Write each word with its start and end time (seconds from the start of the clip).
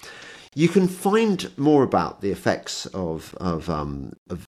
You 0.54 0.68
can 0.68 0.88
find 0.88 1.50
more 1.56 1.82
about 1.82 2.20
the 2.20 2.30
effects 2.30 2.86
of, 2.86 3.34
of, 3.40 3.70
um, 3.70 4.12
of 4.28 4.44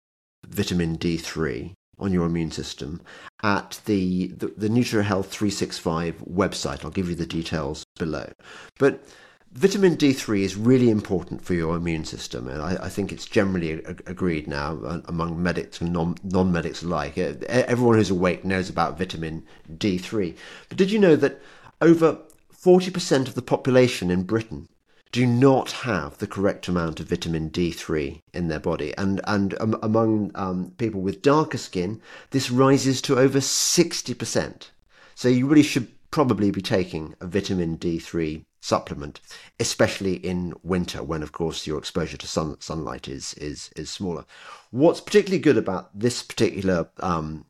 vitamin 0.47 0.98
D3 0.98 1.75
on 2.01 2.12
your 2.12 2.27
immune 2.27 2.51
system 2.51 3.01
at 3.43 3.81
the, 3.84 4.29
the, 4.29 4.48
the 4.56 4.69
NutraHealth 4.69 5.27
365 5.27 6.17
website. 6.19 6.84
I'll 6.84 6.91
give 6.91 7.09
you 7.09 7.15
the 7.15 7.27
details 7.27 7.84
below. 7.98 8.33
But 8.79 9.05
vitamin 9.53 9.97
D3 9.97 10.41
is 10.41 10.57
really 10.57 10.91
important 10.91 11.45
for 11.45 11.55
your 11.55 11.77
immune 11.77 12.05
system, 12.05 12.48
and 12.48 12.62
I, 12.62 12.84
I 12.84 12.89
think 12.89 13.12
it's 13.12 13.27
generally 13.27 13.73
agreed 14.07 14.47
now 14.47 14.79
uh, 14.84 15.01
among 15.07 15.42
medics 15.42 15.81
and 15.81 15.92
non, 15.92 16.17
non-medics 16.23 16.83
alike. 16.83 17.19
Everyone 17.19 17.97
who's 17.97 18.11
awake 18.11 18.45
knows 18.45 18.69
about 18.69 18.98
vitamin 18.98 19.45
D3. 19.73 20.37
But 20.69 20.79
did 20.79 20.91
you 20.91 20.98
know 20.98 21.17
that 21.17 21.41
over 21.81 22.19
40% 22.55 23.27
of 23.27 23.35
the 23.35 23.42
population 23.42 24.11
in 24.11 24.25
Britain 24.25 24.69
do 25.12 25.27
not 25.27 25.72
have 25.72 26.19
the 26.19 26.27
correct 26.27 26.69
amount 26.69 27.00
of 27.00 27.08
vitamin 27.08 27.50
D3 27.50 28.22
in 28.33 28.48
their 28.48 28.61
body. 28.61 28.94
And, 28.97 29.20
and 29.25 29.61
um, 29.61 29.78
among 29.83 30.30
um, 30.34 30.72
people 30.78 31.00
with 31.00 31.22
darker 31.22 31.58
skin, 31.58 32.00
this 32.30 32.50
rises 32.50 33.02
to 33.02 33.19
over 33.19 33.39
60%. 33.41 34.70
So 35.14 35.28
you 35.28 35.47
really 35.47 35.64
should 35.64 35.89
probably 36.11 36.50
be 36.50 36.62
taking 36.62 37.14
a 37.20 37.27
vitamin 37.27 37.77
D3 37.77 38.44
supplement, 38.61 39.20
especially 39.58 40.14
in 40.14 40.55
winter 40.62 41.02
when, 41.02 41.22
of 41.22 41.33
course, 41.33 41.67
your 41.67 41.78
exposure 41.78 42.17
to 42.17 42.27
sun, 42.27 42.61
sunlight 42.61 43.08
is, 43.08 43.34
is, 43.34 43.70
is 43.74 43.91
smaller. 43.91 44.24
What's 44.70 45.00
particularly 45.00 45.41
good 45.41 45.56
about 45.56 45.98
this 45.98 46.22
particular 46.22 46.89
um, 47.00 47.47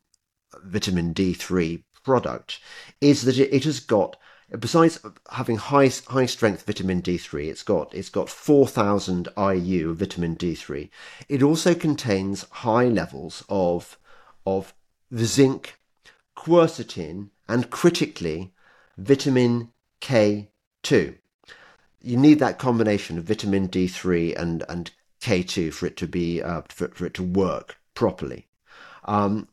vitamin 0.63 1.13
D3 1.13 1.83
product 2.03 2.59
is 2.99 3.23
that 3.23 3.37
it, 3.37 3.53
it 3.53 3.63
has 3.65 3.79
got 3.79 4.15
besides 4.59 4.99
having 5.31 5.57
high 5.57 5.89
high 6.07 6.25
strength 6.25 6.65
vitamin 6.65 7.01
D3, 7.01 7.47
it's 7.47 7.63
got 7.63 7.93
it's 7.93 8.09
got 8.09 8.29
4000 8.29 9.29
IU 9.37 9.91
of 9.91 9.97
vitamin 9.97 10.35
D3. 10.35 10.89
It 11.29 11.41
also 11.41 11.73
contains 11.73 12.45
high 12.51 12.85
levels 12.85 13.43
of 13.49 13.97
of 14.45 14.73
zinc, 15.15 15.79
quercetin, 16.35 17.29
and 17.47 17.69
critically 17.69 18.53
vitamin 18.97 19.71
K2. 20.01 21.17
You 22.03 22.17
need 22.17 22.39
that 22.39 22.59
combination 22.59 23.17
of 23.17 23.25
vitamin 23.25 23.69
D3 23.69 24.35
and 24.37 24.63
and 24.67 24.91
K2 25.21 25.71
for 25.73 25.85
it 25.85 25.95
to 25.97 26.07
be 26.07 26.41
uh, 26.41 26.63
for, 26.67 26.89
for 26.89 27.05
it 27.05 27.13
to 27.15 27.23
work 27.23 27.77
properly. 27.93 28.47
Um, 29.05 29.47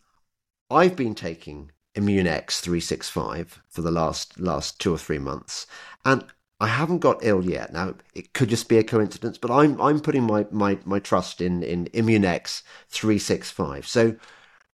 I've 0.70 0.96
been 0.96 1.14
taking 1.14 1.70
Immunex 1.98 2.60
365 2.60 3.60
for 3.68 3.82
the 3.82 3.90
last 3.90 4.38
last 4.38 4.80
two 4.80 4.94
or 4.94 4.98
three 4.98 5.18
months, 5.18 5.66
and 6.04 6.24
I 6.60 6.68
haven't 6.68 7.00
got 7.00 7.18
ill 7.22 7.44
yet. 7.44 7.72
Now 7.72 7.94
it 8.14 8.32
could 8.32 8.48
just 8.48 8.68
be 8.68 8.78
a 8.78 8.84
coincidence, 8.84 9.38
but 9.38 9.50
I'm 9.50 9.80
I'm 9.80 9.98
putting 10.00 10.24
my 10.24 10.46
my, 10.50 10.78
my 10.84 11.00
trust 11.00 11.40
in 11.40 11.62
in 11.62 11.86
Immunex 11.86 12.62
365. 12.88 13.86
So 13.86 14.16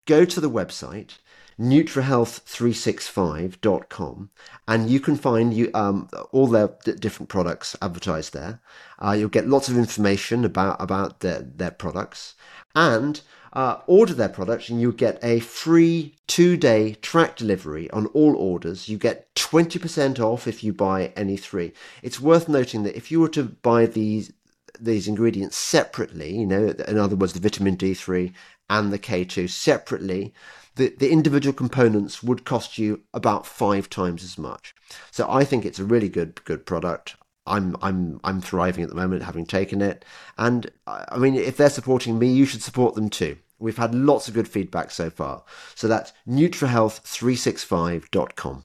go 0.05 0.25
to 0.25 0.39
the 0.39 0.49
website 0.49 1.17
nutrahealth365.com 1.59 4.29
and 4.67 4.89
you 4.89 4.99
can 4.99 5.15
find 5.15 5.53
you 5.53 5.71
um, 5.73 6.09
all 6.33 6.47
their 6.47 6.69
d- 6.83 6.91
different 6.93 7.29
products 7.29 7.77
advertised 7.81 8.33
there 8.33 8.59
uh, 8.99 9.15
you'll 9.17 9.29
get 9.29 9.47
lots 9.47 9.69
of 9.69 9.77
information 9.77 10.43
about 10.43 10.75
about 10.81 11.21
their, 11.21 11.39
their 11.39 11.71
products 11.71 12.35
and 12.75 13.21
uh, 13.55 13.77
order 13.87 14.13
their 14.13 14.29
products 14.29 14.69
and 14.69 14.81
you 14.81 14.91
get 14.91 15.17
a 15.23 15.39
free 15.39 16.13
two 16.27 16.57
day 16.57 16.95
track 16.95 17.37
delivery 17.37 17.89
on 17.91 18.07
all 18.07 18.35
orders. 18.35 18.89
You 18.89 18.97
get 18.97 19.33
20% 19.35 20.19
off 20.19 20.47
if 20.47 20.63
you 20.63 20.73
buy 20.73 21.13
any 21.15 21.37
three. 21.37 21.71
It's 22.03 22.19
worth 22.19 22.49
noting 22.49 22.83
that 22.83 22.97
if 22.97 23.11
you 23.11 23.19
were 23.19 23.29
to 23.29 23.43
buy 23.43 23.85
these 23.85 24.33
these 24.77 25.07
ingredients 25.07 25.55
separately, 25.55 26.35
you 26.35 26.45
know, 26.45 26.67
in 26.67 26.97
other 26.97 27.15
words, 27.15 27.31
the 27.31 27.39
vitamin 27.39 27.77
D3 27.77 28.33
and 28.69 28.91
the 28.91 28.99
K2 28.99 29.49
separately, 29.49 30.33
the, 30.75 30.93
the 30.97 31.11
individual 31.11 31.53
components 31.53 32.21
would 32.21 32.43
cost 32.43 32.77
you 32.77 33.01
about 33.13 33.47
five 33.47 33.89
times 33.89 34.21
as 34.21 34.37
much. 34.37 34.75
So 35.11 35.27
I 35.29 35.45
think 35.45 35.63
it's 35.63 35.79
a 35.79 35.85
really 35.85 36.09
good 36.09 36.43
good 36.43 36.65
product. 36.65 37.15
I'm 37.47 37.77
I'm 37.81 38.19
I'm 38.23 38.41
thriving 38.41 38.83
at 38.83 38.89
the 38.89 38.95
moment, 38.95 39.23
having 39.23 39.45
taken 39.45 39.81
it, 39.81 40.03
and 40.37 40.69
I 40.87 41.17
mean, 41.17 41.35
if 41.35 41.55
they're 41.55 41.69
supporting 41.69 42.19
me, 42.19 42.27
you 42.27 42.45
should 42.45 42.63
support 42.63 42.95
them 42.95 43.09
too. 43.09 43.37
We've 43.65 43.77
had 43.77 43.93
lots 43.95 44.27
of 44.27 44.35
good 44.35 44.47
feedback 44.47 44.91
so 44.91 45.09
far. 45.09 45.43
So 45.73 45.87
that's 45.87 46.13
nutrahealth365.com. 46.29 48.63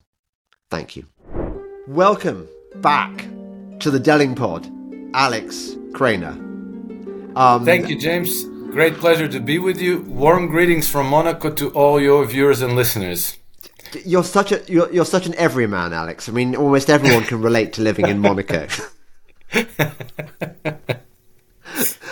Thank 0.69 0.95
you. 0.95 1.07
Welcome 1.89 2.47
back 2.77 3.27
to 3.79 3.91
the 3.91 3.99
Delingpod, 3.99 5.11
Alex 5.15 5.71
Krainer. 5.93 6.35
Um, 7.35 7.65
Thank 7.65 7.89
you, 7.89 7.99
James. 7.99 8.45
Great 8.45 8.97
pleasure 8.97 9.27
to 9.27 9.41
be 9.41 9.59
with 9.59 9.81
you. 9.81 10.03
Warm 10.03 10.49
greetings 10.49 10.87
from 10.87 11.07
Monaco 11.07 11.51
to 11.55 11.71
all 11.71 11.99
your 11.99 12.27
viewers 12.27 12.61
and 12.61 12.77
listeners. 12.77 13.39
You're 14.05 14.23
such 14.23 14.53
a 14.53 14.63
you're, 14.69 14.93
you're 14.93 15.07
such 15.07 15.25
an 15.25 15.35
everyman, 15.37 15.95
Alex. 15.95 16.29
I 16.29 16.33
mean, 16.33 16.55
almost 16.55 16.91
everyone 16.91 17.25
can 17.25 17.41
relate 17.41 17.73
to 17.73 17.81
living 17.81 18.07
in 18.07 18.19
Monaco. 18.19 18.69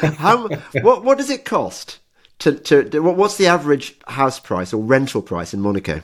How 0.00 0.48
what 0.80 1.04
what 1.04 1.18
does 1.18 1.28
it 1.28 1.44
cost 1.44 1.98
to, 2.38 2.52
to 2.54 3.00
what's 3.00 3.36
the 3.36 3.46
average 3.46 3.96
house 4.06 4.38
price 4.38 4.72
or 4.72 4.82
rental 4.82 5.22
price 5.22 5.52
in 5.52 5.60
Monaco? 5.60 6.02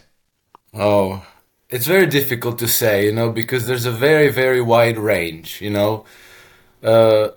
Oh, 0.73 1.25
it's 1.71 1.87
very 1.87 2.07
difficult 2.07 2.59
to 2.59 2.69
say, 2.69 3.07
you 3.07 3.13
know, 3.13 3.31
because 3.31 3.67
there's 3.67 3.87
a 3.87 3.91
very 3.91 4.29
very 4.29 4.61
wide 4.61 4.99
range, 4.99 5.61
you 5.61 5.71
know. 5.71 6.05
Uh, 6.83 7.29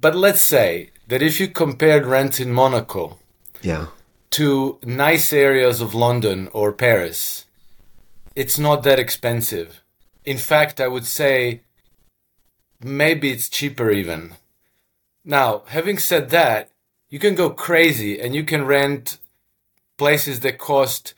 but 0.00 0.14
let's 0.14 0.40
say 0.40 0.90
that 1.08 1.22
if 1.22 1.40
you 1.40 1.48
compared 1.48 2.06
rent 2.06 2.40
in 2.40 2.52
Monaco, 2.52 3.18
yeah, 3.62 3.86
to 4.30 4.78
nice 4.84 5.32
areas 5.32 5.80
of 5.80 5.94
London 5.94 6.48
or 6.52 6.72
Paris, 6.72 7.46
it's 8.34 8.58
not 8.58 8.82
that 8.82 8.98
expensive. 8.98 9.82
In 10.24 10.38
fact, 10.38 10.80
I 10.80 10.88
would 10.88 11.06
say 11.06 11.62
maybe 12.80 13.30
it's 13.30 13.48
cheaper 13.48 13.90
even. 13.90 14.34
Now, 15.24 15.62
having 15.68 15.98
said 15.98 16.30
that, 16.30 16.70
you 17.08 17.18
can 17.18 17.34
go 17.34 17.50
crazy 17.50 18.20
and 18.20 18.34
you 18.34 18.44
can 18.44 18.64
rent 18.64 19.18
places 19.96 20.40
that 20.40 20.58
cost 20.58 21.14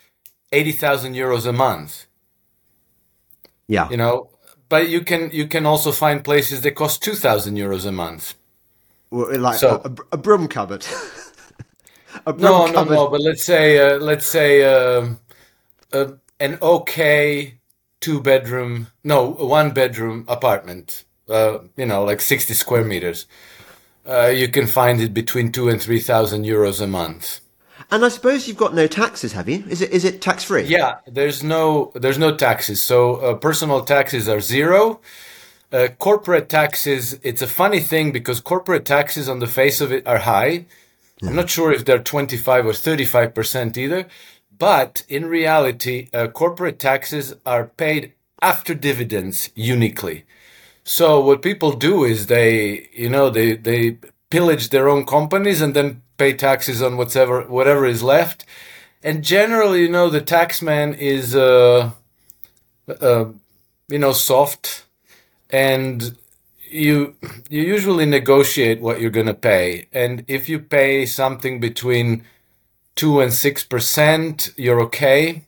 80,000 0.52 1.14
euros 1.14 1.46
a 1.46 1.52
month. 1.52 2.06
Yeah. 3.66 3.88
You 3.90 3.96
know, 3.96 4.30
but 4.68 4.88
you 4.88 5.02
can 5.02 5.30
you 5.30 5.46
can 5.46 5.66
also 5.66 5.92
find 5.92 6.24
places 6.24 6.62
that 6.62 6.72
cost 6.72 7.02
2,000 7.02 7.56
euros 7.56 7.86
a 7.86 7.92
month. 7.92 8.34
Well, 9.10 9.38
like 9.38 9.58
so, 9.58 9.80
a, 9.84 10.14
a, 10.14 10.16
broom 10.16 10.48
cupboard. 10.48 10.86
a 12.26 12.32
broom 12.32 12.42
no, 12.42 12.72
cupboard. 12.72 12.94
no, 12.94 13.04
no. 13.04 13.08
But 13.08 13.20
let's 13.22 13.44
say 13.44 13.78
uh, 13.78 13.98
let's 13.98 14.26
say 14.26 14.62
uh, 14.64 15.14
uh, 15.92 16.12
an 16.40 16.58
okay 16.60 17.58
two 18.00 18.20
bedroom, 18.20 18.88
no, 19.04 19.30
one 19.30 19.72
bedroom 19.72 20.24
apartment. 20.28 21.04
Uh, 21.28 21.58
you 21.76 21.84
know, 21.84 22.04
like 22.04 22.22
60 22.22 22.54
square 22.54 22.84
meters 22.84 23.26
uh, 24.08 24.26
you 24.26 24.48
can 24.48 24.66
find 24.66 25.00
it 25.00 25.12
between 25.12 25.52
two 25.52 25.68
and 25.68 25.80
three 25.80 26.00
thousand 26.00 26.44
euros 26.44 26.80
a 26.80 26.86
month. 26.86 27.40
And 27.90 28.04
I 28.04 28.08
suppose 28.08 28.46
you've 28.46 28.56
got 28.56 28.74
no 28.74 28.86
taxes, 28.86 29.32
have 29.32 29.48
you? 29.48 29.64
Is 29.68 29.80
it 29.80 29.90
is 29.90 30.04
it 30.04 30.20
tax 30.20 30.44
free? 30.44 30.64
Yeah, 30.64 30.98
there's 31.06 31.42
no 31.42 31.92
there's 31.94 32.18
no 32.18 32.34
taxes. 32.36 32.82
So 32.82 33.16
uh, 33.16 33.34
personal 33.34 33.82
taxes 33.84 34.28
are 34.28 34.40
zero. 34.40 35.00
Uh, 35.70 35.88
corporate 35.98 36.48
taxes, 36.48 37.18
it's 37.22 37.42
a 37.42 37.46
funny 37.46 37.80
thing 37.80 38.10
because 38.10 38.40
corporate 38.40 38.86
taxes 38.86 39.28
on 39.28 39.38
the 39.38 39.46
face 39.46 39.82
of 39.82 39.92
it 39.92 40.06
are 40.06 40.18
high. 40.18 40.64
Yeah. 41.20 41.28
I'm 41.28 41.36
not 41.36 41.50
sure 41.50 41.72
if 41.72 41.84
they're 41.84 41.98
25 41.98 42.66
or 42.66 42.72
35 42.72 43.34
percent 43.34 43.76
either, 43.76 44.06
but 44.58 45.04
in 45.08 45.26
reality, 45.26 46.08
uh, 46.12 46.28
corporate 46.28 46.78
taxes 46.78 47.34
are 47.44 47.66
paid 47.66 48.12
after 48.40 48.74
dividends 48.74 49.50
uniquely. 49.54 50.24
So 50.88 51.20
what 51.20 51.42
people 51.42 51.72
do 51.72 52.04
is 52.04 52.28
they, 52.28 52.88
you 52.94 53.10
know, 53.10 53.28
they 53.28 53.56
they 53.56 53.98
pillage 54.30 54.70
their 54.70 54.88
own 54.88 55.04
companies 55.04 55.60
and 55.60 55.74
then 55.74 56.00
pay 56.16 56.32
taxes 56.32 56.80
on 56.80 56.96
whatever 56.96 57.42
whatever 57.42 57.84
is 57.84 58.02
left. 58.02 58.46
And 59.02 59.22
generally, 59.22 59.82
you 59.82 59.90
know, 59.90 60.08
the 60.08 60.22
taxman 60.22 60.96
is, 60.96 61.36
uh, 61.36 61.90
uh, 62.88 63.26
you 63.88 63.98
know, 63.98 64.12
soft, 64.12 64.86
and 65.50 66.16
you 66.70 67.16
you 67.50 67.60
usually 67.60 68.06
negotiate 68.06 68.80
what 68.80 68.98
you're 68.98 69.10
going 69.10 69.26
to 69.26 69.34
pay. 69.34 69.88
And 69.92 70.24
if 70.26 70.48
you 70.48 70.58
pay 70.58 71.04
something 71.04 71.60
between 71.60 72.24
two 72.96 73.20
and 73.20 73.30
six 73.30 73.62
percent, 73.62 74.54
you're 74.56 74.80
okay. 74.84 75.42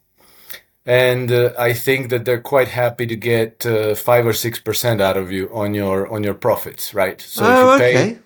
And 0.90 1.30
uh, 1.30 1.52
I 1.56 1.72
think 1.72 2.10
that 2.10 2.24
they're 2.24 2.40
quite 2.40 2.66
happy 2.66 3.06
to 3.06 3.14
get 3.14 3.64
uh, 3.64 3.94
five 3.94 4.26
or 4.26 4.32
six 4.32 4.58
percent 4.58 5.00
out 5.00 5.16
of 5.16 5.30
you 5.30 5.48
on 5.54 5.72
your 5.72 6.12
on 6.12 6.24
your 6.24 6.34
profits, 6.34 6.92
right? 6.92 7.20
So 7.20 7.44
oh, 7.44 7.50
if 7.50 7.72
you 7.72 7.78
pay, 7.78 7.94
okay. 7.94 8.18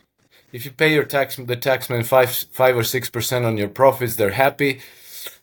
If 0.50 0.64
you 0.64 0.70
pay 0.70 0.94
your 0.94 1.04
tax 1.04 1.36
the 1.36 1.58
taxman 1.58 2.06
five 2.06 2.30
five 2.30 2.74
or 2.74 2.82
six 2.82 3.10
percent 3.10 3.44
on 3.44 3.58
your 3.58 3.68
profits, 3.68 4.16
they're 4.16 4.30
happy. 4.46 4.80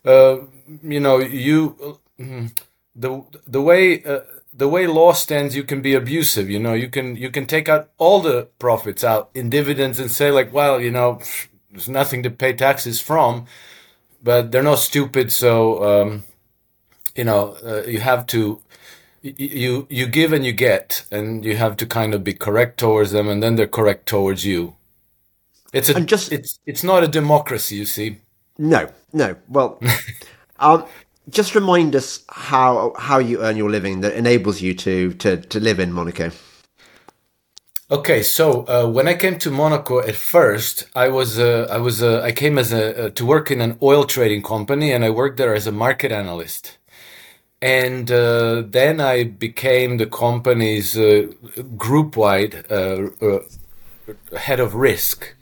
Uh, 0.04 0.38
you 0.82 1.00
know, 1.00 1.20
you 1.20 2.00
mm, 2.20 2.50
the 2.96 3.24
the 3.46 3.62
way 3.62 4.04
uh, 4.04 4.22
the 4.52 4.68
way 4.68 4.88
law 4.88 5.14
stands, 5.14 5.56
you 5.56 5.64
can 5.64 5.80
be 5.84 5.94
abusive. 5.94 6.50
You 6.50 6.58
know, 6.58 6.74
you 6.74 6.90
can 6.90 7.16
you 7.16 7.30
can 7.30 7.46
take 7.46 7.70
out 7.70 7.92
all 8.00 8.22
the 8.22 8.48
profits 8.58 9.04
out 9.04 9.30
in 9.36 9.52
dividends 9.52 10.00
and 10.00 10.10
say 10.10 10.32
like, 10.32 10.52
well, 10.52 10.82
you 10.82 10.90
know, 10.90 11.20
there's 11.70 11.88
nothing 11.88 12.24
to 12.24 12.32
pay 12.32 12.54
taxes 12.54 13.00
from, 13.00 13.46
but 14.24 14.52
they're 14.52 14.64
not 14.64 14.80
stupid, 14.80 15.32
so 15.32 15.84
um, 15.84 16.24
you 17.16 17.24
know, 17.24 17.58
uh, 17.64 17.84
you 17.88 18.00
have 18.00 18.26
to 18.28 18.62
you 19.22 19.88
you 19.90 20.08
give 20.08 20.34
and 20.34 20.46
you 20.46 20.52
get, 20.52 21.06
and 21.12 21.46
you 21.46 21.58
have 21.58 21.78
to 21.78 21.86
kind 21.86 22.14
of 22.14 22.24
be 22.24 22.34
correct 22.34 22.80
towards 22.80 23.12
them, 23.12 23.28
and 23.28 23.42
then 23.42 23.56
they're 23.56 23.68
correct 23.68 24.08
towards 24.08 24.46
you. 24.46 24.76
It's 25.74 25.90
a 25.90 26.02
just 26.02 26.32
it's 26.32 26.60
it's 26.66 26.84
not 26.84 27.04
a 27.04 27.08
democracy, 27.08 27.76
you 27.76 27.86
see. 27.86 28.18
No, 28.58 28.90
no. 29.14 29.36
Well, 29.48 29.80
um, 30.60 30.86
just 31.30 31.56
remind 31.56 31.96
us 31.96 32.24
how 32.30 32.94
how 32.98 33.20
you 33.20 33.42
earn 33.42 33.58
your 33.58 33.70
living 33.70 34.02
that 34.02 34.14
enables 34.14 34.62
you 34.62 34.74
to 34.76 35.14
to 35.14 35.38
to 35.38 35.60
live 35.60 35.80
in 35.80 35.94
Monaco. 35.94 36.32
Okay, 37.92 38.24
so 38.24 38.66
uh, 38.68 38.88
when 38.88 39.08
I 39.10 39.16
came 39.16 39.38
to 39.40 39.52
Monaco 39.52 40.00
at 40.00 40.16
first, 40.16 40.86
I 40.96 41.10
was 41.10 41.38
uh, 41.38 41.68
I 41.70 41.78
was 41.78 42.02
uh, 42.02 42.22
I 42.22 42.32
came 42.32 42.58
as 42.58 42.72
a 42.72 43.08
uh, 43.08 43.10
to 43.10 43.26
work 43.26 43.52
in 43.52 43.62
an 43.62 43.78
oil 43.82 44.06
trading 44.06 44.42
company, 44.42 44.92
and 44.92 45.04
I 45.04 45.10
worked 45.10 45.38
there 45.38 45.54
as 45.54 45.68
a 45.68 45.72
market 45.72 46.12
analyst. 46.12 46.78
And 47.62 48.12
uh, 48.12 48.64
then 48.66 49.00
I 49.00 49.24
became 49.24 49.98
the 49.98 50.08
company's 50.08 50.98
uh, 50.98 51.28
group 51.78 52.18
wide 52.18 52.66
head 54.36 54.60
of 54.60 54.76
risk 54.76 55.36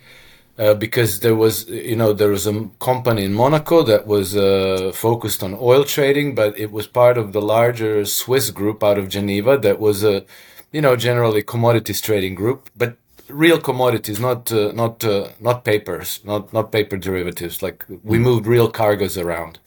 uh, 0.58 0.74
because 0.74 1.22
there 1.22 1.36
was, 1.36 1.70
you 1.70 1.96
know, 1.96 2.12
there 2.12 2.28
was 2.30 2.46
a 2.46 2.70
company 2.80 3.24
in 3.24 3.34
Monaco 3.34 3.82
that 3.84 4.06
was 4.06 4.36
uh, 4.36 4.92
focused 4.94 5.42
on 5.42 5.58
oil 5.60 5.86
trading, 5.86 6.36
but 6.36 6.58
it 6.60 6.72
was 6.72 6.86
part 6.86 7.18
of 7.18 7.32
the 7.32 7.42
larger 7.42 8.04
Swiss 8.04 8.52
group 8.52 8.84
out 8.84 8.98
of 8.98 9.08
Geneva 9.08 9.58
that 9.58 9.80
was 9.80 10.04
a, 10.04 10.26
you 10.74 10.82
know, 10.82 10.98
generally 10.98 11.42
commodities 11.42 12.02
trading 12.02 12.36
group, 12.36 12.70
but 12.76 12.98
real 13.30 13.60
commodities, 13.60 14.20
not 14.20 14.52
uh, 14.52 14.72
not 14.74 15.04
uh, 15.04 15.30
not 15.40 15.64
papers, 15.64 16.20
not 16.26 16.52
not 16.52 16.72
paper 16.72 16.98
derivatives. 16.98 17.64
Like 17.64 17.86
we 18.04 18.18
mm. 18.18 18.22
moved 18.22 18.46
real 18.46 18.70
cargoes 18.70 19.18
around, 19.18 19.60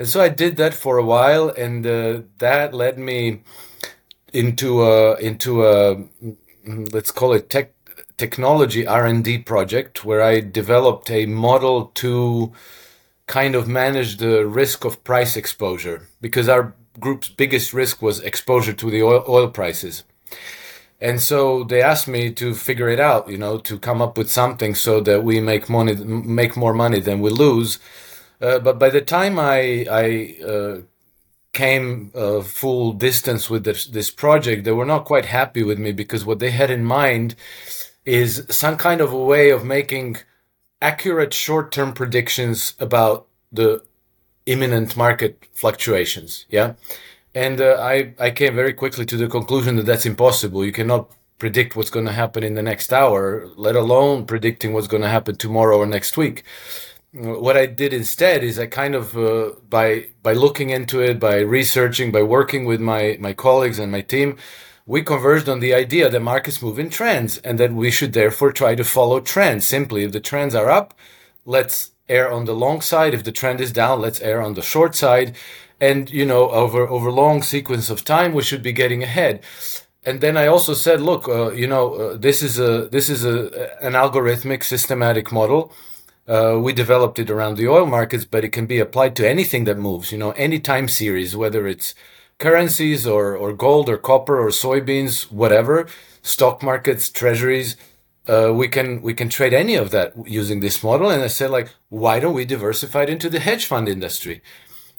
and 0.00 0.08
so 0.08 0.22
I 0.22 0.30
did 0.30 0.56
that 0.56 0.72
for 0.72 0.96
a 0.96 1.04
while, 1.04 1.50
and 1.50 1.86
uh, 1.86 2.22
that 2.38 2.72
led 2.72 2.98
me 2.98 3.42
into 4.32 4.82
a 4.82 5.16
into 5.16 5.66
a 5.66 6.02
let's 6.64 7.10
call 7.10 7.34
it 7.34 7.50
tech 7.50 7.74
technology 8.16 8.86
R&D 8.86 9.40
project 9.40 10.02
where 10.02 10.22
I 10.22 10.40
developed 10.40 11.10
a 11.10 11.26
model 11.26 11.92
to 11.96 12.50
kind 13.26 13.54
of 13.54 13.68
manage 13.68 14.16
the 14.16 14.46
risk 14.46 14.86
of 14.86 15.04
price 15.04 15.36
exposure 15.36 16.08
because 16.22 16.48
our 16.48 16.74
group's 16.98 17.28
biggest 17.28 17.74
risk 17.74 18.00
was 18.00 18.20
exposure 18.20 18.72
to 18.72 18.90
the 18.90 19.02
oil, 19.02 19.22
oil 19.28 19.48
prices. 19.48 20.04
And 20.98 21.20
so 21.20 21.62
they 21.64 21.82
asked 21.82 22.08
me 22.08 22.32
to 22.32 22.54
figure 22.54 22.88
it 22.88 23.00
out, 23.00 23.28
you 23.28 23.36
know, 23.36 23.58
to 23.58 23.78
come 23.78 24.00
up 24.00 24.16
with 24.16 24.30
something 24.30 24.74
so 24.74 25.00
that 25.02 25.24
we 25.24 25.40
make 25.40 25.68
money, 25.68 25.94
make 25.94 26.56
more 26.56 26.74
money 26.74 27.00
than 27.00 27.20
we 27.20 27.28
lose. 27.28 27.78
Uh, 28.40 28.58
but 28.58 28.78
by 28.78 28.88
the 28.88 29.00
time 29.00 29.38
I, 29.38 29.86
I 29.90 30.44
uh, 30.44 30.76
came 31.52 32.10
uh, 32.14 32.40
full 32.40 32.92
distance 32.92 33.50
with 33.50 33.64
this, 33.64 33.86
this 33.86 34.10
project, 34.10 34.64
they 34.64 34.72
were 34.72 34.86
not 34.86 35.04
quite 35.04 35.26
happy 35.26 35.62
with 35.62 35.78
me 35.78 35.92
because 35.92 36.24
what 36.24 36.38
they 36.38 36.50
had 36.50 36.70
in 36.70 36.84
mind 36.84 37.34
is 38.04 38.46
some 38.48 38.76
kind 38.76 39.00
of 39.00 39.12
a 39.12 39.24
way 39.24 39.50
of 39.50 39.64
making 39.64 40.16
accurate 40.80 41.34
short 41.34 41.70
term 41.70 41.92
predictions 41.92 42.74
about 42.80 43.26
the 43.52 43.82
imminent 44.46 44.96
market 44.96 45.44
fluctuations. 45.52 46.46
Yeah. 46.48 46.74
And 47.34 47.60
uh, 47.60 47.76
I, 47.78 48.14
I 48.18 48.30
came 48.30 48.56
very 48.56 48.72
quickly 48.72 49.06
to 49.06 49.16
the 49.16 49.28
conclusion 49.28 49.76
that 49.76 49.86
that's 49.86 50.06
impossible. 50.06 50.64
You 50.64 50.72
cannot 50.72 51.10
predict 51.38 51.76
what's 51.76 51.90
going 51.90 52.06
to 52.06 52.12
happen 52.12 52.42
in 52.42 52.54
the 52.54 52.62
next 52.62 52.92
hour, 52.92 53.48
let 53.56 53.76
alone 53.76 54.26
predicting 54.26 54.72
what's 54.72 54.86
going 54.86 55.02
to 55.02 55.08
happen 55.08 55.36
tomorrow 55.36 55.78
or 55.78 55.86
next 55.86 56.16
week. 56.16 56.44
What 57.12 57.56
I 57.56 57.66
did 57.66 57.92
instead 57.92 58.44
is 58.44 58.58
I 58.58 58.66
kind 58.66 58.94
of 58.94 59.16
uh, 59.16 59.52
by 59.68 60.08
by 60.22 60.32
looking 60.32 60.70
into 60.70 61.00
it, 61.00 61.18
by 61.18 61.40
researching, 61.40 62.12
by 62.12 62.22
working 62.22 62.64
with 62.64 62.80
my 62.80 63.16
my 63.20 63.32
colleagues 63.32 63.80
and 63.80 63.90
my 63.90 64.00
team, 64.00 64.36
we 64.86 65.02
converged 65.02 65.48
on 65.48 65.60
the 65.60 65.74
idea 65.74 66.08
that 66.08 66.20
markets 66.20 66.62
move 66.62 66.78
in 66.78 66.88
trends 66.88 67.38
and 67.38 67.58
that 67.58 67.72
we 67.72 67.90
should 67.90 68.12
therefore 68.12 68.52
try 68.52 68.76
to 68.76 68.84
follow 68.84 69.20
trends. 69.20 69.66
Simply, 69.66 70.04
if 70.04 70.12
the 70.12 70.20
trends 70.20 70.54
are 70.54 70.70
up, 70.70 70.94
let's 71.44 71.92
err 72.08 72.30
on 72.30 72.44
the 72.44 72.54
long 72.54 72.80
side. 72.80 73.14
If 73.14 73.24
the 73.24 73.32
trend 73.32 73.60
is 73.60 73.72
down, 73.72 74.00
let's 74.00 74.20
err 74.20 74.40
on 74.42 74.54
the 74.54 74.62
short 74.62 74.94
side. 74.94 75.36
And, 75.80 76.10
you 76.10 76.26
know, 76.26 76.50
over, 76.50 76.86
over 76.86 77.10
long 77.10 77.42
sequence 77.42 77.88
of 77.88 78.04
time, 78.04 78.34
we 78.34 78.42
should 78.42 78.62
be 78.62 78.72
getting 78.72 79.02
ahead. 79.02 79.42
And 80.04 80.20
then 80.20 80.36
I 80.36 80.46
also 80.46 80.74
said, 80.74 81.00
look, 81.00 81.28
uh, 81.28 81.52
you 81.52 81.66
know, 81.66 81.94
uh, 81.94 82.16
this 82.16 82.42
is 82.42 82.58
a, 82.58 82.88
this 82.88 83.08
is 83.08 83.24
a, 83.24 83.82
an 83.82 83.94
algorithmic 83.94 84.62
systematic 84.64 85.32
model. 85.32 85.72
Uh, 86.30 86.56
we 86.60 86.72
developed 86.72 87.18
it 87.18 87.28
around 87.28 87.56
the 87.56 87.66
oil 87.66 87.86
markets, 87.86 88.24
but 88.24 88.44
it 88.44 88.52
can 88.52 88.64
be 88.64 88.78
applied 88.78 89.16
to 89.16 89.28
anything 89.28 89.64
that 89.64 89.76
moves, 89.76 90.12
you 90.12 90.18
know, 90.18 90.30
any 90.32 90.60
time 90.60 90.86
series, 90.86 91.34
whether 91.34 91.66
it's 91.66 91.92
currencies 92.38 93.04
or, 93.04 93.36
or 93.36 93.52
gold 93.52 93.88
or 93.88 93.98
copper 93.98 94.38
or 94.38 94.50
soybeans, 94.50 95.24
whatever, 95.32 95.88
stock 96.22 96.62
markets, 96.62 97.10
treasuries, 97.10 97.76
uh, 98.28 98.52
we 98.54 98.68
can 98.68 99.02
we 99.02 99.12
can 99.12 99.28
trade 99.28 99.52
any 99.52 99.74
of 99.74 99.90
that 99.90 100.12
using 100.24 100.60
this 100.60 100.84
model. 100.84 101.10
And 101.10 101.20
I 101.20 101.26
said, 101.26 101.50
like, 101.50 101.70
why 101.88 102.20
don't 102.20 102.34
we 102.34 102.44
diversify 102.44 103.02
it 103.02 103.10
into 103.10 103.28
the 103.28 103.40
hedge 103.40 103.66
fund 103.66 103.88
industry? 103.88 104.40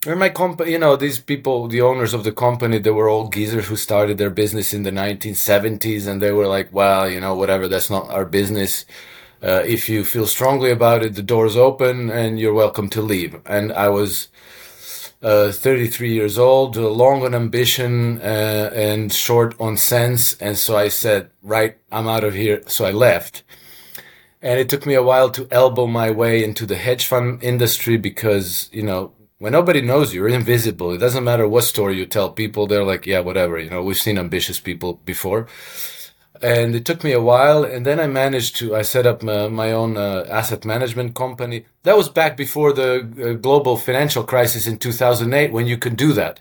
Or 0.05 0.17
my 0.17 0.29
company, 0.29 0.71
you 0.71 0.79
know, 0.79 0.97
these 0.97 1.19
people, 1.19 1.67
the 1.69 1.81
owners 1.81 2.13
of 2.13 2.25
the 2.25 2.33
company, 2.33 2.79
they 2.79 2.89
were 2.89 3.07
all 3.07 3.29
geezers 3.29 3.67
who 3.67 3.77
started 3.77 4.17
their 4.17 4.31
business 4.31 4.73
in 4.73 4.83
the 4.83 4.91
1970s, 4.91 6.07
and 6.07 6.21
they 6.21 6.31
were 6.31 6.47
like, 6.47 6.73
well, 6.73 7.07
you 7.07 7.21
know, 7.21 7.35
whatever, 7.35 7.67
that's 7.69 7.89
not 7.89 8.09
our 8.09 8.25
business. 8.25 8.83
Uh, 9.43 9.63
if 9.65 9.89
you 9.89 10.05
feel 10.05 10.27
strongly 10.27 10.69
about 10.69 11.01
it, 11.03 11.15
the 11.15 11.23
door's 11.23 11.57
open, 11.57 12.11
and 12.11 12.39
you're 12.39 12.53
welcome 12.53 12.87
to 12.89 13.01
leave. 13.01 13.41
And 13.47 13.73
I 13.73 13.89
was 13.89 14.27
uh, 15.23 15.51
33 15.51 16.13
years 16.13 16.37
old, 16.37 16.77
uh, 16.77 16.87
long 16.87 17.23
on 17.23 17.33
ambition 17.33 18.21
uh, 18.21 18.69
and 18.73 19.11
short 19.11 19.55
on 19.59 19.77
sense. 19.77 20.35
And 20.35 20.57
so 20.57 20.77
I 20.77 20.89
said, 20.89 21.31
right, 21.41 21.75
I'm 21.91 22.07
out 22.07 22.23
of 22.23 22.35
here. 22.35 22.61
So 22.67 22.85
I 22.85 22.91
left. 22.91 23.41
And 24.43 24.59
it 24.59 24.69
took 24.69 24.85
me 24.85 24.93
a 24.93 25.03
while 25.03 25.31
to 25.31 25.47
elbow 25.49 25.87
my 25.87 26.11
way 26.11 26.43
into 26.43 26.67
the 26.67 26.75
hedge 26.75 27.07
fund 27.07 27.43
industry 27.43 27.97
because, 27.97 28.69
you 28.71 28.83
know, 28.83 29.13
when 29.39 29.53
nobody 29.53 29.81
knows 29.81 30.13
you, 30.13 30.21
you're 30.21 30.29
invisible. 30.29 30.91
It 30.91 30.99
doesn't 30.99 31.23
matter 31.23 31.47
what 31.47 31.63
story 31.63 31.97
you 31.97 32.05
tell 32.05 32.29
people. 32.29 32.67
They're 32.67 32.83
like, 32.83 33.07
yeah, 33.07 33.19
whatever. 33.21 33.57
You 33.57 33.71
know, 33.71 33.81
we've 33.81 33.97
seen 33.97 34.19
ambitious 34.19 34.59
people 34.59 34.93
before 35.05 35.47
and 36.41 36.75
it 36.75 36.85
took 36.85 37.03
me 37.03 37.11
a 37.11 37.21
while 37.21 37.63
and 37.63 37.85
then 37.85 37.99
i 37.99 38.07
managed 38.07 38.55
to 38.55 38.75
i 38.75 38.81
set 38.81 39.05
up 39.05 39.21
my, 39.21 39.47
my 39.47 39.71
own 39.71 39.97
uh, 39.97 40.25
asset 40.29 40.65
management 40.65 41.15
company. 41.15 41.65
That 41.83 41.97
was 41.97 42.09
back 42.09 42.35
before 42.37 42.73
the 42.73 42.91
uh, 42.95 43.33
global 43.33 43.77
financial 43.77 44.23
crisis 44.23 44.67
in 44.67 44.77
2008 44.77 45.51
when 45.51 45.67
you 45.67 45.77
could 45.77 45.95
do 45.95 46.13
that. 46.13 46.39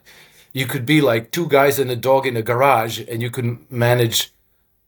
You 0.53 0.67
could 0.67 0.85
be 0.85 1.01
like 1.01 1.31
two 1.31 1.47
guys 1.49 1.79
and 1.79 1.91
a 1.91 1.97
dog 1.97 2.27
in 2.27 2.37
a 2.37 2.43
garage 2.43 3.01
and 3.09 3.23
you 3.23 3.31
could 3.31 3.71
manage 3.71 4.33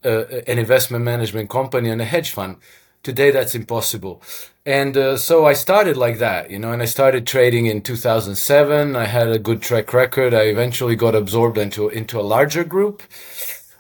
uh, 0.05 0.25
an 0.47 0.59
investment 0.59 1.05
management 1.05 1.51
company 1.51 1.89
and 1.89 2.01
a 2.01 2.05
hedge 2.05 2.31
fund. 2.31 2.57
Today 3.03 3.31
that's 3.31 3.55
impossible. 3.55 4.23
And 4.65 4.97
uh, 4.97 5.17
so 5.17 5.45
i 5.45 5.53
started 5.53 5.97
like 5.97 6.19
that 6.19 6.51
you 6.51 6.59
know 6.59 6.73
and 6.73 6.83
i 6.83 6.87
started 6.87 7.27
trading 7.27 7.67
in 7.67 7.83
2007 7.83 8.97
i 8.97 9.07
had 9.07 9.29
a 9.29 9.39
good 9.39 9.61
track 9.61 9.93
record. 9.93 10.33
I 10.33 10.43
eventually 10.43 10.97
got 10.97 11.15
absorbed 11.15 11.59
into 11.59 11.89
into 11.89 12.19
a 12.19 12.29
larger 12.35 12.65
group 12.65 13.03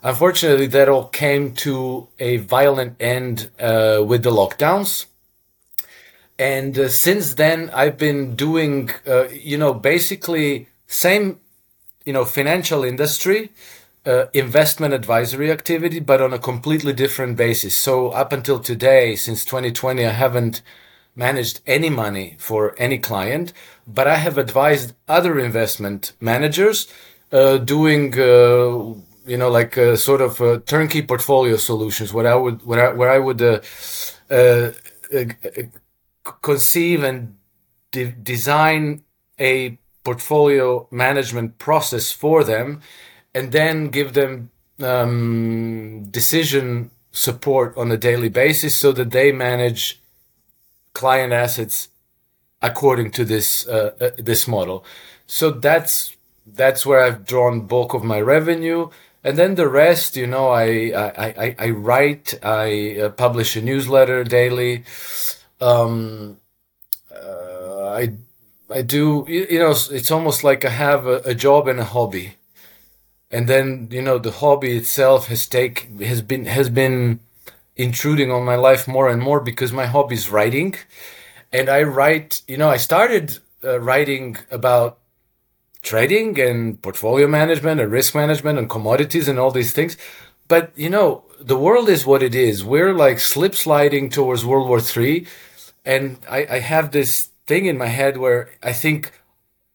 Unfortunately, 0.02 0.66
that 0.66 0.88
all 0.88 1.06
came 1.06 1.54
to 1.54 2.08
a 2.18 2.38
violent 2.38 2.96
end 3.00 3.50
uh, 3.60 4.02
with 4.04 4.22
the 4.22 4.30
lockdowns. 4.30 5.06
And 6.38 6.76
uh, 6.78 6.88
since 6.88 7.34
then, 7.34 7.70
I've 7.72 7.98
been 7.98 8.34
doing, 8.34 8.90
uh, 9.06 9.28
you 9.28 9.56
know, 9.56 9.72
basically 9.74 10.68
same 10.86 11.40
you 12.04 12.12
know 12.12 12.24
financial 12.24 12.84
industry 12.84 13.50
uh, 14.04 14.26
investment 14.32 14.92
advisory 14.92 15.50
activity, 15.50 16.00
but 16.00 16.20
on 16.20 16.32
a 16.32 16.38
completely 16.38 16.92
different 16.92 17.36
basis. 17.36 17.76
So 17.76 18.10
up 18.10 18.32
until 18.32 18.58
today, 18.58 19.14
since 19.14 19.44
2020, 19.44 20.04
I 20.04 20.10
haven't 20.10 20.62
managed 21.14 21.60
any 21.66 21.90
money 21.90 22.36
for 22.38 22.74
any 22.78 22.98
client, 22.98 23.52
but 23.86 24.08
I 24.08 24.16
have 24.16 24.38
advised 24.38 24.94
other 25.08 25.38
investment 25.38 26.14
managers 26.20 26.88
uh, 27.30 27.58
doing, 27.58 28.18
uh, 28.18 28.94
you 29.26 29.36
know, 29.36 29.50
like 29.50 29.78
uh, 29.78 29.96
sort 29.96 30.20
of 30.20 30.40
uh, 30.40 30.58
turnkey 30.66 31.02
portfolio 31.02 31.56
solutions, 31.56 32.12
where 32.12 32.26
I 32.26 32.34
would, 32.34 32.64
where 32.64 32.88
I, 32.88 32.92
where 32.92 33.10
I 33.10 33.18
would 33.18 33.42
uh, 33.42 34.70
conceive 36.42 37.02
and 37.02 37.36
de- 37.90 38.12
design 38.12 39.04
a 39.38 39.78
portfolio 40.04 40.88
management 40.90 41.58
process 41.58 42.10
for 42.10 42.42
them 42.44 42.80
and 43.34 43.52
then 43.52 43.88
give 43.88 44.14
them 44.14 44.50
um, 44.80 46.08
decision 46.10 46.90
support 47.12 47.76
on 47.76 47.92
a 47.92 47.96
daily 47.96 48.28
basis 48.28 48.76
so 48.76 48.90
that 48.92 49.10
they 49.10 49.30
manage 49.32 50.00
client 50.92 51.32
assets 51.32 51.88
according 52.60 53.10
to 53.10 53.24
this 53.24 53.64
this 54.18 54.48
model. 54.48 54.84
So 55.26 55.50
that's 55.50 56.16
that's 56.46 56.84
where 56.84 57.00
I've 57.00 57.24
drawn 57.24 57.66
bulk 57.66 57.94
of 57.94 58.02
my 58.02 58.20
revenue, 58.20 58.90
and 59.24 59.38
then 59.38 59.54
the 59.54 59.68
rest, 59.68 60.16
you 60.16 60.26
know, 60.26 60.48
I 60.48 60.92
I, 60.94 61.26
I, 61.26 61.56
I 61.58 61.70
write, 61.70 62.34
I 62.42 62.98
uh, 63.00 63.08
publish 63.10 63.56
a 63.56 63.62
newsletter 63.62 64.24
daily. 64.24 64.84
Um, 65.60 66.38
uh, 67.14 67.88
I 67.88 68.14
I 68.70 68.82
do 68.82 69.24
you 69.28 69.58
know 69.58 69.70
it's 69.70 70.10
almost 70.10 70.44
like 70.44 70.64
I 70.64 70.70
have 70.70 71.06
a, 71.06 71.16
a 71.24 71.34
job 71.34 71.68
and 71.68 71.78
a 71.78 71.84
hobby 71.84 72.36
and 73.32 73.48
then 73.48 73.88
you 73.90 74.02
know 74.02 74.18
the 74.18 74.30
hobby 74.30 74.76
itself 74.76 75.28
has 75.28 75.46
take 75.46 75.88
has 76.00 76.22
been 76.22 76.44
has 76.44 76.68
been 76.68 77.20
intruding 77.74 78.30
on 78.30 78.44
my 78.44 78.54
life 78.54 78.86
more 78.86 79.08
and 79.08 79.22
more 79.22 79.40
because 79.40 79.72
my 79.72 79.86
hobby 79.86 80.14
is 80.14 80.30
writing 80.30 80.74
and 81.52 81.70
i 81.70 81.82
write 81.82 82.42
you 82.46 82.56
know 82.58 82.68
i 82.68 82.76
started 82.76 83.38
uh, 83.64 83.80
writing 83.80 84.36
about 84.50 84.98
trading 85.82 86.40
and 86.40 86.80
portfolio 86.80 87.26
management 87.26 87.80
and 87.80 87.90
risk 87.90 88.14
management 88.14 88.58
and 88.58 88.70
commodities 88.70 89.28
and 89.28 89.38
all 89.38 89.50
these 89.50 89.72
things. 89.72 89.96
But 90.48 90.72
you 90.76 90.90
know 90.90 91.24
the 91.40 91.58
world 91.58 91.88
is 91.88 92.06
what 92.06 92.22
it 92.22 92.34
is. 92.34 92.64
We're 92.64 92.94
like 92.94 93.20
slip 93.20 93.54
sliding 93.54 94.10
towards 94.10 94.44
world 94.44 94.68
war 94.68 94.80
three. 94.80 95.26
And 95.84 96.18
I, 96.30 96.46
I 96.48 96.58
have 96.60 96.92
this 96.92 97.30
thing 97.46 97.66
in 97.66 97.76
my 97.76 97.88
head 97.88 98.16
where 98.16 98.50
i 98.62 98.72
think 98.72 99.10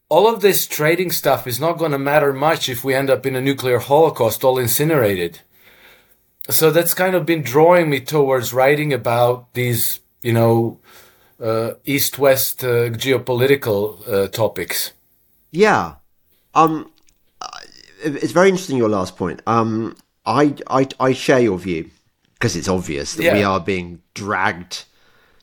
all 0.07 0.33
of 0.33 0.39
this 0.39 0.65
trading 0.65 1.11
stuff 1.11 1.45
is 1.45 1.59
not 1.59 1.77
going 1.77 1.91
to 1.91 1.99
matter 1.99 2.31
much 2.31 2.69
if 2.69 2.81
we 2.81 2.93
end 2.93 3.09
up 3.09 3.25
in 3.25 3.35
a 3.35 3.41
nuclear 3.41 3.77
holocaust 3.77 4.41
all 4.41 4.57
incinerated. 4.57 5.41
So 6.49 6.71
that's 6.71 6.93
kind 6.93 7.13
of 7.13 7.25
been 7.25 7.41
drawing 7.41 7.89
me 7.89 7.99
towards 7.99 8.53
writing 8.53 8.93
about 8.93 9.53
these 9.53 9.99
you 10.21 10.31
know 10.31 10.79
uh, 11.41 11.71
east-west 11.83 12.63
uh, 12.63 12.89
geopolitical 13.03 14.07
uh, 14.07 14.27
topics. 14.29 14.93
Yeah 15.51 15.96
um 16.57 16.91
it's 18.03 18.31
very 18.31 18.49
interesting 18.49 18.77
your 18.77 18.89
last 18.89 19.15
point 19.17 19.41
um 19.47 19.95
i 20.25 20.53
i, 20.67 20.87
I 20.99 21.13
share 21.13 21.39
your 21.39 21.57
view 21.57 21.89
because 22.33 22.55
it's 22.55 22.67
obvious 22.67 23.15
that 23.15 23.23
yeah. 23.23 23.33
we 23.33 23.43
are 23.43 23.59
being 23.59 24.01
dragged 24.13 24.85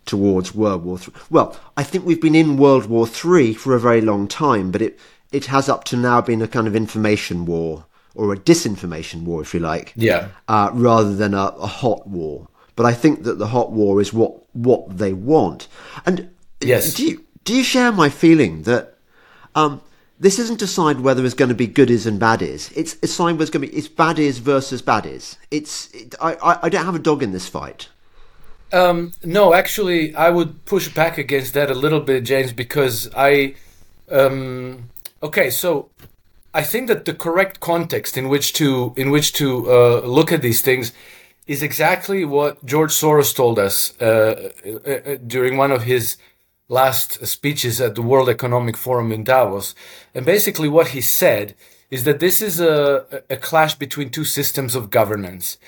towards 0.07 0.55
World 0.55 0.85
War 0.85 0.99
Three. 0.99 1.15
Well, 1.31 1.59
I 1.77 1.83
think 1.83 2.05
we've 2.05 2.21
been 2.21 2.35
in 2.35 2.57
World 2.57 2.87
War 2.87 3.07
Three 3.07 3.55
for 3.55 3.75
a 3.75 3.81
very 3.81 4.01
long 4.01 4.29
time, 4.29 4.71
but 4.71 4.83
it 4.83 4.99
it 5.33 5.47
has 5.47 5.69
up 5.69 5.85
to 5.85 5.97
now 5.97 6.21
been 6.21 6.43
a 6.43 6.49
kind 6.49 6.67
of 6.67 6.77
information 6.77 7.45
war 7.45 7.87
or 8.15 8.33
a 8.33 8.37
disinformation 8.37 9.25
war, 9.25 9.43
if 9.43 9.53
you 9.53 9.61
like. 9.61 9.93
Yeah. 9.97 10.29
Uh, 10.47 10.71
rather 10.73 11.15
than 11.15 11.35
a, 11.35 11.47
a, 11.59 11.67
hot 11.67 12.07
war. 12.07 12.47
But 12.77 12.87
I 12.87 12.95
think 12.95 13.25
that 13.25 13.41
the 13.41 13.49
hot 13.49 13.73
war 13.73 14.01
is 14.01 14.13
what 14.13 14.45
what 14.55 14.99
they 14.99 15.13
want. 15.13 15.67
And 16.07 16.31
yes, 16.61 16.95
do 16.95 17.07
you 17.07 17.25
do 17.45 17.55
you 17.55 17.65
share 17.65 17.93
my 17.93 18.09
feeling 18.09 18.63
that 18.63 18.97
um, 19.55 19.81
this 20.25 20.39
isn't 20.39 20.63
a 20.63 20.67
side 20.67 21.01
where 21.01 21.15
there 21.15 21.25
is 21.27 21.35
going 21.35 21.51
to 21.51 21.55
be 21.55 21.67
goodies 21.67 22.07
and 22.07 22.19
baddies. 22.19 22.73
It's 22.75 22.97
a 23.03 23.07
side 23.07 23.35
where 23.35 23.43
it's 23.43 23.51
going 23.51 23.67
to 23.67 23.71
be 23.71 23.77
it's 23.77 23.89
baddies 23.89 24.41
versus 24.41 24.81
baddies. 24.81 25.37
It's 25.51 25.93
it, 25.93 26.15
I, 26.19 26.33
I 26.37 26.59
I 26.63 26.69
don't 26.71 26.87
have 26.87 26.95
a 26.95 27.07
dog 27.11 27.23
in 27.23 27.33
this 27.33 27.47
fight. 27.47 27.91
Um, 28.73 29.13
no, 29.23 29.53
actually, 29.53 30.15
I 30.17 30.31
would 30.31 30.65
push 30.65 30.89
back 30.89 31.19
against 31.19 31.53
that 31.55 31.71
a 31.71 31.75
little 31.75 32.01
bit, 32.01 32.25
James, 32.25 32.55
because 32.55 33.11
I. 33.15 33.55
Um, 34.11 34.91
okay, 35.23 35.51
so 35.51 35.91
I 36.55 36.63
think 36.63 36.89
that 36.89 37.05
the 37.05 37.15
correct 37.15 37.61
context 37.61 38.17
in 38.17 38.31
which 38.31 38.55
to 38.55 38.95
in 38.97 39.11
which 39.11 39.35
to 39.35 39.71
uh, 39.71 40.01
look 40.01 40.33
at 40.33 40.41
these 40.41 40.63
things 40.63 40.93
is 41.47 41.63
exactly 41.63 42.25
what 42.25 42.65
George 42.65 42.93
Soros 42.93 43.37
told 43.37 43.59
us 43.59 43.93
uh, 44.01 44.51
uh, 44.65 44.91
uh, 44.91 45.17
during 45.27 45.59
one 45.59 45.71
of 45.71 45.83
his 45.83 46.17
last 46.69 47.27
speeches 47.27 47.81
at 47.81 47.95
the 47.95 48.03
World 48.03 48.29
Economic 48.29 48.77
Forum 48.77 49.13
in 49.13 49.25
Davos. 49.25 49.75
And 50.15 50.25
basically, 50.25 50.69
what 50.69 50.89
he 50.89 51.01
said 51.01 51.55
is 51.91 52.05
that 52.05 52.21
this 52.21 52.41
is 52.43 52.61
a, 52.61 53.23
a 53.31 53.37
clash 53.37 53.75
between 53.75 54.11
two 54.11 54.25
systems 54.25 54.75
of 54.75 54.91
governance 54.91 55.59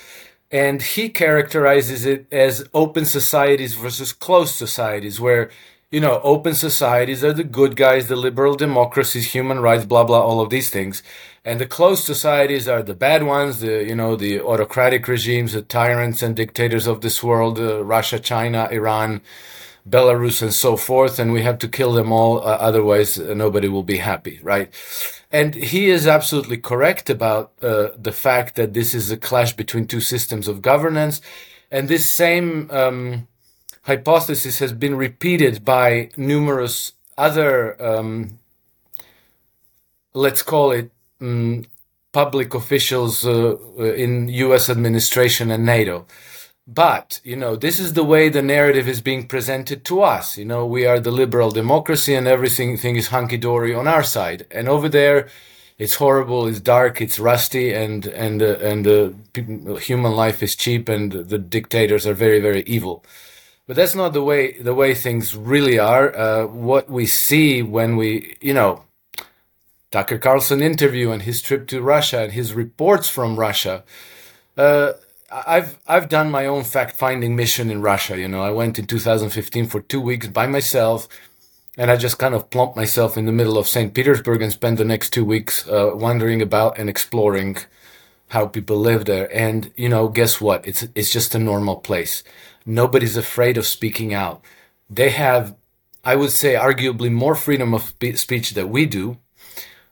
and 0.50 0.80
he 0.80 1.08
characterizes 1.08 2.04
it 2.06 2.26
as 2.32 2.68
open 2.72 3.04
societies 3.04 3.74
versus 3.74 4.12
closed 4.12 4.54
societies 4.54 5.20
where 5.20 5.50
you 5.90 6.00
know 6.00 6.20
open 6.22 6.54
societies 6.54 7.24
are 7.24 7.32
the 7.32 7.44
good 7.44 7.76
guys 7.76 8.08
the 8.08 8.16
liberal 8.16 8.54
democracies 8.54 9.32
human 9.32 9.60
rights 9.60 9.84
blah 9.84 10.04
blah 10.04 10.20
all 10.20 10.40
of 10.40 10.50
these 10.50 10.70
things 10.70 11.02
and 11.44 11.60
the 11.60 11.66
closed 11.66 12.04
societies 12.04 12.68
are 12.68 12.82
the 12.82 12.94
bad 12.94 13.24
ones 13.24 13.60
the 13.60 13.84
you 13.84 13.94
know 13.94 14.14
the 14.14 14.40
autocratic 14.40 15.08
regimes 15.08 15.52
the 15.52 15.62
tyrants 15.62 16.22
and 16.22 16.36
dictators 16.36 16.86
of 16.86 17.00
this 17.00 17.22
world 17.22 17.58
uh, 17.58 17.82
russia 17.84 18.18
china 18.18 18.68
iran 18.70 19.20
belarus 19.88 20.42
and 20.42 20.52
so 20.52 20.76
forth 20.76 21.18
and 21.18 21.32
we 21.32 21.42
have 21.42 21.58
to 21.58 21.68
kill 21.68 21.92
them 21.92 22.10
all 22.10 22.38
uh, 22.38 22.56
otherwise 22.60 23.18
uh, 23.18 23.34
nobody 23.34 23.68
will 23.68 23.84
be 23.84 23.98
happy 23.98 24.40
right 24.42 24.72
and 25.30 25.54
he 25.54 25.90
is 25.90 26.06
absolutely 26.06 26.56
correct 26.56 27.10
about 27.10 27.52
uh, 27.60 27.88
the 27.96 28.12
fact 28.12 28.54
that 28.56 28.74
this 28.74 28.94
is 28.94 29.10
a 29.10 29.16
clash 29.16 29.52
between 29.52 29.86
two 29.86 30.00
systems 30.00 30.46
of 30.46 30.62
governance. 30.62 31.20
And 31.70 31.88
this 31.88 32.08
same 32.08 32.70
um, 32.70 33.26
hypothesis 33.82 34.60
has 34.60 34.72
been 34.72 34.96
repeated 34.96 35.64
by 35.64 36.10
numerous 36.16 36.92
other, 37.18 37.80
um, 37.84 38.38
let's 40.14 40.42
call 40.42 40.70
it, 40.70 40.90
um, 41.20 41.64
public 42.12 42.54
officials 42.54 43.26
uh, 43.26 43.56
in 43.76 44.28
US 44.28 44.70
administration 44.70 45.50
and 45.50 45.66
NATO. 45.66 46.06
But, 46.66 47.20
you 47.22 47.36
know, 47.36 47.54
this 47.54 47.78
is 47.78 47.92
the 47.92 48.02
way 48.02 48.28
the 48.28 48.42
narrative 48.42 48.88
is 48.88 49.00
being 49.00 49.28
presented 49.28 49.84
to 49.84 50.02
us. 50.02 50.36
You 50.36 50.44
know, 50.44 50.66
we 50.66 50.84
are 50.84 50.98
the 50.98 51.12
liberal 51.12 51.50
democracy 51.50 52.14
and 52.14 52.26
everything 52.26 52.76
thing 52.76 52.96
is 52.96 53.08
hunky 53.08 53.36
dory 53.36 53.72
on 53.72 53.86
our 53.86 54.02
side. 54.02 54.46
And 54.50 54.68
over 54.68 54.88
there, 54.88 55.28
it's 55.78 55.94
horrible, 55.94 56.46
it's 56.46 56.60
dark, 56.60 57.00
it's 57.00 57.18
rusty, 57.18 57.72
and 57.72 58.06
and 58.06 58.42
uh, 58.42 58.56
and 58.60 58.86
uh, 58.86 59.10
human 59.76 60.12
life 60.12 60.42
is 60.42 60.56
cheap, 60.56 60.88
and 60.88 61.12
the 61.12 61.38
dictators 61.38 62.06
are 62.06 62.14
very 62.14 62.40
very 62.40 62.62
evil. 62.62 63.04
But 63.66 63.76
that's 63.76 63.94
not 63.94 64.12
the 64.14 64.22
way 64.22 64.52
the 64.52 64.74
way 64.74 64.94
things 64.94 65.36
really 65.36 65.78
are. 65.78 66.16
Uh, 66.16 66.46
what 66.46 66.88
we 66.88 67.04
see 67.06 67.62
when 67.62 67.96
we, 67.96 68.36
you 68.40 68.54
know, 68.54 68.84
Tucker 69.90 70.18
Carlson 70.18 70.62
interview 70.62 71.10
and 71.10 71.22
his 71.22 71.42
trip 71.42 71.66
to 71.68 71.82
Russia 71.82 72.22
and 72.22 72.32
his 72.32 72.54
reports 72.54 73.08
from 73.10 73.38
Russia. 73.38 73.84
Uh, 74.56 74.92
I've 75.30 75.78
I've 75.86 76.08
done 76.08 76.30
my 76.30 76.46
own 76.46 76.64
fact 76.64 76.96
finding 76.96 77.34
mission 77.34 77.70
in 77.70 77.82
Russia. 77.82 78.18
You 78.18 78.28
know, 78.28 78.42
I 78.42 78.50
went 78.50 78.78
in 78.78 78.86
2015 78.86 79.66
for 79.66 79.80
two 79.80 80.00
weeks 80.00 80.28
by 80.28 80.46
myself, 80.46 81.08
and 81.76 81.90
I 81.90 81.96
just 81.96 82.18
kind 82.18 82.34
of 82.34 82.50
plumped 82.50 82.76
myself 82.76 83.16
in 83.16 83.26
the 83.26 83.32
middle 83.32 83.58
of 83.58 83.66
St. 83.66 83.92
Petersburg 83.92 84.42
and 84.42 84.52
spent 84.52 84.78
the 84.78 84.84
next 84.84 85.10
two 85.10 85.24
weeks 85.24 85.66
uh, 85.68 85.90
wandering 85.94 86.40
about 86.42 86.78
and 86.78 86.88
exploring 86.88 87.58
how 88.28 88.46
people 88.46 88.76
live 88.76 89.04
there. 89.04 89.34
And 89.34 89.72
you 89.76 89.88
know, 89.88 90.08
guess 90.08 90.40
what? 90.40 90.66
It's 90.66 90.86
it's 90.94 91.10
just 91.10 91.34
a 91.34 91.38
normal 91.40 91.76
place. 91.76 92.22
Nobody's 92.64 93.16
afraid 93.16 93.56
of 93.56 93.66
speaking 93.66 94.14
out. 94.14 94.42
They 94.88 95.10
have, 95.10 95.56
I 96.04 96.14
would 96.16 96.30
say, 96.30 96.54
arguably 96.54 97.10
more 97.10 97.34
freedom 97.34 97.74
of 97.74 97.94
speech 98.14 98.54
than 98.54 98.70
we 98.70 98.86
do. 98.86 99.18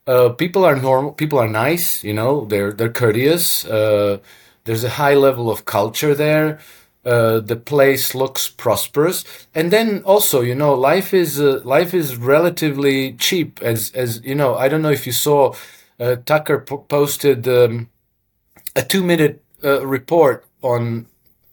Uh, 0.07 0.29
people 0.29 0.64
are 0.64 0.76
normal. 0.76 1.12
People 1.12 1.38
are 1.38 1.49
nice. 1.49 2.05
You 2.05 2.12
know, 2.14 2.45
they're 2.45 2.73
they're 2.73 2.93
courteous. 2.93 3.64
Uh, 3.64 4.19
there's 4.64 4.85
a 4.85 4.90
high 4.90 5.14
level 5.14 5.50
of 5.50 5.64
culture 5.64 6.14
there. 6.14 6.59
Uh, 7.04 7.38
the 7.38 7.56
place 7.56 8.14
looks 8.14 8.49
prosperous, 8.49 9.25
and 9.54 9.71
then 9.71 10.02
also, 10.04 10.40
you 10.40 10.54
know, 10.54 10.73
life 10.73 11.12
is 11.12 11.38
uh, 11.38 11.61
life 11.62 11.92
is 11.92 12.16
relatively 12.16 13.12
cheap. 13.12 13.61
As 13.62 13.92
as 13.92 14.23
you 14.25 14.35
know, 14.35 14.54
I 14.54 14.68
don't 14.68 14.80
know 14.80 14.90
if 14.90 15.06
you 15.06 15.12
saw, 15.12 15.54
uh, 16.00 16.16
Tucker 16.25 16.61
posted 16.61 17.47
um, 17.47 17.90
a 18.75 18.83
two 18.83 19.04
minute 19.04 19.44
uh, 19.62 19.87
report 19.87 20.47
on 20.62 21.06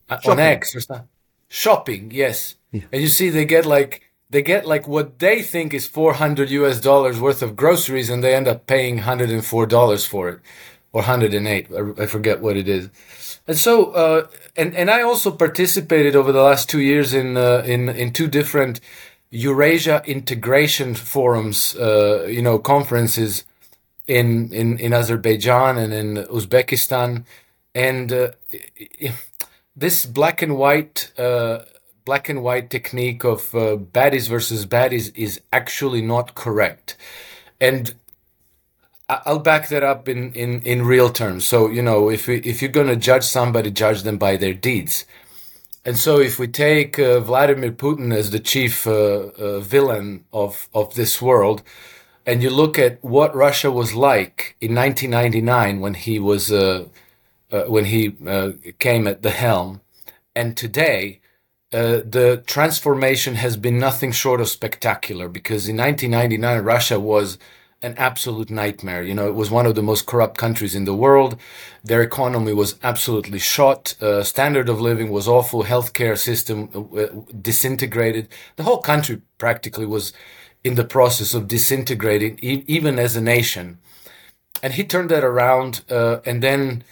uh, 0.09 0.19
on 0.25 0.39
X 0.39 0.73
or 0.73 0.79
something. 0.79 1.09
Shopping, 1.49 2.11
yes, 2.13 2.55
yeah. 2.71 2.83
and 2.93 3.01
you 3.01 3.09
see 3.09 3.29
they 3.29 3.43
get 3.43 3.65
like 3.65 4.03
they 4.29 4.41
get 4.41 4.65
like 4.65 4.87
what 4.87 5.19
they 5.19 5.41
think 5.41 5.73
is 5.73 5.85
400 5.85 6.49
US 6.49 6.79
dollars 6.79 7.19
worth 7.19 7.41
of 7.41 7.57
groceries 7.57 8.09
and 8.09 8.23
they 8.23 8.33
end 8.33 8.47
up 8.47 8.65
paying 8.65 8.95
104 8.95 9.65
dollars 9.65 10.05
for 10.05 10.29
it 10.29 10.39
or 10.93 11.01
108 11.01 11.67
I 11.99 12.05
forget 12.05 12.41
what 12.41 12.57
it 12.57 12.67
is 12.67 12.89
and 13.47 13.57
so 13.57 13.91
uh, 13.91 14.27
and 14.55 14.75
and 14.75 14.89
I 14.89 15.01
also 15.01 15.31
participated 15.31 16.15
over 16.15 16.31
the 16.31 16.41
last 16.41 16.69
2 16.69 16.79
years 16.79 17.13
in 17.13 17.37
uh, 17.37 17.63
in 17.65 17.89
in 17.89 18.13
two 18.13 18.27
different 18.27 18.79
Eurasia 19.29 20.01
integration 20.05 20.95
forums 20.95 21.75
uh, 21.75 22.25
you 22.27 22.41
know 22.41 22.59
conferences 22.59 23.45
in 24.07 24.53
in 24.53 24.77
in 24.77 24.93
Azerbaijan 24.93 25.77
and 25.77 25.93
in 25.93 26.25
Uzbekistan 26.25 27.25
and 27.73 28.11
uh, 28.11 28.31
this 29.75 30.05
black 30.05 30.41
and 30.41 30.57
white 30.57 31.11
uh, 31.17 31.59
black 32.05 32.29
and 32.29 32.43
white 32.43 32.69
technique 32.69 33.23
of 33.23 33.53
uh, 33.55 33.77
baddies 33.77 34.27
versus 34.27 34.65
baddies 34.65 35.11
is 35.15 35.41
actually 35.53 36.01
not 36.01 36.35
correct. 36.35 36.97
And 37.59 37.93
I'll 39.25 39.39
back 39.39 39.69
that 39.69 39.83
up 39.83 40.07
in, 40.07 40.33
in, 40.33 40.61
in 40.61 40.85
real 40.85 41.09
terms. 41.09 41.45
So, 41.45 41.69
you 41.69 41.81
know, 41.81 42.09
if, 42.09 42.27
we, 42.27 42.37
if 42.37 42.61
you're 42.61 42.71
going 42.71 42.87
to 42.87 42.95
judge 42.95 43.23
somebody, 43.23 43.71
judge 43.71 44.03
them 44.03 44.17
by 44.17 44.37
their 44.37 44.53
deeds. 44.53 45.05
And 45.83 45.97
so, 45.97 46.19
if 46.19 46.37
we 46.37 46.47
take 46.47 46.99
uh, 46.99 47.19
Vladimir 47.19 47.71
Putin 47.71 48.13
as 48.13 48.29
the 48.31 48.39
chief 48.39 48.85
uh, 48.85 48.91
uh, 48.91 49.59
villain 49.59 50.25
of, 50.31 50.69
of 50.73 50.93
this 50.95 51.21
world, 51.21 51.63
and 52.25 52.43
you 52.43 52.49
look 52.49 52.77
at 52.77 53.03
what 53.03 53.35
Russia 53.35 53.71
was 53.71 53.93
like 53.95 54.55
in 54.61 54.75
1999 54.75 55.79
when 55.79 55.95
he 55.95 56.19
was 56.19 56.51
uh, 56.51 56.85
uh, 57.51 57.63
when 57.63 57.85
he 57.85 58.15
uh, 58.27 58.51
came 58.79 59.07
at 59.07 59.23
the 59.23 59.31
helm, 59.31 59.81
and 60.35 60.55
today, 60.55 61.19
uh, 61.73 62.01
the 62.05 62.43
transformation 62.45 63.35
has 63.35 63.57
been 63.57 63.79
nothing 63.79 64.11
short 64.11 64.39
of 64.39 64.47
spectacular 64.49 65.27
because 65.27 65.67
in 65.67 65.77
1999 65.77 66.63
Russia 66.63 66.99
was 66.99 67.37
an 67.81 67.95
absolute 67.97 68.49
nightmare. 68.49 69.03
You 69.03 69.13
know, 69.13 69.27
it 69.27 69.35
was 69.35 69.49
one 69.49 69.65
of 69.65 69.75
the 69.75 69.81
most 69.81 70.05
corrupt 70.05 70.37
countries 70.37 70.75
in 70.75 70.85
the 70.85 70.93
world. 70.93 71.37
Their 71.83 72.01
economy 72.01 72.53
was 72.53 72.77
absolutely 72.83 73.39
shot. 73.39 73.95
Uh, 74.01 74.23
standard 74.23 74.69
of 74.69 74.81
living 74.81 75.09
was 75.11 75.27
awful. 75.27 75.63
Healthcare 75.63 76.17
system 76.17 76.69
uh, 76.75 77.07
disintegrated. 77.41 78.27
The 78.55 78.63
whole 78.63 78.79
country 78.79 79.21
practically 79.37 79.85
was 79.85 80.13
in 80.63 80.75
the 80.75 80.83
process 80.83 81.33
of 81.33 81.47
disintegrating, 81.47 82.37
e- 82.41 82.63
even 82.67 82.99
as 82.99 83.15
a 83.15 83.21
nation. 83.21 83.79
And 84.61 84.73
he 84.73 84.83
turned 84.83 85.09
that 85.09 85.23
around, 85.23 85.81
uh, 85.89 86.19
and 86.25 86.43
then 86.43 86.83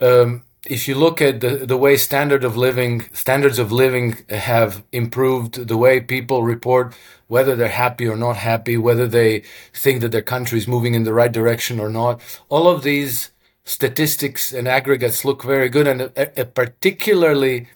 um, 0.00 0.44
if 0.66 0.88
you 0.88 0.94
look 0.94 1.20
at 1.20 1.40
the, 1.40 1.66
the 1.66 1.76
way 1.76 1.96
standard 1.96 2.44
of 2.44 2.56
living 2.56 3.08
standards 3.12 3.58
of 3.58 3.72
living 3.72 4.16
have 4.30 4.82
improved 4.92 5.68
the 5.68 5.76
way 5.76 6.00
people 6.00 6.42
report 6.42 6.94
whether 7.28 7.54
they're 7.54 7.68
happy 7.68 8.06
or 8.08 8.16
not 8.16 8.36
happy 8.36 8.76
whether 8.76 9.06
they 9.06 9.42
think 9.72 10.00
that 10.00 10.12
their 10.12 10.22
country 10.22 10.58
is 10.58 10.66
moving 10.66 10.94
in 10.94 11.04
the 11.04 11.14
right 11.14 11.32
direction 11.32 11.78
or 11.78 11.88
not. 11.88 12.20
All 12.48 12.68
of 12.68 12.82
these 12.82 13.30
statistics 13.64 14.52
and 14.52 14.66
aggregates 14.66 15.24
look 15.24 15.42
very 15.44 15.68
good 15.68 15.86
and 15.86 16.02
uh, 16.02 16.26
uh, 16.36 16.44
particularly 16.44 17.68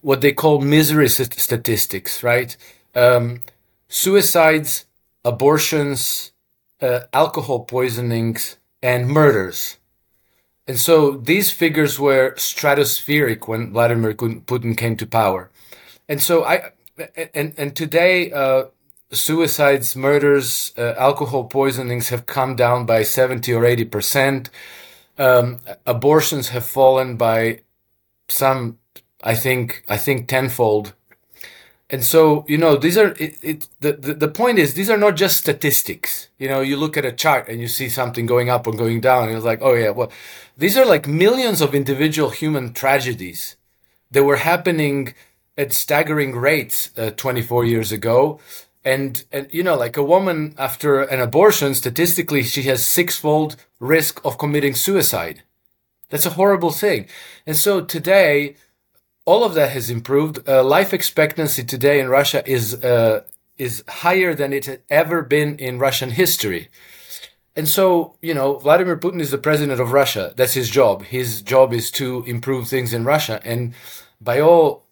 what 0.00 0.20
they 0.20 0.32
call 0.32 0.60
misery 0.60 1.08
statistics 1.08 2.22
right? 2.22 2.56
Um, 2.94 3.42
suicides 3.88 4.86
abortions 5.24 6.32
uh, 6.80 7.00
alcohol 7.12 7.60
poisonings 7.60 8.56
and 8.82 9.08
murders. 9.08 9.76
And 10.66 10.78
so 10.78 11.12
these 11.12 11.50
figures 11.50 11.98
were 11.98 12.34
stratospheric 12.36 13.48
when 13.48 13.72
Vladimir 13.72 14.14
Putin 14.14 14.76
came 14.76 14.96
to 14.96 15.06
power. 15.06 15.50
And 16.08 16.22
so 16.22 16.44
I, 16.44 16.70
and, 17.34 17.54
and 17.56 17.74
today, 17.74 18.30
uh, 18.30 18.64
suicides, 19.12 19.96
murders, 19.96 20.72
uh, 20.78 20.94
alcohol 20.96 21.44
poisonings 21.44 22.10
have 22.10 22.26
come 22.26 22.56
down 22.56 22.86
by 22.86 23.02
70 23.02 23.52
or 23.52 23.62
80%. 23.62 24.48
Um, 25.18 25.58
abortions 25.86 26.50
have 26.50 26.64
fallen 26.64 27.16
by 27.16 27.60
some, 28.28 28.78
I 29.22 29.34
think, 29.34 29.84
I 29.88 29.96
think 29.96 30.28
tenfold. 30.28 30.94
And 31.90 32.04
so 32.04 32.44
you 32.46 32.56
know 32.56 32.76
these 32.76 32.96
are 32.96 33.08
it, 33.18 33.36
it 33.42 33.68
the, 33.80 33.92
the, 33.92 34.14
the 34.14 34.28
point 34.28 34.60
is 34.60 34.74
these 34.74 34.88
are 34.88 34.96
not 34.96 35.16
just 35.16 35.38
statistics. 35.38 36.28
You 36.38 36.48
know 36.48 36.60
you 36.60 36.76
look 36.76 36.96
at 36.96 37.04
a 37.04 37.12
chart 37.12 37.48
and 37.48 37.60
you 37.60 37.66
see 37.66 37.88
something 37.88 38.26
going 38.26 38.48
up 38.48 38.66
or 38.66 38.72
going 38.72 39.00
down 39.00 39.26
and 39.26 39.36
it's 39.36 39.44
like 39.44 39.60
oh 39.60 39.74
yeah 39.74 39.90
well 39.90 40.12
these 40.56 40.76
are 40.78 40.86
like 40.86 41.08
millions 41.08 41.60
of 41.60 41.74
individual 41.74 42.30
human 42.30 42.72
tragedies 42.72 43.56
that 44.12 44.22
were 44.22 44.36
happening 44.36 45.14
at 45.58 45.72
staggering 45.72 46.36
rates 46.36 46.90
uh, 46.96 47.10
24 47.10 47.64
years 47.64 47.90
ago 47.90 48.38
and 48.84 49.24
and 49.30 49.46
you 49.50 49.62
know 49.62 49.76
like 49.76 49.96
a 49.96 50.02
woman 50.02 50.54
after 50.56 51.00
an 51.02 51.20
abortion 51.20 51.74
statistically 51.74 52.42
she 52.42 52.62
has 52.62 52.84
sixfold 52.84 53.56
risk 53.78 54.20
of 54.24 54.38
committing 54.38 54.74
suicide 54.74 55.42
that's 56.08 56.26
a 56.26 56.30
horrible 56.30 56.70
thing 56.70 57.06
and 57.46 57.56
so 57.56 57.80
today 57.80 58.56
all 59.30 59.44
of 59.44 59.54
that 59.54 59.70
has 59.70 59.90
improved. 59.90 60.48
Uh, 60.48 60.64
life 60.64 60.92
expectancy 60.92 61.62
today 61.62 62.00
in 62.00 62.08
Russia 62.08 62.42
is 62.50 62.82
uh, 62.82 63.22
is 63.58 63.84
higher 63.88 64.34
than 64.34 64.52
it 64.52 64.66
had 64.66 64.80
ever 64.88 65.22
been 65.22 65.56
in 65.56 65.78
Russian 65.78 66.10
history. 66.10 66.68
And 67.54 67.68
so, 67.68 68.16
you 68.22 68.32
know, 68.32 68.56
Vladimir 68.56 68.96
Putin 68.96 69.20
is 69.20 69.30
the 69.30 69.38
president 69.48 69.80
of 69.80 69.92
Russia. 69.92 70.32
That's 70.36 70.54
his 70.54 70.70
job. 70.70 71.04
His 71.04 71.42
job 71.42 71.72
is 71.72 71.90
to 71.92 72.24
improve 72.26 72.68
things 72.68 72.94
in 72.94 73.04
Russia. 73.04 73.40
And 73.44 73.74
by 74.20 74.40
all 74.40 74.84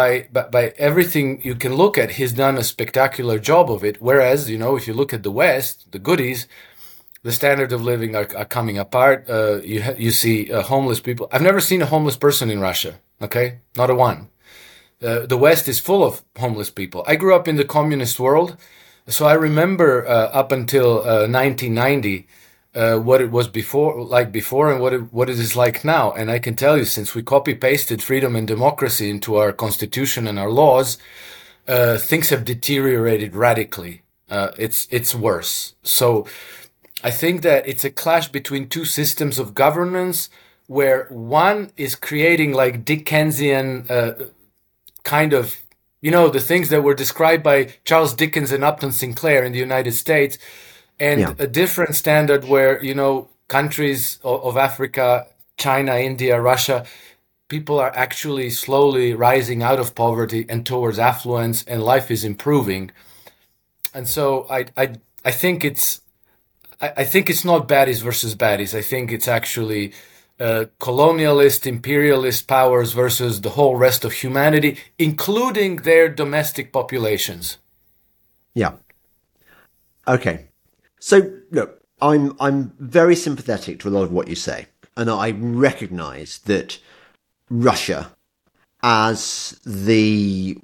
by, 0.00 0.28
by 0.32 0.44
by 0.56 0.64
everything 0.88 1.26
you 1.42 1.56
can 1.56 1.74
look 1.82 1.94
at, 2.02 2.08
he's 2.18 2.34
done 2.44 2.56
a 2.56 2.62
spectacular 2.74 3.38
job 3.50 3.66
of 3.76 3.80
it. 3.82 3.96
Whereas, 4.08 4.48
you 4.52 4.58
know, 4.62 4.76
if 4.76 4.86
you 4.86 4.94
look 4.94 5.12
at 5.12 5.24
the 5.24 5.36
West, 5.42 5.90
the 5.90 5.98
goodies, 5.98 6.46
the 7.24 7.32
standard 7.32 7.72
of 7.72 7.80
living 7.82 8.14
are, 8.14 8.28
are 8.36 8.44
coming 8.58 8.78
apart. 8.78 9.18
Uh, 9.28 9.56
you 9.72 9.82
ha- 9.82 9.98
you 9.98 10.12
see 10.12 10.52
uh, 10.52 10.62
homeless 10.62 11.00
people. 11.00 11.24
I've 11.32 11.48
never 11.50 11.60
seen 11.60 11.82
a 11.82 11.92
homeless 11.94 12.16
person 12.16 12.50
in 12.50 12.60
Russia. 12.60 12.92
Okay, 13.20 13.58
not 13.76 13.90
a 13.90 13.96
one. 13.96 14.28
Uh, 15.02 15.26
the 15.26 15.40
West 15.46 15.66
is 15.68 15.80
full 15.80 16.02
of 16.04 16.22
homeless 16.38 16.70
people. 16.70 17.02
I 17.12 17.16
grew 17.16 17.34
up 17.34 17.48
in 17.48 17.56
the 17.56 17.64
communist 17.76 18.20
world, 18.20 18.56
so 19.08 19.26
I 19.26 19.34
remember 19.48 20.06
uh, 20.06 20.40
up 20.40 20.52
until 20.52 20.90
1990 20.96 22.28
uh, 22.76 22.96
uh, 22.96 22.98
what 22.98 23.20
it 23.20 23.30
was 23.30 23.48
before, 23.48 24.02
like 24.02 24.30
before, 24.30 24.70
and 24.70 24.80
what 24.80 24.92
it, 24.92 25.12
what 25.12 25.30
it 25.30 25.38
is 25.38 25.56
like 25.56 25.84
now. 25.84 26.12
And 26.12 26.30
I 26.30 26.38
can 26.38 26.54
tell 26.54 26.76
you, 26.76 26.84
since 26.84 27.14
we 27.14 27.22
copy 27.22 27.54
pasted 27.54 28.02
freedom 28.02 28.36
and 28.36 28.46
democracy 28.46 29.08
into 29.10 29.36
our 29.36 29.52
constitution 29.52 30.26
and 30.26 30.38
our 30.38 30.50
laws, 30.50 30.98
things 31.66 32.30
have 32.30 32.44
deteriorated 32.44 33.34
radically. 33.34 34.02
it's 34.30 34.86
it's 34.90 35.14
worse. 35.14 35.74
So 35.82 36.26
I 37.02 37.10
think 37.10 37.42
that 37.42 37.68
it's 37.68 37.84
a 37.84 37.90
clash 37.90 38.28
between 38.28 38.68
two 38.68 38.84
systems 38.84 39.38
of 39.38 39.54
governance 39.54 40.28
where 40.66 41.06
one 41.10 41.70
is 41.76 41.94
creating 41.94 42.52
like 42.52 42.84
Dickensian 42.84 43.86
uh, 43.88 44.12
kind 45.04 45.32
of, 45.32 45.56
you 46.00 46.10
know, 46.10 46.28
the 46.28 46.40
things 46.40 46.68
that 46.70 46.82
were 46.82 46.94
described 46.94 47.42
by 47.42 47.74
Charles 47.84 48.14
Dickens 48.14 48.50
and 48.50 48.64
Upton 48.64 48.92
Sinclair 48.92 49.44
in 49.44 49.52
the 49.52 49.58
United 49.58 49.92
States, 49.92 50.38
and 50.98 51.20
yeah. 51.20 51.34
a 51.38 51.46
different 51.46 51.94
standard 51.94 52.44
where, 52.44 52.82
you 52.82 52.94
know, 52.94 53.28
countries 53.48 54.18
of, 54.24 54.44
of 54.44 54.56
Africa, 54.56 55.26
China, 55.56 55.96
India, 55.96 56.40
Russia, 56.40 56.86
people 57.48 57.78
are 57.78 57.94
actually 57.94 58.50
slowly 58.50 59.14
rising 59.14 59.62
out 59.62 59.78
of 59.78 59.94
poverty 59.94 60.46
and 60.48 60.66
towards 60.66 60.98
affluence, 60.98 61.64
and 61.64 61.82
life 61.82 62.10
is 62.10 62.24
improving. 62.24 62.90
And 63.94 64.08
so 64.08 64.46
I, 64.50 64.66
I, 64.76 64.94
I 65.24 65.30
think 65.30 65.64
it's 65.64 66.00
I, 66.80 66.92
I 66.98 67.04
think 67.04 67.30
it's 67.30 67.44
not 67.44 67.68
baddies 67.68 68.02
versus 68.02 68.34
baddies. 68.34 68.76
I 68.76 68.82
think 68.82 69.12
it's 69.12 69.28
actually 69.28 69.92
uh, 70.38 70.66
colonialist, 70.80 71.66
imperialist 71.66 72.46
powers 72.46 72.92
versus 72.92 73.40
the 73.40 73.50
whole 73.50 73.76
rest 73.76 74.04
of 74.04 74.12
humanity, 74.12 74.78
including 74.98 75.76
their 75.76 76.08
domestic 76.08 76.72
populations. 76.72 77.58
Yeah. 78.54 78.72
Okay. 80.06 80.48
So 81.00 81.30
look, 81.50 81.80
I'm 82.00 82.36
I'm 82.40 82.72
very 82.78 83.16
sympathetic 83.16 83.80
to 83.80 83.88
a 83.88 83.90
lot 83.90 84.02
of 84.02 84.12
what 84.12 84.28
you 84.28 84.34
say, 84.34 84.66
and 84.96 85.10
I 85.10 85.30
recognise 85.30 86.38
that 86.44 86.78
Russia, 87.50 88.10
as 88.82 89.60
the 89.64 90.58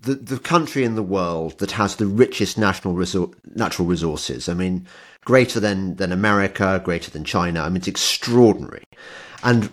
the, 0.00 0.14
the 0.14 0.38
country 0.38 0.84
in 0.84 0.94
the 0.94 1.02
world 1.02 1.58
that 1.58 1.72
has 1.72 1.96
the 1.96 2.06
richest 2.06 2.56
national 2.56 2.94
resor- 2.94 3.34
natural 3.54 3.86
resources. 3.86 4.48
I 4.48 4.54
mean, 4.54 4.86
greater 5.24 5.60
than, 5.60 5.96
than 5.96 6.12
America, 6.12 6.80
greater 6.84 7.10
than 7.10 7.24
China. 7.24 7.62
I 7.62 7.68
mean, 7.68 7.78
it's 7.78 7.88
extraordinary. 7.88 8.84
And 9.42 9.70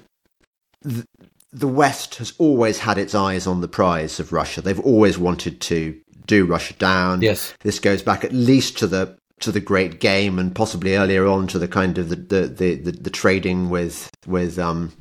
the, 0.82 1.06
the 1.52 1.67
West 1.67 2.15
has 2.15 2.34
always 2.38 2.80
had 2.80 2.98
its 2.98 3.15
eyes 3.15 3.48
on 3.48 3.62
the 3.62 3.67
prize 3.67 4.19
of 4.19 4.34
Russia. 4.34 4.62
They've 4.62 4.80
always 4.80 5.17
wanted 5.17 5.62
to 5.62 6.00
do 6.26 6.45
Russia 6.45 6.74
down. 6.74 7.21
Yes. 7.21 7.54
This 7.62 7.80
goes 7.80 8.02
back 8.02 8.24
at 8.24 8.34
least 8.34 8.78
to 8.80 8.88
the 8.88 9.17
to 9.39 9.52
the 9.52 9.60
Great 9.60 10.00
Game 10.00 10.39
and 10.39 10.56
possibly 10.56 10.95
earlier 10.95 11.26
on 11.26 11.48
to 11.48 11.60
the 11.60 11.67
kind 11.67 11.98
of 11.98 12.10
the 12.10 12.15
the, 12.15 12.48
the, 12.48 12.76
the, 12.76 12.91
the 12.91 13.10
trading 13.10 13.69
with 13.69 14.10
with 14.26 14.58
um 14.58 14.93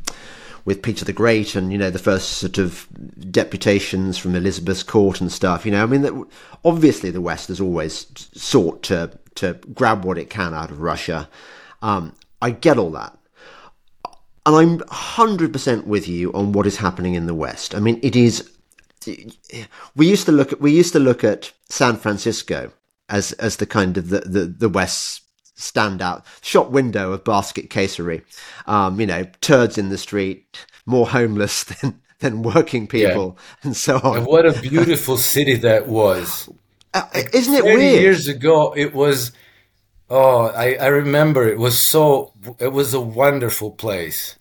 with 0.64 0.82
Peter 0.82 1.04
the 1.04 1.12
Great 1.12 1.54
and 1.54 1.72
you 1.72 1.78
know 1.78 1.90
the 1.90 1.98
first 1.98 2.30
sort 2.38 2.58
of 2.58 2.88
deputations 3.30 4.18
from 4.18 4.34
Elizabeth's 4.34 4.82
court 4.82 5.20
and 5.20 5.30
stuff. 5.30 5.64
You 5.64 5.72
know, 5.72 5.82
I 5.82 5.86
mean, 5.86 6.02
that, 6.02 6.26
obviously 6.64 7.10
the 7.10 7.20
West 7.20 7.48
has 7.48 7.60
always 7.60 8.06
sought 8.34 8.82
to 8.84 9.18
to 9.36 9.54
grab 9.74 10.04
what 10.04 10.18
it 10.18 10.30
can 10.30 10.54
out 10.54 10.70
of 10.70 10.80
Russia. 10.80 11.28
Um, 11.82 12.14
I 12.40 12.50
get 12.50 12.78
all 12.78 12.90
that, 12.90 13.16
and 14.46 14.56
I'm 14.56 14.82
hundred 14.88 15.52
percent 15.52 15.86
with 15.86 16.08
you 16.08 16.32
on 16.32 16.52
what 16.52 16.66
is 16.66 16.78
happening 16.78 17.14
in 17.14 17.26
the 17.26 17.34
West. 17.34 17.74
I 17.74 17.80
mean, 17.80 18.00
it 18.02 18.16
is. 18.16 18.50
We 19.94 20.08
used 20.08 20.24
to 20.26 20.32
look 20.32 20.52
at 20.52 20.60
we 20.60 20.72
used 20.72 20.94
to 20.94 20.98
look 20.98 21.22
at 21.22 21.52
San 21.68 21.96
Francisco 21.96 22.72
as 23.08 23.32
as 23.32 23.56
the 23.56 23.66
kind 23.66 23.96
of 23.96 24.08
the 24.08 24.20
the, 24.20 24.46
the 24.46 24.68
West's 24.68 25.20
standout 25.56 26.24
shop 26.42 26.70
window 26.70 27.12
of 27.12 27.24
basket 27.24 27.70
casery. 27.70 28.22
Um, 28.66 29.00
you 29.00 29.06
know, 29.06 29.24
turds 29.40 29.78
in 29.78 29.88
the 29.88 29.98
street, 29.98 30.66
more 30.86 31.08
homeless 31.08 31.64
than 31.80 32.00
than 32.20 32.42
working 32.42 32.86
people, 32.86 33.36
yeah. 33.36 33.56
and 33.62 33.76
so 33.76 34.00
on. 34.02 34.18
And 34.18 34.26
what 34.26 34.46
a 34.46 34.60
beautiful 34.60 35.16
city 35.16 35.56
that 35.56 35.88
was! 35.88 36.48
Uh, 36.92 37.02
isn't 37.32 37.54
it 37.54 37.64
weird? 37.64 38.00
Years 38.00 38.28
ago, 38.28 38.74
it 38.76 38.94
was. 38.94 39.32
Oh, 40.10 40.46
I, 40.48 40.74
I 40.74 40.86
remember 40.86 41.48
it 41.48 41.58
was 41.58 41.78
so. 41.78 42.32
It 42.58 42.68
was 42.68 42.94
a 42.94 43.00
wonderful 43.00 43.70
place. 43.70 44.36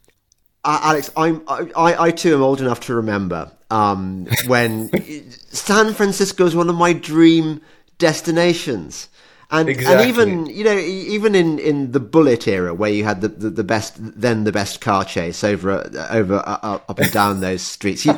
Uh, 0.65 0.79
Alex, 0.83 1.09
I'm 1.17 1.43
I, 1.47 2.05
I 2.07 2.11
too 2.11 2.35
am 2.35 2.41
old 2.41 2.61
enough 2.61 2.79
to 2.81 2.95
remember 2.95 3.51
um, 3.69 4.27
when 4.45 4.89
San 5.49 5.93
Francisco 5.93 6.45
was 6.45 6.55
one 6.55 6.69
of 6.69 6.75
my 6.75 6.93
dream 6.93 7.59
destinations. 7.97 9.09
And, 9.51 9.69
exactly. 9.69 10.09
and 10.09 10.09
even 10.09 10.45
you 10.47 10.63
know 10.63 10.75
even 10.75 11.35
in, 11.35 11.59
in 11.59 11.91
the 11.91 11.99
Bullitt 11.99 12.47
era 12.47 12.73
where 12.73 12.89
you 12.89 13.03
had 13.03 13.21
the, 13.21 13.27
the, 13.27 13.49
the 13.51 13.63
best 13.63 13.93
then 13.97 14.45
the 14.45 14.51
best 14.51 14.81
car 14.81 15.05
chase 15.05 15.43
over 15.43 15.91
over 16.09 16.41
uh, 16.43 16.79
up 16.89 16.97
and 16.97 17.11
down 17.11 17.39
those 17.39 17.61
streets 17.61 18.03
you, 18.03 18.17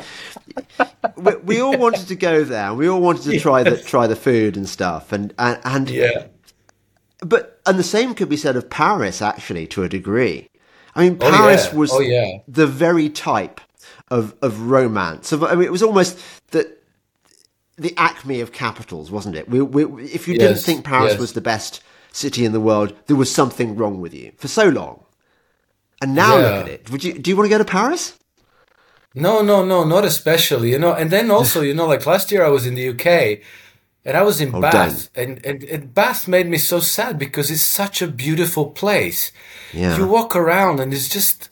we, 1.18 1.36
we, 1.44 1.60
all 1.60 1.78
wanted 1.86 2.08
to 2.08 2.16
go 2.16 2.46
there 2.46 2.74
we 2.74 2.88
all 2.88 3.02
wanted 3.02 3.24
to 3.24 3.38
try 3.38 3.64
the 3.64 3.78
try 3.78 4.08
the 4.08 4.16
food 4.16 4.56
and 4.56 4.70
stuff 4.70 5.12
and 5.12 5.34
and, 5.38 5.60
and 5.66 5.90
yeah 5.90 6.28
but 7.20 7.60
and 7.66 7.78
the 7.78 7.84
same 7.84 8.16
could 8.16 8.30
be 8.30 8.38
said 8.38 8.56
of 8.56 8.70
Paris 8.70 9.22
actually 9.22 9.68
to 9.68 9.84
a 9.84 9.90
degree 9.90 10.48
I 10.96 11.02
mean 11.02 11.18
Paris 11.18 11.68
oh, 11.68 11.72
yeah. 11.72 11.78
was 11.78 11.92
oh, 11.92 12.00
yeah. 12.00 12.38
the 12.48 12.68
very 12.68 13.10
type 13.10 13.60
of 14.10 14.36
of 14.42 14.62
romance 14.62 15.34
of, 15.34 15.44
I 15.44 15.56
mean 15.56 15.66
it 15.66 15.72
was 15.72 15.84
almost 15.84 16.18
the 17.78 17.94
acme 17.98 18.42
of 18.42 18.52
capitals, 18.52 19.12
wasn't 19.12 19.36
it? 19.36 19.50
We, 19.50 19.62
we, 19.62 20.04
if 20.06 20.28
you 20.28 20.36
yes, 20.36 20.42
didn't 20.42 20.60
think 20.60 20.86
Paris 20.86 21.14
yes. 21.14 21.20
was 21.20 21.34
the 21.34 21.42
best 21.42 21.82
city 22.12 22.46
in 22.46 22.54
the 22.54 22.62
world, 22.62 22.96
there 23.08 23.18
was 23.18 23.34
something 23.34 23.76
wrong 23.76 24.00
with 24.00 24.14
you 24.14 24.32
for 24.38 24.48
so 24.48 24.70
long. 24.70 25.04
And 26.02 26.16
now 26.16 26.38
yeah. 26.38 26.44
look 26.44 26.66
at 26.66 26.70
it. 26.70 26.92
Would 26.92 27.04
you? 27.04 27.14
Do 27.14 27.30
you 27.30 27.36
want 27.38 27.46
to 27.46 27.50
go 27.50 27.58
to 27.58 27.66
Paris? 27.66 28.18
No, 29.14 29.42
no, 29.42 29.64
no, 29.64 29.86
not 29.86 30.04
especially. 30.04 30.72
You 30.72 30.80
know, 30.80 30.94
and 30.94 31.10
then 31.10 31.32
also, 31.32 31.62
you 31.62 31.74
know, 31.74 31.88
like 31.88 32.06
last 32.06 32.32
year 32.32 32.44
I 32.44 32.50
was 32.50 32.66
in 32.66 32.76
the 32.76 32.90
UK, 32.90 33.40
and 34.04 34.18
I 34.18 34.22
was 34.22 34.42
in 34.42 34.54
oh, 34.54 34.60
Bath, 34.62 35.10
and, 35.16 35.44
and, 35.46 35.64
and 35.64 35.94
Bath 35.94 36.28
made 36.28 36.48
me 36.48 36.58
so 36.58 36.80
sad 36.80 37.18
because 37.18 37.50
it's 37.50 37.62
such 37.62 38.02
a 38.02 38.08
beautiful 38.08 38.68
place. 38.68 39.32
Yeah. 39.74 39.98
You 39.98 40.06
walk 40.06 40.36
around 40.36 40.80
and 40.80 40.94
it's 40.94 41.10
just 41.10 41.50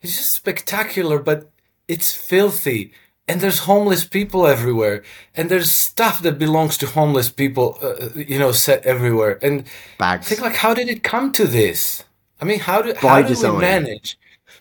it's 0.00 0.16
just 0.16 0.34
spectacular, 0.34 1.18
but 1.18 1.50
it's 1.86 2.14
filthy 2.14 2.92
and 3.32 3.40
there's 3.40 3.60
homeless 3.60 4.04
people 4.04 4.46
everywhere. 4.46 5.02
And 5.34 5.50
there's 5.50 5.70
stuff 5.72 6.20
that 6.20 6.38
belongs 6.38 6.76
to 6.78 6.86
homeless 6.86 7.30
people 7.30 7.78
uh, 7.82 7.86
uh 7.86 8.08
you 8.14 8.38
know 8.38 8.52
set 8.52 8.84
everywhere. 8.84 9.38
And 9.42 9.64
Bags. 9.98 10.28
think 10.28 10.42
like 10.42 10.56
how 10.64 10.74
did 10.74 10.88
it 10.94 11.02
come 11.02 11.32
to 11.32 11.46
this? 11.46 12.04
I 12.40 12.44
mean 12.44 12.60
how 12.60 12.82
do 12.82 12.92
how 12.94 13.22
did 13.22 13.38
we 13.38 13.50
manage 13.72 14.18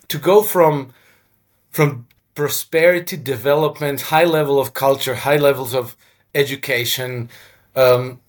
to 0.08 0.18
go 0.18 0.42
from 0.54 0.94
from 1.70 2.08
prosperity 2.34 3.18
development 3.18 3.98
high 4.14 4.30
level 4.38 4.58
of 4.64 4.74
culture 4.74 5.16
high 5.16 5.42
levels 5.50 5.74
of 5.76 5.98
education 6.34 7.30
um, 7.76 8.22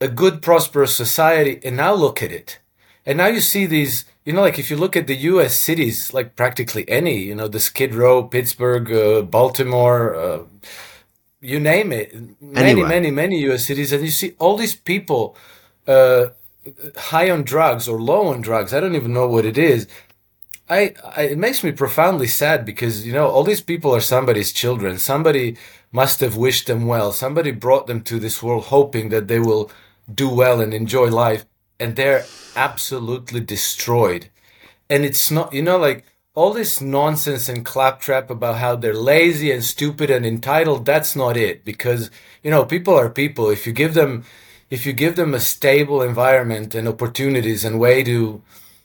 a 0.00 0.08
good 0.08 0.40
prosperous 0.40 0.96
society 0.96 1.60
and 1.66 1.76
now 1.76 1.92
look 2.04 2.22
at 2.22 2.32
it. 2.32 2.58
And 3.04 3.18
now 3.18 3.30
you 3.36 3.42
see 3.52 3.66
these 3.66 4.06
you 4.24 4.32
know, 4.32 4.40
like 4.40 4.58
if 4.58 4.70
you 4.70 4.76
look 4.76 4.96
at 4.96 5.06
the 5.06 5.16
U.S. 5.16 5.58
cities, 5.58 6.14
like 6.14 6.36
practically 6.36 6.88
any, 6.88 7.18
you 7.18 7.34
know, 7.34 7.48
the 7.48 7.60
Skid 7.60 7.94
Row, 7.94 8.22
Pittsburgh, 8.22 8.92
uh, 8.92 9.22
Baltimore, 9.22 10.14
uh, 10.14 10.42
you 11.40 11.58
name 11.58 11.92
it, 11.92 12.14
many, 12.40 12.70
anyway. 12.70 12.88
many, 12.88 13.10
many 13.10 13.38
U.S. 13.40 13.66
cities, 13.66 13.92
and 13.92 14.04
you 14.04 14.10
see 14.10 14.34
all 14.38 14.56
these 14.56 14.76
people 14.76 15.36
uh, 15.88 16.26
high 16.96 17.30
on 17.30 17.42
drugs 17.42 17.88
or 17.88 18.00
low 18.00 18.28
on 18.28 18.40
drugs. 18.40 18.72
I 18.72 18.78
don't 18.78 18.94
even 18.94 19.12
know 19.12 19.26
what 19.26 19.44
it 19.44 19.58
is. 19.58 19.88
I, 20.68 20.94
I, 21.16 21.22
it 21.22 21.38
makes 21.38 21.64
me 21.64 21.72
profoundly 21.72 22.28
sad 22.28 22.64
because 22.64 23.04
you 23.04 23.12
know 23.12 23.28
all 23.28 23.42
these 23.42 23.60
people 23.60 23.92
are 23.92 24.00
somebody's 24.00 24.52
children. 24.52 24.98
Somebody 24.98 25.56
must 25.90 26.20
have 26.20 26.36
wished 26.36 26.68
them 26.68 26.86
well. 26.86 27.12
Somebody 27.12 27.50
brought 27.50 27.88
them 27.88 28.02
to 28.02 28.20
this 28.20 28.42
world 28.42 28.66
hoping 28.66 29.08
that 29.08 29.26
they 29.26 29.40
will 29.40 29.70
do 30.12 30.28
well 30.28 30.60
and 30.60 30.72
enjoy 30.72 31.08
life 31.10 31.44
and 31.78 31.96
they're 31.96 32.24
absolutely 32.56 33.40
destroyed. 33.40 34.28
And 34.90 35.04
it's 35.04 35.30
not, 35.30 35.52
you 35.52 35.62
know, 35.62 35.78
like 35.78 36.04
all 36.34 36.52
this 36.52 36.80
nonsense 36.80 37.48
and 37.48 37.64
claptrap 37.64 38.30
about 38.30 38.56
how 38.56 38.76
they're 38.76 38.94
lazy 38.94 39.50
and 39.50 39.64
stupid 39.64 40.10
and 40.10 40.24
entitled. 40.24 40.86
That's 40.86 41.14
not 41.14 41.36
it, 41.36 41.64
because 41.64 42.10
you 42.42 42.50
know, 42.50 42.64
people 42.64 42.94
are 42.94 43.10
people. 43.10 43.50
If 43.50 43.66
you 43.66 43.72
give 43.72 43.94
them, 43.94 44.24
if 44.70 44.86
you 44.86 44.92
give 44.92 45.16
them 45.16 45.34
a 45.34 45.40
stable 45.40 46.02
environment 46.02 46.74
and 46.74 46.88
opportunities 46.88 47.64
and 47.64 47.78
way 47.78 48.02
to, 48.04 48.42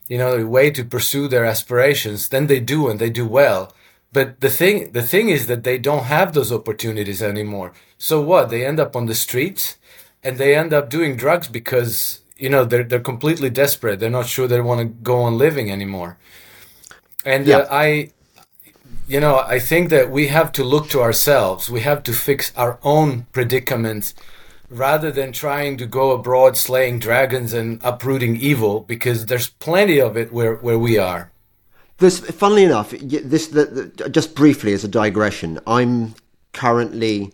you 0.07 0.17
know, 0.17 0.35
a 0.35 0.45
way 0.45 0.71
to 0.71 0.83
pursue 0.83 1.27
their 1.27 1.45
aspirations, 1.45 2.29
then 2.29 2.47
they 2.47 2.59
do 2.59 2.89
and 2.89 2.99
they 2.99 3.09
do 3.09 3.27
well. 3.27 3.73
But 4.13 4.41
the 4.41 4.49
thing, 4.49 4.91
the 4.93 5.03
thing 5.03 5.29
is 5.29 5.47
that 5.47 5.63
they 5.63 5.77
don't 5.77 6.05
have 6.05 6.33
those 6.33 6.51
opportunities 6.51 7.21
anymore. 7.21 7.73
So 7.97 8.21
what? 8.21 8.49
They 8.49 8.65
end 8.65 8.79
up 8.79 8.95
on 8.95 9.05
the 9.05 9.15
streets 9.15 9.77
and 10.23 10.37
they 10.37 10.55
end 10.55 10.73
up 10.73 10.89
doing 10.89 11.15
drugs 11.15 11.47
because 11.47 12.21
you 12.37 12.49
know 12.49 12.65
they're 12.65 12.83
they're 12.83 12.99
completely 12.99 13.49
desperate. 13.49 13.99
They're 13.99 14.09
not 14.09 14.27
sure 14.27 14.47
they 14.47 14.61
want 14.61 14.79
to 14.81 14.85
go 14.85 15.21
on 15.21 15.37
living 15.37 15.71
anymore. 15.71 16.17
And 17.25 17.45
yeah. 17.45 17.57
uh, 17.57 17.67
I, 17.69 18.11
you 19.07 19.19
know, 19.19 19.39
I 19.39 19.59
think 19.59 19.89
that 19.89 20.09
we 20.09 20.27
have 20.27 20.51
to 20.53 20.63
look 20.63 20.89
to 20.89 21.01
ourselves. 21.01 21.69
We 21.69 21.81
have 21.81 22.03
to 22.03 22.13
fix 22.13 22.53
our 22.55 22.79
own 22.83 23.27
predicaments 23.33 24.13
rather 24.69 25.11
than 25.11 25.31
trying 25.31 25.77
to 25.77 25.85
go 25.85 26.11
abroad 26.11 26.57
slaying 26.57 26.99
dragons 26.99 27.53
and 27.53 27.81
uprooting 27.83 28.35
evil 28.37 28.81
because 28.81 29.25
there's 29.25 29.47
plenty 29.47 29.99
of 29.99 30.17
it 30.17 30.31
where, 30.31 30.55
where 30.55 30.79
we 30.79 30.97
are. 30.97 31.31
This, 31.99 32.19
funnily 32.19 32.63
enough, 32.63 32.91
this 32.91 33.47
the, 33.47 33.65
the, 33.65 34.09
just 34.09 34.35
briefly 34.35 34.73
as 34.73 34.83
a 34.83 34.87
digression, 34.87 35.59
I'm 35.65 36.13
currently 36.53 37.33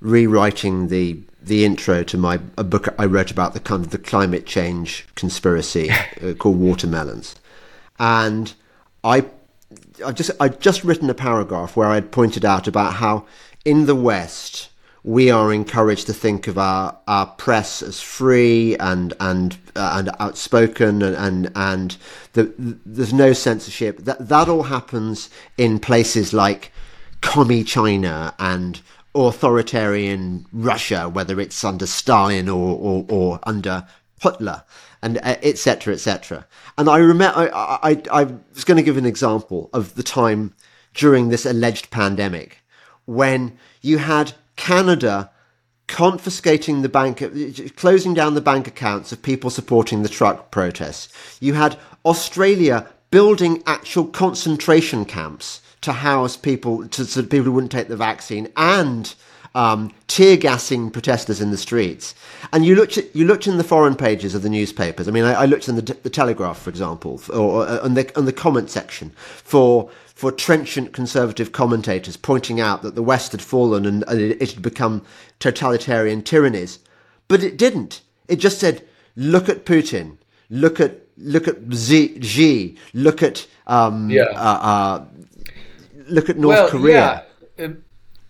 rewriting 0.00 0.88
the 0.88 1.20
the 1.40 1.64
intro 1.64 2.02
to 2.02 2.18
my 2.18 2.40
a 2.56 2.64
book 2.64 2.88
I 2.98 3.06
wrote 3.06 3.30
about 3.30 3.54
the 3.54 3.60
kind 3.60 3.84
of 3.84 3.90
the 3.90 3.98
climate 3.98 4.46
change 4.46 5.06
conspiracy 5.14 5.90
uh, 6.22 6.34
called 6.34 6.58
Watermelons, 6.58 7.36
and 7.98 8.52
I 9.04 9.26
I 10.04 10.12
just 10.12 10.30
I 10.40 10.48
just 10.48 10.84
written 10.84 11.10
a 11.10 11.14
paragraph 11.14 11.76
where 11.76 11.88
I'd 11.88 12.10
pointed 12.10 12.44
out 12.44 12.66
about 12.66 12.94
how 12.94 13.26
in 13.64 13.86
the 13.86 13.94
West 13.94 14.68
we 15.04 15.30
are 15.30 15.52
encouraged 15.52 16.06
to 16.06 16.12
think 16.12 16.48
of 16.48 16.58
our, 16.58 16.96
our 17.06 17.26
press 17.26 17.82
as 17.82 18.00
free 18.00 18.76
and 18.76 19.14
and 19.20 19.56
uh, 19.76 19.94
and 19.94 20.10
outspoken 20.20 21.02
and 21.02 21.16
and, 21.16 21.52
and 21.54 21.96
the, 22.32 22.52
there's 22.84 23.12
no 23.12 23.32
censorship. 23.32 23.98
That 23.98 24.28
that 24.28 24.48
all 24.48 24.64
happens 24.64 25.30
in 25.56 25.78
places 25.78 26.32
like 26.32 26.72
commie 27.20 27.64
China 27.64 28.34
and 28.38 28.80
authoritarian 29.26 30.46
Russia, 30.52 31.08
whether 31.08 31.40
it's 31.40 31.64
under 31.64 31.86
Stalin 31.86 32.48
or, 32.48 32.76
or, 32.76 33.06
or 33.08 33.40
under 33.42 33.86
Hitler, 34.20 34.64
and 35.02 35.18
etc. 35.24 35.92
Uh, 35.92 35.94
etc. 35.94 36.46
And 36.76 36.88
I 36.88 36.98
remember 36.98 37.50
I, 37.54 37.78
I, 37.82 38.02
I 38.12 38.24
was 38.54 38.64
going 38.64 38.76
to 38.76 38.82
give 38.82 38.96
an 38.96 39.06
example 39.06 39.70
of 39.72 39.94
the 39.94 40.02
time 40.02 40.54
during 40.94 41.28
this 41.28 41.46
alleged 41.46 41.90
pandemic 41.90 42.62
when 43.04 43.56
you 43.80 43.98
had 43.98 44.32
Canada 44.56 45.30
confiscating 45.86 46.82
the 46.82 46.88
bank, 46.88 47.22
closing 47.76 48.12
down 48.12 48.34
the 48.34 48.40
bank 48.40 48.66
accounts 48.66 49.10
of 49.10 49.22
people 49.22 49.48
supporting 49.48 50.02
the 50.02 50.08
truck 50.08 50.50
protests. 50.50 51.08
You 51.40 51.54
had 51.54 51.78
Australia 52.04 52.86
building 53.10 53.62
actual 53.66 54.06
concentration 54.06 55.04
camps 55.06 55.62
to 55.82 55.92
house 55.92 56.36
people, 56.36 56.86
to, 56.88 57.04
so 57.04 57.22
people 57.22 57.44
who 57.44 57.52
wouldn't 57.52 57.72
take 57.72 57.88
the 57.88 57.96
vaccine, 57.96 58.48
and 58.56 59.14
um, 59.54 59.92
tear 60.06 60.36
gassing 60.36 60.90
protesters 60.90 61.40
in 61.40 61.50
the 61.50 61.56
streets. 61.56 62.14
And 62.52 62.64
you 62.64 62.74
looked 62.74 62.98
at, 62.98 63.14
you 63.14 63.26
looked 63.26 63.46
in 63.46 63.56
the 63.56 63.64
foreign 63.64 63.96
pages 63.96 64.34
of 64.34 64.42
the 64.42 64.50
newspapers. 64.50 65.08
I 65.08 65.10
mean, 65.10 65.24
I, 65.24 65.42
I 65.42 65.44
looked 65.46 65.68
in 65.68 65.76
the, 65.76 65.82
the, 66.02 66.10
Telegraph, 66.10 66.58
for 66.58 66.70
example, 66.70 67.20
or, 67.30 67.38
or 67.38 67.66
uh, 67.66 67.84
on 67.84 67.94
the 67.94 68.16
on 68.16 68.24
the 68.24 68.32
comment 68.32 68.70
section 68.70 69.10
for 69.10 69.90
for 70.14 70.32
trenchant 70.32 70.92
conservative 70.92 71.52
commentators 71.52 72.16
pointing 72.16 72.60
out 72.60 72.82
that 72.82 72.94
the 72.94 73.02
West 73.02 73.32
had 73.32 73.42
fallen 73.42 73.86
and, 73.86 74.04
and 74.08 74.20
it, 74.20 74.42
it 74.42 74.52
had 74.52 74.62
become 74.62 75.02
totalitarian 75.38 76.22
tyrannies. 76.22 76.80
But 77.28 77.42
it 77.42 77.56
didn't. 77.56 78.00
It 78.26 78.36
just 78.36 78.58
said, 78.58 78.84
look 79.16 79.48
at 79.48 79.64
Putin, 79.64 80.16
look 80.50 80.80
at 80.80 81.00
look 81.16 81.48
at 81.48 81.56
Xi, 81.72 82.76
look 82.94 83.22
at 83.22 83.46
um, 83.66 84.10
yeah. 84.10 84.22
uh, 84.34 84.58
uh, 84.60 85.04
look 86.08 86.28
at 86.28 86.36
North 86.36 86.56
well, 86.56 86.68
Korea. 86.68 87.26
Yeah. 87.58 87.64
Um, 87.64 87.84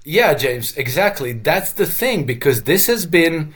yeah, 0.04 0.34
James, 0.34 0.76
exactly. 0.76 1.32
That's 1.32 1.72
the 1.72 1.86
thing 1.86 2.24
because 2.24 2.62
this 2.62 2.86
has 2.86 3.04
been 3.04 3.54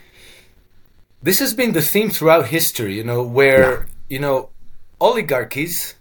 this 1.22 1.38
has 1.38 1.54
been 1.54 1.72
the 1.72 1.82
theme 1.82 2.10
throughout 2.10 2.46
history, 2.48 2.96
you 2.96 3.04
know, 3.04 3.22
where, 3.22 3.70
yeah. 3.70 3.84
you 4.08 4.18
know, 4.18 4.50
oligarchies 5.00 5.94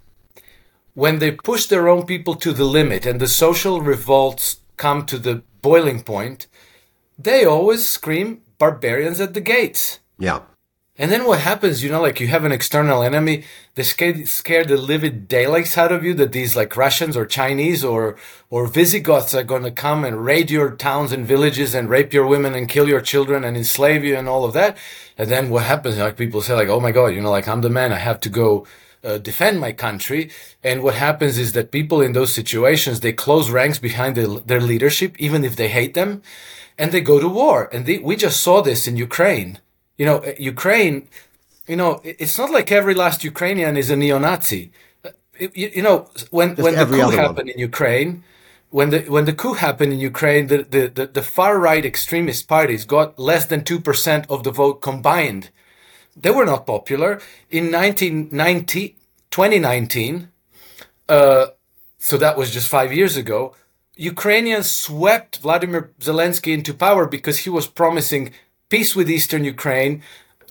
when 0.94 1.20
they 1.20 1.32
push 1.32 1.66
their 1.68 1.88
own 1.88 2.06
people 2.06 2.36
to 2.36 2.52
the 2.52 2.66
limit 2.66 3.06
and 3.06 3.20
the 3.20 3.28
social 3.28 3.82
revolts 3.82 4.58
come 4.78 5.06
to 5.06 5.18
the 5.18 5.42
boiling 5.62 6.04
point, 6.04 6.48
they 7.18 7.46
always 7.46 7.88
scream 7.88 8.42
barbarians 8.58 9.22
at 9.22 9.34
the 9.34 9.42
gates. 9.42 10.00
Yeah. 10.20 10.42
And 11.02 11.12
then 11.12 11.26
what 11.26 11.40
happens, 11.40 11.84
you 11.84 11.90
know, 11.90 12.00
like 12.00 12.20
you 12.20 12.28
have 12.28 12.46
an 12.46 12.52
external 12.52 13.02
enemy, 13.02 13.44
they 13.74 13.82
scare, 13.82 14.24
scare 14.28 14.64
the 14.64 14.78
livid 14.78 15.28
daylights 15.28 15.76
out 15.76 15.92
of 15.92 16.04
you 16.04 16.14
that 16.14 16.32
these 16.32 16.56
like 16.56 16.78
Russians 16.78 17.18
or 17.18 17.26
Chinese 17.26 17.84
or, 17.84 18.18
or 18.52 18.68
Visigoths 18.68 19.34
are 19.34 19.42
going 19.42 19.64
to 19.64 19.72
come 19.72 20.06
and 20.06 20.24
raid 20.24 20.52
your 20.52 20.70
towns 20.76 21.12
and 21.12 21.26
villages 21.26 21.74
and 21.74 21.90
rape 21.90 22.14
your 22.14 22.28
women 22.28 22.54
and 22.54 22.70
kill 22.70 22.88
your 22.88 23.02
children 23.02 23.44
and 23.44 23.58
enslave 23.58 24.04
you 24.04 24.16
and 24.16 24.30
all 24.30 24.46
of 24.46 24.54
that. 24.54 24.78
And 25.18 25.28
then 25.32 25.50
what 25.50 25.64
happens, 25.64 25.98
like 25.98 26.18
people 26.18 26.40
say 26.40 26.54
like, 26.54 26.70
oh 26.70 26.80
my 26.80 26.92
God, 26.92 27.16
you 27.16 27.22
know, 27.22 27.32
like 27.32 27.48
I'm 27.48 27.62
the 27.62 27.72
man, 27.72 27.92
I 27.92 27.98
have 27.98 28.20
to 28.20 28.30
go 28.30 28.68
uh, 29.04 29.18
defend 29.18 29.60
my 29.60 29.72
country. 29.72 30.30
And 30.64 30.84
what 30.84 30.94
happens 30.94 31.40
is 31.40 31.54
that 31.54 31.72
people 31.72 32.00
in 32.02 32.14
those 32.14 32.32
situations, 32.32 33.00
they 33.00 33.12
close 33.12 33.50
ranks 33.50 33.80
behind 33.80 34.18
the, 34.18 34.44
their 34.46 34.62
leadership, 34.62 35.16
even 35.18 35.44
if 35.44 35.56
they 35.56 35.70
hate 35.70 35.96
them, 35.96 36.22
and 36.78 36.92
they 36.92 37.02
go 37.02 37.20
to 37.20 37.28
war. 37.28 37.70
And 37.74 37.88
they, 37.88 37.98
we 37.98 38.16
just 38.16 38.40
saw 38.40 38.62
this 38.62 38.88
in 38.88 38.98
Ukraine. 38.98 39.58
You 40.02 40.06
know, 40.10 40.18
uh, 40.30 40.34
Ukraine, 40.54 40.98
you 41.72 41.78
know, 41.82 41.92
it's 42.04 42.38
not 42.42 42.50
like 42.58 42.70
every 42.80 42.96
last 43.04 43.20
Ukrainian 43.34 43.74
is 43.82 43.90
a 43.96 43.98
neo-Nazi. 44.04 44.64
Uh, 45.06 45.10
you, 45.62 45.68
you 45.78 45.84
know, 45.88 45.98
when, 46.38 46.50
when 46.66 46.76
the 46.82 46.88
coup 46.96 47.12
happened 47.24 47.50
one. 47.50 47.56
in 47.56 47.60
Ukraine, 47.72 48.12
when 48.78 48.90
the 48.94 49.00
when 49.16 49.26
the 49.30 49.38
coup 49.42 49.56
happened 49.66 49.92
in 49.96 50.00
Ukraine, 50.14 50.44
the, 50.52 50.60
the, 50.76 50.84
the, 50.98 51.06
the 51.18 51.26
far 51.36 51.54
right 51.70 51.86
extremist 51.92 52.42
parties 52.56 52.84
got 52.96 53.08
less 53.30 53.46
than 53.52 53.60
two 53.64 53.80
percent 53.88 54.24
of 54.34 54.40
the 54.46 54.54
vote 54.62 54.78
combined 54.90 55.44
they 56.16 56.32
were 56.32 56.46
not 56.46 56.66
popular. 56.66 57.12
In 57.50 57.72
1990, 57.72 58.96
2019, 59.30 60.30
uh, 61.10 61.48
so 61.98 62.18
that 62.18 62.38
was 62.38 62.52
just 62.52 62.68
five 62.68 62.92
years 62.94 63.16
ago, 63.18 63.56
Ukrainians 63.96 64.70
swept 64.70 65.38
Vladimir 65.38 65.92
Zelensky 66.00 66.54
into 66.54 66.74
power 66.74 67.08
because 67.08 67.40
he 67.40 67.50
was 67.50 67.68
promising 67.68 68.34
peace 68.72 68.96
with 68.96 69.10
Eastern 69.10 69.44
Ukraine, 69.56 69.94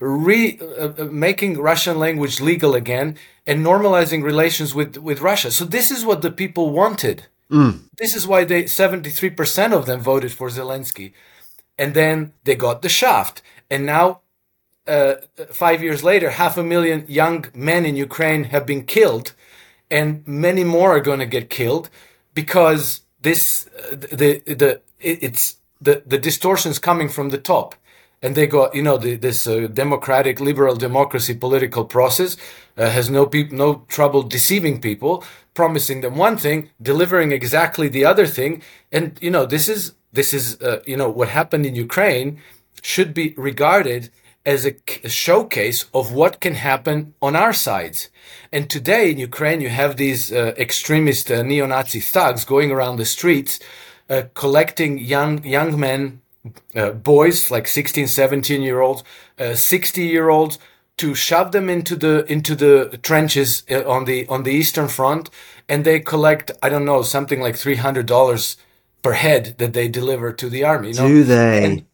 re, 0.01 0.59
uh, 0.61 0.93
uh 0.99 1.05
making 1.29 1.53
Russian 1.71 1.97
language 1.99 2.37
legal 2.51 2.73
again, 2.83 3.09
and 3.49 3.67
normalizing 3.71 4.23
relations 4.23 4.71
with, 4.79 4.93
with 5.09 5.27
Russia. 5.31 5.51
So 5.51 5.65
this 5.65 5.91
is 5.91 6.05
what 6.05 6.23
the 6.23 6.37
people 6.43 6.67
wanted. 6.83 7.19
Mm. 7.51 7.73
This 7.99 8.15
is 8.15 8.27
why 8.31 8.45
they 8.45 8.63
73% 8.65 9.73
of 9.79 9.87
them 9.87 10.01
voted 10.01 10.33
for 10.33 10.49
Zelensky. 10.49 11.13
And 11.77 11.95
then 11.95 12.17
they 12.45 12.55
got 12.55 12.83
the 12.83 12.89
shaft. 12.89 13.43
And 13.71 13.87
now 13.87 14.21
uh, 14.87 15.15
five 15.51 15.83
years 15.83 16.03
later, 16.03 16.31
half 16.31 16.57
a 16.57 16.63
million 16.63 17.05
young 17.09 17.47
men 17.55 17.87
in 17.87 17.97
Ukraine 17.97 18.45
have 18.45 18.67
been 18.67 18.85
killed, 18.85 19.35
and 19.91 20.27
many 20.27 20.65
more 20.65 20.97
are 20.97 21.07
going 21.09 21.21
to 21.21 21.27
get 21.27 21.51
killed 21.51 21.91
because 22.35 23.03
this 23.21 23.69
uh, 23.79 23.97
the 24.21 24.31
the 24.63 24.81
it's 24.99 25.57
the 25.81 26.03
the 26.07 26.19
distortions 26.19 26.79
coming 26.79 27.09
from 27.09 27.29
the 27.31 27.39
top 27.39 27.75
and 28.23 28.35
they 28.35 28.47
got 28.47 28.75
you 28.75 28.83
know 28.83 28.97
the, 28.97 29.17
this 29.17 29.47
uh, 29.47 29.67
democratic 29.73 30.41
liberal 30.41 30.77
democracy 30.77 31.35
political 31.35 31.85
process 31.85 32.37
uh, 32.77 32.91
has 32.91 33.09
no 33.11 33.27
peop- 33.27 33.53
no 33.53 33.85
trouble 33.89 34.23
deceiving 34.23 34.81
people 34.81 35.25
promising 35.55 36.01
them 36.01 36.17
one 36.17 36.37
thing 36.37 36.71
delivering 36.81 37.33
exactly 37.33 37.89
the 37.89 38.05
other 38.05 38.27
thing 38.27 38.63
and 38.93 39.19
you 39.21 39.31
know 39.31 39.47
this 39.47 39.69
is 39.69 39.95
this 40.13 40.35
is 40.35 40.61
uh, 40.63 40.81
you 40.87 40.97
know 40.97 41.09
what 41.09 41.29
happened 41.29 41.65
in 41.65 41.75
ukraine 41.75 42.41
should 42.83 43.13
be 43.15 43.35
regarded 43.37 44.11
as 44.47 44.67
a, 44.67 44.75
showcase 45.09 45.85
of 45.93 46.13
what 46.13 46.41
can 46.41 46.55
happen 46.55 47.15
on 47.21 47.37
our 47.37 47.53
sides. 47.53 48.09
And 48.53 48.71
today 48.71 49.11
in 49.11 49.19
Ukraine, 49.19 49.61
you 49.61 49.69
have 49.69 49.97
these 49.97 50.33
uh, 50.33 50.55
extremist 50.57 51.31
uh, 51.31 51.43
neo-Nazi 51.43 52.01
thugs 52.01 52.45
going 52.45 52.71
around 52.71 52.97
the 52.97 53.05
streets, 53.05 53.61
uh, 54.09 54.23
collecting 54.35 54.99
young 54.99 55.45
young 55.45 55.79
men, 55.79 56.20
uh, 56.75 56.91
boys 56.91 57.51
like 57.51 57.67
16, 57.69 58.07
17 58.07 58.63
year 58.63 58.81
olds, 58.81 59.03
uh, 59.39 59.55
60 59.55 60.05
year 60.05 60.29
olds, 60.29 60.59
to 60.97 61.15
shove 61.15 61.53
them 61.53 61.71
into 61.71 61.97
the 61.97 62.31
into 62.31 62.55
the 62.55 62.99
trenches 63.03 63.63
uh, 63.71 63.89
on 63.89 64.05
the 64.05 64.27
on 64.29 64.43
the 64.43 64.51
eastern 64.51 64.87
front, 64.87 65.31
and 65.67 65.85
they 65.85 65.99
collect 65.99 66.51
I 66.63 66.69
don't 66.69 66.85
know 66.85 67.03
something 67.03 67.41
like 67.41 67.57
three 67.57 67.77
hundred 67.77 68.05
dollars 68.05 68.59
per 69.03 69.13
head 69.13 69.55
that 69.57 69.73
they 69.73 69.89
deliver 69.89 70.31
to 70.33 70.51
the 70.51 70.63
army. 70.63 70.89
You 70.89 70.95
know? 70.95 71.09
Do 71.09 71.25
they? 71.25 71.65
And, 71.65 71.87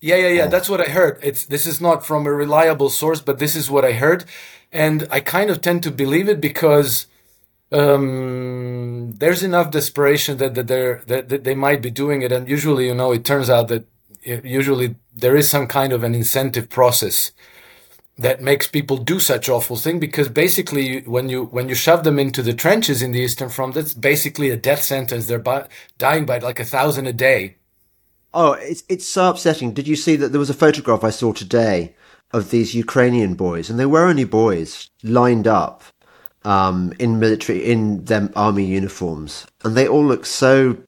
yeah, 0.00 0.16
yeah, 0.16 0.28
yeah. 0.28 0.46
That's 0.48 0.68
what 0.68 0.80
I 0.80 0.90
heard. 0.90 1.20
It's 1.22 1.46
this 1.46 1.66
is 1.66 1.80
not 1.80 2.04
from 2.04 2.26
a 2.26 2.32
reliable 2.32 2.90
source, 2.90 3.20
but 3.20 3.38
this 3.38 3.54
is 3.54 3.70
what 3.70 3.84
I 3.84 3.92
heard, 3.92 4.24
and 4.72 5.06
I 5.08 5.20
kind 5.20 5.50
of 5.50 5.60
tend 5.60 5.84
to 5.84 5.92
believe 5.92 6.28
it 6.28 6.40
because 6.40 7.06
um, 7.70 9.12
there's 9.18 9.42
enough 9.42 9.70
desperation 9.70 10.38
that 10.38 10.54
that 10.54 10.68
they're 10.68 11.02
that, 11.06 11.28
that 11.28 11.44
they 11.44 11.54
might 11.54 11.82
be 11.82 11.90
doing 11.90 12.22
it, 12.22 12.32
and 12.32 12.48
usually, 12.48 12.86
you 12.86 12.94
know, 12.94 13.12
it 13.12 13.24
turns 13.24 13.50
out 13.50 13.68
that 13.68 13.86
usually 14.22 14.96
there 15.14 15.36
is 15.36 15.48
some 15.48 15.66
kind 15.66 15.92
of 15.92 16.02
an 16.02 16.14
incentive 16.14 16.68
process 16.68 17.32
that 18.18 18.42
makes 18.42 18.66
people 18.66 18.96
do 18.96 19.20
such 19.20 19.48
awful 19.48 19.76
thing 19.76 20.00
because 20.00 20.28
basically 20.28 21.02
when 21.02 21.28
you 21.28 21.44
when 21.44 21.68
you 21.68 21.74
shove 21.74 22.02
them 22.02 22.18
into 22.18 22.42
the 22.42 22.52
trenches 22.52 23.00
in 23.00 23.12
the 23.12 23.20
eastern 23.20 23.48
front 23.48 23.74
that's 23.74 23.94
basically 23.94 24.50
a 24.50 24.56
death 24.56 24.82
sentence. 24.82 25.26
They're 25.26 25.38
by, 25.38 25.68
dying 25.98 26.26
by 26.26 26.38
like 26.38 26.58
a 26.58 26.64
thousand 26.64 27.06
a 27.06 27.12
day. 27.12 27.56
Oh, 28.34 28.52
it's 28.52 28.82
it's 28.88 29.06
so 29.06 29.30
upsetting. 29.30 29.72
Did 29.72 29.86
you 29.86 29.96
see 29.96 30.16
that 30.16 30.32
there 30.32 30.40
was 30.40 30.50
a 30.50 30.54
photograph 30.54 31.04
I 31.04 31.10
saw 31.10 31.32
today 31.32 31.94
of 32.32 32.50
these 32.50 32.74
Ukrainian 32.74 33.34
boys, 33.34 33.70
and 33.70 33.78
they 33.78 33.86
were 33.86 34.06
only 34.06 34.24
boys 34.24 34.90
lined 35.02 35.46
up 35.46 35.82
um, 36.48 36.94
in 36.98 37.20
military 37.20 37.62
in 37.62 38.02
them 38.06 38.32
army 38.34 38.64
uniforms, 38.64 39.46
and 39.64 39.76
they 39.76 39.86
all 39.86 40.04
look 40.04 40.24
so 40.24 40.78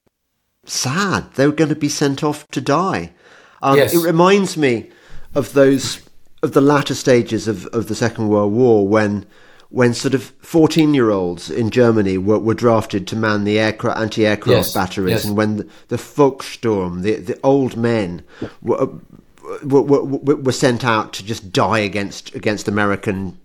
sad. 0.64 1.30
They 1.34 1.46
were 1.46 1.52
going 1.52 1.68
to 1.68 1.76
be 1.76 1.90
sent 1.90 2.24
off 2.24 2.48
to 2.48 2.62
die. 2.62 3.12
Um, 3.60 3.76
yes. 3.76 3.94
It 3.94 4.02
reminds 4.02 4.56
me 4.56 4.88
of 5.34 5.52
those 5.52 6.00
of 6.42 6.52
the 6.54 6.62
latter 6.62 6.94
stages 6.94 7.46
of, 7.46 7.66
of 7.66 7.88
the 7.88 7.94
Second 7.94 8.28
World 8.28 8.54
War 8.54 8.88
when 8.88 9.26
when 9.68 9.92
sort 9.92 10.14
of 10.14 10.32
14 10.40 10.94
year 10.94 11.10
olds 11.10 11.50
in 11.50 11.68
Germany 11.68 12.16
were, 12.16 12.38
were 12.38 12.54
drafted 12.54 13.06
to 13.08 13.16
man 13.16 13.44
the 13.44 13.58
aircraft, 13.58 14.00
anti 14.00 14.26
aircraft 14.26 14.56
yes, 14.56 14.72
batteries, 14.72 15.10
yes. 15.10 15.24
and 15.26 15.36
when 15.36 15.58
the, 15.58 15.68
the 15.88 15.96
Volkssturm, 15.96 17.02
the, 17.02 17.16
the 17.16 17.38
old 17.44 17.76
men, 17.76 18.22
were, 18.62 18.88
were, 19.62 19.82
were, 19.82 20.36
were 20.36 20.52
sent 20.52 20.84
out 20.84 21.12
to 21.12 21.24
just 21.24 21.52
die 21.52 21.80
against, 21.80 22.34
against 22.34 22.66
American 22.66 23.38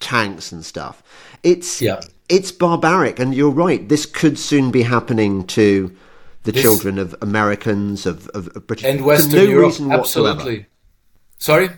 tanks 0.00 0.52
and 0.52 0.64
stuff. 0.64 1.02
It's, 1.42 1.80
yeah. 1.80 2.00
it's 2.28 2.52
barbaric, 2.52 3.18
and 3.18 3.34
you're 3.34 3.50
right, 3.50 3.88
this 3.88 4.06
could 4.06 4.38
soon 4.38 4.70
be 4.70 4.82
happening 4.82 5.46
to 5.48 5.96
the 6.44 6.52
this, 6.52 6.62
children 6.62 6.98
of 6.98 7.14
Americans, 7.20 8.06
of, 8.06 8.28
of, 8.28 8.48
of 8.56 8.66
British 8.66 8.86
and 8.86 9.04
Western 9.04 9.36
no 9.36 9.42
Europe. 9.42 9.74
Absolutely. 9.80 9.98
Whatsoever. 9.98 10.66
Sorry? 11.38 11.68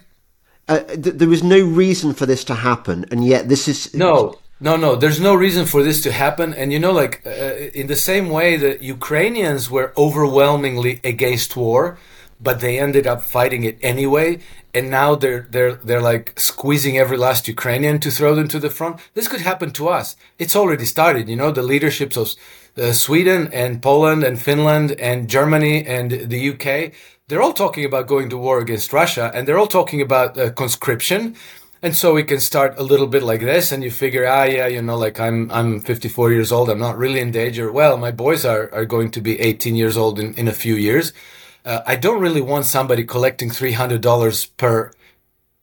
Uh, 0.68 0.80
th- 0.80 1.16
there 1.16 1.28
was 1.28 1.42
no 1.42 1.64
reason 1.64 2.14
for 2.14 2.26
this 2.26 2.44
to 2.44 2.54
happen, 2.54 3.04
and 3.10 3.24
yet 3.24 3.48
this 3.48 3.66
is 3.66 3.92
no, 3.94 4.38
no, 4.60 4.76
no. 4.76 4.94
There's 4.94 5.20
no 5.20 5.34
reason 5.34 5.66
for 5.66 5.82
this 5.82 6.02
to 6.02 6.12
happen, 6.12 6.54
and 6.54 6.72
you 6.72 6.78
know, 6.78 6.92
like 6.92 7.22
uh, 7.26 7.70
in 7.74 7.88
the 7.88 7.96
same 7.96 8.28
way 8.28 8.56
that 8.56 8.82
Ukrainians 8.82 9.68
were 9.70 9.92
overwhelmingly 9.96 11.00
against 11.02 11.56
war, 11.56 11.98
but 12.42 12.60
they 12.60 12.78
ended 12.78 13.06
up 13.06 13.22
fighting 13.22 13.64
it 13.64 13.78
anyway, 13.82 14.38
and 14.74 14.90
now 14.90 15.14
they're 15.14 15.46
they're 15.50 15.74
they're 15.74 16.00
like 16.12 16.38
squeezing 16.38 16.98
every 16.98 17.16
last 17.16 17.48
Ukrainian 17.48 17.98
to 18.00 18.10
throw 18.10 18.34
them 18.34 18.48
to 18.48 18.58
the 18.58 18.70
front. 18.70 19.00
This 19.14 19.28
could 19.28 19.42
happen 19.42 19.70
to 19.72 19.88
us. 19.88 20.16
It's 20.38 20.56
already 20.56 20.84
started. 20.84 21.28
You 21.28 21.36
know, 21.36 21.50
the 21.52 21.62
leaderships 21.62 22.16
of 22.16 22.34
uh, 22.76 22.92
Sweden 22.92 23.50
and 23.52 23.82
Poland 23.82 24.24
and 24.24 24.40
Finland 24.40 24.92
and 24.92 25.28
Germany 25.28 25.86
and 25.86 26.10
the 26.10 26.50
UK 26.50 26.92
they're 27.28 27.40
all 27.40 27.54
talking 27.54 27.86
about 27.86 28.06
going 28.06 28.28
to 28.28 28.36
war 28.36 28.58
against 28.58 28.92
Russia 28.92 29.30
and 29.32 29.48
they're 29.48 29.56
all 29.56 29.66
talking 29.66 30.02
about 30.02 30.36
uh, 30.36 30.50
conscription. 30.50 31.34
And 31.84 31.96
so 31.96 32.14
we 32.14 32.22
can 32.22 32.38
start 32.38 32.78
a 32.78 32.82
little 32.84 33.08
bit 33.08 33.24
like 33.24 33.40
this, 33.40 33.72
and 33.72 33.82
you 33.82 33.90
figure, 33.90 34.24
ah, 34.24 34.44
yeah, 34.44 34.68
you 34.68 34.80
know, 34.80 34.96
like 34.96 35.18
I'm 35.18 35.50
I'm 35.50 35.80
54 35.80 36.30
years 36.30 36.52
old, 36.52 36.70
I'm 36.70 36.78
not 36.78 36.96
really 36.96 37.18
in 37.18 37.32
danger. 37.32 37.72
Well, 37.72 37.96
my 37.96 38.12
boys 38.12 38.44
are 38.44 38.72
are 38.72 38.84
going 38.84 39.10
to 39.12 39.20
be 39.20 39.40
18 39.40 39.74
years 39.74 39.96
old 39.96 40.20
in, 40.20 40.32
in 40.34 40.46
a 40.46 40.52
few 40.52 40.76
years. 40.76 41.12
Uh, 41.64 41.80
I 41.86 41.96
don't 41.96 42.20
really 42.20 42.40
want 42.40 42.66
somebody 42.66 43.04
collecting 43.04 43.50
$300 43.50 44.50
per 44.56 44.90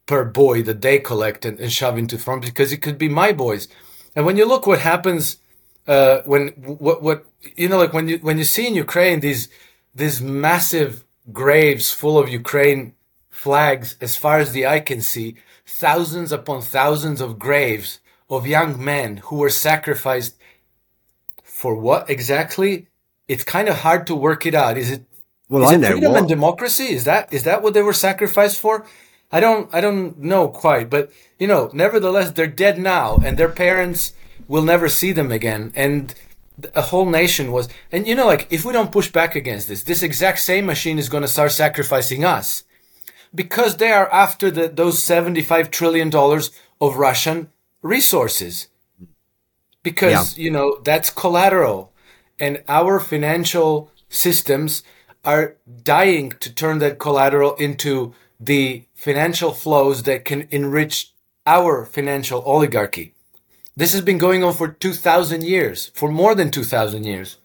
per 0.05 0.25
boy 0.25 0.63
that 0.63 0.81
they 0.81 0.97
collect 0.97 1.45
and, 1.45 1.59
and 1.59 1.71
shove 1.71 1.95
into 1.95 2.17
front 2.17 2.41
because 2.41 2.71
it 2.71 2.81
could 2.81 2.97
be 2.97 3.09
my 3.09 3.31
boys. 3.31 3.67
And 4.15 4.25
when 4.25 4.37
you 4.37 4.45
look 4.45 4.65
what 4.65 4.79
happens 4.79 5.37
uh, 5.87 6.21
when 6.25 6.49
what 6.49 7.01
what 7.01 7.25
you 7.55 7.67
know, 7.69 7.77
like 7.77 7.93
when 7.93 8.07
you 8.07 8.17
when 8.19 8.37
you 8.37 8.43
see 8.43 8.67
in 8.67 8.75
Ukraine 8.75 9.19
these 9.19 9.49
these 9.93 10.21
massive 10.21 11.03
graves 11.31 11.91
full 11.91 12.17
of 12.17 12.29
Ukraine 12.29 12.93
flags 13.29 13.95
as 14.01 14.15
far 14.15 14.39
as 14.39 14.51
the 14.51 14.65
eye 14.65 14.79
can 14.79 15.01
see, 15.01 15.35
thousands 15.65 16.31
upon 16.31 16.61
thousands 16.61 17.21
of 17.21 17.39
graves 17.39 17.99
of 18.29 18.47
young 18.47 18.83
men 18.83 19.17
who 19.17 19.37
were 19.37 19.49
sacrificed 19.49 20.35
for 21.43 21.75
what 21.75 22.09
exactly? 22.09 22.87
it's 23.29 23.43
kind 23.43 23.69
of 23.69 23.77
hard 23.77 24.07
to 24.07 24.15
work 24.15 24.45
it 24.45 24.55
out. 24.55 24.77
Is 24.77 24.89
it? 24.89 25.05
Well, 25.49 25.63
is 25.63 25.71
I 25.71 25.75
it 25.75 25.77
know 25.79 25.91
freedom 25.91 26.11
what. 26.11 26.19
and 26.19 26.29
democracy. 26.29 26.93
Is 26.93 27.03
that 27.03 27.33
is 27.33 27.43
that 27.43 27.61
what 27.61 27.73
they 27.73 27.81
were 27.81 27.93
sacrificed 27.93 28.59
for? 28.59 28.85
I 29.31 29.39
don't 29.39 29.73
I 29.73 29.81
don't 29.81 30.17
know 30.19 30.47
quite, 30.47 30.89
but 30.89 31.11
you 31.39 31.47
know, 31.47 31.69
nevertheless, 31.73 32.31
they're 32.31 32.47
dead 32.47 32.77
now, 32.79 33.17
and 33.17 33.37
their 33.37 33.49
parents 33.49 34.13
will 34.47 34.63
never 34.63 34.89
see 34.89 35.11
them 35.11 35.31
again, 35.31 35.71
and 35.75 36.13
a 36.75 36.81
whole 36.81 37.05
nation 37.09 37.51
was. 37.51 37.67
And 37.91 38.07
you 38.07 38.15
know, 38.15 38.27
like 38.27 38.47
if 38.49 38.63
we 38.63 38.73
don't 38.73 38.91
push 38.91 39.11
back 39.11 39.35
against 39.35 39.67
this, 39.67 39.83
this 39.83 40.03
exact 40.03 40.39
same 40.39 40.65
machine 40.65 40.99
is 40.99 41.09
going 41.09 41.21
to 41.23 41.27
start 41.27 41.51
sacrificing 41.51 42.23
us 42.23 42.63
because 43.33 43.77
they 43.77 43.91
are 43.91 44.11
after 44.11 44.51
the, 44.51 44.67
those 44.67 45.01
seventy-five 45.01 45.71
trillion 45.71 46.09
dollars 46.09 46.51
of 46.79 46.97
Russian 46.97 47.49
resources. 47.81 48.67
Because 49.81 50.37
you 50.37 50.51
know 50.51 50.79
that's 50.83 51.09
collateral, 51.09 51.93
and 52.39 52.63
our 52.67 52.99
financial 52.99 53.91
systems 54.09 54.83
are 55.23 55.55
dying 55.83 56.31
to 56.39 56.53
turn 56.53 56.79
that 56.79 56.99
collateral 56.99 57.55
into 57.55 58.13
the 58.39 58.83
financial 58.95 59.51
flows 59.51 60.03
that 60.03 60.25
can 60.25 60.47
enrich 60.51 61.13
our 61.45 61.85
financial 61.85 62.41
oligarchy. 62.41 63.13
This 63.75 63.93
has 63.93 64.01
been 64.01 64.17
going 64.17 64.43
on 64.43 64.53
for 64.53 64.67
2,000 64.67 65.43
years, 65.43 65.87
for 65.93 66.11
more 66.11 66.35
than 66.35 66.51
2,000 66.51 67.05
years. 67.05 67.37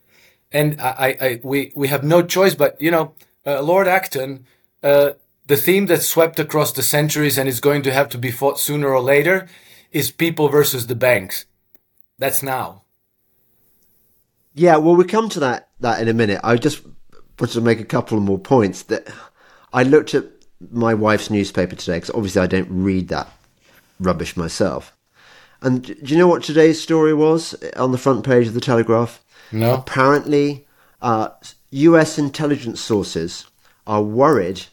And 0.53 0.81
I, 0.81 1.17
I, 1.21 1.41
we, 1.43 1.73
we 1.75 1.89
have 1.89 2.05
no 2.05 2.23
choice 2.23 2.55
but, 2.55 2.81
you 2.81 2.91
know, 2.91 3.15
uh, 3.47 3.61
Lord 3.63 3.89
Acton, 3.89 4.47
uh, 4.83 5.11
the 5.47 5.57
theme 5.57 5.87
that 5.87 6.03
swept 6.03 6.39
across 6.39 6.73
the 6.73 6.83
centuries 6.83 7.39
and 7.39 7.49
is 7.49 7.61
going 7.61 7.83
to 7.83 7.93
have 7.93 8.09
to 8.11 8.19
be 8.19 8.31
fought 8.31 8.59
sooner 8.59 8.89
or 8.89 9.01
later 9.01 9.49
is 9.91 10.11
people 10.11 10.49
versus 10.49 10.87
the 10.87 10.95
banks. 10.95 11.47
That's 12.19 12.43
now. 12.43 12.83
Yeah, 14.55 14.77
well, 14.77 14.95
we 14.95 15.05
come 15.05 15.29
to 15.31 15.41
that 15.41 15.71
that 15.81 16.01
in 16.01 16.09
a 16.09 16.15
minute. 16.15 16.41
I 16.45 16.57
just 16.57 16.83
wanted 17.39 17.55
to 17.55 17.61
make 17.61 17.81
a 17.81 17.85
couple 17.85 18.21
more 18.21 18.39
points. 18.39 18.83
That 18.85 19.09
I 19.73 19.83
looked 19.83 20.15
at 20.15 20.25
my 20.71 20.95
wife's 20.95 21.31
newspaper 21.31 21.77
today 21.77 21.97
because 21.97 22.11
obviously 22.11 22.43
I 22.43 22.47
don't 22.47 22.69
read 22.71 23.09
that 23.09 23.31
rubbish 24.01 24.37
myself. 24.37 24.93
And 25.61 25.83
do 25.83 25.95
you 26.05 26.19
know 26.19 26.29
what 26.29 26.43
today's 26.43 26.81
story 26.81 27.15
was 27.15 27.55
on 27.77 27.93
the 27.93 27.99
front 27.99 28.25
page 28.25 28.47
of 28.47 28.55
the 28.55 28.61
Telegraph? 28.61 29.25
No. 29.51 29.75
Apparently, 29.75 30.67
uh, 31.01 31.29
U.S. 31.71 32.19
intelligence 32.19 32.81
sources 32.81 33.47
are 33.87 34.03
worried 34.03 34.65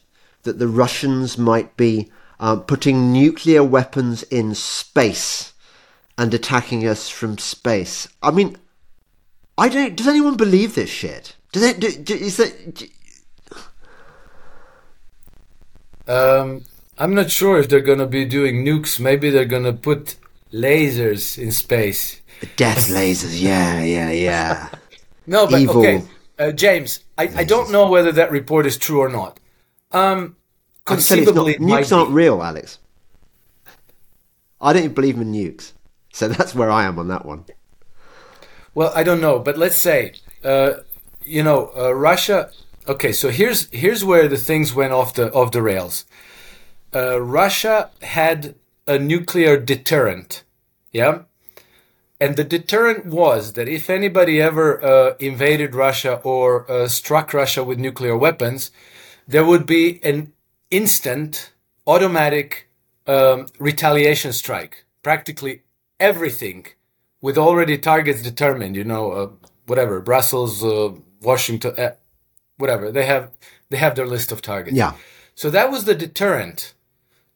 that 0.42 0.58
the 0.58 0.68
Russians 0.68 1.38
might 1.38 1.76
be 1.76 2.10
uh, 2.40 2.56
putting 2.56 3.12
nuclear 3.12 3.62
weapons 3.62 4.22
in 4.24 4.54
space 4.54 5.52
and 6.18 6.34
attacking 6.34 6.86
us 6.86 7.08
from 7.08 7.38
space. 7.38 8.08
I 8.22 8.30
mean, 8.30 8.56
I 9.56 9.68
don't. 9.68 9.96
Does 9.96 10.08
anyone 10.08 10.36
believe 10.36 10.74
this 10.74 10.90
shit? 10.90 11.36
Does 11.52 11.62
it? 11.62 11.80
Do, 11.80 11.90
do, 11.92 12.14
is 12.14 12.36
that? 12.38 12.74
do- 12.74 12.86
Um, 16.08 16.64
I'm 16.98 17.14
not 17.14 17.30
sure 17.30 17.58
if 17.58 17.68
they're 17.68 17.80
going 17.80 18.00
to 18.00 18.06
be 18.06 18.24
doing 18.24 18.64
nukes. 18.64 18.98
Maybe 18.98 19.30
they're 19.30 19.44
going 19.44 19.64
to 19.64 19.72
put 19.72 20.16
lasers 20.52 21.38
in 21.38 21.52
space. 21.52 22.20
death 22.56 22.88
lasers. 22.88 23.40
Yeah, 23.40 23.82
yeah, 23.82 24.10
yeah. 24.10 24.68
No, 25.24 25.46
but 25.46 25.60
Evil 25.60 25.78
okay, 25.78 26.02
uh, 26.40 26.50
James, 26.50 26.98
I, 27.16 27.30
I 27.36 27.44
don't 27.44 27.70
know 27.70 27.88
whether 27.88 28.10
that 28.10 28.32
report 28.32 28.66
is 28.66 28.76
true 28.76 28.98
or 29.00 29.08
not. 29.08 29.38
Um, 29.92 30.34
it's 30.90 30.90
not, 30.90 30.96
conceivably, 30.96 31.54
nukes 31.60 31.96
aren't 31.96 32.10
real, 32.10 32.42
Alex. 32.42 32.80
I 34.60 34.72
don't 34.72 34.82
even 34.82 34.94
believe 34.94 35.18
in 35.20 35.32
nukes, 35.32 35.74
so 36.12 36.26
that's 36.26 36.56
where 36.56 36.72
I 36.72 36.86
am 36.86 36.98
on 36.98 37.06
that 37.06 37.24
one. 37.24 37.44
Well, 38.74 38.92
I 38.96 39.04
don't 39.04 39.20
know, 39.20 39.38
but 39.38 39.56
let's 39.56 39.78
say, 39.78 40.14
uh, 40.42 40.72
you 41.24 41.42
know, 41.42 41.70
uh, 41.76 41.94
Russia. 41.94 42.50
Okay, 42.88 43.12
so 43.12 43.30
here's 43.30 43.68
here's 43.70 44.04
where 44.04 44.28
the 44.28 44.36
things 44.36 44.74
went 44.74 44.92
off 44.92 45.14
the 45.14 45.32
off 45.32 45.52
the 45.52 45.62
rails. 45.62 46.04
Uh, 46.94 47.20
Russia 47.20 47.90
had 48.02 48.54
a 48.86 48.98
nuclear 48.98 49.56
deterrent, 49.56 50.42
yeah, 50.92 51.22
and 52.20 52.36
the 52.36 52.44
deterrent 52.44 53.06
was 53.06 53.54
that 53.54 53.68
if 53.68 53.90
anybody 53.90 54.40
ever 54.40 54.84
uh, 54.84 55.14
invaded 55.18 55.74
Russia 55.74 56.20
or 56.22 56.70
uh, 56.70 56.86
struck 56.86 57.34
Russia 57.34 57.64
with 57.64 57.78
nuclear 57.78 58.16
weapons, 58.16 58.70
there 59.26 59.44
would 59.44 59.66
be 59.66 60.00
an 60.04 60.32
instant, 60.70 61.52
automatic 61.86 62.68
um, 63.06 63.46
retaliation 63.58 64.32
strike. 64.32 64.84
Practically 65.02 65.62
everything 65.98 66.66
with 67.20 67.36
already 67.36 67.76
targets 67.76 68.22
determined. 68.22 68.76
You 68.76 68.84
know, 68.84 69.12
uh, 69.12 69.30
whatever 69.66 70.00
Brussels, 70.00 70.62
uh, 70.62 70.92
Washington, 71.22 71.74
uh, 71.78 71.92
whatever 72.56 72.92
they 72.92 73.06
have, 73.06 73.30
they 73.70 73.78
have 73.78 73.94
their 73.94 74.06
list 74.06 74.32
of 74.32 74.42
targets. 74.42 74.76
Yeah. 74.76 74.94
So 75.34 75.50
that 75.50 75.70
was 75.70 75.84
the 75.84 75.94
deterrent 75.94 76.74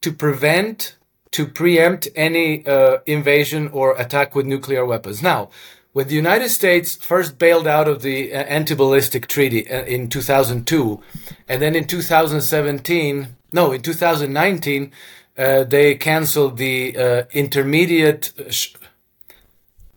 to 0.03 0.13
prevent, 0.13 0.97
to 1.33 1.47
preempt 1.47 2.09
any 2.15 2.67
uh, 2.67 2.99
invasion 3.07 3.69
or 3.69 3.97
attack 3.97 4.35
with 4.35 4.47
nuclear 4.47 4.85
weapons. 4.85 5.23
Now, 5.23 5.51
when 5.93 6.09
the 6.09 6.15
United 6.15 6.51
States 6.51 6.95
first 6.95 7.39
bailed 7.39 7.67
out 7.67 7.89
of 7.89 8.03
the 8.03 8.33
uh, 8.33 8.37
anti-ballistic 8.37 9.29
treaty 9.29 9.71
uh, 9.71 9.83
in 9.85 10.11
2002, 10.11 11.01
and 11.49 11.63
then 11.63 11.75
in 11.75 11.87
2017, 11.87 13.29
no, 13.53 13.73
in 13.73 13.81
2019, 13.81 14.93
uh, 15.39 15.65
they 15.65 15.95
canceled 15.95 16.59
the 16.59 16.97
uh, 16.99 17.23
intermediate, 17.33 18.33
uh, 18.39 18.51
sh- 18.51 18.75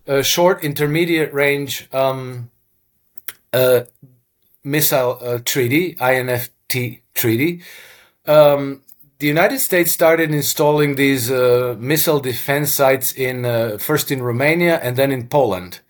uh, 0.08 0.22
short 0.22 0.64
intermediate 0.64 1.34
range 1.34 1.90
um, 1.94 2.50
uh, 3.54 3.82
missile 4.64 5.18
uh, 5.22 5.40
treaty, 5.44 5.96
INFT 5.96 7.00
treaty. 7.14 7.62
Um, 8.26 8.82
the 9.20 9.28
United 9.28 9.60
States 9.60 9.92
started 9.92 10.34
installing 10.34 10.96
these 10.96 11.30
uh, 11.30 11.76
missile 11.78 12.22
defense 12.22 12.74
sites 12.74 13.12
in 13.12 13.46
uh, 13.46 13.78
first 13.78 14.12
in 14.12 14.24
Romania 14.24 14.80
and 14.82 14.96
then 14.96 15.12
in 15.12 15.28
Poland. 15.28 15.82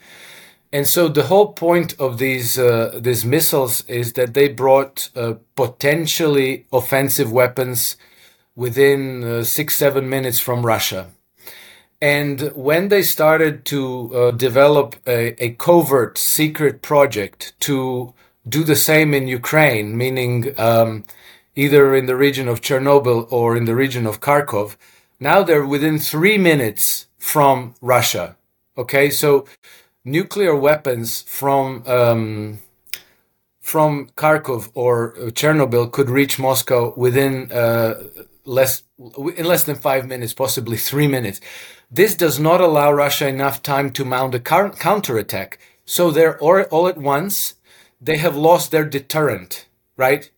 And 0.72 0.88
so 0.88 1.08
the 1.08 1.24
whole 1.24 1.54
point 1.54 1.96
of 2.00 2.18
these 2.18 2.58
uh, 2.58 3.00
these 3.02 3.26
missiles 3.26 3.84
is 3.88 4.14
that 4.14 4.34
they 4.34 4.50
brought 4.50 5.10
uh, 5.16 5.34
potentially 5.56 6.66
offensive 6.72 7.32
weapons 7.32 7.98
within 8.56 9.24
uh, 9.24 9.44
six 9.44 9.76
seven 9.76 10.10
minutes 10.10 10.40
from 10.40 10.66
Russia. 10.66 11.08
And 12.02 12.52
when 12.56 12.88
they 12.88 13.04
started 13.04 13.66
to 13.66 14.16
uh, 14.16 14.32
develop 14.32 14.96
a, 15.06 15.44
a 15.44 15.52
covert 15.52 16.18
secret 16.18 16.82
project 16.82 17.54
to 17.62 18.14
do 18.48 18.64
the 18.64 18.76
same 18.76 19.14
in 19.14 19.28
Ukraine, 19.28 19.98
meaning 19.98 20.58
um, 20.58 21.04
either 21.56 21.94
in 21.94 22.06
the 22.06 22.16
region 22.16 22.48
of 22.48 22.62
Chernobyl 22.62 23.30
or 23.32 23.58
in 23.58 23.66
the 23.66 23.76
region 23.76 24.08
of 24.08 24.22
Kharkov, 24.22 24.78
now 25.20 25.44
they're 25.44 25.66
within 25.66 26.00
three 26.00 26.38
minutes 26.38 27.08
from 27.18 27.76
Russia. 27.82 28.38
Okay, 28.78 29.10
so 29.10 29.46
nuclear 30.06 30.56
weapons 30.56 31.22
from 31.24 31.84
um, 31.86 32.60
from 33.60 34.10
Kharkov 34.16 34.72
or 34.74 35.14
Chernobyl 35.32 35.92
could 35.92 36.10
reach 36.10 36.40
Moscow 36.40 36.94
within 36.96 37.52
uh, 37.52 38.02
less 38.46 38.84
in 39.36 39.46
less 39.46 39.66
than 39.66 39.76
five 39.76 40.08
minutes, 40.08 40.34
possibly 40.34 40.78
three 40.78 41.08
minutes. 41.08 41.42
This 41.92 42.14
does 42.16 42.40
not 42.40 42.62
allow 42.62 42.92
Russia 42.92 43.28
enough 43.28 43.64
time 43.64 43.92
to 43.92 44.06
mount 44.06 44.36
a 44.36 44.40
counterattack. 44.40 45.60
So 45.86 46.12
they're 46.12 46.38
all, 46.40 46.88
at 46.88 46.98
once 46.98 47.56
they 48.00 48.18
have 48.18 48.36
lost 48.36 48.70
their 48.72 48.86
deterrent, 48.86 49.66
right? 49.98 50.30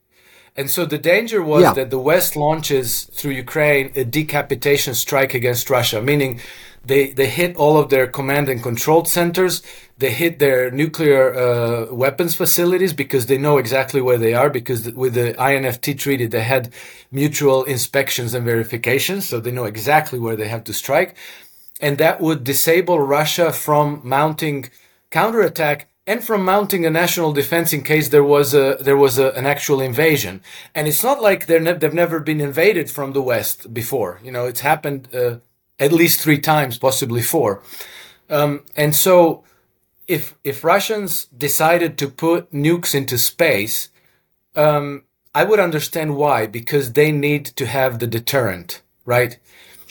And 0.56 0.70
so 0.70 0.86
the 0.86 0.98
danger 0.98 1.42
was 1.42 1.64
Yeah. 1.64 1.74
that 1.74 1.90
the 1.90 2.00
West 2.00 2.36
launches 2.36 3.10
through 3.14 3.32
Ukraine 3.32 3.92
a 3.96 4.04
decapitation 4.04 4.94
strike 4.94 5.34
against 5.34 5.70
Russia, 5.70 6.02
meaning 6.02 6.40
they, 6.86 7.12
they 7.12 7.28
hit 7.28 7.56
all 7.58 7.78
of 7.78 7.90
their 7.90 8.08
command 8.08 8.50
and 8.50 8.64
control 8.64 9.06
centers. 9.06 9.62
They 9.98 10.12
hit 10.12 10.40
their 10.40 10.72
nuclear 10.72 11.34
uh, 11.36 11.94
weapons 11.94 12.34
facilities 12.34 12.92
because 12.92 13.28
they 13.28 13.38
know 13.38 13.58
exactly 13.58 14.02
where 14.02 14.18
they 14.18 14.34
are. 14.34 14.50
Because 14.50 14.92
with 14.92 15.14
the 15.14 15.34
INFT 15.34 15.98
treaty, 16.00 16.26
they 16.26 16.42
had 16.44 16.74
mutual 17.12 17.64
inspections 17.66 18.34
and 18.34 18.44
verifications, 18.46 19.30
so 19.30 19.40
they 19.40 19.52
know 19.52 19.66
exactly 19.66 20.18
where 20.18 20.36
they 20.36 20.48
have 20.48 20.64
to 20.66 20.74
strike. 20.74 21.16
And 21.82 21.98
that 21.98 22.22
would 22.22 22.44
disable 22.44 23.00
Russia 23.00 23.52
from 23.52 24.02
mounting 24.04 24.70
counterattack 25.10 25.88
and 26.08 26.24
from 26.24 26.44
mounting 26.44 26.86
a 26.86 26.90
national 26.90 27.32
defense 27.34 27.74
in 27.74 27.84
case 27.84 28.10
there 28.10 28.24
was 28.24 28.54
a 28.54 28.78
there 28.80 28.98
was 28.98 29.18
a, 29.18 29.32
an 29.32 29.46
actual 29.46 29.82
invasion. 29.82 30.42
And 30.74 30.88
it's 30.88 31.04
not 31.04 31.22
like 31.22 31.46
they're 31.46 31.60
ne- 31.60 31.74
they've 31.74 31.94
never 31.94 32.20
been 32.20 32.42
invaded 32.42 32.90
from 32.90 33.14
the 33.14 33.22
west 33.22 33.74
before. 33.74 34.20
You 34.24 34.32
know, 34.32 34.46
it's 34.46 34.62
happened 34.62 35.08
uh, 35.14 35.38
at 35.80 35.92
least 35.92 36.22
three 36.22 36.40
times, 36.40 36.78
possibly 36.78 37.22
four. 37.22 37.64
Um, 38.30 38.64
and 38.76 38.96
so, 38.96 39.44
if 40.08 40.36
if 40.44 40.64
Russians 40.64 41.26
decided 41.26 41.98
to 41.98 42.08
put 42.08 42.52
nukes 42.52 42.96
into 42.96 43.18
space, 43.18 43.90
um, 44.56 45.04
I 45.34 45.44
would 45.44 45.60
understand 45.60 46.16
why 46.16 46.48
because 46.48 46.94
they 46.94 47.12
need 47.12 47.46
to 47.46 47.66
have 47.66 48.00
the 48.00 48.08
deterrent, 48.08 48.82
right? 49.06 49.38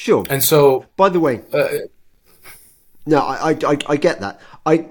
Sure. 0.00 0.24
And 0.30 0.42
so, 0.42 0.86
By 0.96 1.10
the 1.10 1.20
way, 1.20 1.42
uh, 1.52 1.68
no, 3.04 3.18
I, 3.18 3.50
I, 3.50 3.76
I, 3.86 3.96
get 3.98 4.20
that. 4.20 4.40
I, 4.64 4.88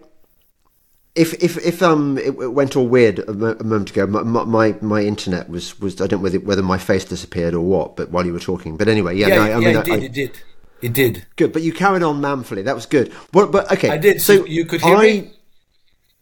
if 1.16 1.34
if 1.44 1.58
if 1.66 1.82
um 1.82 2.20
it 2.20 2.54
went 2.54 2.76
all 2.76 2.88
weird 2.88 3.18
a, 3.18 3.34
moment 3.34 3.90
ago, 3.90 4.06
my, 4.06 4.22
my 4.22 4.76
my 4.82 5.02
internet 5.02 5.50
was 5.50 5.80
was 5.80 6.00
I 6.00 6.06
don't 6.06 6.20
know 6.20 6.24
whether 6.26 6.40
whether 6.42 6.62
my 6.62 6.78
face 6.78 7.06
disappeared 7.06 7.56
or 7.56 7.62
what, 7.62 7.96
but 7.96 8.12
while 8.12 8.24
you 8.24 8.34
were 8.34 8.40
talking, 8.40 8.78
but 8.78 8.88
anyway, 8.88 9.18
yeah, 9.18 9.30
yeah, 9.30 9.36
no, 9.36 9.42
I, 9.42 9.54
I 9.54 9.58
mean, 9.58 9.78
it 9.78 9.84
did, 9.84 9.94
I, 9.94 9.98
it 9.98 10.14
did, 10.14 10.42
it 10.84 10.94
did. 10.94 11.26
Good, 11.38 11.54
but 11.54 11.64
you 11.64 11.74
carried 11.74 12.04
on 12.04 12.22
manfully. 12.22 12.62
That 12.62 12.76
was 12.76 12.86
good. 12.86 13.12
But 13.32 13.52
but 13.52 13.72
okay, 13.72 13.90
I 13.90 13.98
did. 13.98 14.22
So 14.22 14.46
you 14.46 14.64
could 14.66 14.82
hear 14.82 14.96
I, 14.96 15.02
me. 15.02 15.32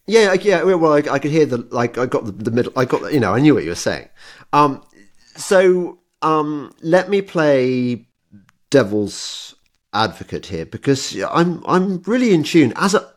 Yeah, 0.05 0.31
yeah. 0.31 0.63
Well, 0.63 0.93
I, 0.93 0.99
I, 0.99 1.19
could 1.19 1.31
hear 1.31 1.45
the 1.45 1.57
like. 1.71 1.97
I 1.97 2.05
got 2.05 2.23
the, 2.23 2.31
the 2.31 2.51
middle. 2.51 2.71
I 2.77 2.85
got 2.85 3.11
you 3.11 3.19
know. 3.19 3.33
I 3.33 3.41
knew 3.41 3.53
what 3.53 3.65
you 3.65 3.69
were 3.71 3.75
saying. 3.75 4.07
Um, 4.53 4.81
so 5.35 5.99
um, 6.21 6.73
let 6.81 7.09
me 7.09 7.21
play 7.21 8.06
devil's 8.69 9.55
advocate 9.93 10.47
here 10.47 10.65
because 10.65 11.19
I'm 11.21 11.63
I'm 11.65 12.01
really 12.03 12.33
in 12.33 12.43
tune. 12.43 12.73
As 12.75 12.93
a, 12.93 13.13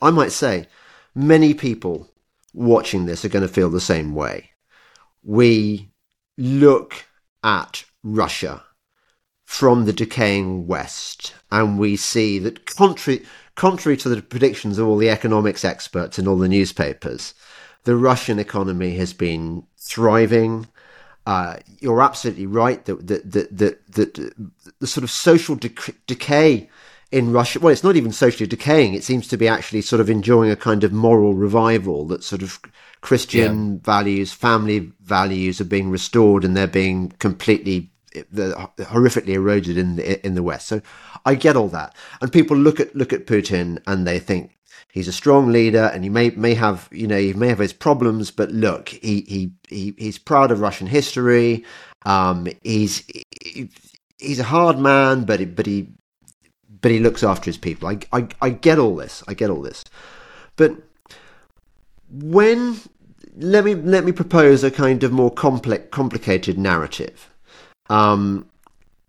I 0.00 0.10
might 0.10 0.32
say, 0.32 0.66
many 1.14 1.54
people 1.54 2.10
watching 2.52 3.06
this 3.06 3.24
are 3.24 3.30
going 3.30 3.46
to 3.46 3.52
feel 3.52 3.70
the 3.70 3.80
same 3.80 4.14
way. 4.14 4.50
We 5.22 5.90
look 6.36 7.06
at 7.42 7.84
Russia 8.02 8.64
from 9.44 9.84
the 9.84 9.92
decaying 9.92 10.66
West, 10.66 11.34
and 11.50 11.78
we 11.78 11.96
see 11.96 12.38
that 12.38 12.66
contrary 12.66 13.24
contrary 13.54 13.96
to 13.98 14.08
the 14.08 14.22
predictions 14.22 14.78
of 14.78 14.86
all 14.86 14.96
the 14.96 15.10
economics 15.10 15.64
experts 15.64 16.18
in 16.18 16.26
all 16.26 16.38
the 16.38 16.48
newspapers, 16.48 17.34
the 17.84 17.96
Russian 17.96 18.38
economy 18.38 18.96
has 18.96 19.12
been 19.12 19.64
thriving. 19.76 20.68
Uh, 21.24 21.56
you're 21.78 22.02
absolutely 22.02 22.46
right 22.46 22.84
that 22.84 23.06
that 23.06 23.30
that 23.30 23.56
that, 23.56 23.92
that 23.92 24.50
the 24.80 24.86
sort 24.86 25.04
of 25.04 25.10
social 25.10 25.56
decay 26.06 26.68
in 27.12 27.32
Russia. 27.32 27.60
Well, 27.60 27.72
it's 27.72 27.84
not 27.84 27.96
even 27.96 28.10
socially 28.10 28.46
decaying. 28.46 28.94
It 28.94 29.04
seems 29.04 29.28
to 29.28 29.36
be 29.36 29.46
actually 29.46 29.82
sort 29.82 30.00
of 30.00 30.10
enjoying 30.10 30.50
a 30.50 30.56
kind 30.56 30.82
of 30.82 30.92
moral 30.92 31.34
revival 31.34 32.06
that 32.06 32.24
sort 32.24 32.42
of 32.42 32.58
Christian 33.02 33.74
yeah. 33.74 33.78
values, 33.82 34.32
family 34.32 34.92
values 35.02 35.60
are 35.60 35.66
being 35.66 35.90
restored 35.90 36.44
and 36.44 36.56
they're 36.56 36.66
being 36.66 37.10
completely 37.18 37.92
horrifically 38.14 39.34
eroded 39.34 39.76
in 39.78 39.96
the 39.96 40.26
in 40.26 40.34
the 40.34 40.42
West. 40.42 40.68
So 40.68 40.82
I 41.24 41.34
get 41.34 41.56
all 41.56 41.68
that, 41.68 41.94
and 42.20 42.32
people 42.32 42.56
look 42.56 42.80
at 42.80 42.94
look 42.96 43.12
at 43.12 43.26
Putin 43.26 43.80
and 43.86 44.06
they 44.06 44.18
think 44.18 44.56
he's 44.92 45.08
a 45.08 45.12
strong 45.12 45.50
leader, 45.50 45.90
and 45.92 46.04
he 46.04 46.10
may 46.10 46.30
may 46.30 46.54
have 46.54 46.88
you 46.92 47.08
know 47.08 47.18
he 47.18 47.32
may 47.32 47.48
have 47.48 47.58
his 47.58 47.72
problems, 47.72 48.30
but 48.30 48.52
look, 48.52 48.90
he 48.90 49.22
he, 49.22 49.50
he 49.68 49.94
he's 49.98 50.18
proud 50.18 50.52
of 50.52 50.60
Russian 50.60 50.86
history. 50.86 51.64
Um, 52.04 52.46
he's 52.62 53.04
he, 53.42 53.68
he's 54.18 54.38
a 54.38 54.44
hard 54.44 54.78
man, 54.78 55.24
but 55.24 55.56
but 55.56 55.66
he 55.66 55.88
but 56.80 56.92
he 56.92 57.00
looks 57.00 57.24
after 57.24 57.46
his 57.46 57.58
people. 57.58 57.88
I, 57.88 57.98
I 58.12 58.28
I 58.40 58.50
get 58.50 58.78
all 58.78 58.94
this. 58.94 59.24
I 59.26 59.34
get 59.34 59.50
all 59.50 59.62
this, 59.62 59.84
but 60.54 60.76
when 62.08 62.78
let 63.36 63.64
me 63.64 63.74
let 63.74 64.04
me 64.04 64.12
propose 64.12 64.62
a 64.62 64.70
kind 64.70 65.02
of 65.02 65.10
more 65.10 65.30
complex 65.30 65.88
complicated 65.90 66.58
narrative 66.58 67.32
um, 67.92 68.48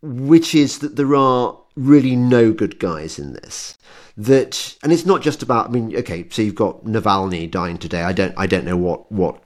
which 0.01 0.53
is 0.53 0.79
that 0.79 0.97
there 0.97 1.15
are 1.15 1.57
really 1.75 2.15
no 2.15 2.51
good 2.51 2.79
guys 2.79 3.17
in 3.17 3.33
this. 3.33 3.77
That 4.15 4.77
and 4.83 4.93
it's 4.93 5.05
not 5.05 5.23
just 5.23 5.41
about. 5.41 5.67
I 5.67 5.69
mean, 5.71 5.95
okay, 5.97 6.27
so 6.29 6.43
you've 6.43 6.53
got 6.53 6.83
Navalny 6.83 7.49
dying 7.49 7.79
today. 7.79 8.03
I 8.03 8.13
don't 8.13 8.33
I 8.37 8.45
don't 8.45 8.65
know 8.65 8.77
what 8.77 9.11
what 9.11 9.41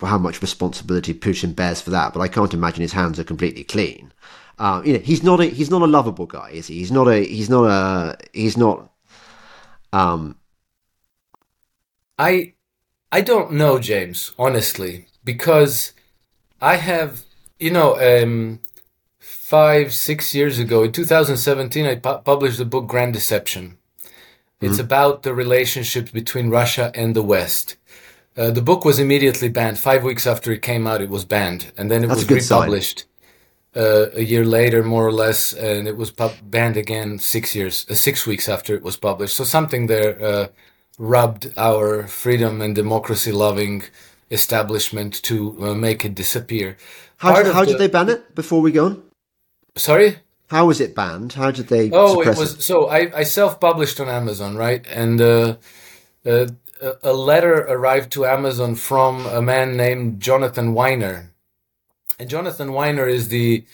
how 0.00 0.18
much 0.18 0.42
responsibility 0.42 1.14
Putin 1.14 1.54
bears 1.54 1.80
for 1.80 1.90
that, 1.90 2.14
but 2.14 2.20
I 2.20 2.28
can't 2.28 2.52
imagine 2.52 2.82
his 2.82 2.92
hands 2.92 3.20
are 3.20 3.24
completely 3.24 3.62
clean. 3.62 4.12
Uh, 4.58 4.82
you 4.84 4.94
know, 4.94 4.98
he's 4.98 5.22
not 5.22 5.40
a 5.40 5.44
he's 5.44 5.70
not 5.70 5.82
a 5.82 5.86
lovable 5.86 6.26
guy, 6.26 6.50
is 6.50 6.66
he? 6.66 6.78
He's 6.78 6.90
not 6.90 7.06
a 7.06 7.24
he's 7.24 7.48
not 7.48 7.64
a 7.64 8.18
he's 8.32 8.56
not. 8.56 8.90
Um, 9.92 10.36
I 12.18 12.54
I 13.12 13.20
don't 13.20 13.52
know, 13.52 13.78
James, 13.78 14.32
honestly, 14.36 15.06
because 15.22 15.92
I 16.60 16.76
have 16.76 17.22
you 17.60 17.70
know 17.70 17.96
um, 18.00 18.60
five, 19.18 19.94
six 19.94 20.34
years 20.34 20.58
ago, 20.58 20.82
in 20.82 20.92
2017, 20.92 21.86
I 21.86 21.94
pu- 21.94 22.18
published 22.18 22.58
the 22.58 22.64
book 22.64 22.88
Grand 22.88 23.14
Deception. 23.14 23.77
It's 24.60 24.74
mm-hmm. 24.74 24.80
about 24.80 25.22
the 25.22 25.34
relationship 25.34 26.12
between 26.12 26.50
Russia 26.50 26.90
and 26.94 27.14
the 27.14 27.22
West. 27.22 27.76
Uh, 28.36 28.50
the 28.50 28.62
book 28.62 28.84
was 28.84 28.98
immediately 28.98 29.48
banned. 29.48 29.78
Five 29.78 30.04
weeks 30.04 30.26
after 30.26 30.52
it 30.52 30.62
came 30.62 30.86
out, 30.86 31.00
it 31.00 31.10
was 31.10 31.24
banned, 31.24 31.72
and 31.76 31.90
then 31.90 32.04
it 32.04 32.08
That's 32.08 32.24
was 32.28 32.30
republished 32.30 33.04
uh, 33.76 34.06
a 34.14 34.22
year 34.22 34.44
later, 34.44 34.82
more 34.82 35.06
or 35.06 35.12
less, 35.12 35.52
and 35.52 35.86
it 35.86 35.96
was 35.96 36.10
banned 36.10 36.76
again 36.76 37.18
six 37.18 37.54
years, 37.54 37.86
uh, 37.90 37.94
six 37.94 38.26
weeks 38.26 38.48
after 38.48 38.74
it 38.74 38.82
was 38.82 38.96
published. 38.96 39.36
So 39.36 39.44
something 39.44 39.86
there 39.86 40.22
uh, 40.22 40.48
rubbed 40.98 41.52
our 41.56 42.06
freedom 42.06 42.60
and 42.60 42.74
democracy-loving 42.74 43.84
establishment 44.30 45.22
to 45.22 45.56
uh, 45.64 45.74
make 45.74 46.04
it 46.04 46.14
disappear. 46.14 46.76
How, 47.18 47.44
how 47.52 47.64
the, 47.64 47.72
did 47.72 47.78
they 47.78 47.88
ban 47.88 48.08
it? 48.08 48.34
Before 48.34 48.60
we 48.60 48.72
go 48.72 48.86
on. 48.86 49.02
Sorry? 49.76 50.18
How 50.48 50.66
was 50.66 50.80
it 50.80 50.94
banned? 50.94 51.34
How 51.34 51.50
did 51.50 51.68
they? 51.68 51.90
Oh, 51.90 52.20
it 52.22 52.36
was 52.36 52.54
it? 52.54 52.62
so 52.62 52.88
I, 52.88 53.10
I 53.14 53.22
self-published 53.22 54.00
on 54.00 54.08
Amazon, 54.08 54.56
right? 54.56 54.84
And 54.88 55.20
uh, 55.20 55.56
uh, 56.24 56.46
a 57.02 57.12
letter 57.12 57.54
arrived 57.54 58.12
to 58.12 58.24
Amazon 58.24 58.74
from 58.74 59.26
a 59.26 59.42
man 59.42 59.76
named 59.76 60.20
Jonathan 60.20 60.74
Winer, 60.74 61.28
and 62.18 62.30
Jonathan 62.30 62.68
Winer 62.68 63.08
is 63.08 63.28
the, 63.28 63.64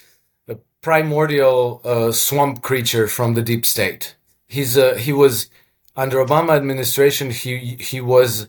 the 0.47 0.59
primordial 0.81 1.81
uh, 1.85 2.11
swamp 2.11 2.63
creature 2.63 3.07
from 3.07 3.35
the 3.35 3.43
deep 3.43 3.65
state. 3.65 4.17
He's 4.49 4.77
uh, 4.77 4.95
he 4.95 5.13
was 5.13 5.49
under 5.97 6.17
Obama 6.17 6.57
administration. 6.57 7.31
He 7.31 7.77
he 7.79 8.01
was. 8.01 8.49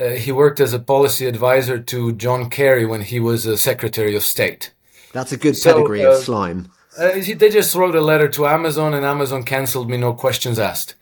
Uh, 0.00 0.10
he 0.10 0.30
worked 0.30 0.60
as 0.60 0.72
a 0.72 0.78
policy 0.78 1.26
advisor 1.26 1.76
to 1.76 2.12
John 2.12 2.48
Kerry 2.48 2.86
when 2.86 3.02
he 3.02 3.18
was 3.18 3.46
a 3.46 3.58
Secretary 3.58 4.14
of 4.14 4.22
State. 4.22 4.72
That's 5.12 5.32
a 5.32 5.36
good 5.36 5.56
pedigree 5.60 6.02
so, 6.02 6.10
of 6.12 6.14
uh, 6.14 6.20
slime. 6.20 6.70
Uh, 6.98 7.12
they 7.36 7.48
just 7.48 7.76
wrote 7.76 7.94
a 7.94 8.00
letter 8.00 8.28
to 8.28 8.46
Amazon, 8.46 8.92
and 8.92 9.06
Amazon 9.06 9.44
canceled 9.44 9.88
me, 9.88 9.96
no 9.96 10.12
questions 10.12 10.58
asked. 10.58 10.96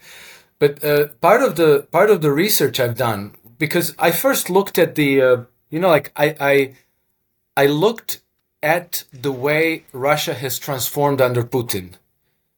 But 0.58 0.84
uh, 0.84 1.08
part 1.20 1.42
of 1.42 1.56
the 1.56 1.86
part 1.90 2.10
of 2.10 2.20
the 2.20 2.30
research 2.30 2.78
I've 2.78 2.96
done, 2.96 3.34
because 3.58 3.94
I 3.98 4.10
first 4.10 4.50
looked 4.50 4.78
at 4.78 4.94
the, 4.94 5.22
uh, 5.22 5.36
you 5.70 5.80
know, 5.80 5.88
like 5.88 6.12
I, 6.16 6.36
I, 6.38 6.74
I 7.56 7.66
looked 7.66 8.20
at 8.62 9.04
the 9.12 9.32
way 9.32 9.84
Russia 9.92 10.34
has 10.34 10.58
transformed 10.58 11.20
under 11.20 11.42
Putin. 11.42 11.94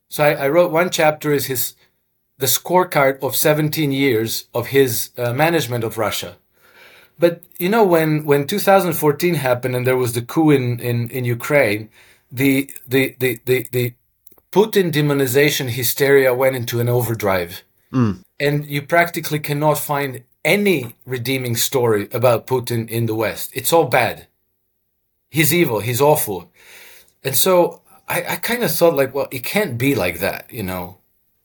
So 0.09 0.25
I, 0.25 0.33
I 0.35 0.49
wrote 0.49 0.73
one 0.73 0.91
chapter 0.91 1.33
is 1.33 1.47
his, 1.47 1.75
the 2.39 2.47
scorecard 2.47 3.23
of 3.23 3.37
17 3.37 3.93
years 3.93 4.49
of 4.55 4.69
his 4.69 5.11
uh, 5.19 5.33
management 5.33 5.85
of 5.85 5.99
Russia. 5.99 6.37
But 7.19 7.43
you 7.59 7.69
know, 7.69 7.85
when 7.85 8.25
when 8.25 8.47
2014 8.47 9.35
happened 9.35 9.77
and 9.77 9.87
there 9.87 9.97
was 9.97 10.13
the 10.13 10.23
coup 10.23 10.51
in 10.51 10.81
in 10.81 11.09
in 11.11 11.25
Ukraine 11.25 11.91
the 12.31 12.71
the 12.87 13.17
the 13.19 13.41
the, 13.45 13.67
the 13.73 13.95
Putin 14.51 14.91
demonization 14.93 15.69
hysteria 15.71 16.35
went 16.35 16.57
into 16.57 16.81
an 16.81 16.89
overdrive. 16.89 17.63
Mm. 17.93 18.23
And 18.41 18.67
you 18.67 18.83
practically 18.83 19.39
cannot 19.41 19.79
find 19.79 20.23
any 20.45 20.95
redeeming 21.05 21.57
story 21.57 22.09
about 22.13 22.47
Putin 22.47 22.89
in 22.89 23.07
the 23.07 23.15
West. 23.15 23.51
It's 23.55 23.73
all 23.73 23.85
bad. 23.85 24.27
He's 25.31 25.53
evil. 25.53 25.81
He's 25.81 26.01
awful. 26.01 26.51
And 27.23 27.35
so 27.35 27.83
I, 28.09 28.25
I 28.29 28.37
kind 28.37 28.63
of 28.63 28.71
thought 28.71 28.95
like, 28.95 29.15
well, 29.15 29.29
it 29.31 29.45
can't 29.45 29.77
be 29.77 29.95
like 29.95 30.21
that, 30.21 30.51
you 30.51 30.63
know. 30.63 30.99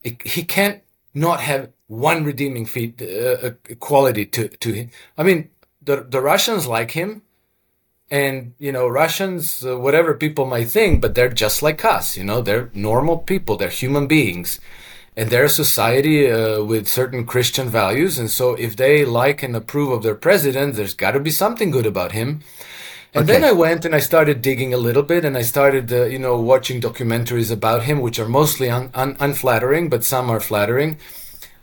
It, 0.04 0.22
he 0.22 0.44
can't 0.44 0.82
not 1.14 1.42
have 1.42 1.72
one 1.88 2.24
redeeming 2.24 2.66
feat, 2.66 3.02
uh, 3.02 3.52
quality 3.80 4.26
to, 4.28 4.48
to 4.48 4.72
him. 4.72 4.90
I 5.18 5.24
mean, 5.24 5.50
the, 5.82 6.04
the 6.04 6.22
Russians 6.22 6.68
like 6.68 6.92
him 6.92 7.24
and 8.12 8.54
you 8.58 8.72
know 8.72 8.88
russians 8.88 9.66
uh, 9.66 9.78
whatever 9.78 10.14
people 10.14 10.45
might 10.45 10.68
think 10.68 11.01
but 11.01 11.16
they're 11.16 11.30
just 11.30 11.62
like 11.62 11.84
us 11.86 12.18
you 12.18 12.24
know 12.24 12.41
they're 12.41 12.70
normal 12.74 13.18
people 13.18 13.58
they're 13.58 13.70
human 13.70 14.08
beings 14.08 14.60
and 15.16 15.30
they're 15.30 15.45
a 15.45 15.49
society 15.49 16.30
uh, 16.30 16.64
with 16.64 16.88
certain 16.88 17.26
christian 17.26 17.70
values 17.70 18.20
and 18.20 18.30
so 18.30 18.56
if 18.56 18.76
they 18.76 19.06
like 19.06 19.41
and 19.41 19.56
approve 19.56 19.91
of 19.91 20.04
their 20.04 20.16
president 20.16 20.76
there's 20.76 20.93
got 20.93 21.12
to 21.12 21.20
be 21.20 21.32
something 21.32 21.72
good 21.72 21.86
about 21.86 22.12
him 22.12 22.41
and 23.16 23.30
okay. 23.30 23.34
then 23.39 23.47
I 23.47 23.51
went 23.51 23.86
and 23.86 23.93
I 23.93 23.99
started 23.99 24.41
digging 24.41 24.74
a 24.74 24.78
little 24.78 25.04
bit, 25.04 25.24
and 25.24 25.38
I 25.38 25.43
started, 25.43 25.93
uh, 25.93 26.06
you 26.06 26.18
know, 26.18 26.39
watching 26.39 26.82
documentaries 26.82 27.51
about 27.51 27.84
him, 27.84 28.01
which 28.01 28.18
are 28.18 28.28
mostly 28.28 28.72
un- 28.72 28.89
un- 28.95 29.18
unflattering, 29.20 29.88
but 29.88 30.04
some 30.04 30.32
are 30.32 30.39
flattering. 30.39 30.97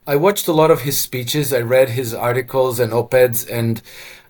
I 0.06 0.14
watched 0.14 0.46
a 0.46 0.52
lot 0.52 0.70
of 0.70 0.82
his 0.82 1.00
speeches. 1.00 1.52
I 1.52 1.60
read 1.60 1.90
his 1.90 2.14
articles 2.14 2.78
and 2.78 2.92
op-eds, 2.92 3.44
and 3.44 3.82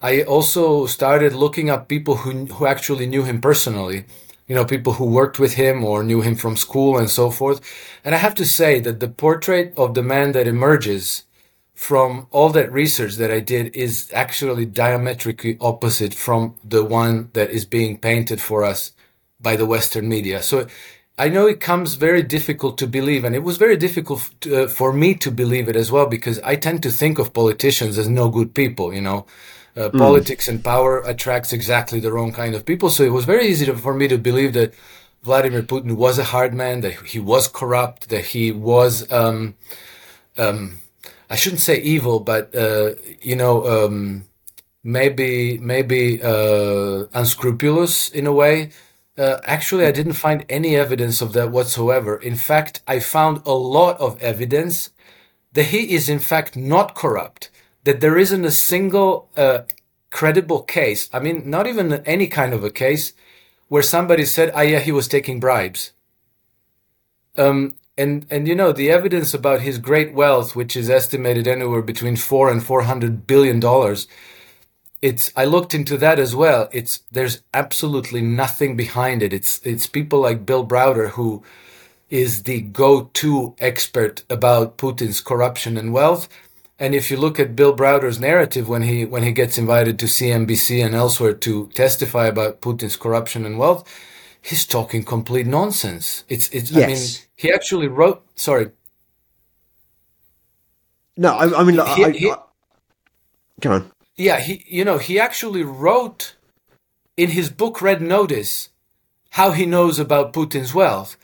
I 0.02 0.22
also 0.22 0.86
started 0.86 1.34
looking 1.34 1.68
up 1.68 1.88
people 1.88 2.16
who 2.16 2.46
who 2.46 2.66
actually 2.66 3.06
knew 3.06 3.24
him 3.24 3.40
personally. 3.40 4.04
You 4.46 4.56
know, 4.56 4.64
people 4.64 4.94
who 4.94 5.04
worked 5.04 5.38
with 5.38 5.54
him 5.54 5.84
or 5.84 6.02
knew 6.02 6.22
him 6.22 6.34
from 6.34 6.56
school 6.56 6.98
and 6.98 7.08
so 7.08 7.30
forth. 7.30 7.60
And 8.04 8.14
I 8.14 8.18
have 8.18 8.34
to 8.36 8.44
say 8.44 8.80
that 8.80 8.98
the 8.98 9.08
portrait 9.08 9.72
of 9.76 9.94
the 9.94 10.02
man 10.02 10.32
that 10.32 10.48
emerges 10.48 11.24
from 11.74 12.26
all 12.30 12.50
that 12.50 12.72
research 12.72 13.14
that 13.14 13.30
I 13.30 13.40
did 13.40 13.74
is 13.76 14.10
actually 14.12 14.66
diametrically 14.66 15.56
opposite 15.60 16.14
from 16.14 16.56
the 16.64 16.84
one 16.84 17.30
that 17.32 17.50
is 17.50 17.64
being 17.64 17.96
painted 17.96 18.40
for 18.40 18.64
us 18.64 18.92
by 19.40 19.56
the 19.56 19.66
Western 19.66 20.08
media. 20.08 20.42
So 20.42 20.66
I 21.16 21.28
know 21.28 21.46
it 21.46 21.60
comes 21.60 21.94
very 21.94 22.22
difficult 22.22 22.76
to 22.78 22.86
believe, 22.86 23.24
and 23.24 23.34
it 23.34 23.42
was 23.42 23.56
very 23.56 23.76
difficult 23.76 24.30
to, 24.40 24.64
uh, 24.64 24.68
for 24.68 24.92
me 24.92 25.14
to 25.16 25.30
believe 25.30 25.68
it 25.68 25.76
as 25.76 25.92
well 25.92 26.06
because 26.06 26.38
I 26.40 26.56
tend 26.56 26.82
to 26.82 26.90
think 26.90 27.18
of 27.18 27.32
politicians 27.32 27.98
as 27.98 28.08
no 28.08 28.28
good 28.30 28.54
people. 28.54 28.92
You 28.92 29.02
know, 29.02 29.26
uh, 29.76 29.90
mm. 29.90 29.98
politics 29.98 30.48
and 30.48 30.64
power 30.64 31.00
attracts 31.00 31.52
exactly 31.52 32.00
the 32.00 32.12
wrong 32.12 32.32
kind 32.32 32.54
of 32.54 32.64
people. 32.64 32.90
So 32.90 33.02
it 33.04 33.12
was 33.12 33.24
very 33.24 33.46
easy 33.46 33.66
to, 33.66 33.76
for 33.76 33.94
me 33.94 34.08
to 34.08 34.18
believe 34.18 34.52
that 34.54 34.74
Vladimir 35.22 35.62
Putin 35.62 35.96
was 35.96 36.18
a 36.18 36.24
hard 36.24 36.54
man, 36.54 36.80
that 36.80 36.94
he 37.06 37.18
was 37.18 37.46
corrupt, 37.48 38.08
that 38.08 38.26
he 38.26 38.50
was, 38.52 39.10
um, 39.12 39.54
um, 40.38 40.78
I 41.28 41.36
shouldn't 41.36 41.60
say 41.60 41.80
evil, 41.80 42.20
but 42.20 42.54
uh, 42.54 42.94
you 43.20 43.36
know, 43.36 43.66
um, 43.66 44.24
maybe 44.82 45.58
maybe 45.58 46.22
uh, 46.22 47.04
unscrupulous 47.12 48.08
in 48.10 48.26
a 48.26 48.32
way. 48.32 48.70
Uh, 49.18 49.38
actually, 49.44 49.84
I 49.84 49.92
didn't 49.92 50.14
find 50.14 50.46
any 50.48 50.76
evidence 50.76 51.20
of 51.20 51.34
that 51.34 51.50
whatsoever. 51.50 52.16
In 52.16 52.36
fact, 52.36 52.80
I 52.86 53.00
found 53.00 53.42
a 53.44 53.52
lot 53.52 54.00
of 54.00 54.20
evidence 54.22 54.90
that 55.52 55.64
he 55.64 55.94
is 55.94 56.08
in 56.08 56.18
fact 56.18 56.56
not 56.56 56.94
corrupt. 56.94 57.49
That 57.84 58.00
there 58.00 58.18
isn't 58.18 58.44
a 58.44 58.50
single 58.50 59.28
uh, 59.36 59.60
credible 60.10 60.62
case. 60.62 61.08
I 61.12 61.20
mean, 61.20 61.48
not 61.48 61.66
even 61.66 61.92
any 62.04 62.26
kind 62.26 62.52
of 62.52 62.64
a 62.64 62.70
case 62.70 63.12
where 63.68 63.82
somebody 63.82 64.24
said, 64.24 64.52
"Ah, 64.54 64.62
yeah, 64.62 64.80
he 64.80 64.92
was 64.92 65.08
taking 65.08 65.40
bribes." 65.40 65.92
Um, 67.36 67.76
and 67.96 68.26
and 68.30 68.48
you 68.48 68.54
know 68.54 68.72
the 68.72 68.90
evidence 68.90 69.34
about 69.34 69.60
his 69.60 69.78
great 69.78 70.12
wealth, 70.12 70.56
which 70.56 70.76
is 70.76 70.90
estimated 70.90 71.46
anywhere 71.46 71.82
between 71.82 72.16
four 72.16 72.50
and 72.50 72.62
four 72.62 72.82
hundred 72.82 73.26
billion 73.26 73.60
dollars. 73.60 74.08
It's 75.02 75.32
I 75.36 75.44
looked 75.44 75.74
into 75.74 75.96
that 75.98 76.18
as 76.18 76.34
well. 76.34 76.68
It's 76.72 77.00
there's 77.10 77.42
absolutely 77.54 78.20
nothing 78.22 78.76
behind 78.76 79.22
it. 79.22 79.32
It's 79.32 79.60
it's 79.64 79.86
people 79.86 80.20
like 80.20 80.46
Bill 80.46 80.66
Browder 80.66 81.10
who 81.10 81.42
is 82.10 82.42
the 82.42 82.60
go-to 82.60 83.54
expert 83.60 84.24
about 84.28 84.76
Putin's 84.76 85.20
corruption 85.20 85.76
and 85.76 85.92
wealth 85.92 86.28
and 86.80 86.94
if 86.94 87.10
you 87.10 87.18
look 87.18 87.38
at 87.38 87.54
Bill 87.54 87.74
Browder's 87.74 88.18
narrative 88.18 88.66
when 88.66 88.82
he 88.82 89.04
when 89.04 89.22
he 89.22 89.32
gets 89.32 89.58
invited 89.58 89.98
to 89.98 90.06
CNBC 90.06 90.84
and 90.84 90.94
elsewhere 90.94 91.34
to 91.34 91.68
testify 91.68 92.24
about 92.26 92.62
Putin's 92.62 92.96
corruption 92.96 93.44
and 93.44 93.58
wealth, 93.58 93.86
he's 94.40 94.64
talking 94.64 95.04
complete 95.04 95.46
nonsense. 95.46 96.24
It's 96.30 96.48
it's. 96.48 96.70
Yes. 96.70 96.82
I 96.82 96.92
mean, 96.92 97.28
he 97.36 97.52
actually 97.52 97.86
wrote. 97.86 98.24
Sorry. 98.34 98.70
No, 101.18 101.34
I, 101.34 101.60
I 101.60 101.64
mean, 101.64 101.74
he, 101.74 102.04
I, 102.04 102.10
he, 102.12 102.30
I, 102.30 102.38
come 103.60 103.72
on. 103.72 103.92
Yeah, 104.16 104.40
he. 104.40 104.64
You 104.66 104.86
know, 104.86 104.96
he 104.96 105.20
actually 105.20 105.62
wrote 105.62 106.34
in 107.18 107.30
his 107.30 107.50
book 107.50 107.82
Red 107.82 108.00
Notice 108.00 108.70
how 109.32 109.50
he 109.50 109.66
knows 109.66 109.98
about 109.98 110.32
Putin's 110.32 110.72
wealth, 110.72 111.18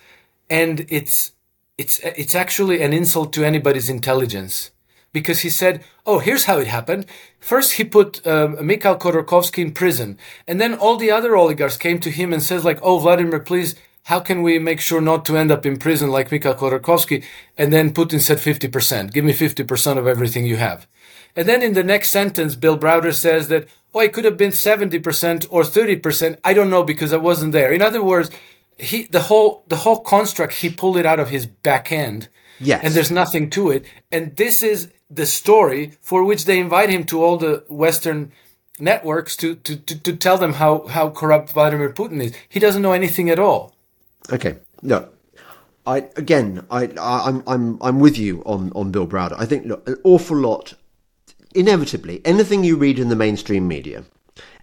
and 0.51 0.85
it's 0.91 1.33
it's 1.79 1.99
it's 2.01 2.35
actually 2.35 2.83
an 2.83 2.93
insult 2.93 3.33
to 3.33 3.43
anybody's 3.43 3.89
intelligence 3.89 4.71
because 5.17 5.41
he 5.41 5.49
said, 5.49 5.83
"Oh, 6.05 6.19
here's 6.19 6.45
how 6.45 6.59
it 6.59 6.67
happened. 6.67 7.07
First, 7.41 7.71
he 7.79 7.85
put 7.85 8.11
um, 8.27 8.51
Mikhail 8.71 8.99
Khodorkovsky 8.99 9.63
in 9.65 9.73
prison, 9.73 10.19
and 10.47 10.61
then 10.61 10.75
all 10.75 10.97
the 10.99 11.11
other 11.11 11.35
oligarchs 11.35 11.79
came 11.79 11.99
to 12.01 12.11
him 12.11 12.35
and 12.35 12.43
says, 12.43 12.67
like, 12.67 12.81
oh, 12.83 12.99
Vladimir, 12.99 13.41
please." 13.41 13.75
How 14.13 14.21
can 14.21 14.45
we 14.45 14.61
make 14.61 14.81
sure 14.81 15.01
not 15.01 15.25
to 15.25 15.37
end 15.37 15.51
up 15.51 15.67
in 15.67 15.79
prison 15.79 16.11
like 16.13 16.31
Mikhail 16.31 16.55
Khodorkovsky? 16.55 17.25
And 17.59 17.73
then 17.73 17.93
Putin 17.93 18.21
said 18.21 18.39
50%. 18.39 19.13
Give 19.13 19.25
me 19.25 19.33
50% 19.33 19.99
of 19.99 20.07
everything 20.07 20.47
you 20.47 20.59
have. 20.59 20.87
And 21.35 21.49
then 21.49 21.61
in 21.61 21.75
the 21.75 21.83
next 21.83 22.11
sentence, 22.11 22.55
Bill 22.55 22.79
Browder 22.79 23.13
says 23.13 23.49
that, 23.49 23.67
oh, 23.93 23.99
it 23.99 24.13
could 24.13 24.25
have 24.25 24.37
been 24.37 24.53
70% 24.53 25.49
or 25.51 25.63
30%. 25.63 26.39
I 26.45 26.55
don't 26.55 26.71
know 26.71 26.85
because 26.85 27.13
I 27.13 27.17
wasn't 27.17 27.51
there. 27.51 27.73
In 27.73 27.83
other 27.83 28.01
words, 28.01 28.31
he, 28.79 29.07
the 29.07 29.23
whole, 29.23 29.65
the 29.67 29.83
whole 29.85 29.99
construct, 30.15 30.55
he 30.63 30.71
pulled 30.71 30.99
it 30.99 31.07
out 31.07 31.19
of 31.19 31.31
his 31.31 31.47
back 31.47 31.91
end. 31.91 32.29
Yes. 32.61 32.83
And 32.85 32.95
there's 32.95 33.11
nothing 33.11 33.51
to 33.51 33.71
it. 33.71 33.85
And 34.11 34.37
this 34.37 34.63
is 34.63 34.93
the 35.11 35.27
story 35.27 35.93
for 36.01 36.25
which 36.25 36.45
they 36.45 36.59
invite 36.59 36.91
him 36.91 37.05
to 37.05 37.23
all 37.23 37.37
the 37.37 37.65
Western 37.69 38.33
networks 38.79 39.37
to, 39.37 39.55
to, 39.57 39.77
to, 39.77 40.01
to 40.03 40.17
tell 40.17 40.37
them 40.37 40.55
how, 40.55 40.87
how 40.89 41.11
corrupt 41.11 41.53
Vladimir 41.53 41.93
Putin 41.93 42.23
is. 42.23 42.35
He 42.49 42.61
doesn't 42.61 42.83
know 42.83 42.93
anything 42.93 43.31
at 43.31 43.39
all. 43.39 43.75
Okay. 44.33 44.57
No. 44.83 45.09
I 45.87 46.09
again 46.17 46.67
I 46.69 46.91
I'm 46.99 47.45
I'm 47.47 47.79
I'm 47.81 48.01
with 48.01 48.19
you 48.19 48.43
on, 48.45 48.73
on 48.75 48.91
Bill 48.91 49.07
Browder. 49.07 49.37
I 49.39 49.47
think 49.47 49.67
look, 49.67 49.89
an 49.89 49.97
awful 50.03 50.37
lot 50.37 50.75
inevitably 51.55 52.21
anything 52.25 52.65
you 52.65 52.77
read 52.77 52.99
in 52.99 53.09
the 53.09 53.17
mainstream 53.17 53.69
media, 53.69 54.05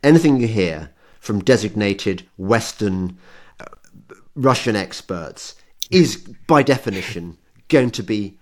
anything 0.03 0.39
you 0.39 0.47
hear 0.47 0.89
from 1.19 1.41
designated 1.41 2.27
Western 2.37 3.17
uh, 3.59 3.65
Russian 4.35 4.75
experts 4.75 5.55
is 5.89 6.17
by 6.47 6.61
definition 6.61 7.37
going 7.69 7.91
to 7.91 8.03
be 8.03 8.37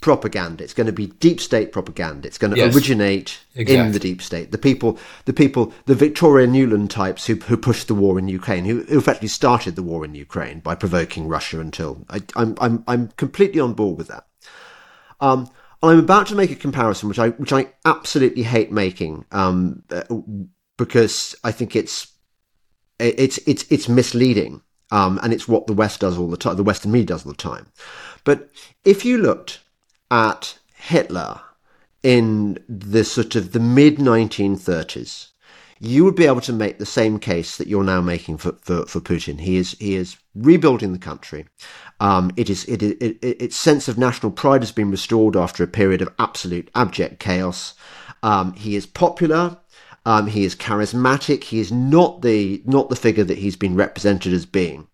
propaganda. 0.00 0.62
It's 0.62 0.74
going 0.74 0.86
to 0.86 0.92
be 0.92 1.08
deep 1.08 1.40
state 1.40 1.72
propaganda. 1.72 2.28
It's 2.28 2.38
going 2.38 2.52
to 2.52 2.56
yes, 2.56 2.74
originate 2.74 3.38
exactly. 3.54 3.86
in 3.86 3.92
the 3.92 3.98
deep 3.98 4.22
state. 4.22 4.52
The 4.52 4.58
people, 4.58 4.98
the 5.24 5.32
people, 5.32 5.72
the 5.86 5.94
Victoria 5.94 6.46
Nuland 6.46 6.90
types 6.90 7.26
who 7.26 7.34
who 7.36 7.56
pushed 7.56 7.88
the 7.88 7.94
war 7.94 8.18
in 8.18 8.28
Ukraine, 8.28 8.64
who, 8.64 8.82
who 8.82 8.98
effectively 8.98 9.28
started 9.28 9.76
the 9.76 9.82
war 9.82 10.04
in 10.04 10.14
Ukraine 10.14 10.60
by 10.60 10.74
provoking 10.74 11.28
Russia. 11.28 11.60
Until 11.60 12.04
I, 12.08 12.16
am 12.16 12.24
I'm, 12.36 12.56
I'm 12.60 12.84
I'm 12.86 13.08
completely 13.16 13.60
on 13.60 13.72
board 13.72 13.98
with 13.98 14.08
that. 14.08 14.26
Um, 15.20 15.50
I'm 15.82 15.98
about 15.98 16.26
to 16.28 16.34
make 16.34 16.50
a 16.50 16.56
comparison, 16.56 17.08
which 17.08 17.18
I 17.18 17.30
which 17.30 17.52
I 17.52 17.72
absolutely 17.84 18.42
hate 18.42 18.70
making, 18.70 19.24
um, 19.32 19.82
uh, 19.90 20.02
because 20.76 21.34
I 21.42 21.52
think 21.52 21.74
it's 21.74 22.12
it's 22.98 23.38
it's 23.38 23.64
it's 23.70 23.88
misleading. 23.88 24.62
Um, 24.92 25.18
and 25.20 25.32
it's 25.32 25.48
what 25.48 25.66
the 25.66 25.72
West 25.72 25.98
does 25.98 26.16
all 26.16 26.30
the 26.30 26.36
time, 26.36 26.54
the 26.54 26.62
Western 26.62 26.92
media 26.92 27.06
does 27.06 27.26
all 27.26 27.32
the 27.32 27.36
time. 27.36 27.66
But 28.22 28.50
if 28.84 29.04
you 29.04 29.18
looked 29.18 29.58
at 30.10 30.58
Hitler 30.74 31.40
in 32.02 32.58
the 32.68 33.04
sort 33.04 33.34
of 33.34 33.52
the 33.52 33.60
mid 33.60 33.96
1930s, 33.96 35.28
you 35.78 36.04
would 36.04 36.14
be 36.14 36.26
able 36.26 36.40
to 36.40 36.52
make 36.52 36.78
the 36.78 36.86
same 36.86 37.18
case 37.18 37.56
that 37.56 37.66
you're 37.66 37.84
now 37.84 38.00
making 38.00 38.38
for, 38.38 38.52
for, 38.62 38.86
for 38.86 39.00
Putin. 39.00 39.40
He 39.40 39.56
is 39.56 39.72
he 39.78 39.94
is 39.94 40.16
rebuilding 40.34 40.92
the 40.92 40.98
country. 40.98 41.46
Um, 42.00 42.30
it 42.36 42.48
is 42.48 42.64
it, 42.66 42.82
it, 42.82 43.02
it, 43.02 43.42
its 43.42 43.56
sense 43.56 43.88
of 43.88 43.98
national 43.98 44.32
pride 44.32 44.62
has 44.62 44.72
been 44.72 44.90
restored 44.90 45.36
after 45.36 45.62
a 45.62 45.68
period 45.68 46.00
of 46.02 46.14
absolute 46.18 46.70
abject 46.74 47.20
chaos. 47.20 47.74
Um, 48.22 48.54
he 48.54 48.76
is 48.76 48.86
popular. 48.86 49.58
Um, 50.06 50.28
he 50.28 50.44
is 50.44 50.54
charismatic. 50.54 51.44
He 51.44 51.58
is 51.58 51.72
not 51.72 52.22
the 52.22 52.62
not 52.64 52.88
the 52.88 52.96
figure 52.96 53.24
that 53.24 53.38
he's 53.38 53.56
been 53.56 53.74
represented 53.74 54.32
as 54.32 54.46
being, 54.46 54.86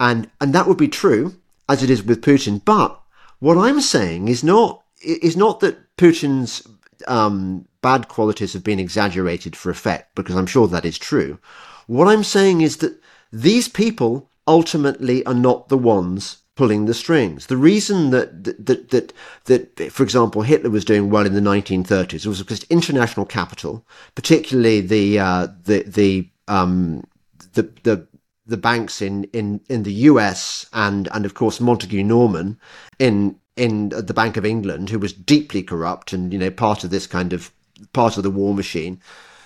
and 0.00 0.28
and 0.40 0.52
that 0.52 0.66
would 0.66 0.78
be 0.78 0.88
true 0.88 1.36
as 1.68 1.82
it 1.82 1.90
is 1.90 2.02
with 2.02 2.20
Putin. 2.20 2.62
But 2.64 3.00
what 3.40 3.58
I'm 3.58 3.80
saying 3.80 4.28
is 4.28 4.42
not 4.42 4.82
is 5.02 5.36
not 5.36 5.60
that 5.60 5.96
Putin's 5.96 6.66
um, 7.06 7.66
bad 7.82 8.08
qualities 8.08 8.52
have 8.52 8.64
been 8.64 8.80
exaggerated 8.80 9.54
for 9.54 9.70
effect, 9.70 10.14
because 10.14 10.34
I'm 10.34 10.46
sure 10.46 10.66
that 10.66 10.84
is 10.84 10.98
true. 10.98 11.38
What 11.86 12.08
I'm 12.08 12.24
saying 12.24 12.60
is 12.60 12.78
that 12.78 13.00
these 13.32 13.68
people 13.68 14.28
ultimately 14.46 15.24
are 15.26 15.34
not 15.34 15.68
the 15.68 15.78
ones 15.78 16.38
pulling 16.56 16.86
the 16.86 16.94
strings. 16.94 17.46
The 17.46 17.56
reason 17.56 18.10
that 18.10 18.44
that 18.44 18.66
that 18.66 19.12
that, 19.44 19.76
that 19.76 19.92
for 19.92 20.02
example, 20.02 20.42
Hitler 20.42 20.70
was 20.70 20.84
doing 20.84 21.08
well 21.08 21.24
in 21.24 21.34
the 21.34 21.40
1930s 21.40 22.26
was 22.26 22.40
because 22.40 22.64
international 22.64 23.26
capital, 23.26 23.86
particularly 24.14 24.80
the 24.80 25.20
uh, 25.20 25.46
the 25.64 25.84
the 25.84 26.28
um, 26.48 27.04
the 27.52 27.70
the 27.84 28.06
the 28.48 28.56
banks 28.56 29.00
in, 29.00 29.24
in, 29.24 29.60
in 29.68 29.84
the 29.84 29.92
US 29.92 30.66
and, 30.72 31.08
and 31.12 31.24
of 31.24 31.34
course 31.34 31.60
Montagu 31.60 32.04
Norman 32.04 32.58
in 32.98 33.36
in 33.58 33.88
the 33.88 34.14
Bank 34.14 34.36
of 34.36 34.46
England, 34.46 34.88
who 34.88 35.00
was 35.00 35.12
deeply 35.12 35.62
corrupt 35.62 36.12
and 36.12 36.32
you 36.32 36.38
know 36.38 36.50
part 36.50 36.84
of 36.84 36.90
this 36.90 37.06
kind 37.06 37.32
of 37.32 37.50
part 37.92 38.16
of 38.16 38.22
the 38.22 38.30
war 38.30 38.54
machine, 38.54 39.00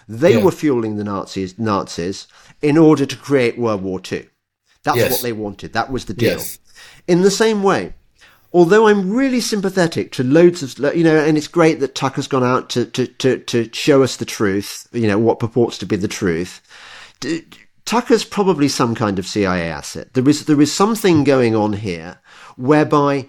they 0.07 0.35
yeah. 0.35 0.45
were 0.45 0.51
fueling 0.51 0.97
the 0.97 1.05
Nazis 1.05 1.59
Nazis 1.59 2.29
in 2.61 2.77
order 2.77 3.07
to 3.07 3.17
create 3.17 3.59
World 3.59 3.83
War 3.83 4.01
II. 4.01 4.29
That's 4.85 4.99
yes. 4.99 5.13
what 5.13 5.23
they 5.23 5.33
wanted. 5.33 5.73
That 5.73 5.91
was 5.91 6.05
the 6.05 6.15
deal. 6.15 6.39
Yes. 6.39 6.59
In 7.07 7.23
the 7.23 7.31
same 7.31 7.63
way, 7.63 7.95
although 8.53 8.89
I'm 8.89 9.11
really 9.11 9.41
sympathetic 9.41 10.13
to 10.13 10.25
loads 10.25 10.63
of, 10.63 10.95
you 10.97 11.05
know, 11.05 11.17
and 11.17 11.39
it's 11.39 11.49
great 11.49 11.81
that 11.81 11.95
Tucker's 11.95 12.27
gone 12.27 12.45
out 12.45 12.69
to, 12.71 12.85
to, 12.87 13.07
to, 13.07 13.39
to 13.39 13.71
show 13.73 14.03
us 14.03 14.17
the 14.17 14.25
truth, 14.25 14.89
you 14.93 15.07
know, 15.07 15.19
what 15.19 15.39
purports 15.39 15.79
to 15.79 15.87
be 15.87 15.97
the 15.97 16.09
truth. 16.09 16.61
Tucker's 17.85 18.25
probably 18.25 18.69
some 18.69 18.95
kind 18.95 19.19
of 19.19 19.27
CIA 19.27 19.69
asset. 19.69 20.15
There 20.15 20.29
is 20.29 20.47
there 20.47 20.61
is 20.61 20.73
something 20.73 21.25
going 21.25 21.55
on 21.55 21.75
here 21.75 22.21
whereby 22.57 23.29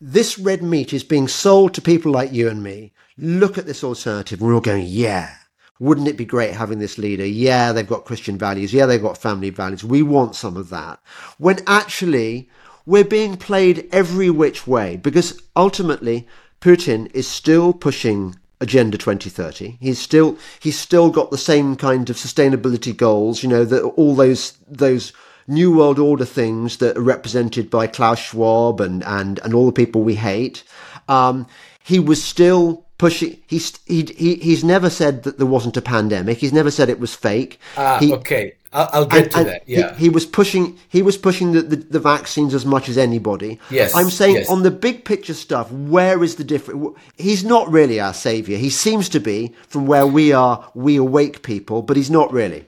this 0.00 0.38
red 0.38 0.62
meat 0.62 0.92
is 0.92 1.04
being 1.04 1.28
sold 1.28 1.74
to 1.74 1.82
people 1.82 2.12
like 2.12 2.32
you 2.32 2.48
and 2.48 2.62
me. 2.62 2.92
Look 3.16 3.56
at 3.56 3.66
this 3.66 3.84
alternative. 3.84 4.40
We're 4.40 4.54
all 4.54 4.60
going, 4.60 4.86
yeah. 4.86 5.34
Wouldn't 5.80 6.08
it 6.08 6.16
be 6.16 6.24
great 6.24 6.54
having 6.54 6.78
this 6.78 6.98
leader? 6.98 7.26
Yeah, 7.26 7.72
they've 7.72 7.86
got 7.86 8.04
Christian 8.04 8.38
values. 8.38 8.72
Yeah, 8.72 8.86
they've 8.86 9.02
got 9.02 9.18
family 9.18 9.50
values. 9.50 9.84
We 9.84 10.02
want 10.02 10.36
some 10.36 10.56
of 10.56 10.70
that. 10.70 11.00
When 11.38 11.58
actually 11.66 12.48
we're 12.86 13.04
being 13.04 13.36
played 13.36 13.88
every 13.92 14.30
which 14.30 14.66
way 14.66 14.96
because 14.96 15.40
ultimately 15.56 16.28
Putin 16.60 17.10
is 17.14 17.26
still 17.26 17.72
pushing 17.72 18.36
Agenda 18.60 18.96
2030. 18.96 19.78
He's 19.80 19.98
still 19.98 20.38
he's 20.60 20.78
still 20.78 21.10
got 21.10 21.30
the 21.30 21.38
same 21.38 21.76
kind 21.76 22.08
of 22.08 22.16
sustainability 22.16 22.96
goals, 22.96 23.42
you 23.42 23.48
know, 23.48 23.64
that 23.64 23.82
all 23.82 24.14
those 24.14 24.52
those 24.68 25.12
New 25.46 25.76
World 25.76 25.98
Order 25.98 26.24
things 26.24 26.78
that 26.78 26.96
are 26.96 27.02
represented 27.02 27.70
by 27.70 27.86
Klaus 27.86 28.18
Schwab 28.18 28.80
and, 28.80 29.04
and, 29.04 29.38
and 29.40 29.54
all 29.54 29.66
the 29.66 29.72
people 29.72 30.02
we 30.02 30.14
hate. 30.14 30.64
Um, 31.08 31.46
he 31.82 31.98
was 31.98 32.22
still 32.22 32.86
pushing. 32.96 33.38
He's 33.46 33.78
he, 33.86 34.04
he 34.16 34.36
he's 34.36 34.64
never 34.64 34.88
said 34.88 35.24
that 35.24 35.36
there 35.36 35.46
wasn't 35.46 35.76
a 35.76 35.82
pandemic. 35.82 36.38
He's 36.38 36.52
never 36.52 36.70
said 36.70 36.88
it 36.88 37.00
was 37.00 37.14
fake. 37.14 37.60
Ah, 37.76 37.98
he, 37.98 38.14
okay. 38.14 38.54
I'll, 38.74 38.90
I'll 38.92 39.06
get 39.06 39.22
and- 39.22 39.30
to 39.30 39.38
and 39.38 39.46
that. 39.46 39.62
Yeah. 39.66 39.94
he, 39.94 40.04
he 40.04 40.08
was 40.10 40.26
pushing. 40.26 40.78
He 40.88 41.00
was 41.00 41.16
pushing 41.16 41.52
the, 41.52 41.62
the, 41.62 41.76
the 41.76 42.00
vaccines 42.00 42.52
as 42.52 42.66
much 42.66 42.88
as 42.88 42.98
anybody. 42.98 43.58
Yes, 43.70 43.94
I'm 43.94 44.10
saying 44.10 44.34
yes. 44.36 44.50
on 44.50 44.62
the 44.62 44.70
big 44.70 45.04
picture 45.04 45.34
stuff. 45.34 45.72
Where 45.72 46.22
is 46.22 46.36
the 46.36 46.44
difference? 46.44 46.98
He's 47.16 47.44
not 47.44 47.70
really 47.70 48.00
our 48.00 48.12
savior. 48.12 48.58
He 48.58 48.70
seems 48.70 49.08
to 49.10 49.20
be 49.20 49.54
from 49.68 49.86
where 49.86 50.06
we 50.06 50.32
are. 50.32 50.70
We 50.74 50.96
awake 50.96 51.42
people, 51.42 51.80
but 51.82 51.96
he's 51.96 52.10
not 52.10 52.32
really. 52.32 52.66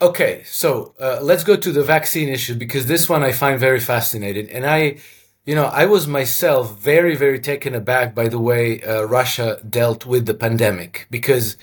Okay, 0.00 0.42
so 0.44 0.94
uh, 1.00 1.20
let's 1.22 1.42
go 1.42 1.56
to 1.56 1.72
the 1.72 1.82
vaccine 1.82 2.28
issue 2.28 2.54
because 2.54 2.86
this 2.86 3.08
one 3.08 3.22
I 3.22 3.32
find 3.32 3.58
very 3.58 3.80
fascinating. 3.80 4.50
And 4.50 4.66
I, 4.66 4.98
you 5.46 5.54
know, 5.54 5.64
I 5.64 5.86
was 5.86 6.06
myself 6.06 6.78
very, 6.78 7.16
very 7.16 7.40
taken 7.40 7.74
aback 7.74 8.14
by 8.14 8.28
the 8.28 8.38
way 8.38 8.82
uh, 8.82 9.04
Russia 9.04 9.58
dealt 9.66 10.04
with 10.04 10.26
the 10.26 10.34
pandemic. 10.34 11.06
Because, 11.10 11.56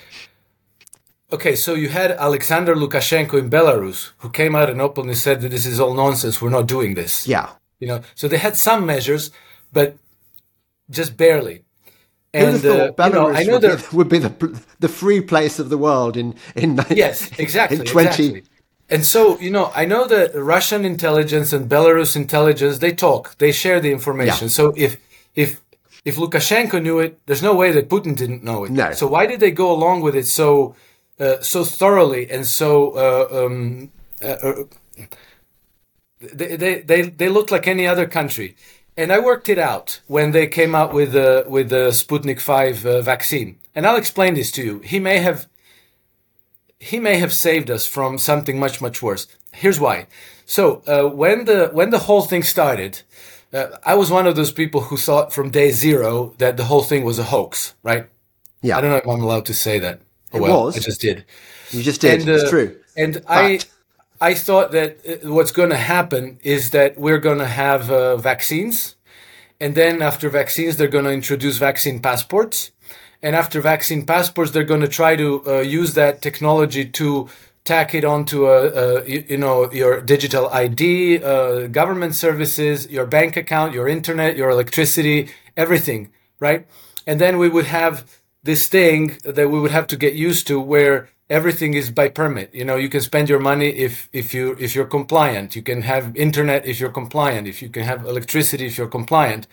okay, 1.34 1.55
so 1.55 1.73
you 1.73 1.89
had 1.89 2.11
Alexander 2.11 2.75
Lukashenko 2.75 3.38
in 3.39 3.49
Belarus 3.49 4.11
who 4.19 4.29
came 4.29 4.55
out 4.55 4.69
and 4.69 4.79
openly 4.81 5.15
said 5.15 5.41
that 5.41 5.49
this 5.49 5.65
is 5.65 5.79
all 5.79 5.93
nonsense, 5.93 6.41
we're 6.41 6.49
not 6.49 6.67
doing 6.67 6.93
this. 6.93 7.27
Yeah. 7.27 7.49
You 7.79 7.88
know, 7.88 8.01
so 8.15 8.27
they 8.27 8.38
had 8.38 8.55
some 8.55 8.86
measures, 8.86 9.31
but 9.71 9.97
just 10.89 11.17
barely. 11.17 11.63
Who'd 12.34 12.65
uh, 12.65 12.93
thought 12.95 13.07
you 13.07 13.13
know, 13.13 13.27
Belarus 13.27 13.36
I 13.36 13.43
know 13.43 13.59
would, 13.59 13.77
be, 13.77 13.97
would 13.97 14.09
be 14.09 14.19
the 14.19 14.63
the 14.79 14.89
free 14.89 15.21
place 15.21 15.59
of 15.59 15.69
the 15.69 15.77
world 15.77 16.17
in 16.17 16.34
in 16.55 16.79
Yes, 16.89 17.29
exactly. 17.38 17.79
in 17.79 17.86
20 17.86 18.07
exactly. 18.07 18.43
And 18.89 19.05
so, 19.05 19.39
you 19.39 19.49
know, 19.49 19.71
I 19.75 19.86
know 19.86 20.07
that 20.07 20.36
Russian 20.36 20.86
intelligence 20.86 21.53
and 21.53 21.69
Belarus 21.69 22.15
intelligence, 22.15 22.79
they 22.79 22.91
talk, 22.91 23.38
they 23.38 23.51
share 23.51 23.79
the 23.79 23.91
information. 23.91 24.47
Yeah. 24.47 24.57
So 24.59 24.73
if 24.75 24.97
if 25.36 25.61
if 26.05 26.15
Lukashenko 26.17 26.81
knew 26.81 26.99
it, 26.99 27.19
there's 27.25 27.41
no 27.41 27.55
way 27.55 27.71
that 27.71 27.89
Putin 27.89 28.15
didn't 28.15 28.43
know 28.43 28.65
it. 28.65 28.71
No. 28.71 28.91
So 28.93 29.07
why 29.07 29.25
did 29.25 29.39
they 29.39 29.51
go 29.51 29.71
along 29.71 30.01
with 30.01 30.15
it 30.15 30.27
so 30.27 30.75
uh, 31.20 31.41
so 31.41 31.64
thoroughly 31.64 32.30
and 32.30 32.45
so 32.45 32.91
uh, 32.91 33.45
um, 33.45 33.91
uh, 34.24 34.28
uh, 34.28 34.64
they, 36.20 36.55
they 36.55 36.82
they 36.82 37.01
they 37.01 37.30
look 37.30 37.51
like 37.51 37.68
any 37.68 37.88
other 37.88 38.07
country. 38.07 38.55
And 38.95 39.11
I 39.11 39.20
worked 39.20 39.49
it 39.49 39.57
out 39.57 40.01
when 40.07 40.32
they 40.32 40.45
came 40.47 40.76
out 40.76 40.93
with 40.93 41.14
the 41.14 41.45
with 41.47 41.70
the 41.70 41.89
Sputnik 41.91 42.39
Five 42.39 42.86
uh, 42.86 43.01
vaccine. 43.01 43.59
And 43.74 43.88
I'll 43.88 43.97
explain 43.97 44.36
this 44.36 44.51
to 44.51 44.64
you. 44.64 44.80
He 44.80 44.99
may 44.99 45.18
have 45.18 45.47
he 46.80 46.99
may 46.99 47.18
have 47.18 47.34
saved 47.34 47.72
us 47.72 47.88
from 47.88 48.18
something 48.18 48.59
much 48.59 48.82
much 48.82 49.01
worse. 49.01 49.28
Here's 49.51 49.80
why. 49.80 50.07
So 50.45 50.84
uh, 50.88 51.09
when 51.09 51.45
the 51.45 51.70
when 51.74 51.89
the 51.89 51.99
whole 51.99 52.22
thing 52.22 52.43
started, 52.43 53.01
uh, 53.51 53.68
I 53.84 53.95
was 53.95 54.11
one 54.11 54.28
of 54.28 54.36
those 54.36 54.51
people 54.51 54.82
who 54.82 54.97
thought 54.97 55.34
from 55.34 55.49
day 55.49 55.72
zero 55.72 56.36
that 56.38 56.57
the 56.57 56.66
whole 56.66 56.84
thing 56.84 57.03
was 57.03 57.18
a 57.18 57.24
hoax. 57.24 57.74
Right? 57.82 58.07
Yeah. 58.61 58.78
I 58.78 58.82
don't 58.82 58.91
know 58.91 58.97
if 58.97 59.07
I'm 59.07 59.22
allowed 59.22 59.45
to 59.47 59.53
say 59.53 59.80
that. 59.80 60.01
Oh, 60.34 60.38
It 60.38 60.41
well, 60.41 60.63
was. 60.65 60.77
I 60.77 60.79
just 60.79 61.01
did. 61.01 61.25
You 61.71 61.84
just 61.84 62.01
did. 62.01 62.21
And, 62.21 62.29
it's 62.29 62.43
uh, 62.43 62.49
true. 62.49 62.77
And 62.97 63.21
I, 63.27 63.59
I 64.19 64.34
thought 64.34 64.71
that 64.71 64.97
uh, 65.07 65.34
what's 65.34 65.51
going 65.51 65.69
to 65.69 65.77
happen 65.77 66.39
is 66.43 66.71
that 66.71 66.97
we're 66.97 67.19
going 67.19 67.39
to 67.39 67.47
have 67.47 67.91
uh, 67.91 68.17
vaccines, 68.17 68.95
and 69.59 69.75
then 69.75 70.01
after 70.01 70.29
vaccines, 70.29 70.77
they're 70.77 70.88
going 70.88 71.05
to 71.05 71.11
introduce 71.11 71.57
vaccine 71.57 71.99
passports, 71.99 72.71
and 73.21 73.36
after 73.36 73.61
vaccine 73.61 74.05
passports, 74.05 74.51
they're 74.51 74.63
going 74.63 74.81
to 74.81 74.88
try 74.88 75.15
to 75.15 75.43
uh, 75.47 75.59
use 75.59 75.93
that 75.93 76.21
technology 76.21 76.86
to 76.86 77.29
tack 77.63 77.95
it 77.95 78.03
onto 78.03 78.47
a, 78.47 78.67
a 78.67 79.05
you, 79.05 79.23
you 79.29 79.38
know 79.38 79.71
your 79.71 80.01
digital 80.01 80.47
ID, 80.49 81.23
uh, 81.23 81.67
government 81.67 82.15
services, 82.15 82.89
your 82.89 83.05
bank 83.05 83.38
account, 83.38 83.73
your 83.73 83.88
internet, 83.88 84.36
your 84.36 84.49
electricity, 84.49 85.29
everything, 85.55 86.11
right? 86.39 86.67
And 87.07 87.19
then 87.19 87.38
we 87.38 87.49
would 87.49 87.65
have 87.65 88.21
this 88.43 88.67
thing 88.67 89.17
that 89.23 89.49
we 89.49 89.59
would 89.59 89.71
have 89.71 89.87
to 89.87 89.97
get 89.97 90.13
used 90.13 90.47
to 90.47 90.59
where 90.59 91.09
everything 91.29 91.73
is 91.73 91.89
by 91.89 92.09
permit. 92.09 92.53
You 92.53 92.65
know 92.65 92.75
you 92.75 92.89
can 92.89 93.01
spend 93.01 93.29
your 93.29 93.39
money 93.39 93.69
if 93.69 94.09
if 94.11 94.33
you 94.33 94.55
if 94.59 94.75
you're 94.75 94.85
compliant. 94.85 95.55
You 95.55 95.63
can 95.63 95.81
have 95.83 96.15
internet 96.15 96.65
if 96.65 96.79
you're 96.79 96.91
compliant 96.91 97.47
if 97.47 97.61
you 97.61 97.69
can 97.69 97.83
have 97.83 98.05
electricity 98.05 98.65
if 98.65 98.77
you're 98.77 98.87
compliant. 98.99 99.47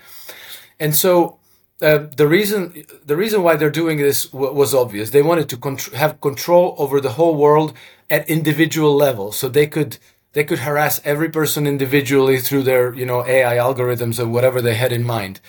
And 0.78 0.96
so 0.96 1.38
uh, 1.82 2.06
the 2.16 2.28
reason 2.28 2.84
the 3.04 3.16
reason 3.16 3.42
why 3.42 3.56
they're 3.56 3.70
doing 3.70 3.98
this 3.98 4.26
w- 4.26 4.52
was 4.52 4.74
obvious. 4.74 5.10
They 5.10 5.22
wanted 5.22 5.48
to 5.50 5.56
contr- 5.56 5.94
have 5.94 6.20
control 6.20 6.74
over 6.78 7.00
the 7.00 7.12
whole 7.12 7.36
world 7.36 7.72
at 8.10 8.28
individual 8.28 8.94
level. 8.94 9.32
So 9.32 9.48
they 9.48 9.66
could 9.66 9.98
they 10.32 10.44
could 10.44 10.60
harass 10.60 11.00
every 11.04 11.30
person 11.30 11.66
individually 11.66 12.38
through 12.38 12.64
their 12.64 12.94
you 12.94 13.06
know 13.06 13.24
AI 13.24 13.56
algorithms 13.56 14.18
or 14.18 14.26
whatever 14.28 14.60
they 14.60 14.74
had 14.74 14.92
in 14.92 15.04
mind. 15.04 15.40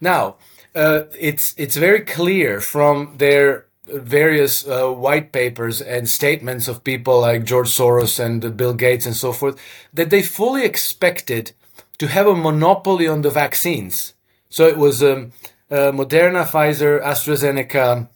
Now 0.00 0.36
uh, 0.78 1.06
it's 1.18 1.54
it's 1.58 1.76
very 1.76 2.00
clear 2.00 2.60
from 2.60 3.16
their 3.18 3.66
various 3.86 4.66
uh, 4.68 4.88
white 4.92 5.32
papers 5.32 5.80
and 5.80 6.08
statements 6.08 6.68
of 6.68 6.84
people 6.84 7.20
like 7.20 7.44
George 7.44 7.68
Soros 7.68 8.20
and 8.20 8.56
Bill 8.56 8.74
Gates 8.74 9.06
and 9.06 9.16
so 9.16 9.32
forth 9.32 9.58
that 9.92 10.10
they 10.10 10.22
fully 10.22 10.64
expected 10.64 11.52
to 11.98 12.06
have 12.06 12.26
a 12.26 12.36
monopoly 12.36 13.08
on 13.08 13.22
the 13.22 13.30
vaccines. 13.30 14.14
So 14.50 14.66
it 14.66 14.76
was 14.76 15.02
um, 15.02 15.32
uh, 15.70 15.90
Moderna, 15.90 16.46
Pfizer, 16.46 17.02
AstraZeneca, 17.02 18.08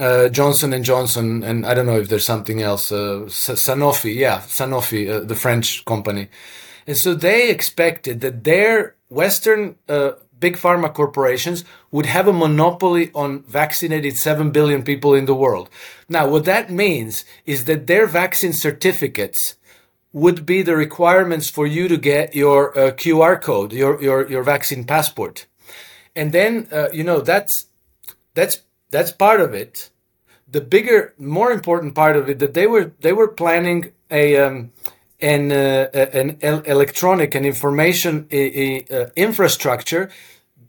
uh, 0.00 0.28
Johnson 0.28 0.72
and 0.72 0.84
Johnson, 0.84 1.44
and 1.44 1.64
I 1.64 1.74
don't 1.74 1.86
know 1.86 2.00
if 2.00 2.08
there's 2.08 2.26
something 2.26 2.60
else. 2.62 2.90
Uh, 2.90 3.26
Sanofi, 3.28 4.14
yeah, 4.14 4.40
Sanofi, 4.40 5.08
uh, 5.08 5.20
the 5.20 5.36
French 5.36 5.84
company, 5.84 6.28
and 6.86 6.96
so 6.96 7.14
they 7.14 7.50
expected 7.50 8.20
that 8.22 8.44
their 8.44 8.96
Western 9.08 9.76
big 10.40 10.56
pharma 10.56 10.92
corporations 10.92 11.64
would 11.90 12.06
have 12.06 12.28
a 12.28 12.32
monopoly 12.32 13.10
on 13.14 13.42
vaccinated 13.42 14.16
7 14.16 14.50
billion 14.50 14.82
people 14.82 15.14
in 15.14 15.26
the 15.26 15.34
world. 15.34 15.68
Now, 16.08 16.28
what 16.28 16.44
that 16.44 16.70
means 16.70 17.24
is 17.46 17.64
that 17.64 17.86
their 17.86 18.06
vaccine 18.06 18.52
certificates 18.52 19.56
would 20.12 20.46
be 20.46 20.62
the 20.62 20.76
requirements 20.76 21.50
for 21.50 21.66
you 21.66 21.88
to 21.88 21.96
get 21.96 22.34
your 22.34 22.76
uh, 22.78 22.90
QR 22.92 23.40
code, 23.40 23.72
your, 23.72 24.00
your, 24.02 24.28
your 24.28 24.42
vaccine 24.42 24.84
passport. 24.84 25.46
And 26.16 26.32
then, 26.32 26.68
uh, 26.72 26.88
you 26.92 27.04
know, 27.04 27.20
that's, 27.20 27.66
that's, 28.34 28.62
that's 28.90 29.12
part 29.12 29.40
of 29.40 29.54
it. 29.54 29.90
The 30.50 30.62
bigger, 30.62 31.14
more 31.18 31.52
important 31.52 31.94
part 31.94 32.16
of 32.16 32.28
it 32.28 32.38
that 32.38 32.54
they 32.54 32.66
were, 32.66 32.92
they 33.00 33.12
were 33.12 33.28
planning 33.28 33.92
a, 34.10 34.36
um, 34.38 34.72
an, 35.20 35.52
uh, 35.52 35.88
an 35.92 36.38
electronic 36.42 37.34
and 37.34 37.44
information 37.44 38.26
infrastructure 39.16 40.10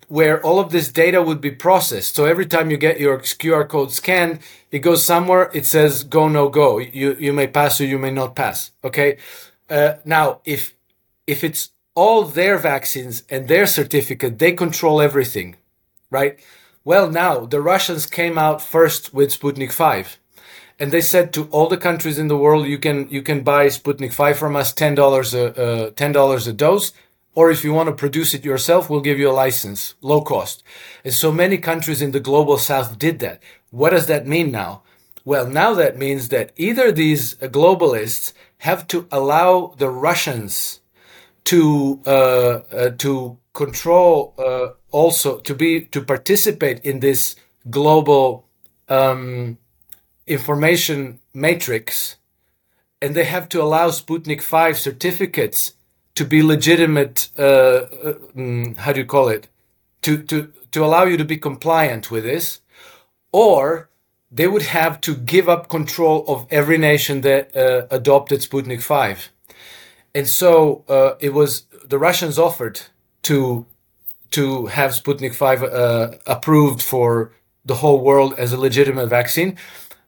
where 0.10 0.44
all 0.44 0.60
of 0.60 0.72
this 0.72 0.92
data 0.92 1.22
would 1.22 1.40
be 1.40 1.52
processed. 1.52 2.16
So 2.16 2.26
every 2.26 2.48
time 2.48 2.72
you 2.72 2.78
get 2.78 3.00
your 3.00 3.20
QR 3.20 3.68
code 3.68 3.92
scanned, 3.92 4.40
it 4.72 4.80
goes 4.80 5.06
somewhere. 5.06 5.50
It 5.54 5.66
says 5.66 6.04
go 6.04 6.28
no 6.28 6.50
go. 6.50 6.80
You 6.80 7.16
you 7.20 7.32
may 7.32 7.48
pass 7.48 7.80
or 7.80 7.86
you 7.86 8.00
may 8.00 8.12
not 8.12 8.36
pass. 8.36 8.72
Okay. 8.84 9.18
Uh, 9.70 9.94
now 10.04 10.42
if 10.46 10.74
if 11.28 11.44
it's 11.44 11.70
all 11.96 12.24
their 12.24 12.58
vaccines 12.58 13.24
and 13.30 13.48
their 13.48 13.68
certificate, 13.68 14.40
they 14.40 14.52
control 14.54 15.02
everything, 15.02 15.58
right? 16.10 16.40
Well, 16.84 17.12
now 17.12 17.46
the 17.46 17.62
Russians 17.62 18.06
came 18.06 18.38
out 18.38 18.62
first 18.62 19.14
with 19.14 19.30
Sputnik 19.30 19.72
Five 19.72 20.19
and 20.80 20.92
they 20.92 21.02
said 21.02 21.34
to 21.34 21.46
all 21.52 21.68
the 21.68 21.78
countries 21.78 22.18
in 22.18 22.30
the 22.30 22.38
world, 22.38 22.68
you 22.68 22.80
can 22.80 23.10
you 23.10 23.22
can 23.22 23.44
buy 23.44 23.68
Sputnik 23.68 24.14
Five 24.14 24.38
from 24.38 24.56
us, 24.56 24.74
ten 24.74 24.96
dollars 24.96 25.34
a 25.34 25.46
uh, 25.62 25.90
ten 25.92 26.12
dollars 26.12 26.48
a 26.48 26.54
dose, 26.54 26.94
or 27.36 27.52
if 27.52 27.64
you 27.64 27.74
want 27.74 27.88
to 27.88 27.96
produce 27.96 28.34
it 28.34 28.46
yourself, 28.46 28.90
we'll 28.90 29.02
give 29.02 29.20
you 29.20 29.30
a 29.30 29.42
license, 29.46 29.96
low 30.02 30.22
cost. 30.22 30.64
And 31.04 31.14
so 31.14 31.32
many 31.32 31.58
countries 31.58 32.02
in 32.02 32.12
the 32.12 32.20
global 32.20 32.58
south 32.58 32.98
did 32.98 33.20
that. 33.20 33.42
What 33.72 33.92
does 33.92 34.08
that 34.08 34.28
mean 34.28 34.52
now? 34.52 34.84
Well, 35.26 35.48
now 35.48 35.74
that 35.74 35.98
means 35.98 36.30
that 36.30 36.52
either 36.56 36.92
these 36.92 37.36
globalists 37.36 38.34
have 38.60 38.88
to 38.88 39.08
allow 39.12 39.76
the 39.78 39.90
Russians 39.90 40.80
to 41.46 42.02
uh, 42.06 42.10
uh, 42.10 42.90
to 42.98 43.38
control 43.54 44.34
uh, 44.38 44.70
also 44.92 45.40
to 45.40 45.54
be 45.54 45.82
to 45.82 46.02
participate 46.02 46.80
in 46.86 47.00
this 47.00 47.36
global 47.70 48.48
um, 48.88 49.58
information 50.30 51.20
matrix, 51.34 52.18
and 53.02 53.16
they 53.16 53.26
have 53.26 53.50
to 53.50 53.62
allow 53.62 53.90
Sputnik 53.90 54.42
Five 54.42 54.78
certificates 54.78 55.74
to 56.16 56.24
be 56.26 56.42
legitimate. 56.42 57.30
Uh, 57.38 57.42
uh, 57.42 58.14
mm, 58.36 58.78
how 58.78 58.94
do 58.94 59.00
you 59.00 59.06
call 59.06 59.28
it? 59.28 59.48
To 60.04 60.22
to 60.24 60.54
to 60.72 60.86
allow 60.86 61.04
you 61.04 61.18
to 61.18 61.26
be 61.26 61.38
compliant 61.38 62.12
with 62.12 62.24
this, 62.24 62.62
or 63.32 63.90
they 64.32 64.48
would 64.48 64.62
have 64.62 65.02
to 65.02 65.16
give 65.16 65.50
up 65.50 65.70
control 65.70 66.24
of 66.28 66.46
every 66.52 66.78
nation 66.78 67.22
that 67.22 67.56
uh, 67.56 67.88
adopted 67.90 68.42
Sputnik 68.42 68.82
Five, 68.82 69.30
and 70.14 70.28
so 70.28 70.86
uh, 70.88 71.16
it 71.20 71.34
was 71.34 71.66
the 71.84 72.00
Russians 72.00 72.38
offered 72.38 72.82
to 73.24 73.66
to 74.32 74.68
have 74.68 74.92
Sputnik 74.92 75.34
Five 75.34 75.64
uh, 75.64 76.12
approved 76.28 76.82
for 76.82 77.32
the 77.66 77.76
whole 77.76 78.02
world 78.02 78.34
as 78.38 78.54
a 78.54 78.60
legitimate 78.60 79.08
vaccine. 79.08 79.58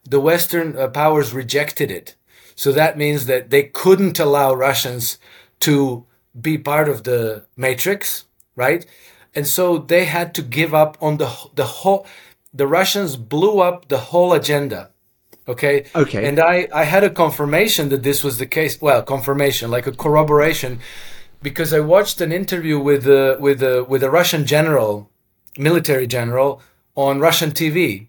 The 0.04 0.20
Western 0.20 0.76
uh, 0.76 0.88
powers 0.88 1.32
rejected 1.32 1.90
it. 1.90 2.16
So 2.54 2.72
that 2.72 2.98
means 2.98 3.26
that 3.26 3.50
they 3.50 3.64
couldn't 3.64 4.18
allow 4.18 4.54
Russians 4.54 5.18
to 5.60 6.06
be 6.38 6.58
part 6.58 6.88
of 6.88 7.04
the 7.04 7.44
matrix, 7.56 8.24
right? 8.56 8.84
And 9.34 9.46
so 9.46 9.78
they 9.78 10.04
had 10.04 10.34
to 10.34 10.42
give 10.42 10.74
up 10.74 10.96
on 11.00 11.16
the 11.16 11.30
the 11.54 11.64
whole. 11.64 12.06
The 12.54 12.66
Russians 12.66 13.16
blew 13.16 13.60
up 13.60 13.88
the 13.88 13.98
whole 13.98 14.32
agenda. 14.32 14.90
Okay. 15.48 15.86
Okay. 15.94 16.28
And 16.28 16.38
I 16.38 16.68
I 16.72 16.84
had 16.84 17.04
a 17.04 17.10
confirmation 17.10 17.88
that 17.88 18.02
this 18.02 18.22
was 18.22 18.38
the 18.38 18.46
case. 18.46 18.80
Well, 18.80 19.02
confirmation, 19.02 19.70
like 19.70 19.86
a 19.86 19.92
corroboration, 19.92 20.80
because 21.42 21.72
I 21.72 21.80
watched 21.80 22.20
an 22.20 22.32
interview 22.32 22.78
with 22.78 23.06
a 23.06 23.36
with 23.40 23.62
a 23.62 23.84
with 23.84 24.02
a 24.02 24.10
Russian 24.10 24.46
general, 24.46 25.10
military 25.58 26.06
general, 26.06 26.60
on 26.94 27.20
Russian 27.20 27.50
TV. 27.50 28.08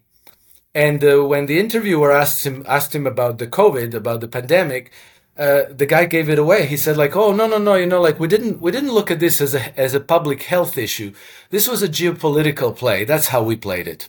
And 0.74 1.04
uh, 1.04 1.24
when 1.24 1.46
the 1.46 1.60
interviewer 1.60 2.10
asked 2.10 2.44
him 2.44 2.64
asked 2.66 2.94
him 2.94 3.06
about 3.06 3.38
the 3.38 3.46
COVID, 3.46 3.94
about 3.94 4.20
the 4.20 4.28
pandemic, 4.28 4.90
uh, 5.36 5.62
the 5.70 5.86
guy 5.86 6.04
gave 6.04 6.28
it 6.28 6.38
away. 6.38 6.66
He 6.66 6.76
said 6.76 6.96
like, 6.96 7.14
"Oh 7.14 7.32
no, 7.32 7.46
no, 7.46 7.58
no! 7.58 7.74
You 7.74 7.86
know, 7.86 8.00
like 8.00 8.18
we 8.18 8.26
didn't 8.26 8.60
we 8.60 8.72
didn't 8.72 8.92
look 8.92 9.10
at 9.10 9.20
this 9.20 9.40
as 9.40 9.54
a 9.54 9.78
as 9.78 9.94
a 9.94 10.00
public 10.00 10.42
health 10.42 10.76
issue. 10.76 11.12
This 11.50 11.68
was 11.68 11.82
a 11.82 11.88
geopolitical 11.88 12.74
play. 12.76 13.04
That's 13.04 13.28
how 13.28 13.42
we 13.42 13.56
played 13.56 13.86
it." 13.86 14.08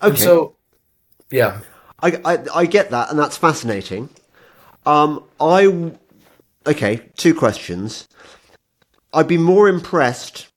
Okay. 0.00 0.10
And 0.10 0.18
so, 0.18 0.54
yeah, 1.30 1.60
I, 2.00 2.20
I, 2.24 2.38
I 2.54 2.66
get 2.66 2.90
that, 2.90 3.10
and 3.10 3.18
that's 3.18 3.36
fascinating. 3.36 4.08
Um, 4.86 5.24
I 5.40 5.92
okay. 6.66 7.08
Two 7.16 7.34
questions. 7.34 8.08
I'd 9.12 9.26
be 9.26 9.38
more 9.38 9.68
impressed 9.68 10.48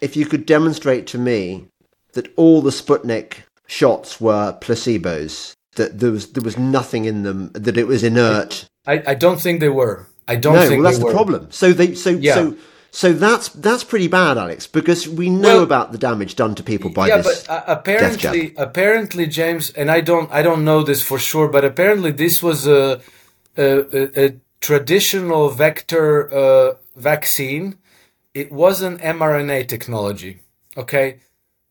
if 0.00 0.16
you 0.16 0.26
could 0.26 0.46
demonstrate 0.46 1.06
to 1.08 1.18
me 1.18 1.66
that 2.12 2.32
all 2.36 2.62
the 2.62 2.70
Sputnik 2.70 3.44
shots 3.68 4.20
were 4.20 4.58
placebos. 4.60 5.54
That 5.76 6.00
there 6.00 6.10
was 6.10 6.32
there 6.32 6.42
was 6.42 6.58
nothing 6.58 7.04
in 7.04 7.22
them. 7.22 7.50
That 7.52 7.76
it 7.78 7.86
was 7.86 8.02
inert. 8.02 8.68
I, 8.86 9.02
I 9.06 9.14
don't 9.14 9.40
think 9.40 9.60
they 9.60 9.68
were. 9.68 10.06
I 10.26 10.34
don't 10.34 10.54
no, 10.54 10.66
think 10.66 10.82
well, 10.82 10.90
that's 10.90 10.96
they 10.96 11.02
the 11.02 11.06
were. 11.06 11.12
problem. 11.12 11.48
So 11.50 11.72
they 11.72 11.94
so 11.94 12.10
Yeah. 12.10 12.34
so 12.34 12.56
so 12.90 13.12
that's 13.12 13.48
that's 13.50 13.84
pretty 13.84 14.08
bad, 14.08 14.38
Alex, 14.38 14.66
because 14.66 15.08
we 15.08 15.30
know 15.30 15.56
Well- 15.56 15.62
about 15.62 15.92
the 15.92 15.98
damage 15.98 16.34
done 16.34 16.54
to 16.56 16.62
people 16.62 16.90
by 16.90 17.06
yeah, 17.08 17.18
this. 17.18 17.44
Yeah, 17.46 17.62
but 17.64 17.68
uh, 17.68 17.72
apparently, 17.78 18.54
apparently, 18.56 19.26
James, 19.26 19.70
and 19.70 19.90
I 19.90 20.00
don't, 20.00 20.32
I 20.32 20.42
don't 20.42 20.64
know 20.64 20.82
this 20.82 21.02
for 21.02 21.18
sure, 21.18 21.48
but 21.48 21.64
apparently, 21.64 22.10
this 22.10 22.42
was 22.42 22.66
a 22.66 23.00
a, 23.56 23.66
a, 23.92 24.26
a 24.26 24.34
traditional 24.60 25.50
vector 25.50 26.32
uh, 26.32 26.74
vaccine. 26.96 27.76
It 28.34 28.50
wasn't 28.50 29.00
mRNA 29.00 29.68
technology. 29.68 30.40
Okay, 30.76 31.20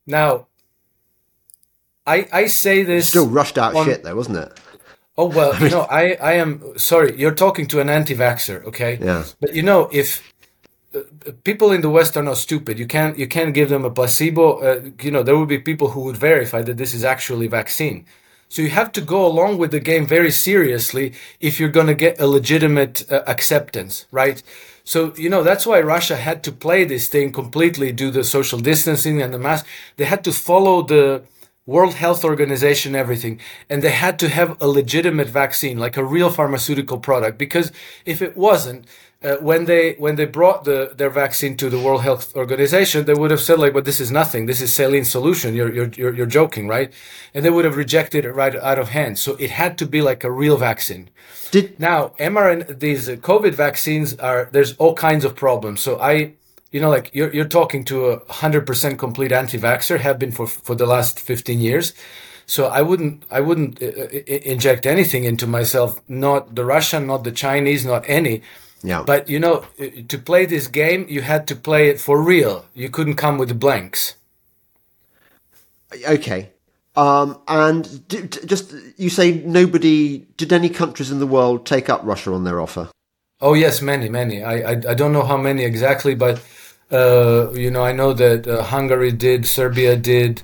now, 0.05 0.47
I 2.07 2.27
I 2.31 2.47
say 2.47 2.83
this 2.83 3.09
Still 3.09 3.27
rushed 3.27 3.57
out 3.57 3.75
on- 3.75 3.85
shit 3.85 4.03
though, 4.03 4.15
wasn't 4.15 4.37
it? 4.37 4.59
Oh 5.17 5.25
well, 5.25 5.53
you 5.63 5.69
know, 5.69 5.81
I 5.89 6.17
I 6.21 6.33
am 6.33 6.77
sorry. 6.77 7.19
You're 7.19 7.35
talking 7.35 7.67
to 7.67 7.79
an 7.79 7.89
anti-vaxxer, 7.89 8.63
okay? 8.65 8.97
Yeah. 9.01 9.23
But 9.41 9.53
you 9.53 9.63
know, 9.63 9.89
if 9.91 10.21
uh, 10.95 11.01
people 11.43 11.71
in 11.71 11.81
the 11.81 11.89
West 11.89 12.15
are 12.15 12.23
not 12.23 12.37
stupid, 12.37 12.79
you 12.79 12.87
can't 12.87 13.17
you 13.17 13.27
can't 13.27 13.53
give 13.53 13.69
them 13.69 13.83
a 13.85 13.89
placebo. 13.89 14.59
Uh, 14.59 14.81
you 15.01 15.11
know, 15.11 15.23
there 15.23 15.37
would 15.37 15.49
be 15.49 15.59
people 15.59 15.89
who 15.89 16.01
would 16.01 16.17
verify 16.17 16.61
that 16.61 16.77
this 16.77 16.93
is 16.93 17.03
actually 17.03 17.47
vaccine. 17.47 18.05
So 18.49 18.61
you 18.61 18.69
have 18.69 18.93
to 18.93 19.01
go 19.01 19.25
along 19.25 19.57
with 19.57 19.71
the 19.71 19.81
game 19.81 20.07
very 20.07 20.31
seriously 20.31 21.13
if 21.41 21.59
you're 21.59 21.75
going 21.77 21.87
to 21.87 21.93
get 21.93 22.17
a 22.21 22.27
legitimate 22.27 23.03
uh, 23.11 23.23
acceptance, 23.27 24.05
right? 24.11 24.41
So 24.85 25.13
you 25.17 25.29
know 25.29 25.43
that's 25.43 25.65
why 25.65 25.81
Russia 25.81 26.15
had 26.15 26.43
to 26.43 26.51
play 26.51 26.85
this 26.85 27.09
thing 27.09 27.33
completely, 27.33 27.91
do 27.91 28.09
the 28.11 28.23
social 28.23 28.59
distancing 28.59 29.21
and 29.21 29.33
the 29.33 29.39
mask. 29.39 29.65
They 29.97 30.05
had 30.05 30.23
to 30.23 30.31
follow 30.31 30.81
the 30.83 31.23
World 31.67 31.95
Health 31.95 32.23
Organization, 32.23 32.95
everything, 32.95 33.39
and 33.69 33.83
they 33.83 33.91
had 33.91 34.17
to 34.19 34.29
have 34.29 34.59
a 34.61 34.67
legitimate 34.67 35.27
vaccine, 35.27 35.77
like 35.77 35.97
a 35.97 36.03
real 36.03 36.29
pharmaceutical 36.29 36.97
product. 36.97 37.37
Because 37.37 37.71
if 38.05 38.21
it 38.21 38.37
wasn't, 38.37 38.85
uh, 39.23 39.35
when 39.37 39.65
they 39.65 39.93
when 39.93 40.15
they 40.15 40.25
brought 40.25 40.63
the 40.63 40.93
their 40.95 41.09
vaccine 41.09 41.57
to 41.57 41.69
the 41.69 41.79
World 41.79 42.03
Health 42.03 42.35
Organization, 42.35 43.05
they 43.05 43.13
would 43.13 43.31
have 43.31 43.41
said 43.41 43.59
like, 43.59 43.73
"But 43.73 43.83
this 43.83 43.99
is 43.99 44.11
nothing. 44.11 44.45
This 44.45 44.61
is 44.61 44.73
saline 44.73 45.05
solution. 45.05 45.55
You're 45.55 45.73
you're 45.73 45.89
you're, 45.89 46.15
you're 46.15 46.25
joking, 46.39 46.67
right?" 46.67 46.93
And 47.33 47.43
they 47.43 47.49
would 47.49 47.65
have 47.65 47.77
rejected 47.77 48.25
it 48.25 48.31
right 48.31 48.55
out 48.55 48.79
of 48.79 48.89
hand. 48.89 49.19
So 49.19 49.35
it 49.35 49.51
had 49.51 49.77
to 49.79 49.85
be 49.85 50.01
like 50.01 50.23
a 50.23 50.31
real 50.31 50.57
vaccine. 50.57 51.09
Did 51.51 51.79
Now, 51.79 52.13
mRNA, 52.19 52.79
these 52.79 53.09
uh, 53.09 53.15
COVID 53.15 53.53
vaccines 53.53 54.15
are 54.19 54.49
there's 54.51 54.73
all 54.77 54.93
kinds 54.93 55.25
of 55.25 55.35
problems. 55.35 55.81
So 55.81 55.99
I, 55.99 56.33
you 56.71 56.81
know, 56.81 56.89
like 56.89 57.11
you're 57.13 57.33
you're 57.33 57.47
talking 57.47 57.83
to 57.85 58.07
a 58.07 58.33
hundred 58.33 58.65
percent 58.65 58.99
complete 58.99 59.31
anti-vaxxer, 59.31 59.99
have 59.99 60.19
been 60.19 60.31
for 60.31 60.47
for 60.47 60.75
the 60.75 60.85
last 60.85 61.19
fifteen 61.19 61.59
years. 61.59 61.93
So 62.45 62.67
I 62.67 62.81
wouldn't 62.81 63.23
I 63.29 63.41
wouldn't 63.41 63.81
uh, 63.81 63.87
uh, 63.87 64.07
inject 64.25 64.85
anything 64.85 65.25
into 65.25 65.47
myself, 65.47 66.01
not 66.07 66.55
the 66.55 66.65
Russian, 66.65 67.07
not 67.07 67.23
the 67.23 67.31
Chinese, 67.31 67.85
not 67.85 68.03
any. 68.07 68.41
Yeah. 68.83 69.03
But 69.05 69.29
you 69.29 69.39
know, 69.39 69.65
uh, 69.79 69.87
to 70.07 70.17
play 70.17 70.45
this 70.45 70.67
game, 70.67 71.05
you 71.09 71.21
had 71.21 71.47
to 71.47 71.55
play 71.55 71.89
it 71.89 71.99
for 71.99 72.21
real. 72.21 72.65
You 72.73 72.89
couldn't 72.89 73.15
come 73.15 73.37
with 73.37 73.49
the 73.49 73.55
blanks. 73.55 74.15
Okay. 76.07 76.51
Um, 76.95 77.39
and 77.47 78.07
d- 78.07 78.23
d- 78.23 78.39
just 78.45 78.73
you 78.97 79.09
say 79.09 79.31
nobody 79.45 80.25
did 80.37 80.51
any 80.51 80.69
countries 80.69 81.11
in 81.11 81.19
the 81.19 81.27
world 81.27 81.65
take 81.65 81.89
up 81.89 82.01
Russia 82.03 82.33
on 82.33 82.43
their 82.43 82.59
offer? 82.59 82.89
Oh 83.39 83.53
yes, 83.53 83.81
many, 83.81 84.09
many. 84.09 84.43
I 84.43 84.71
I, 84.71 84.71
I 84.89 84.93
don't 84.95 85.13
know 85.13 85.23
how 85.23 85.37
many 85.37 85.63
exactly, 85.63 86.15
but 86.15 86.41
uh, 86.91 87.51
you 87.53 87.69
know, 87.69 87.83
I 87.83 87.91
know 87.91 88.13
that 88.13 88.47
uh, 88.47 88.63
Hungary 88.63 89.11
did, 89.11 89.45
Serbia 89.45 89.95
did, 89.95 90.41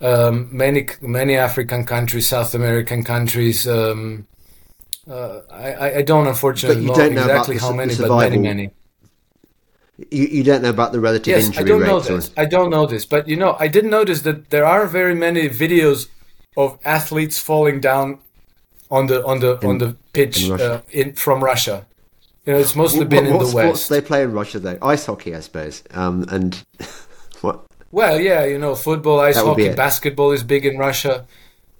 um, 0.00 0.48
many 0.52 0.88
many 1.00 1.36
African 1.36 1.84
countries, 1.86 2.28
South 2.28 2.54
American 2.54 3.02
countries. 3.04 3.66
Um, 3.66 4.26
uh, 5.08 5.40
I 5.50 5.98
I- 5.98 6.02
don't 6.02 6.26
unfortunately 6.26 6.76
But 6.76 6.82
you 6.82 6.88
know 6.88 6.94
don't 6.94 7.14
know 7.14 7.20
exactly 7.22 7.56
the 7.56 7.62
how 7.62 7.72
many, 7.72 7.94
but 7.96 8.10
many, 8.18 8.38
many. 8.38 8.70
You, 10.10 10.26
you 10.26 10.44
don't 10.44 10.60
know 10.60 10.68
about 10.68 10.92
the 10.92 11.00
relative 11.00 11.28
Yes, 11.34 11.46
injury 11.46 11.64
I 11.64 11.68
don't 11.68 11.84
know 11.86 11.96
or- 11.96 12.02
this. 12.02 12.30
I 12.36 12.44
don't 12.44 12.68
know 12.68 12.84
this, 12.86 13.06
but 13.06 13.26
you 13.28 13.36
know, 13.36 13.56
I 13.58 13.68
did 13.68 13.86
notice 13.86 14.20
that 14.22 14.50
there 14.50 14.66
are 14.66 14.86
very 14.86 15.14
many 15.14 15.48
videos 15.48 16.08
of 16.54 16.78
athletes 16.84 17.38
falling 17.40 17.80
down 17.80 18.18
on 18.90 19.06
the 19.06 19.24
on 19.24 19.40
the 19.40 19.56
on 19.66 19.78
the 19.78 19.96
pitch 20.12 20.44
in 20.44 20.50
Russia. 20.52 20.72
uh, 20.74 20.80
in 20.90 21.14
from 21.14 21.42
Russia. 21.42 21.86
You 22.46 22.52
know, 22.52 22.60
it's 22.60 22.76
mostly 22.76 23.00
What, 23.00 23.08
been 23.08 23.24
what 23.24 23.32
in 23.32 23.38
the 23.40 23.46
sports 23.46 23.68
West. 23.68 23.88
they 23.88 24.00
play 24.00 24.22
in 24.22 24.32
Russia 24.32 24.60
though? 24.60 24.78
Ice 24.80 25.06
hockey, 25.06 25.34
I 25.34 25.40
suppose. 25.40 25.82
Um, 25.90 26.24
and 26.30 26.64
what? 27.40 27.66
Well, 27.90 28.20
yeah, 28.20 28.44
you 28.44 28.58
know, 28.58 28.76
football, 28.76 29.18
ice 29.20 29.34
That 29.34 29.46
would 29.46 29.56
be 29.56 29.64
hockey, 29.64 29.76
basketball 29.76 30.30
is 30.30 30.44
big 30.44 30.64
in 30.64 30.78
Russia. 30.78 31.26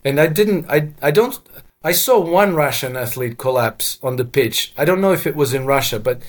And 0.04 0.20
I 0.20 0.26
didn't, 0.26 0.66
I, 0.68 0.90
I 1.00 1.12
don't, 1.12 1.38
I 1.84 1.92
saw 1.92 2.18
one 2.20 2.54
Russian 2.54 2.96
athlete 2.96 3.38
collapse 3.38 3.98
on 4.02 4.16
the 4.16 4.24
pitch. 4.24 4.72
I 4.76 4.84
don't 4.84 5.00
know 5.00 5.12
if 5.12 5.26
it 5.26 5.36
was 5.36 5.54
in 5.54 5.66
Russia, 5.66 6.00
but, 6.00 6.20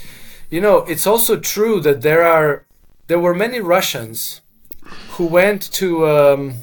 you 0.49 0.61
know, 0.61 0.79
it's 0.79 1.07
also 1.07 1.37
true 1.39 1.79
that 1.81 2.01
there 2.01 2.23
are, 2.23 2.65
there 3.07 3.19
were 3.19 3.33
many 3.33 3.59
Russians 3.59 4.41
who 5.11 5.25
went 5.25 5.61
to, 5.73 6.07
um, 6.07 6.53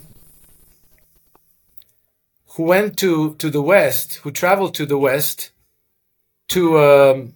who 2.51 2.63
went 2.65 2.97
to, 2.99 3.35
to 3.37 3.51
the 3.51 3.63
West, 3.63 4.15
who 4.23 4.31
traveled 4.31 4.75
to 4.75 4.87
the 4.87 4.99
West 4.99 5.51
to, 6.49 6.79
um, 6.79 7.34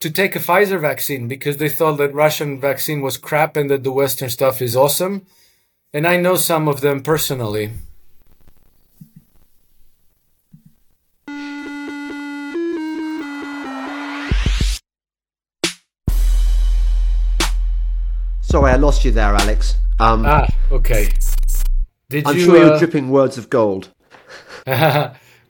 to 0.00 0.10
take 0.10 0.34
a 0.34 0.38
Pfizer 0.38 0.80
vaccine 0.80 1.28
because 1.28 1.58
they 1.58 1.68
thought 1.68 1.96
that 1.98 2.14
Russian 2.14 2.58
vaccine 2.58 3.02
was 3.02 3.18
crap 3.18 3.56
and 3.56 3.70
that 3.70 3.84
the 3.84 3.92
Western 3.92 4.30
stuff 4.30 4.62
is 4.62 4.74
awesome. 4.74 5.26
And 5.92 6.06
I 6.06 6.16
know 6.16 6.36
some 6.36 6.68
of 6.68 6.80
them 6.80 7.02
personally. 7.02 7.72
Sorry, 18.40 18.72
I 18.72 18.76
lost 18.76 19.04
you 19.04 19.10
there, 19.12 19.34
Alex. 19.34 19.76
Um, 20.00 20.24
Ah, 20.26 20.46
okay. 20.72 21.08
Did 22.08 22.26
I'm 22.26 22.36
you? 22.36 22.44
sure 22.44 22.56
you're 22.56 22.72
uh, 22.74 22.78
dripping 22.78 23.10
words 23.10 23.38
of 23.38 23.48
gold. 23.50 23.90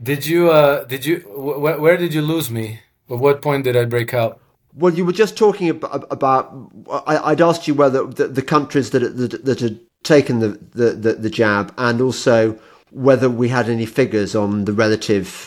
did 0.03 0.27
you? 0.27 0.51
Uh, 0.51 0.85
did 0.85 1.07
you? 1.07 1.21
Wh- 1.21 1.81
where 1.81 1.97
did 1.97 2.13
you 2.13 2.21
lose 2.21 2.51
me? 2.51 2.81
At 3.09 3.19
what 3.19 3.41
point 3.43 3.65
did 3.65 3.77
I 3.77 3.85
break 3.87 4.13
out? 4.13 4.40
Well, 4.75 4.95
you 4.95 5.05
were 5.05 5.13
just 5.13 5.37
talking 5.37 5.69
about. 5.69 6.07
about 6.11 6.71
I, 7.07 7.31
I'd 7.31 7.41
asked 7.41 7.67
you 7.67 7.75
whether 7.75 8.07
the, 8.07 8.29
the 8.29 8.43
countries 8.43 8.91
that 8.91 9.01
that, 9.01 9.45
that 9.45 9.61
had 9.61 9.81
taken 10.03 10.39
the, 10.39 10.49
the, 10.73 11.15
the, 11.15 11.31
jab, 11.31 11.75
and 11.77 12.01
also 12.01 12.59
whether 12.91 13.29
we 13.29 13.49
had 13.49 13.69
any 13.69 13.87
figures 13.87 14.35
on 14.35 14.65
the 14.65 14.73
relative 14.73 15.47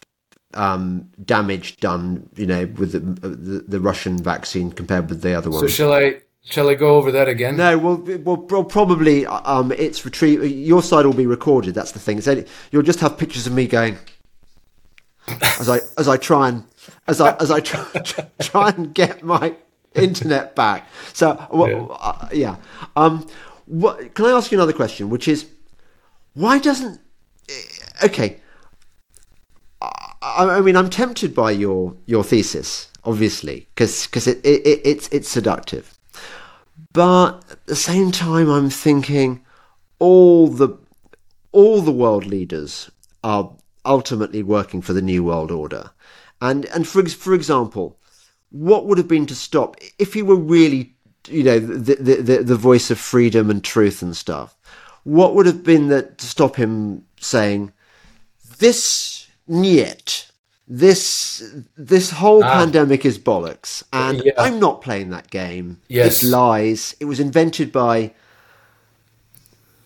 um, 0.54 1.10
damage 1.24 1.78
done, 1.78 2.30
you 2.36 2.46
know, 2.46 2.66
with 2.78 2.92
the, 2.92 3.00
the 3.00 3.60
the 3.68 3.80
Russian 3.80 4.22
vaccine 4.22 4.72
compared 4.72 5.10
with 5.10 5.22
the 5.22 5.34
other 5.34 5.50
ones. 5.50 5.62
So 5.62 5.68
shall 5.68 5.94
I? 5.94 6.22
Shall 6.46 6.70
I 6.70 6.76
go 6.76 6.98
over 6.98 7.10
that 7.14 7.30
again? 7.30 7.56
No, 7.56 7.78
well, 7.78 7.96
well, 8.26 8.64
probably 8.66 9.26
um, 9.26 9.72
it's 9.72 10.04
retrieve. 10.04 10.44
Your 10.44 10.84
side 10.84 11.06
will 11.06 11.14
be 11.14 11.26
recorded. 11.26 11.74
That's 11.74 11.94
the 11.94 12.00
thing. 12.00 12.20
So 12.20 12.44
you'll 12.70 12.84
just 12.84 13.00
have 13.00 13.18
pictures 13.18 13.48
of 13.48 13.54
me 13.54 13.66
going 13.66 13.98
as 15.28 15.70
I 15.70 15.80
as 15.98 16.10
I 16.10 16.18
try 16.18 16.50
and 16.50 16.66
as 17.08 17.20
I 17.22 17.36
as 17.38 17.52
I 17.52 17.60
try, 17.60 17.86
try 18.42 18.70
and 18.70 18.94
get 18.94 19.24
my 19.24 19.56
internet 19.96 20.56
back. 20.56 20.88
So 21.14 21.46
well, 21.52 21.70
Yeah. 21.70 21.96
uh, 22.00 22.30
yeah. 22.34 22.56
Um, 22.96 23.28
what, 23.66 24.14
can 24.16 24.26
I 24.26 24.32
ask 24.32 24.52
you 24.52 24.58
another 24.58 24.74
question? 24.74 25.10
Which 25.10 25.28
is, 25.28 25.46
why 26.34 26.60
doesn't? 26.60 27.00
eh, 27.50 28.06
Okay, 28.06 28.40
I, 29.82 30.58
I 30.58 30.62
mean, 30.62 30.76
I'm 30.76 30.90
tempted 30.90 31.34
by 31.36 31.52
your 31.52 31.96
your 32.06 32.24
thesis, 32.24 32.90
obviously, 33.04 33.68
because 33.76 34.06
because 34.08 34.28
it, 34.28 34.40
it, 34.46 34.66
it 34.66 34.82
it's 34.84 35.08
it's 35.10 35.30
seductive, 35.30 35.98
but 36.94 37.44
at 37.52 37.66
the 37.66 37.76
same 37.76 38.12
time, 38.12 38.50
I'm 38.50 38.70
thinking 38.70 39.44
all 40.00 40.48
the 40.48 40.78
all 41.52 41.82
the 41.82 41.92
world 41.92 42.26
leaders 42.26 42.90
are 43.24 43.52
ultimately 43.86 44.44
working 44.44 44.82
for 44.82 44.94
the 44.94 45.02
new 45.02 45.24
world 45.24 45.52
order, 45.52 45.92
and 46.44 46.66
and 46.66 46.88
for 46.88 47.08
for 47.08 47.34
example, 47.34 47.98
what 48.52 48.86
would 48.86 48.98
have 48.98 49.08
been 49.08 49.26
to 49.28 49.36
stop 49.36 49.78
if 49.98 50.14
he 50.14 50.22
were 50.22 50.36
really, 50.36 50.94
you 51.28 51.44
know, 51.44 51.60
the 51.60 51.96
the 51.96 52.16
the, 52.22 52.44
the 52.44 52.56
voice 52.56 52.92
of 52.92 53.00
freedom 53.00 53.50
and 53.50 53.64
truth 53.64 54.02
and 54.02 54.16
stuff? 54.16 54.56
What 55.04 55.36
would 55.36 55.46
have 55.46 55.64
been 55.64 55.88
that 55.88 56.18
to 56.18 56.26
stop 56.26 56.56
him 56.58 57.06
saying 57.20 57.72
this 58.60 59.28
niet 59.48 60.32
this 60.68 61.44
this 61.76 62.12
whole 62.12 62.44
ah. 62.44 62.54
pandemic 62.54 63.06
is 63.06 63.20
bollocks 63.20 63.84
and 63.92 64.22
yeah. 64.24 64.32
i'm 64.38 64.60
not 64.60 64.82
playing 64.82 65.10
that 65.10 65.30
game 65.30 65.78
yes. 65.90 66.08
it's 66.08 66.24
lies 66.24 66.96
it 67.02 67.06
was 67.06 67.20
invented 67.20 67.70
by 67.70 68.14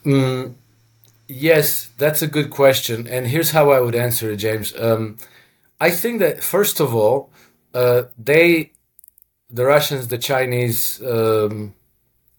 mm, 0.05 0.53
yes 1.28 1.89
that's 1.97 2.22
a 2.22 2.28
good 2.28 2.51
question 2.51 3.08
and 3.08 3.28
here's 3.28 3.51
how 3.51 3.72
i 3.72 3.80
would 3.80 3.95
answer 3.95 4.30
it 4.32 4.38
james 4.38 4.72
um, 4.80 5.18
i 5.80 5.89
think 5.89 6.19
that 6.19 6.43
first 6.43 6.80
of 6.80 6.93
all 6.95 7.32
uh, 7.73 8.03
they 8.17 8.71
the 9.49 9.65
russians 9.65 10.07
the 10.07 10.17
chinese 10.17 11.01
um, 11.03 11.73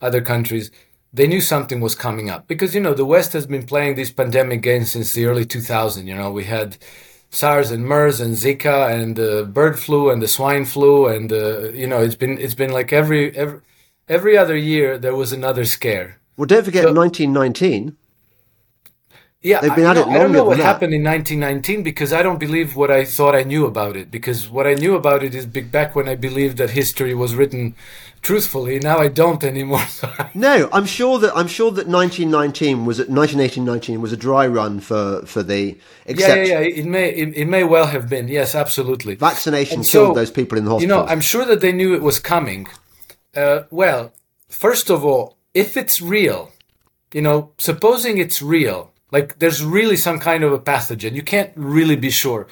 other 0.01 0.21
countries 0.21 0.71
they 1.13 1.27
knew 1.27 1.41
something 1.41 1.81
was 1.81 1.95
coming 1.95 2.29
up 2.29 2.47
because 2.47 2.75
you 2.75 2.81
know 2.81 2.95
the 2.95 3.05
West 3.05 3.33
has 3.33 3.47
been 3.47 3.65
playing 3.65 3.95
these 3.95 4.11
pandemic 4.11 4.63
games 4.63 4.93
since 4.93 5.15
the 5.15 5.25
early 5.25 5.47
2000s. 5.47 6.05
You 6.05 6.15
know, 6.15 6.31
we 6.31 6.45
had 6.45 6.77
SARS 7.31 7.71
and 7.71 7.85
MERS 7.85 8.21
and 8.21 8.35
Zika 8.35 8.93
and 8.93 9.17
the 9.17 9.49
bird 9.51 9.79
flu 9.79 10.11
and 10.11 10.23
the 10.23 10.29
swine 10.29 10.65
flu 10.65 11.07
and 11.07 11.33
uh, 11.33 11.71
you 11.71 11.87
know 11.87 12.01
it's 12.01 12.15
been 12.15 12.39
it's 12.39 12.55
been 12.55 12.73
like 12.73 12.93
every 12.93 13.35
every 13.37 13.61
every 14.09 14.37
other 14.37 14.57
year 14.57 14.99
there 14.99 15.15
was 15.15 15.33
another 15.33 15.65
scare. 15.65 16.21
Well, 16.37 16.47
don't 16.47 16.65
forget 16.65 16.85
so, 16.85 16.93
1919. 16.93 17.97
Yeah, 19.41 19.61
they've 19.61 19.75
been 19.75 19.87
I, 19.87 19.91
at 19.91 19.97
it 19.99 20.07
I 20.09 20.19
don't 20.19 20.33
know 20.33 20.43
what 20.43 20.59
happened 20.59 20.93
in 20.93 21.05
1919 21.05 21.85
because 21.85 22.13
I 22.13 22.23
don't 22.25 22.41
believe 22.41 22.75
what 22.75 22.91
I 22.91 23.05
thought 23.05 23.37
I 23.37 23.45
knew 23.45 23.67
about 23.67 23.97
it. 23.97 24.11
Because 24.11 24.49
what 24.49 24.67
I 24.67 24.75
knew 24.75 24.97
about 24.97 25.23
it 25.23 25.33
is 25.33 25.47
big 25.47 25.71
back 25.71 25.95
when 25.95 26.09
I 26.09 26.17
believed 26.17 26.57
that 26.59 26.71
history 26.71 27.15
was 27.15 27.37
written 27.37 27.77
truthfully. 28.21 28.81
Now 28.81 28.99
I 28.99 29.07
don't 29.07 29.45
anymore. 29.45 29.85
no, 30.35 30.69
I'm 30.73 30.87
sure 30.87 31.21
that 31.21 31.37
I'm 31.37 31.47
sure 31.47 31.71
that 31.71 31.87
1919 31.87 32.85
was 32.85 32.99
1918-19 32.99 34.01
was 34.01 34.13
a 34.13 34.17
dry 34.17 34.45
run 34.49 34.81
for 34.81 35.25
for 35.25 35.45
the. 35.45 35.79
Except 36.07 36.49
yeah, 36.49 36.55
yeah, 36.55 36.61
yeah. 36.61 36.77
It 36.81 36.87
may 36.87 37.09
it, 37.11 37.37
it 37.37 37.47
may 37.47 37.63
well 37.63 37.87
have 37.87 38.09
been. 38.09 38.27
Yes, 38.27 38.57
absolutely. 38.57 39.15
Vaccination 39.15 39.81
and 39.81 39.89
killed 39.89 40.09
so, 40.09 40.15
those 40.15 40.33
people 40.33 40.59
in 40.59 40.65
the 40.65 40.71
hospital. 40.73 40.97
You 40.99 41.03
know, 41.05 41.09
I'm 41.09 41.21
sure 41.21 41.45
that 41.45 41.61
they 41.61 41.71
knew 41.71 41.95
it 41.95 42.03
was 42.03 42.19
coming. 42.19 42.67
Uh, 43.37 43.63
well, 43.71 44.13
first 44.49 44.91
of 44.91 45.05
all, 45.05 45.37
if 45.55 45.77
it's 45.77 46.01
real, 46.01 46.51
you 47.15 47.23
know, 47.23 47.53
supposing 47.57 48.19
it's 48.19 48.43
real 48.43 48.93
like 49.11 49.39
there's 49.39 49.65
really 49.65 49.97
some 49.97 50.19
kind 50.19 50.45
of 50.45 50.53
a 50.53 50.59
pathogen. 50.59 51.15
You 51.15 51.23
can't 51.23 51.53
really 51.57 51.97
be 51.97 52.11
sure. 52.11 52.47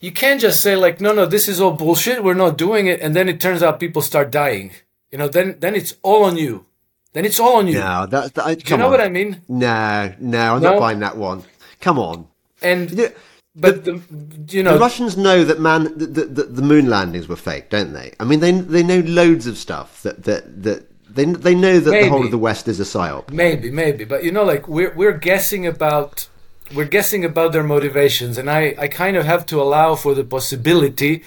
You 0.00 0.10
can't 0.12 0.40
just 0.40 0.60
say 0.60 0.74
like, 0.76 1.00
no, 1.00 1.12
no, 1.12 1.26
this 1.26 1.48
is 1.48 1.60
all 1.60 1.72
bullshit. 1.72 2.24
We're 2.24 2.34
not 2.34 2.58
doing 2.58 2.88
it, 2.88 3.00
and 3.00 3.14
then 3.14 3.28
it 3.28 3.40
turns 3.40 3.62
out 3.62 3.80
people 3.80 4.02
start 4.02 4.30
dying. 4.30 4.72
You 5.10 5.18
know, 5.18 5.28
then 5.28 5.56
then 5.60 5.74
it's 5.74 5.94
all 6.02 6.24
on 6.24 6.36
you. 6.36 6.66
Then 7.12 7.24
it's 7.24 7.38
all 7.38 7.56
on 7.56 7.68
you. 7.68 7.74
No, 7.74 8.06
that, 8.06 8.34
that 8.34 8.70
you 8.70 8.76
know 8.76 8.86
on. 8.86 8.90
what 8.90 9.00
I 9.00 9.08
mean? 9.08 9.42
No, 9.48 10.14
no, 10.18 10.54
I'm 10.56 10.62
no? 10.62 10.72
not 10.72 10.80
buying 10.80 11.00
that 11.00 11.16
one. 11.16 11.44
Come 11.80 11.98
on. 11.98 12.26
And 12.62 12.90
you 12.90 12.96
know, 12.96 13.12
but 13.54 13.84
the, 13.84 14.00
you 14.48 14.62
know, 14.62 14.74
the 14.74 14.80
Russians 14.80 15.16
know 15.16 15.44
that 15.44 15.60
man, 15.60 15.84
the, 15.96 16.06
the, 16.06 16.44
the 16.44 16.62
moon 16.62 16.88
landings 16.88 17.28
were 17.28 17.36
fake, 17.36 17.68
don't 17.68 17.92
they? 17.92 18.12
I 18.18 18.24
mean, 18.24 18.40
they 18.40 18.52
they 18.52 18.82
know 18.82 19.00
loads 19.00 19.46
of 19.46 19.58
stuff 19.58 20.02
that 20.02 20.24
that 20.24 20.62
that 20.62 20.91
they 21.14 21.24
they 21.24 21.54
know 21.54 21.78
that 21.80 21.90
maybe. 21.90 22.04
the 22.04 22.10
whole 22.10 22.24
of 22.24 22.30
the 22.30 22.38
West 22.38 22.68
is 22.68 22.80
a 22.80 22.84
psyop. 22.84 23.30
Maybe, 23.30 23.70
maybe, 23.70 24.04
but 24.04 24.24
you 24.24 24.32
know, 24.32 24.44
like 24.44 24.68
we're 24.68 24.94
we're 24.94 25.18
guessing 25.18 25.66
about 25.66 26.28
we're 26.74 26.92
guessing 26.96 27.24
about 27.24 27.52
their 27.52 27.62
motivations, 27.62 28.38
and 28.38 28.50
I 28.50 28.74
I 28.78 28.88
kind 28.88 29.16
of 29.16 29.24
have 29.24 29.46
to 29.46 29.60
allow 29.60 29.94
for 29.94 30.14
the 30.14 30.24
possibility 30.24 31.22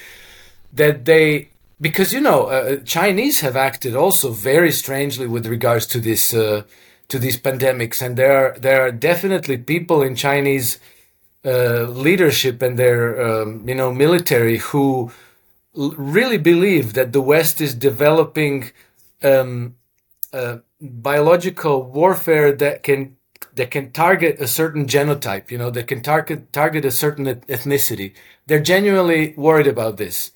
that 0.74 1.06
they 1.06 1.50
because 1.80 2.14
you 2.14 2.22
know 2.22 2.46
uh, 2.46 2.78
Chinese 2.78 3.42
have 3.42 3.56
acted 3.56 3.96
also 3.96 4.32
very 4.32 4.72
strangely 4.72 5.28
with 5.28 5.46
regards 5.46 5.86
to 5.88 6.00
this 6.00 6.34
uh, 6.34 6.64
to 7.08 7.20
these 7.20 7.38
pandemics, 7.38 8.02
and 8.02 8.18
there 8.18 8.36
are 8.36 8.60
there 8.60 8.82
are 8.82 8.92
definitely 8.92 9.58
people 9.58 10.02
in 10.02 10.16
Chinese 10.16 10.80
uh, 11.46 11.84
leadership 11.84 12.62
and 12.62 12.78
their 12.78 13.22
um, 13.22 13.68
you 13.68 13.76
know 13.76 13.94
military 13.94 14.58
who 14.58 15.12
l- 15.78 15.94
really 15.98 16.38
believe 16.38 16.94
that 16.94 17.14
the 17.14 17.22
West 17.22 17.62
is 17.62 17.74
developing 17.76 18.72
um, 19.24 19.76
uh, 20.34 20.58
biological 20.82 21.84
warfare 21.84 22.52
that 22.54 22.84
can 22.84 23.18
that 23.56 23.72
can 23.72 23.92
target 23.92 24.40
a 24.42 24.48
certain 24.48 24.86
genotype, 24.86 25.50
you 25.50 25.58
know, 25.58 25.70
that 25.70 25.88
can 25.88 26.02
target 26.02 26.52
target 26.52 26.86
a 26.86 26.92
certain 26.92 27.26
ethnicity. 27.26 28.14
They're 28.48 28.60
genuinely 28.60 29.34
worried 29.38 29.68
about 29.68 29.98
this. 29.98 30.32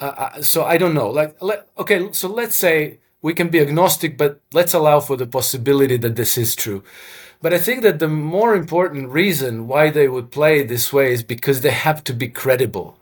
Uh, 0.00 0.04
uh, 0.16 0.42
so 0.42 0.64
I 0.64 0.78
don't 0.78 0.94
know. 0.94 1.10
Like, 1.10 1.36
let, 1.42 1.68
okay, 1.76 2.10
so 2.12 2.28
let's 2.28 2.56
say 2.56 2.98
we 3.22 3.34
can 3.34 3.48
be 3.48 3.60
agnostic, 3.60 4.16
but 4.16 4.40
let's 4.52 4.72
allow 4.72 5.00
for 5.00 5.16
the 5.16 5.26
possibility 5.26 5.96
that 5.98 6.16
this 6.16 6.38
is 6.38 6.56
true. 6.56 6.82
But 7.42 7.52
I 7.52 7.58
think 7.58 7.82
that 7.82 7.98
the 7.98 8.08
more 8.08 8.54
important 8.54 9.10
reason 9.10 9.66
why 9.66 9.90
they 9.90 10.08
would 10.08 10.30
play 10.30 10.62
this 10.62 10.92
way 10.92 11.12
is 11.12 11.22
because 11.22 11.60
they 11.60 11.70
have 11.70 12.04
to 12.04 12.12
be 12.12 12.28
credible, 12.28 12.98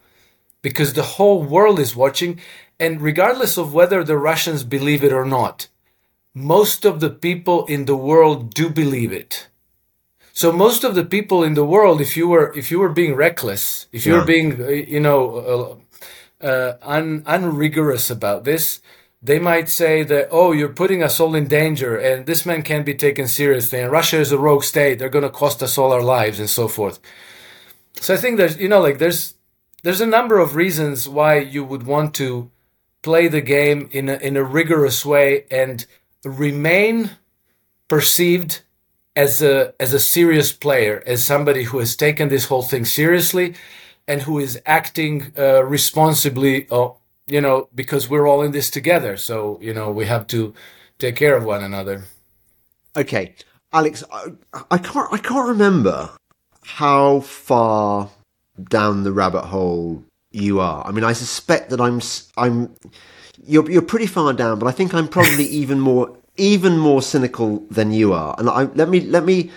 because 0.62 0.94
the 0.94 1.02
whole 1.02 1.42
world 1.42 1.78
is 1.78 1.96
watching, 1.96 2.40
and 2.80 3.00
regardless 3.00 3.56
of 3.56 3.74
whether 3.74 4.04
the 4.04 4.16
Russians 4.16 4.64
believe 4.64 5.02
it 5.02 5.12
or 5.12 5.24
not, 5.24 5.68
most 6.34 6.84
of 6.84 7.00
the 7.00 7.10
people 7.10 7.66
in 7.66 7.86
the 7.86 7.96
world 7.96 8.54
do 8.54 8.70
believe 8.70 9.12
it. 9.12 9.48
So 10.32 10.52
most 10.52 10.84
of 10.84 10.94
the 10.94 11.04
people 11.04 11.42
in 11.42 11.54
the 11.54 11.64
world, 11.64 12.00
if 12.00 12.16
you 12.16 12.28
were 12.28 12.52
if 12.56 12.70
you 12.70 12.78
were 12.78 12.90
being 12.90 13.16
reckless, 13.16 13.86
if 13.90 14.06
you 14.06 14.12
yeah. 14.12 14.18
were 14.20 14.24
being 14.24 14.62
uh, 14.62 14.68
you 14.68 15.00
know 15.00 15.80
uh, 16.40 16.46
uh, 16.46 16.76
un, 16.82 17.24
unrigorous 17.26 18.08
about 18.08 18.44
this, 18.44 18.80
they 19.20 19.40
might 19.40 19.68
say 19.68 20.04
that 20.04 20.28
oh 20.30 20.52
you're 20.52 20.68
putting 20.68 21.02
us 21.02 21.18
all 21.18 21.34
in 21.34 21.48
danger 21.48 21.96
and 21.96 22.26
this 22.26 22.46
man 22.46 22.62
can't 22.62 22.86
be 22.86 22.94
taken 22.94 23.26
seriously 23.26 23.80
and 23.80 23.90
Russia 23.90 24.18
is 24.18 24.30
a 24.30 24.38
rogue 24.38 24.62
state. 24.62 25.00
They're 25.00 25.08
going 25.08 25.24
to 25.24 25.40
cost 25.42 25.60
us 25.60 25.76
all 25.76 25.92
our 25.92 26.02
lives 26.02 26.38
and 26.38 26.48
so 26.48 26.68
forth. 26.68 27.00
So 27.96 28.14
I 28.14 28.16
think 28.16 28.36
there's 28.36 28.56
you 28.58 28.68
know 28.68 28.80
like 28.80 28.98
there's 28.98 29.34
there's 29.82 30.00
a 30.00 30.06
number 30.06 30.38
of 30.38 30.54
reasons 30.54 31.08
why 31.08 31.38
you 31.38 31.64
would 31.64 31.82
want 31.82 32.14
to 32.14 32.52
play 33.02 33.28
the 33.28 33.40
game 33.40 33.88
in 33.92 34.08
a, 34.08 34.16
in 34.16 34.36
a 34.36 34.44
rigorous 34.44 35.04
way 35.04 35.44
and 35.50 35.86
remain 36.24 37.10
perceived 37.88 38.60
as 39.16 39.42
a 39.42 39.74
as 39.80 39.92
a 39.92 40.00
serious 40.00 40.52
player, 40.52 41.02
as 41.06 41.26
somebody 41.26 41.64
who 41.64 41.78
has 41.78 41.96
taken 41.96 42.28
this 42.28 42.46
whole 42.46 42.62
thing 42.62 42.84
seriously 42.84 43.54
and 44.06 44.22
who 44.22 44.38
is 44.38 44.60
acting 44.64 45.32
uh, 45.36 45.64
responsibly. 45.64 46.68
Uh, 46.70 46.90
you 47.26 47.40
know, 47.40 47.68
because 47.74 48.08
we're 48.08 48.26
all 48.26 48.42
in 48.42 48.52
this 48.52 48.70
together, 48.70 49.16
so 49.16 49.58
you 49.60 49.74
know 49.74 49.90
we 49.90 50.06
have 50.06 50.26
to 50.28 50.54
take 50.98 51.16
care 51.16 51.36
of 51.36 51.44
one 51.44 51.62
another. 51.62 52.04
Okay, 52.96 53.34
Alex, 53.72 54.04
I, 54.10 54.32
I 54.70 54.78
can't 54.78 55.12
I 55.12 55.18
can't 55.18 55.48
remember 55.48 56.10
how 56.62 57.20
far 57.20 58.10
down 58.70 59.02
the 59.02 59.12
rabbit 59.12 59.44
hole 59.44 60.04
you 60.30 60.60
are. 60.60 60.86
I 60.86 60.90
mean, 60.90 61.04
I 61.04 61.12
suspect 61.12 61.70
that 61.70 61.80
I'm 61.80 62.00
I'm 62.36 62.74
you're 63.44 63.70
you're 63.70 63.82
pretty 63.82 64.06
far 64.06 64.32
down, 64.32 64.58
but 64.58 64.66
I 64.66 64.72
think 64.72 64.94
I'm 64.94 65.08
probably 65.08 65.44
even 65.62 65.80
more 65.80 66.16
even 66.36 66.78
more 66.78 67.02
cynical 67.02 67.58
than 67.70 67.92
you 67.92 68.12
are. 68.12 68.34
And 68.38 68.48
I, 68.48 68.64
let 68.64 68.88
me 68.88 69.00
let 69.00 69.24
me 69.24 69.50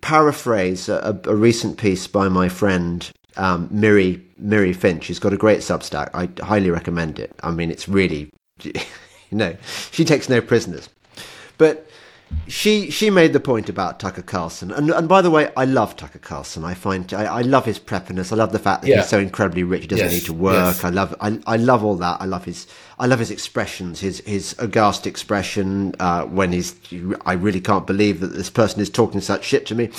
paraphrase 0.00 0.88
a, 0.88 1.20
a 1.24 1.34
recent 1.34 1.78
piece 1.78 2.06
by 2.06 2.28
my 2.28 2.48
friend 2.48 3.10
um, 3.36 3.68
Miri 3.70 4.22
Miri 4.38 4.72
Finch. 4.72 5.04
She's 5.04 5.18
got 5.18 5.32
a 5.32 5.36
great 5.36 5.60
Substack. 5.60 6.10
I 6.14 6.28
highly 6.44 6.70
recommend 6.70 7.18
it. 7.18 7.34
I 7.42 7.50
mean, 7.50 7.70
it's 7.70 7.88
really 7.88 8.30
you 8.62 8.72
know 9.30 9.56
she 9.90 10.04
takes 10.04 10.28
no 10.28 10.40
prisoners, 10.40 10.88
but 11.58 11.88
she 12.46 12.90
she 12.90 13.10
made 13.10 13.32
the 13.32 13.40
point 13.40 13.68
about 13.68 13.98
Tucker 14.00 14.22
Carlson, 14.22 14.70
and 14.70 14.90
and 14.90 15.08
by 15.08 15.22
the 15.22 15.30
way, 15.30 15.50
I 15.56 15.64
love 15.64 15.96
Tucker 15.96 16.18
Carlson. 16.18 16.64
I 16.64 16.74
find 16.74 17.12
I, 17.12 17.24
I 17.24 17.40
love 17.42 17.64
his 17.64 17.78
preppiness. 17.78 18.32
I 18.32 18.36
love 18.36 18.52
the 18.52 18.58
fact 18.58 18.82
that 18.82 18.88
yeah. 18.88 18.96
he's 18.96 19.08
so 19.08 19.18
incredibly 19.18 19.62
rich. 19.62 19.82
He 19.82 19.88
doesn't 19.88 20.06
yes. 20.06 20.14
need 20.14 20.26
to 20.26 20.32
work. 20.32 20.76
Yes. 20.76 20.84
I 20.84 20.90
love 20.90 21.14
I, 21.20 21.38
I 21.46 21.56
love 21.56 21.84
all 21.84 21.96
that. 21.96 22.20
I 22.20 22.26
love 22.26 22.44
his 22.44 22.66
I 22.98 23.06
love 23.06 23.18
his 23.18 23.30
expressions. 23.30 24.00
His 24.00 24.20
his 24.20 24.54
aghast 24.58 25.06
expression 25.06 25.94
uh, 25.98 26.24
when 26.24 26.52
he's 26.52 26.74
I 27.24 27.32
really 27.32 27.60
can't 27.60 27.86
believe 27.86 28.20
that 28.20 28.28
this 28.34 28.50
person 28.50 28.80
is 28.80 28.90
talking 28.90 29.20
such 29.20 29.44
shit 29.44 29.66
to 29.66 29.74
me. 29.74 29.90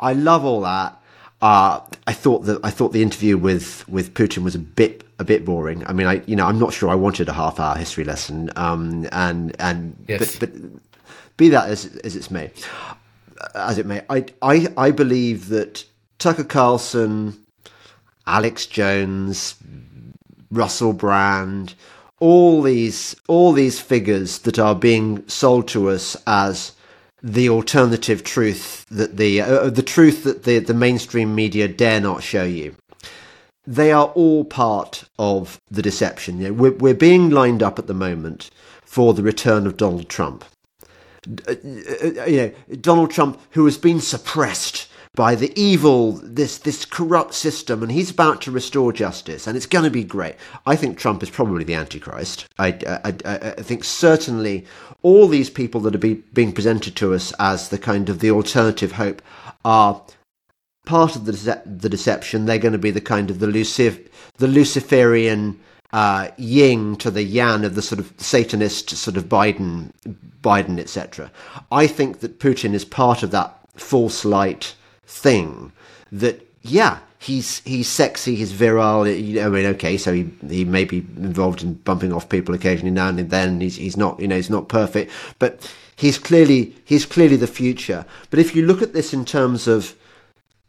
I 0.00 0.12
love 0.12 0.44
all 0.44 0.60
that. 0.62 1.00
Uh, 1.40 1.80
I 2.06 2.12
thought 2.12 2.44
that 2.46 2.60
I 2.64 2.70
thought 2.70 2.92
the 2.92 3.02
interview 3.02 3.36
with, 3.36 3.86
with 3.86 4.14
Putin 4.14 4.44
was 4.44 4.54
a 4.54 4.58
bit 4.58 5.04
a 5.18 5.24
bit 5.24 5.44
boring. 5.44 5.86
I 5.86 5.92
mean, 5.92 6.06
I 6.06 6.22
you 6.26 6.36
know 6.36 6.46
I'm 6.46 6.58
not 6.58 6.72
sure 6.72 6.88
I 6.88 6.94
wanted 6.94 7.28
a 7.28 7.32
half 7.32 7.60
hour 7.60 7.76
history 7.76 8.04
lesson. 8.04 8.50
Um, 8.56 9.06
and 9.12 9.54
and 9.58 9.96
yes. 10.08 10.38
but 10.38 10.50
but 10.50 10.60
be 11.36 11.48
that 11.48 11.68
as, 11.68 11.96
as 12.04 12.16
it's 12.16 12.30
may, 12.30 12.50
as 13.54 13.78
it 13.78 13.86
may, 13.86 14.02
I, 14.08 14.26
I, 14.42 14.68
I 14.76 14.90
believe 14.90 15.48
that 15.48 15.84
Tucker 16.18 16.44
Carlson 16.44 17.44
Alex 18.26 18.66
Jones, 18.66 19.56
Russell 20.50 20.92
Brand, 20.92 21.74
all 22.20 22.62
these 22.62 23.16
all 23.26 23.52
these 23.52 23.80
figures 23.80 24.38
that 24.40 24.58
are 24.58 24.74
being 24.74 25.26
sold 25.28 25.68
to 25.68 25.90
us 25.90 26.16
as 26.26 26.72
the 27.22 27.48
alternative 27.48 28.22
truth 28.24 28.86
that 28.90 29.16
the 29.16 29.40
uh, 29.40 29.68
the 29.68 29.82
truth 29.82 30.24
that 30.24 30.44
the 30.44 30.58
the 30.58 30.74
mainstream 30.74 31.34
media 31.34 31.68
dare 31.68 32.00
not 32.00 32.22
show 32.22 32.44
you. 32.44 32.74
They 33.66 33.92
are 33.92 34.06
all 34.08 34.44
part 34.44 35.04
of 35.18 35.60
the 35.70 35.82
deception. 35.82 36.38
You 36.38 36.48
know, 36.48 36.52
we're, 36.52 36.72
we're 36.72 36.94
being 36.94 37.30
lined 37.30 37.62
up 37.62 37.78
at 37.78 37.86
the 37.86 37.94
moment 37.94 38.50
for 38.82 39.14
the 39.14 39.22
return 39.22 39.66
of 39.66 39.78
Donald 39.78 40.10
Trump. 40.10 40.44
Uh, 41.48 41.52
uh, 41.52 42.24
you 42.26 42.36
know, 42.36 42.52
Donald 42.80 43.10
Trump, 43.10 43.40
who 43.50 43.64
has 43.64 43.78
been 43.78 44.00
suppressed 44.00 44.88
by 45.14 45.34
the 45.36 45.52
evil, 45.58 46.12
this 46.22 46.58
this 46.58 46.84
corrupt 46.84 47.34
system, 47.34 47.82
and 47.82 47.92
he's 47.92 48.10
about 48.10 48.42
to 48.42 48.50
restore 48.50 48.92
justice, 48.92 49.46
and 49.46 49.56
it's 49.56 49.66
going 49.66 49.84
to 49.84 49.90
be 49.90 50.04
great. 50.04 50.34
I 50.66 50.74
think 50.76 50.98
Trump 50.98 51.22
is 51.22 51.30
probably 51.30 51.64
the 51.64 51.74
Antichrist. 51.74 52.46
I, 52.58 52.68
I, 52.86 53.14
I, 53.24 53.34
I 53.58 53.62
think 53.62 53.84
certainly 53.84 54.66
all 55.02 55.28
these 55.28 55.50
people 55.50 55.80
that 55.82 55.94
are 55.94 55.98
be, 55.98 56.14
being 56.32 56.52
presented 56.52 56.96
to 56.96 57.14
us 57.14 57.32
as 57.38 57.68
the 57.68 57.78
kind 57.78 58.08
of 58.08 58.18
the 58.18 58.30
alternative 58.32 58.92
hope 58.92 59.22
are 59.64 60.02
part 60.84 61.14
of 61.14 61.26
the 61.26 61.62
the 61.64 61.88
deception. 61.88 62.46
They're 62.46 62.58
going 62.58 62.72
to 62.72 62.78
be 62.78 62.90
the 62.90 63.00
kind 63.00 63.30
of 63.30 63.38
the 63.38 63.46
Lucif- 63.46 64.08
the 64.38 64.48
Luciferian 64.48 65.60
uh, 65.94 66.28
yin 66.36 66.96
to 66.96 67.08
the 67.08 67.22
yang 67.22 67.64
of 67.64 67.76
the 67.76 67.82
sort 67.82 68.00
of 68.00 68.12
Satanist 68.18 68.90
sort 68.90 69.16
of 69.16 69.26
Biden, 69.26 69.92
Biden, 70.42 70.80
etc. 70.80 71.30
I 71.70 71.86
think 71.86 72.18
that 72.18 72.40
Putin 72.40 72.74
is 72.74 72.84
part 72.84 73.22
of 73.22 73.30
that 73.30 73.56
false 73.76 74.24
light 74.24 74.74
thing 75.06 75.70
that 76.10 76.44
yeah 76.62 76.98
he's 77.18 77.60
he's 77.60 77.86
sexy 77.88 78.34
he's 78.34 78.52
virile 78.52 79.06
you 79.06 79.34
know, 79.34 79.46
i 79.46 79.48
mean 79.48 79.66
okay 79.66 79.96
so 79.96 80.12
he 80.12 80.30
he 80.48 80.64
may 80.64 80.84
be 80.84 80.98
involved 81.16 81.62
in 81.62 81.74
bumping 81.74 82.12
off 82.12 82.28
people 82.28 82.54
occasionally 82.54 82.92
now 82.92 83.08
and 83.08 83.18
then 83.30 83.60
he's 83.60 83.76
he's 83.76 83.96
not 83.96 84.18
you 84.20 84.28
know 84.28 84.36
he's 84.36 84.48
not 84.48 84.68
perfect 84.68 85.10
but 85.40 85.72
he's 85.96 86.18
clearly 86.18 86.74
he's 86.84 87.04
clearly 87.04 87.36
the 87.36 87.48
future 87.48 88.06
but 88.30 88.38
if 88.38 88.54
you 88.54 88.64
look 88.64 88.80
at 88.80 88.92
this 88.92 89.12
in 89.12 89.24
terms 89.24 89.66
of 89.66 89.96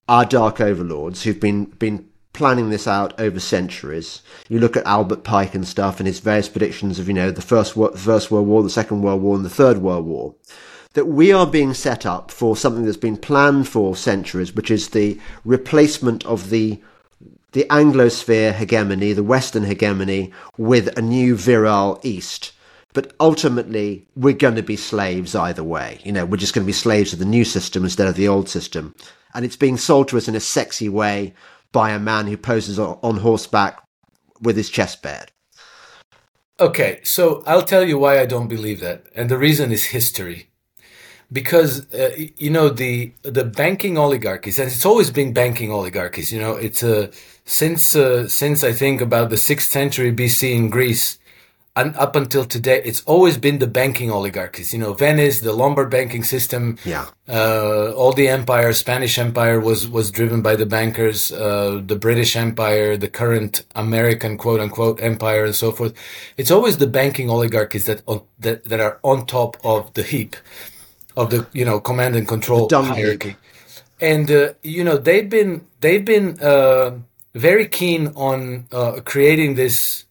our 0.09 0.25
dark 0.25 0.59
overlords 0.59 1.23
who've 1.23 1.39
been 1.39 1.65
been 1.65 2.07
planning 2.35 2.69
this 2.69 2.87
out 2.87 3.19
over 3.19 3.39
centuries. 3.39 4.21
You 4.49 4.59
look 4.59 4.77
at 4.77 4.85
Albert 4.85 5.23
Pike 5.23 5.55
and 5.55 5.67
stuff 5.67 5.99
and 5.99 6.05
his 6.05 6.19
various 6.19 6.49
predictions 6.49 6.99
of, 6.99 7.07
you 7.07 7.13
know, 7.13 7.31
the 7.31 7.41
first, 7.41 7.73
first 7.73 8.29
World 8.29 8.47
War, 8.47 8.61
the 8.61 8.69
Second 8.69 9.01
World 9.01 9.21
War, 9.21 9.35
and 9.35 9.45
the 9.45 9.49
Third 9.49 9.79
World 9.79 10.05
War 10.05 10.35
that 10.95 11.05
we 11.05 11.31
are 11.31 11.45
being 11.45 11.73
set 11.73 12.05
up 12.05 12.31
for 12.31 12.55
something 12.55 12.85
that's 12.85 12.97
been 12.97 13.17
planned 13.17 13.67
for 13.67 13.95
centuries, 13.95 14.55
which 14.55 14.71
is 14.71 14.89
the 14.89 15.19
replacement 15.43 16.25
of 16.25 16.49
the 16.49 16.81
the 17.51 17.65
Anglosphere 17.69 18.53
hegemony, 18.53 19.13
the 19.13 19.23
Western 19.23 19.63
hegemony, 19.63 20.33
with 20.57 20.97
a 20.97 21.01
new 21.01 21.37
virile 21.37 22.01
East. 22.03 22.51
But 22.93 23.13
ultimately, 23.17 24.05
we're 24.13 24.33
going 24.33 24.55
to 24.55 24.63
be 24.63 24.75
slaves 24.75 25.35
either 25.35 25.63
way. 25.63 25.99
You 26.03 26.11
know, 26.11 26.25
we're 26.25 26.35
just 26.35 26.53
going 26.53 26.65
to 26.65 26.67
be 26.67 26.73
slaves 26.73 27.13
of 27.13 27.19
the 27.19 27.25
new 27.25 27.45
system 27.45 27.85
instead 27.85 28.09
of 28.09 28.15
the 28.15 28.27
old 28.27 28.49
system. 28.49 28.93
And 29.33 29.45
it's 29.45 29.55
being 29.55 29.77
sold 29.77 30.09
to 30.09 30.17
us 30.17 30.27
in 30.27 30.35
a 30.35 30.41
sexy 30.41 30.89
way 30.89 31.33
by 31.75 31.91
a 31.91 31.99
man 31.99 32.25
who 32.27 32.37
poses 32.37 32.79
on 32.79 33.17
horseback 33.17 33.83
with 34.41 34.55
his 34.55 34.69
chest 34.69 35.01
bared. 35.03 35.29
Okay, 36.57 37.01
so 37.03 37.43
I'll 37.45 37.69
tell 37.73 37.83
you 37.83 37.99
why 37.99 38.21
I 38.21 38.25
don't 38.25 38.47
believe 38.47 38.79
that. 38.79 39.03
And 39.13 39.29
the 39.29 39.37
reason 39.37 39.73
is 39.73 39.83
history 39.97 40.47
because 41.29 41.93
uh, 41.93 42.15
you 42.37 42.49
know 42.49 42.69
the 42.69 43.11
the 43.23 43.43
banking 43.43 43.97
oligarchies 43.97 44.57
and 44.57 44.71
it's 44.71 44.85
always 44.85 45.09
been 45.09 45.33
banking 45.33 45.71
oligarchies 45.71 46.31
you 46.31 46.39
know 46.39 46.53
it's 46.53 46.83
uh, 46.83 47.11
since 47.45 47.95
uh, 47.95 48.27
since 48.27 48.63
i 48.63 48.71
think 48.71 49.01
about 49.01 49.31
the 49.31 49.35
6th 49.35 49.61
century 49.61 50.11
bc 50.13 50.41
in 50.59 50.69
greece 50.69 51.17
and 51.75 51.95
up 51.97 52.15
until 52.15 52.45
today 52.45 52.81
it's 52.85 53.03
always 53.05 53.37
been 53.37 53.59
the 53.59 53.67
banking 53.67 54.11
oligarchies 54.11 54.73
you 54.73 54.79
know 54.79 54.93
venice 54.93 55.39
the 55.41 55.53
lombard 55.53 55.89
banking 55.89 56.23
system 56.23 56.77
yeah. 56.85 57.05
uh, 57.29 57.91
all 57.91 58.13
the 58.13 58.27
empire 58.27 58.73
spanish 58.73 59.17
empire 59.17 59.59
was 59.59 59.87
was 59.87 60.11
driven 60.11 60.41
by 60.41 60.55
the 60.55 60.65
bankers 60.65 61.31
uh, 61.31 61.81
the 61.85 61.95
british 61.95 62.35
empire 62.35 62.97
the 62.97 63.09
current 63.09 63.63
american 63.75 64.37
quote 64.37 64.59
unquote 64.59 65.01
empire 65.01 65.45
and 65.45 65.55
so 65.55 65.71
forth. 65.71 65.93
It's 66.37 66.51
always 66.51 66.77
the 66.77 66.87
banking 66.87 67.29
oligarchies 67.29 67.85
that 67.85 68.01
that, 68.39 68.63
that 68.65 68.79
are 68.79 68.99
on 69.03 69.25
top 69.25 69.57
of 69.63 69.93
the 69.93 70.03
heap 70.03 70.35
of 71.15 71.29
the 71.29 71.47
you 71.53 71.65
know 71.65 71.79
command 71.79 72.15
and 72.15 72.27
control 72.27 72.67
hierarchy, 72.69 73.35
and 74.01 74.29
uh, 74.31 74.53
you 74.63 74.83
know 74.83 74.97
they've 74.97 75.29
been 75.29 75.65
they've 75.81 76.03
been 76.03 76.39
uh, 76.41 76.97
very 77.33 77.67
keen 77.67 78.07
on 78.15 78.67
uh, 78.71 78.99
creating 79.05 79.55
this 79.55 80.04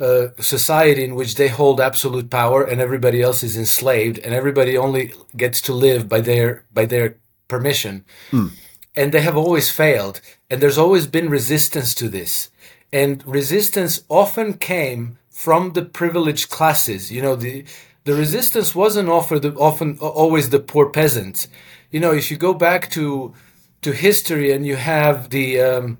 uh, 0.00 0.28
society 0.40 1.04
in 1.04 1.14
which 1.14 1.36
they 1.36 1.48
hold 1.48 1.80
absolute 1.80 2.28
power 2.28 2.64
and 2.64 2.80
everybody 2.80 3.22
else 3.22 3.42
is 3.42 3.56
enslaved 3.56 4.18
and 4.18 4.34
everybody 4.34 4.76
only 4.76 5.12
gets 5.36 5.60
to 5.62 5.72
live 5.72 6.08
by 6.08 6.20
their 6.20 6.64
by 6.72 6.84
their 6.84 7.16
permission, 7.48 8.04
hmm. 8.30 8.48
and 8.96 9.12
they 9.12 9.20
have 9.20 9.36
always 9.36 9.70
failed, 9.70 10.20
and 10.50 10.60
there's 10.60 10.78
always 10.78 11.06
been 11.06 11.28
resistance 11.28 11.94
to 11.94 12.08
this, 12.08 12.50
and 12.92 13.24
resistance 13.26 14.02
often 14.08 14.54
came 14.54 15.18
from 15.30 15.72
the 15.72 15.84
privileged 15.84 16.50
classes. 16.50 17.12
You 17.12 17.22
know 17.22 17.36
the 17.36 17.64
the 18.04 18.14
resistance 18.14 18.74
wasn't 18.74 19.08
offered 19.08 19.44
often 19.56 19.98
always 19.98 20.50
the 20.50 20.60
poor 20.60 20.90
peasants. 20.90 21.48
You 21.90 22.00
know, 22.00 22.12
if 22.12 22.30
you 22.30 22.36
go 22.36 22.54
back 22.54 22.90
to 22.90 23.34
to 23.82 23.92
history 23.92 24.50
and 24.52 24.66
you 24.66 24.76
have 24.76 25.30
the 25.30 25.60
um, 25.60 25.98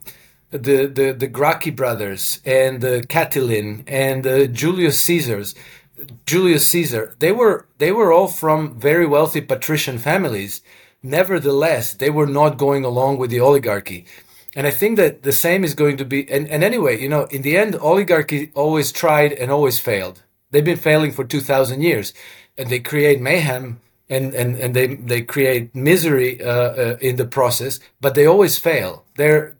the 0.58 0.86
the 0.86 1.12
the 1.12 1.26
Gracchi 1.26 1.70
brothers 1.70 2.40
and 2.44 2.80
the 2.80 3.04
Catiline 3.08 3.84
and 3.86 4.24
the 4.24 4.48
Julius 4.48 5.02
Caesars, 5.02 5.54
Julius 6.26 6.70
Caesar, 6.70 7.14
they 7.18 7.32
were 7.32 7.66
they 7.78 7.92
were 7.92 8.12
all 8.12 8.28
from 8.28 8.78
very 8.78 9.06
wealthy 9.06 9.40
patrician 9.40 9.98
families. 9.98 10.62
Nevertheless, 11.02 11.92
they 11.92 12.10
were 12.10 12.26
not 12.26 12.56
going 12.56 12.84
along 12.84 13.18
with 13.18 13.30
the 13.30 13.40
oligarchy. 13.40 14.06
And 14.56 14.66
I 14.66 14.70
think 14.70 14.96
that 14.96 15.22
the 15.22 15.32
same 15.32 15.64
is 15.64 15.74
going 15.74 15.96
to 15.98 16.04
be 16.04 16.30
and, 16.30 16.48
and 16.48 16.62
anyway, 16.64 17.00
you 17.00 17.08
know, 17.08 17.24
in 17.24 17.42
the 17.42 17.56
end 17.56 17.74
oligarchy 17.76 18.50
always 18.54 18.92
tried 18.92 19.32
and 19.32 19.50
always 19.50 19.78
failed. 19.78 20.22
They've 20.50 20.64
been 20.64 20.76
failing 20.76 21.10
for 21.10 21.24
2,000 21.24 21.82
years, 21.82 22.12
and 22.56 22.70
they 22.70 22.78
create 22.78 23.20
mayhem 23.20 23.80
and, 24.08 24.34
and, 24.34 24.56
and 24.56 24.74
they, 24.74 24.94
they 24.94 25.22
create 25.22 25.74
misery 25.74 26.40
uh, 26.42 26.50
uh, 26.50 26.96
in 27.00 27.16
the 27.16 27.24
process, 27.24 27.80
but 28.00 28.14
they 28.14 28.26
always 28.26 28.58
fail. 28.58 29.04
Their, 29.16 29.56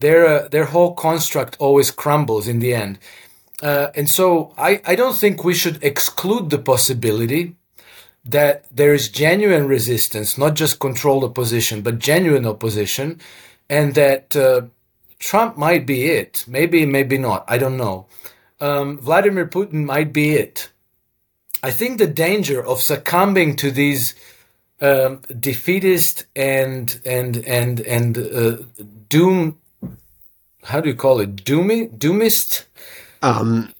their, 0.00 0.26
uh, 0.26 0.48
their 0.48 0.66
whole 0.66 0.94
construct 0.94 1.56
always 1.58 1.90
crumbles 1.90 2.48
in 2.48 2.58
the 2.60 2.74
end. 2.74 2.98
Uh, 3.62 3.88
and 3.94 4.08
so 4.08 4.54
I, 4.56 4.80
I 4.86 4.94
don't 4.94 5.16
think 5.16 5.42
we 5.42 5.54
should 5.54 5.82
exclude 5.82 6.50
the 6.50 6.58
possibility 6.58 7.56
that 8.24 8.64
there 8.70 8.94
is 8.94 9.08
genuine 9.08 9.66
resistance, 9.66 10.38
not 10.38 10.54
just 10.54 10.78
controlled 10.78 11.24
opposition, 11.24 11.82
but 11.82 11.98
genuine 11.98 12.46
opposition, 12.46 13.20
and 13.68 13.94
that 13.94 14.36
uh, 14.36 14.62
Trump 15.18 15.56
might 15.56 15.86
be 15.86 16.06
it. 16.06 16.44
Maybe, 16.46 16.86
maybe 16.86 17.18
not. 17.18 17.44
I 17.48 17.58
don't 17.58 17.76
know 17.76 18.06
um, 18.60 18.98
Vladimir 18.98 19.46
Putin 19.46 19.84
might 19.84 20.12
be 20.12 20.30
it. 20.30 20.70
I 21.62 21.70
think 21.70 21.98
the 21.98 22.06
danger 22.06 22.64
of 22.64 22.80
succumbing 22.80 23.56
to 23.56 23.70
these 23.70 24.14
um, 24.80 25.22
defeatist 25.38 26.26
and 26.36 27.00
and 27.04 27.38
and 27.38 27.80
and 27.80 28.18
uh, 28.18 28.56
doom, 29.08 29.58
how 30.64 30.80
do 30.80 30.88
you 30.88 30.94
call 30.94 31.20
it, 31.20 31.36
doomy, 31.36 31.96
doomist? 31.98 32.64
Um, 33.22 33.72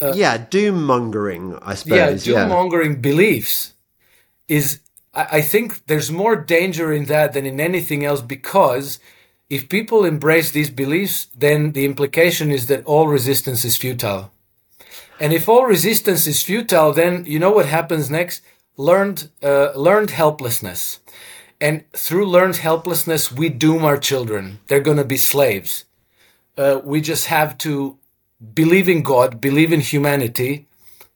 uh, 0.00 0.12
yeah, 0.14 0.36
doom 0.38 0.84
mongering, 0.84 1.58
I 1.62 1.74
suppose. 1.74 2.26
Yeah, 2.26 2.44
doom 2.44 2.48
mongering 2.48 2.92
yeah. 2.92 2.98
beliefs 2.98 3.74
is. 4.48 4.80
I, 5.14 5.38
I 5.38 5.40
think 5.42 5.86
there's 5.86 6.10
more 6.10 6.36
danger 6.36 6.92
in 6.92 7.04
that 7.06 7.32
than 7.32 7.46
in 7.46 7.60
anything 7.60 8.04
else 8.04 8.20
because 8.20 8.98
if 9.52 9.68
people 9.68 10.06
embrace 10.06 10.50
these 10.50 10.70
beliefs, 10.70 11.26
then 11.36 11.72
the 11.72 11.84
implication 11.84 12.50
is 12.50 12.68
that 12.68 12.84
all 12.86 13.06
resistance 13.06 13.66
is 13.66 13.76
futile. 13.76 14.30
And 15.20 15.32
if 15.32 15.48
all 15.48 15.66
resistance 15.66 16.26
is 16.26 16.42
futile, 16.42 16.92
then 16.92 17.24
you 17.26 17.38
know 17.38 17.50
what 17.50 17.66
happens 17.66 18.10
next? 18.10 18.42
Learned, 18.76 19.28
uh, 19.42 19.72
learned 19.76 20.10
helplessness. 20.10 21.00
And 21.60 21.84
through 21.92 22.26
learned 22.28 22.56
helplessness, 22.56 23.30
we 23.30 23.50
doom 23.50 23.84
our 23.84 23.98
children. 23.98 24.58
They're 24.66 24.80
going 24.80 24.96
to 24.96 25.04
be 25.04 25.18
slaves. 25.18 25.84
Uh, 26.56 26.80
we 26.84 27.00
just 27.00 27.26
have 27.26 27.56
to 27.58 27.98
believe 28.54 28.88
in 28.88 29.02
God, 29.02 29.40
believe 29.40 29.72
in 29.72 29.80
humanity, 29.80 30.66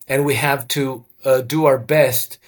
and 0.08 0.24
we 0.24 0.34
have 0.36 0.66
to 0.68 1.04
uh, 1.24 1.40
do 1.40 1.64
our 1.66 1.78
best 1.78 2.38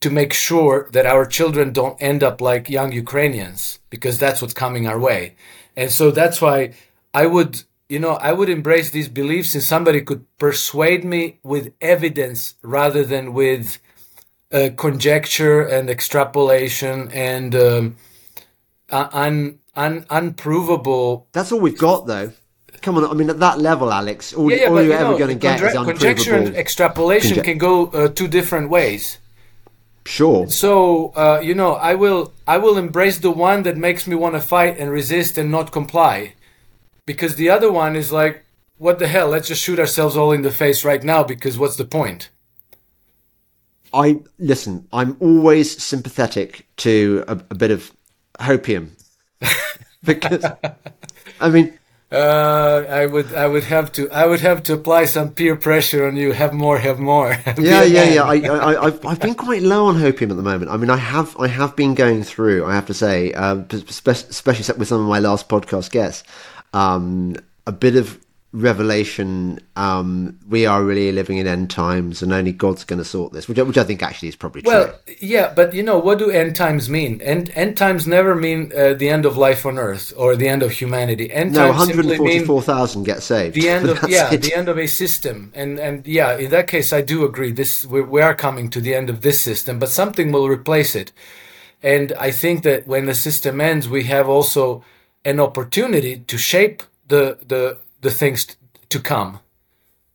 to 0.00 0.10
make 0.10 0.32
sure 0.32 0.88
that 0.92 1.06
our 1.06 1.24
children 1.24 1.72
don't 1.72 2.00
end 2.02 2.22
up 2.22 2.40
like 2.40 2.68
young 2.68 2.92
Ukrainians 2.92 3.78
because 3.88 4.18
that's 4.18 4.42
what's 4.42 4.52
coming 4.52 4.86
our 4.86 4.98
way. 4.98 5.34
And 5.76 5.90
so 5.90 6.10
that's 6.10 6.40
why 6.40 6.74
I 7.14 7.26
would, 7.26 7.62
you 7.88 8.00
know, 8.00 8.14
I 8.14 8.32
would 8.32 8.48
embrace 8.48 8.90
these 8.90 9.08
beliefs 9.08 9.54
and 9.54 9.62
somebody 9.62 10.00
could 10.02 10.26
persuade 10.38 11.04
me 11.04 11.38
with 11.42 11.72
evidence 11.80 12.56
rather 12.62 13.04
than 13.04 13.32
with 13.32 13.78
uh, 14.52 14.70
conjecture 14.76 15.62
and 15.62 15.88
extrapolation 15.88 17.10
and 17.12 17.54
um, 17.54 17.96
uh, 18.90 19.08
un, 19.12 19.58
un, 19.76 20.06
unprovable. 20.10 21.26
That's 21.32 21.52
all 21.52 21.60
we've 21.60 21.78
got, 21.78 22.06
though. 22.06 22.32
Come 22.80 22.98
on, 22.98 23.04
I 23.04 23.14
mean, 23.14 23.30
at 23.30 23.38
that 23.38 23.60
level, 23.60 23.92
Alex, 23.92 24.34
all, 24.34 24.50
Yeah, 24.50 24.56
yeah, 24.56 24.66
all 24.66 24.74
but, 24.74 24.80
you're 24.80 24.88
you 24.88 24.98
ever 24.98 25.10
know, 25.10 25.18
going 25.18 25.28
to 25.30 25.34
get 25.36 25.60
conjec- 25.60 25.68
is 25.68 25.84
conjecture 25.84 26.34
and 26.34 26.56
extrapolation 26.56 27.38
Conje- 27.38 27.44
can 27.44 27.58
go 27.58 27.86
uh, 27.86 28.08
two 28.08 28.26
different 28.26 28.70
ways. 28.70 29.18
Sure. 30.04 30.48
So 30.48 31.12
uh, 31.14 31.40
you 31.40 31.54
know, 31.54 31.74
I 31.74 31.94
will 31.94 32.32
I 32.44 32.58
will 32.58 32.76
embrace 32.76 33.18
the 33.18 33.30
one 33.30 33.62
that 33.62 33.76
makes 33.76 34.08
me 34.08 34.16
want 34.16 34.34
to 34.34 34.40
fight 34.40 34.76
and 34.78 34.90
resist 34.90 35.38
and 35.38 35.48
not 35.48 35.70
comply, 35.70 36.34
because 37.06 37.36
the 37.36 37.48
other 37.50 37.70
one 37.70 37.94
is 37.94 38.10
like, 38.10 38.44
what 38.78 38.98
the 38.98 39.06
hell? 39.06 39.28
Let's 39.28 39.46
just 39.46 39.62
shoot 39.62 39.78
ourselves 39.78 40.16
all 40.16 40.32
in 40.32 40.42
the 40.42 40.50
face 40.50 40.84
right 40.84 41.04
now. 41.04 41.22
Because 41.22 41.56
what's 41.56 41.76
the 41.76 41.84
point? 41.84 42.30
I 43.94 44.22
listen. 44.40 44.88
I'm 44.92 45.16
always 45.20 45.80
sympathetic 45.80 46.66
to 46.78 47.22
a, 47.28 47.34
a 47.50 47.54
bit 47.54 47.70
of 47.70 47.92
hopium 48.40 48.90
because 50.04 50.44
I 51.40 51.48
mean, 51.48 51.78
Uh, 52.12 52.84
I 52.90 53.06
would 53.06 53.32
I 53.32 53.46
would 53.48 53.64
have 53.64 53.90
to 53.92 54.02
I 54.12 54.26
would 54.26 54.40
have 54.40 54.62
to 54.64 54.74
apply 54.74 55.06
some 55.06 55.30
peer 55.32 55.56
pressure 55.56 56.06
on 56.06 56.14
you. 56.14 56.32
Have 56.32 56.52
more, 56.52 56.76
have 56.76 56.98
more. 57.00 57.30
Yeah, 57.56 57.84
yeah, 57.84 58.04
yeah. 58.04 58.24
I, 58.24 58.36
I, 58.36 58.86
I've, 58.86 59.00
I've 59.06 59.20
been 59.20 59.34
quite 59.34 59.62
low 59.62 59.86
on 59.86 59.96
hopium 59.96 60.30
at 60.30 60.36
the 60.36 60.42
moment. 60.42 60.70
I 60.70 60.76
mean, 60.76 60.90
I 60.90 60.98
have, 60.98 61.34
I 61.40 61.48
have 61.48 61.74
been 61.74 61.94
going 61.94 62.22
through. 62.22 62.66
I 62.66 62.74
have 62.74 62.84
to 62.86 62.94
say, 62.94 63.32
um, 63.32 63.64
especially 63.72 64.76
with 64.78 64.88
some 64.88 65.00
of 65.00 65.08
my 65.08 65.20
last 65.20 65.48
podcast 65.48 65.90
guests, 65.90 66.22
um, 66.74 67.36
a 67.66 67.72
bit 67.72 67.96
of 67.96 68.18
revelation. 68.52 69.58
Um, 69.76 70.38
we 70.48 70.66
are 70.66 70.84
really 70.84 71.10
living 71.12 71.38
in 71.38 71.46
end 71.46 71.70
times, 71.70 72.22
and 72.22 72.32
only 72.32 72.52
God's 72.52 72.84
going 72.84 72.98
to 72.98 73.04
sort 73.04 73.32
this, 73.32 73.48
which, 73.48 73.58
I- 73.58 73.62
which 73.62 73.78
I 73.78 73.84
think 73.84 74.02
actually 74.02 74.28
is 74.28 74.36
probably 74.36 74.62
true. 74.62 74.70
Well, 74.72 74.94
yeah, 75.20 75.52
but 75.54 75.72
you 75.74 75.82
know, 75.82 75.98
what 75.98 76.18
do 76.18 76.30
end 76.30 76.54
times 76.54 76.88
mean? 76.88 77.20
End 77.22 77.50
end 77.54 77.76
times 77.76 78.06
never 78.06 78.34
mean 78.34 78.70
uh, 78.76 78.94
the 78.94 79.08
end 79.08 79.24
of 79.26 79.36
life 79.36 79.64
on 79.66 79.78
Earth 79.78 80.12
or 80.16 80.36
the 80.36 80.48
end 80.48 80.62
of 80.62 80.70
humanity. 80.72 81.32
End 81.32 81.52
no, 81.52 81.68
times 81.72 81.78
144,000 81.78 83.04
get 83.04 83.22
saved. 83.22 83.54
the 83.54 83.68
end 83.68 83.88
of 83.92 83.98
yeah, 84.08 84.32
it. 84.32 84.42
the 84.42 84.54
end 84.54 84.68
of 84.68 84.78
a 84.78 84.86
system. 84.86 85.50
And 85.54 85.78
and 85.78 86.06
yeah, 86.06 86.36
in 86.36 86.50
that 86.50 86.68
case, 86.68 86.92
I 86.92 87.00
do 87.00 87.24
agree. 87.24 87.52
This 87.52 87.86
we, 87.86 88.02
we 88.02 88.20
are 88.20 88.34
coming 88.34 88.70
to 88.70 88.80
the 88.80 88.94
end 88.94 89.10
of 89.10 89.22
this 89.22 89.40
system, 89.40 89.78
but 89.78 89.88
something 89.88 90.30
will 90.32 90.48
replace 90.48 90.94
it. 90.94 91.12
And 91.82 92.12
I 92.12 92.30
think 92.30 92.62
that 92.62 92.86
when 92.86 93.06
the 93.06 93.14
system 93.14 93.60
ends, 93.60 93.88
we 93.88 94.04
have 94.04 94.28
also 94.28 94.84
an 95.24 95.40
opportunity 95.40 96.18
to 96.26 96.38
shape 96.38 96.82
the 97.08 97.38
the 97.46 97.78
the 98.02 98.10
things 98.10 98.44
t- 98.44 98.54
to 98.90 99.00
come. 99.00 99.40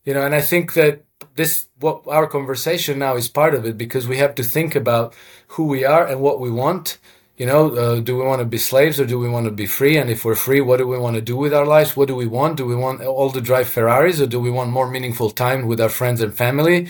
You 0.06 0.14
know 0.14 0.24
and 0.26 0.34
i 0.34 0.40
think 0.42 0.74
that 0.76 1.04
this 1.36 1.68
what 1.80 2.04
our 2.08 2.28
conversation 2.28 3.00
now 3.00 3.16
is 3.16 3.28
part 3.28 3.54
of 3.56 3.66
it 3.66 3.78
because 3.78 4.08
we 4.08 4.18
have 4.18 4.36
to 4.36 4.44
think 4.44 4.76
about 4.76 5.14
who 5.50 5.66
we 5.66 5.86
are 5.86 6.06
and 6.06 6.20
what 6.22 6.40
we 6.40 6.52
want. 6.52 6.98
You 7.38 7.46
know 7.46 7.76
uh, 7.76 8.00
do 8.00 8.18
we 8.18 8.24
want 8.24 8.40
to 8.40 8.46
be 8.46 8.58
slaves 8.58 9.00
or 9.00 9.06
do 9.06 9.20
we 9.20 9.30
want 9.30 9.46
to 9.46 9.52
be 9.52 9.68
free? 9.68 9.96
And 9.98 10.10
if 10.10 10.26
we're 10.26 10.36
free 10.36 10.62
what 10.62 10.78
do 10.78 10.88
we 10.88 10.98
want 10.98 11.16
to 11.16 11.22
do 11.22 11.38
with 11.38 11.54
our 11.54 11.66
lives? 11.66 11.96
What 11.96 12.08
do 12.08 12.16
we 12.16 12.26
want? 12.28 12.58
Do 12.58 12.66
we 12.66 12.76
want 12.76 13.02
all 13.02 13.32
to 13.32 13.42
drive 13.42 13.70
ferraris 13.70 14.20
or 14.20 14.28
do 14.28 14.40
we 14.40 14.50
want 14.50 14.72
more 14.72 14.90
meaningful 14.90 15.30
time 15.30 15.68
with 15.68 15.80
our 15.80 15.90
friends 15.90 16.22
and 16.22 16.34
family? 16.34 16.90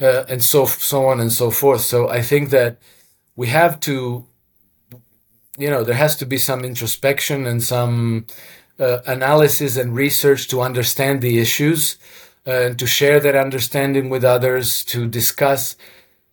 Uh, 0.00 0.24
and 0.28 0.42
so 0.42 0.66
so 0.66 1.06
on 1.06 1.20
and 1.20 1.32
so 1.32 1.50
forth. 1.50 1.82
So 1.82 2.08
i 2.08 2.20
think 2.20 2.50
that 2.50 2.78
we 3.36 3.46
have 3.48 3.78
to 3.80 4.26
you 5.56 5.70
know 5.70 5.84
there 5.84 5.94
has 6.04 6.16
to 6.16 6.26
be 6.26 6.38
some 6.38 6.64
introspection 6.64 7.46
and 7.46 7.62
some 7.62 8.26
uh, 8.78 8.98
analysis 9.06 9.76
and 9.76 9.94
research 9.94 10.48
to 10.48 10.60
understand 10.60 11.20
the 11.22 11.38
issues 11.38 11.96
uh, 12.46 12.50
and 12.50 12.78
to 12.78 12.86
share 12.86 13.20
that 13.20 13.34
understanding 13.34 14.08
with 14.08 14.24
others 14.24 14.84
to 14.84 15.06
discuss 15.08 15.76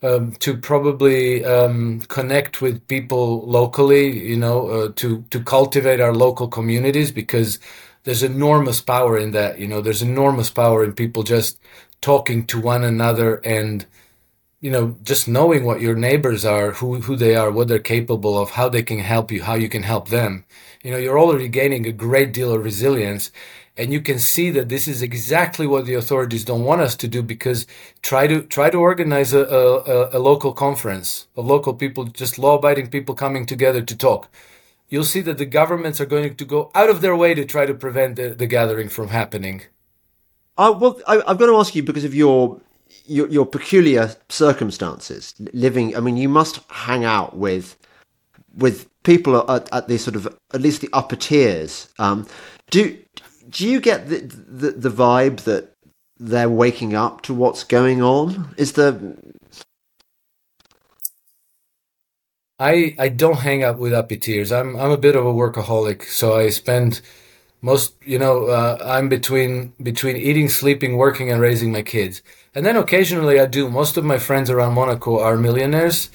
um, 0.01 0.33
to 0.33 0.57
probably 0.57 1.45
um, 1.45 2.01
connect 2.01 2.61
with 2.61 2.85
people 2.87 3.41
locally 3.47 4.19
you 4.19 4.37
know 4.37 4.67
uh, 4.67 4.91
to 4.95 5.23
to 5.29 5.41
cultivate 5.41 6.01
our 6.01 6.13
local 6.13 6.47
communities 6.47 7.11
because 7.11 7.59
there's 8.03 8.23
enormous 8.23 8.81
power 8.81 9.17
in 9.17 9.31
that 9.31 9.59
you 9.59 9.67
know 9.67 9.81
there's 9.81 10.01
enormous 10.01 10.49
power 10.49 10.83
in 10.83 10.93
people 10.93 11.23
just 11.23 11.57
talking 12.01 12.45
to 12.45 12.59
one 12.59 12.83
another 12.83 13.35
and 13.45 13.85
you 14.63 14.71
know 14.71 14.95
just 15.03 15.27
knowing 15.27 15.65
what 15.65 15.81
your 15.81 15.95
neighbors 15.95 16.45
are 16.45 16.71
who 16.71 17.01
who 17.01 17.15
they 17.17 17.35
are 17.35 17.51
what 17.51 17.67
they're 17.67 17.79
capable 17.95 18.39
of 18.39 18.51
how 18.51 18.69
they 18.69 18.81
can 18.81 18.99
help 18.99 19.31
you 19.31 19.43
how 19.43 19.55
you 19.55 19.67
can 19.67 19.83
help 19.83 20.07
them. 20.07 20.45
You 20.83 20.91
know 20.91 20.97
you're 20.97 21.19
already 21.19 21.49
gaining 21.49 21.85
a 21.85 21.91
great 21.91 22.31
deal 22.33 22.53
of 22.53 22.63
resilience 22.63 23.29
and 23.75 23.91
you 23.91 24.01
can 24.01 24.19
see 24.19 24.51
that 24.51 24.69
this 24.69 24.87
is 24.87 25.01
exactly 25.01 25.67
what 25.67 25.85
the 25.85 25.95
authorities 25.95 26.45
don't 26.45 26.63
want 26.63 26.81
us 26.81 26.95
to 26.95 27.07
do 27.09 27.21
because 27.21 27.67
try 28.01 28.25
to 28.27 28.41
try 28.43 28.69
to 28.69 28.77
organize 28.77 29.33
a, 29.33 29.43
a, 29.43 30.17
a 30.17 30.19
local 30.19 30.53
conference 30.53 31.27
of 31.35 31.45
local 31.45 31.73
people 31.73 32.05
just 32.05 32.39
law-abiding 32.39 32.87
people 32.87 33.15
coming 33.15 33.45
together 33.45 33.81
to 33.81 33.97
talk. 33.97 34.29
You'll 34.87 35.11
see 35.15 35.21
that 35.21 35.39
the 35.39 35.45
governments 35.59 35.99
are 35.99 36.05
going 36.05 36.35
to 36.35 36.45
go 36.45 36.71
out 36.73 36.89
of 36.89 37.01
their 37.01 37.15
way 37.15 37.33
to 37.33 37.45
try 37.45 37.65
to 37.65 37.73
prevent 37.73 38.15
the, 38.15 38.29
the 38.29 38.47
gathering 38.47 38.89
from 38.89 39.07
happening. 39.09 39.63
Uh, 40.55 40.73
well, 40.79 41.01
I, 41.07 41.15
I've 41.27 41.39
got 41.39 41.47
to 41.47 41.55
ask 41.55 41.73
you 41.75 41.81
because 41.81 42.03
of 42.03 42.13
your, 42.13 42.61
your 43.05 43.27
your 43.29 43.45
peculiar 43.45 44.15
circumstances. 44.29 45.33
Living, 45.53 45.95
I 45.95 45.99
mean, 45.99 46.17
you 46.17 46.29
must 46.29 46.59
hang 46.69 47.05
out 47.05 47.35
with 47.37 47.77
with 48.55 48.87
people 49.03 49.49
at, 49.49 49.69
at 49.73 49.87
the 49.87 49.97
sort 49.97 50.15
of 50.15 50.27
at 50.53 50.61
least 50.61 50.81
the 50.81 50.89
upper 50.93 51.15
tiers. 51.15 51.89
Um, 51.99 52.27
do 52.69 52.97
do 53.49 53.67
you 53.67 53.79
get 53.79 54.09
the, 54.09 54.19
the 54.19 54.71
the 54.71 54.89
vibe 54.89 55.41
that 55.41 55.73
they're 56.17 56.49
waking 56.49 56.95
up 56.95 57.21
to 57.21 57.33
what's 57.33 57.63
going 57.63 58.01
on? 58.01 58.53
Is 58.57 58.73
the 58.73 59.17
I 62.59 62.95
I 62.97 63.09
don't 63.09 63.39
hang 63.39 63.63
out 63.63 63.79
with 63.79 63.93
uppy 63.93 64.17
tiers. 64.17 64.51
I'm 64.51 64.75
I'm 64.75 64.91
a 64.91 64.97
bit 64.97 65.15
of 65.15 65.25
a 65.25 65.33
workaholic, 65.33 66.05
so 66.05 66.37
I 66.37 66.49
spend 66.49 67.01
most 67.61 67.95
you 68.05 68.19
know 68.19 68.45
uh, 68.45 68.77
I'm 68.83 69.09
between 69.09 69.73
between 69.81 70.15
eating, 70.17 70.49
sleeping, 70.49 70.97
working, 70.97 71.31
and 71.31 71.41
raising 71.41 71.71
my 71.71 71.81
kids. 71.81 72.21
And 72.55 72.65
then 72.65 72.75
occasionally 72.75 73.39
I 73.39 73.45
do. 73.47 73.69
Most 73.69 73.97
of 73.97 74.05
my 74.05 74.17
friends 74.17 74.49
around 74.49 74.73
Monaco 74.73 75.19
are 75.19 75.37
millionaires, 75.37 76.09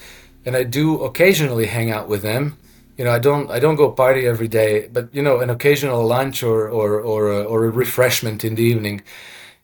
and 0.45 0.55
I 0.55 0.63
do 0.63 1.01
occasionally 1.03 1.65
hang 1.65 1.91
out 1.91 2.07
with 2.07 2.21
them. 2.21 2.57
You 2.97 3.05
know, 3.05 3.11
I 3.11 3.19
don't 3.19 3.49
I 3.51 3.59
don't 3.59 3.75
go 3.75 3.91
party 3.91 4.25
every 4.25 4.47
day, 4.47 4.87
but 4.91 5.13
you 5.13 5.21
know, 5.21 5.39
an 5.39 5.49
occasional 5.49 6.05
lunch 6.05 6.43
or 6.43 6.69
or 6.69 6.99
or 6.99 7.31
a, 7.31 7.43
or 7.43 7.65
a 7.65 7.69
refreshment 7.69 8.43
in 8.43 8.55
the 8.55 8.63
evening. 8.63 9.01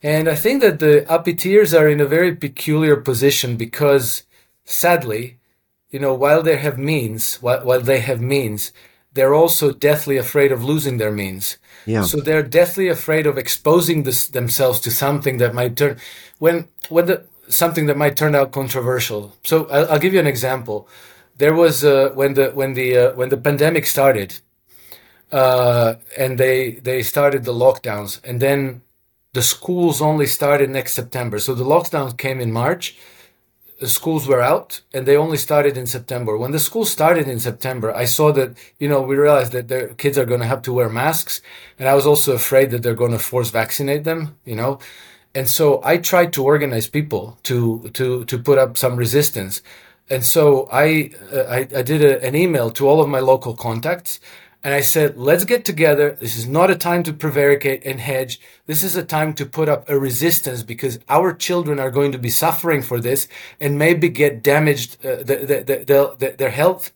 And 0.04 0.30
I 0.30 0.36
think 0.36 0.62
that 0.62 0.80
the 0.80 1.10
uppy 1.10 1.34
tiers 1.34 1.74
are 1.74 1.88
in 1.88 2.00
a 2.00 2.06
very 2.06 2.36
peculiar 2.36 2.96
position 2.96 3.58
because, 3.58 4.24
sadly, 4.64 5.40
you 5.90 6.00
know, 6.00 6.14
while 6.14 6.44
they 6.44 6.58
have 6.58 6.78
means, 6.78 7.38
while, 7.38 7.66
while 7.66 7.82
they 7.82 8.02
have 8.02 8.22
means, 8.22 8.72
they're 9.14 9.34
also 9.34 9.72
deathly 9.72 10.18
afraid 10.18 10.52
of 10.52 10.64
losing 10.64 10.98
their 10.98 11.12
means. 11.12 11.58
Yeah. 11.86 12.04
So 12.04 12.20
they're 12.20 12.44
deathly 12.44 12.88
afraid 12.88 13.28
of 13.28 13.38
exposing 13.38 14.04
this, 14.04 14.28
themselves 14.28 14.80
to 14.82 14.92
something 14.92 15.38
that 15.38 15.54
might 15.54 15.78
turn 15.78 15.98
when 16.40 16.68
when 16.90 17.06
the 17.06 17.26
something 17.48 17.86
that 17.86 17.98
might 17.98 18.18
turn 18.18 18.36
out 18.36 18.52
controversial. 18.52 19.36
So 19.44 19.70
I'll, 19.70 19.92
I'll 19.92 20.00
give 20.00 20.14
you 20.14 20.20
an 20.20 20.28
example. 20.28 20.88
There 21.38 21.54
was 21.54 21.84
uh, 21.84 22.12
when 22.16 22.34
the 22.34 22.52
when 22.52 22.74
the 22.74 22.98
uh, 22.98 23.14
when 23.16 23.30
the 23.30 23.38
pandemic 23.38 23.86
started, 23.86 24.40
uh, 25.32 25.96
and 26.18 26.38
they 26.38 26.72
they 26.72 27.04
started 27.04 27.44
the 27.44 27.54
lockdowns, 27.54 28.24
and 28.24 28.42
then 28.42 28.82
the 29.34 29.44
schools 29.44 30.02
only 30.02 30.26
started 30.26 30.70
next 30.70 30.94
September. 30.94 31.40
So 31.40 31.54
the 31.54 31.66
lockdowns 31.66 32.18
came 32.18 32.40
in 32.40 32.52
March 32.52 32.98
schools 33.84 34.28
were 34.28 34.42
out 34.42 34.82
and 34.94 35.06
they 35.06 35.18
only 35.18 35.38
started 35.38 35.78
in 35.78 35.86
September. 35.86 36.38
When 36.38 36.52
the 36.52 36.60
school 36.60 36.86
started 36.86 37.28
in 37.28 37.40
September, 37.40 37.94
I 37.94 38.06
saw 38.06 38.32
that, 38.34 38.58
you 38.80 38.88
know, 38.88 39.02
we 39.02 39.16
realized 39.16 39.52
that 39.52 39.68
the 39.68 39.94
kids 39.98 40.18
are 40.18 40.26
going 40.26 40.40
to 40.40 40.48
have 40.48 40.62
to 40.64 40.74
wear 40.74 40.90
masks. 40.90 41.42
And 41.78 41.90
I 41.90 41.96
was 41.96 42.06
also 42.06 42.34
afraid 42.34 42.72
that 42.72 42.84
they're 42.84 42.96
going 42.96 43.12
to 43.12 43.20
force 43.20 43.50
vaccinate 43.50 44.04
them, 44.04 44.38
you 44.46 44.56
know. 44.56 44.80
And 45.34 45.50
so 45.50 45.82
I 45.84 45.98
tried 45.98 46.32
to 46.34 46.44
organize 46.44 46.88
people 46.88 47.38
to, 47.44 47.90
to, 47.94 48.24
to 48.26 48.40
put 48.40 48.58
up 48.58 48.78
some 48.78 48.96
resistance. 48.96 49.62
And 50.10 50.24
so 50.24 50.70
I, 50.72 51.12
uh, 51.34 51.42
I, 51.42 51.58
I 51.76 51.82
did 51.82 52.02
a, 52.02 52.24
an 52.24 52.36
email 52.36 52.72
to 52.72 52.88
all 52.88 53.02
of 53.02 53.10
my 53.10 53.20
local 53.20 53.56
contacts 53.56 54.20
and 54.66 54.74
I 54.74 54.82
said, 54.82 55.16
let's 55.16 55.46
get 55.46 55.64
together. 55.64 56.18
This 56.20 56.36
is 56.36 56.48
not 56.48 56.72
a 56.72 56.76
time 56.76 57.04
to 57.04 57.14
prevaricate 57.14 57.86
and 57.86 58.00
hedge. 58.00 58.42
This 58.66 58.82
is 58.82 58.96
a 58.96 59.04
time 59.04 59.36
to 59.36 59.46
put 59.46 59.70
up 59.70 59.88
a 59.88 60.00
resistance 60.00 60.64
because 60.64 60.98
our 61.08 61.36
children 61.36 61.80
are 61.80 61.92
going 61.92 62.12
to 62.14 62.18
be 62.18 62.32
suffering 62.32 62.82
for 62.82 63.00
this 63.00 63.28
and 63.60 63.78
maybe 63.78 64.10
get 64.10 64.42
damaged. 64.42 64.98
Uh, 65.06 65.18
the, 65.18 65.36
the, 65.46 65.86
the, 65.86 66.16
the, 66.18 66.36
their 66.40 66.50
health 66.50 66.92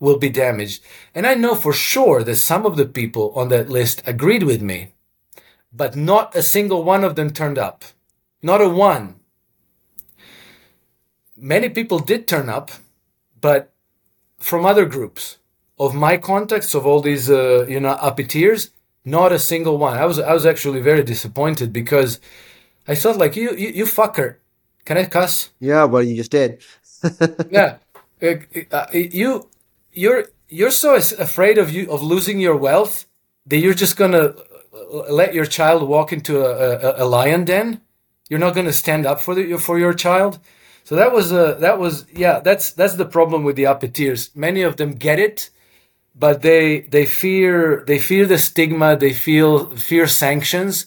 will 0.00 0.18
be 0.18 0.30
damaged. 0.30 0.82
And 1.14 1.24
I 1.24 1.34
know 1.34 1.54
for 1.54 1.72
sure 1.72 2.24
that 2.24 2.34
some 2.34 2.66
of 2.66 2.76
the 2.76 2.86
people 2.86 3.32
on 3.36 3.50
that 3.50 3.70
list 3.70 4.02
agreed 4.04 4.42
with 4.42 4.60
me, 4.60 4.88
but 5.72 5.94
not 5.94 6.34
a 6.34 6.42
single 6.42 6.82
one 6.82 7.04
of 7.04 7.14
them 7.14 7.32
turned 7.32 7.56
up. 7.56 7.84
Not 8.42 8.60
a 8.60 8.68
one. 8.68 9.20
Many 11.36 11.68
people 11.68 12.00
did 12.00 12.26
turn 12.26 12.48
up, 12.48 12.72
but 13.40 13.72
from 14.38 14.66
other 14.66 14.86
groups 14.86 15.38
of 15.84 15.94
my 15.94 16.14
contacts 16.30 16.74
of 16.74 16.82
all 16.88 17.00
these 17.08 17.26
uh, 17.30 17.66
you 17.74 17.80
know 17.84 17.94
uppiteers 18.08 18.70
not 19.04 19.30
a 19.32 19.38
single 19.52 19.76
one 19.86 19.96
i 20.02 20.04
was 20.10 20.18
i 20.18 20.32
was 20.38 20.46
actually 20.52 20.80
very 20.90 21.04
disappointed 21.14 21.68
because 21.80 22.10
i 22.92 22.94
thought 23.00 23.16
like 23.24 23.34
you 23.40 23.48
you, 23.62 23.68
you 23.78 23.84
fucker 23.98 24.28
can 24.86 24.96
i 24.98 25.04
cuss 25.04 25.34
yeah, 25.60 25.84
well, 25.90 26.02
you 26.08 26.14
just 26.22 26.30
did. 26.38 26.50
yeah 27.58 27.72
Uh, 28.22 28.36
uh, 28.78 28.86
you 28.92 29.48
you're 30.02 30.22
you're 30.58 30.70
so 30.70 30.94
afraid 30.94 31.56
of 31.58 31.70
you 31.76 31.90
of 31.90 32.00
losing 32.02 32.38
your 32.46 32.56
wealth 32.56 32.94
that 33.48 33.58
you're 33.58 33.80
just 33.84 33.96
gonna 33.96 34.26
uh, 34.72 35.12
let 35.20 35.34
your 35.34 35.44
child 35.44 35.80
walk 35.94 36.12
into 36.12 36.34
a, 36.40 36.78
a, 36.88 37.04
a 37.04 37.06
lion 37.16 37.44
den. 37.44 37.80
You're 38.28 38.44
not 38.46 38.54
gonna 38.54 38.72
stand 38.72 39.06
up 39.06 39.20
for 39.20 39.34
the, 39.34 39.58
for 39.58 39.76
your 39.78 39.94
child. 39.94 40.38
So 40.84 40.94
that 40.94 41.10
was 41.12 41.32
uh, 41.32 41.54
that 41.64 41.78
was 41.78 42.06
yeah. 42.24 42.40
That's 42.40 42.72
that's 42.72 42.94
the 42.94 43.06
problem 43.16 43.42
with 43.44 43.56
the 43.56 43.64
uppeteers. 43.64 44.30
Many 44.36 44.62
of 44.62 44.76
them 44.76 44.92
get 44.94 45.18
it, 45.18 45.50
but 46.14 46.42
they 46.42 46.80
they 46.80 47.06
fear 47.06 47.84
they 47.86 47.98
fear 47.98 48.26
the 48.26 48.38
stigma. 48.38 48.96
They 48.96 49.12
feel 49.12 49.76
fear 49.76 50.06
sanctions. 50.06 50.86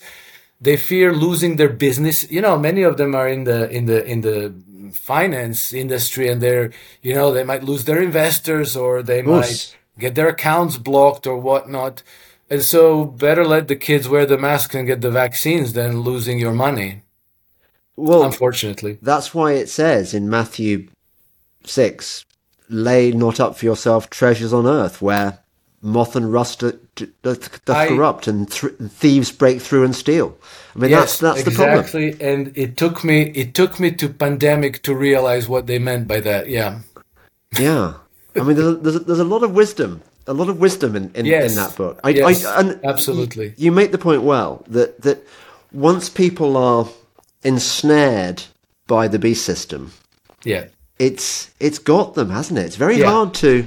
They 0.61 0.77
fear 0.77 1.13
losing 1.13 1.57
their 1.57 1.69
business. 1.69 2.29
You 2.31 2.41
know, 2.41 2.57
many 2.57 2.83
of 2.83 2.97
them 2.97 3.15
are 3.15 3.27
in 3.27 3.43
the 3.43 3.69
in 3.69 3.85
the 3.85 4.03
in 4.05 4.21
the 4.21 4.53
finance 4.93 5.73
industry, 5.73 6.29
and 6.29 6.41
they're 6.41 6.71
you 7.01 7.13
know 7.13 7.31
they 7.33 7.43
might 7.43 7.63
lose 7.63 7.85
their 7.85 8.01
investors 8.01 8.75
or 8.75 9.03
they 9.03 9.21
course. 9.23 9.73
might 9.73 9.77
get 9.99 10.15
their 10.15 10.29
accounts 10.29 10.77
blocked 10.77 11.27
or 11.27 11.37
whatnot. 11.37 12.03
And 12.47 12.61
so, 12.61 13.05
better 13.05 13.43
let 13.43 13.67
the 13.67 13.75
kids 13.75 14.07
wear 14.07 14.25
the 14.27 14.37
mask 14.37 14.75
and 14.75 14.85
get 14.85 15.01
the 15.01 15.09
vaccines 15.09 15.73
than 15.73 16.01
losing 16.01 16.37
your 16.39 16.53
money. 16.53 17.01
Well, 17.95 18.23
Unfortunately. 18.23 18.99
that's 19.01 19.33
why 19.33 19.53
it 19.53 19.67
says 19.69 20.13
in 20.13 20.29
Matthew 20.29 20.89
6 21.63 22.25
lay 22.69 23.11
not 23.11 23.39
up 23.39 23.55
for 23.57 23.65
yourself 23.65 24.09
treasures 24.09 24.53
on 24.53 24.65
earth 24.65 25.01
where 25.01 25.39
moth 25.81 26.15
and 26.15 26.33
rust 26.33 26.59
do- 26.61 26.79
do- 26.95 27.11
doth 27.21 27.63
corrupt 27.65 28.27
and 28.27 28.49
th- 28.51 28.73
thieves 28.89 29.31
break 29.31 29.61
through 29.61 29.83
and 29.83 29.95
steal. 29.95 30.35
I 30.75 30.79
mean, 30.79 30.91
that's, 30.91 31.19
that's 31.19 31.43
the 31.43 31.51
problem. 31.51 31.79
exactly. 31.79 32.17
And 32.19 32.51
it 32.57 32.75
took 32.75 33.03
me 33.03 33.21
it 33.31 33.53
took 33.53 33.79
me 33.79 33.91
to 33.91 34.09
pandemic 34.09 34.81
to 34.83 34.95
realize 34.95 35.47
what 35.47 35.67
they 35.67 35.77
meant 35.79 36.07
by 36.07 36.19
that. 36.21 36.49
Yeah. 36.49 36.79
Yeah. 37.59 37.93
I 38.35 38.39
mean, 38.43 38.55
there's 38.57 38.67
a, 38.67 38.75
there's, 38.75 38.95
a, 38.95 38.99
there's 38.99 39.19
a 39.19 39.23
lot 39.23 39.43
of 39.43 39.51
wisdom, 39.53 40.01
a 40.27 40.33
lot 40.33 40.49
of 40.49 40.59
wisdom 40.59 40.95
in, 40.95 41.11
in, 41.13 41.25
Yes. 41.25 41.51
in 41.51 41.55
that 41.57 41.75
book. 41.77 41.99
I, 42.03 42.09
Yes, 42.09 42.43
I, 42.45 42.59
and 42.61 42.79
absolutely. 42.83 43.47
You, 43.49 43.53
you 43.65 43.71
make 43.71 43.91
the 43.91 43.97
point 43.97 44.23
well 44.23 44.63
that, 44.67 45.01
that 45.03 45.25
once 45.71 46.09
people 46.09 46.57
are 46.57 46.87
ensnared 47.43 48.43
by 48.87 49.07
the 49.07 49.19
beast 49.19 49.45
system, 49.45 49.91
Yeah. 50.43 50.65
It's 50.99 51.51
it's 51.59 51.79
got 51.79 52.13
them, 52.13 52.29
hasn't 52.29 52.59
it? 52.59 52.65
It's 52.65 52.75
very 52.75 52.97
Yeah. 52.99 53.11
hard 53.11 53.33
to. 53.35 53.65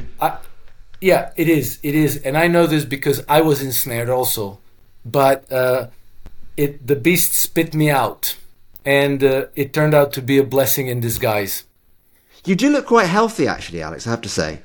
Yeah, 1.01 1.31
it 1.37 1.49
is. 1.49 1.79
It 1.83 1.95
is, 1.95 2.17
and 2.25 2.37
I 2.37 2.49
know 2.49 2.67
this 2.67 2.85
because 2.85 3.23
I 3.29 3.41
was 3.41 3.63
ensnared 3.63 4.09
also. 4.09 4.59
But 5.05 5.51
uh, 5.53 5.89
it 6.57 6.87
the 6.87 6.97
beast 6.97 7.33
spit 7.35 7.73
me 7.75 7.89
out, 7.91 8.37
and 8.85 9.23
uh, 9.23 9.47
it 9.55 9.73
turned 9.73 9.95
out 9.95 10.13
to 10.15 10.23
be 10.23 10.39
a 10.39 10.45
blessing 10.45 10.89
in 10.89 11.01
disguise. 11.01 11.65
You 12.45 12.57
do 12.57 12.71
look 12.71 12.87
quite 12.87 13.07
healthy, 13.07 13.47
actually, 13.47 13.81
Alex. 13.83 14.07
I 14.07 14.11
have 14.11 14.23
to 14.23 14.29
say. 14.29 14.59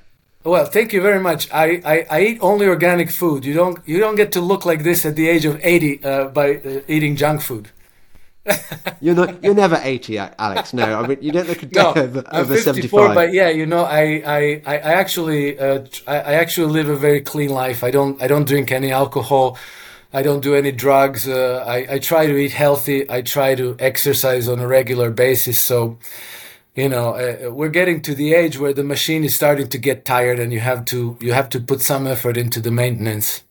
Well, 0.43 0.65
thank 0.65 0.91
you 0.91 1.01
very 1.01 1.19
much. 1.19 1.49
I, 1.53 1.81
I, 1.85 2.05
I 2.09 2.21
eat 2.21 2.37
only 2.41 2.65
organic 2.67 3.09
food. 3.11 3.45
You 3.45 3.53
don't 3.53 3.77
you 3.85 3.99
don't 3.99 4.15
get 4.15 4.31
to 4.33 4.41
look 4.41 4.65
like 4.65 4.83
this 4.83 5.05
at 5.05 5.15
the 5.15 5.29
age 5.29 5.45
of 5.45 5.59
eighty 5.63 6.03
uh, 6.03 6.25
by 6.29 6.55
uh, 6.55 6.81
eating 6.87 7.15
junk 7.15 7.41
food. 7.41 7.69
You're 8.99 9.15
not. 9.15 9.43
You're 9.43 9.53
never 9.55 9.79
eighty, 9.83 10.17
Alex. 10.17 10.73
No, 10.73 10.99
I 11.01 11.07
mean 11.07 11.17
you 11.21 11.31
don't 11.31 11.47
look 11.47 11.63
a 11.63 11.65
day 11.65 11.81
No, 11.81 11.93
over, 11.95 12.23
I'm 12.27 12.41
over 12.41 12.55
54, 12.55 12.57
seventy-five. 12.57 13.15
but 13.15 13.33
yeah, 13.33 13.49
you 13.49 13.65
know, 13.65 13.83
I 13.83 14.21
I, 14.25 14.61
I 14.65 14.77
actually 14.77 15.57
uh, 15.59 15.85
I, 16.07 16.15
I 16.19 16.33
actually 16.33 16.71
live 16.71 16.89
a 16.89 16.95
very 16.97 17.21
clean 17.21 17.49
life. 17.49 17.83
I 17.83 17.91
don't 17.91 18.21
I 18.21 18.27
don't 18.27 18.45
drink 18.47 18.71
any 18.71 18.91
alcohol. 18.91 19.57
I 20.11 20.21
don't 20.21 20.41
do 20.41 20.55
any 20.55 20.71
drugs. 20.71 21.27
Uh, 21.27 21.63
I 21.65 21.95
I 21.95 21.99
try 21.99 22.27
to 22.27 22.35
eat 22.37 22.51
healthy. 22.51 23.09
I 23.09 23.21
try 23.21 23.55
to 23.55 23.75
exercise 23.79 24.47
on 24.47 24.59
a 24.59 24.67
regular 24.67 25.09
basis. 25.09 25.59
So, 25.59 25.97
you 26.75 26.89
know, 26.89 27.15
uh, 27.15 27.49
we're 27.51 27.69
getting 27.69 28.01
to 28.03 28.13
the 28.15 28.33
age 28.33 28.59
where 28.59 28.73
the 28.73 28.83
machine 28.83 29.23
is 29.23 29.33
starting 29.35 29.69
to 29.69 29.77
get 29.77 30.05
tired, 30.05 30.39
and 30.39 30.51
you 30.53 30.59
have 30.59 30.85
to 30.85 31.17
you 31.21 31.33
have 31.33 31.49
to 31.49 31.59
put 31.61 31.81
some 31.81 32.05
effort 32.07 32.37
into 32.37 32.59
the 32.59 32.71
maintenance. 32.71 33.43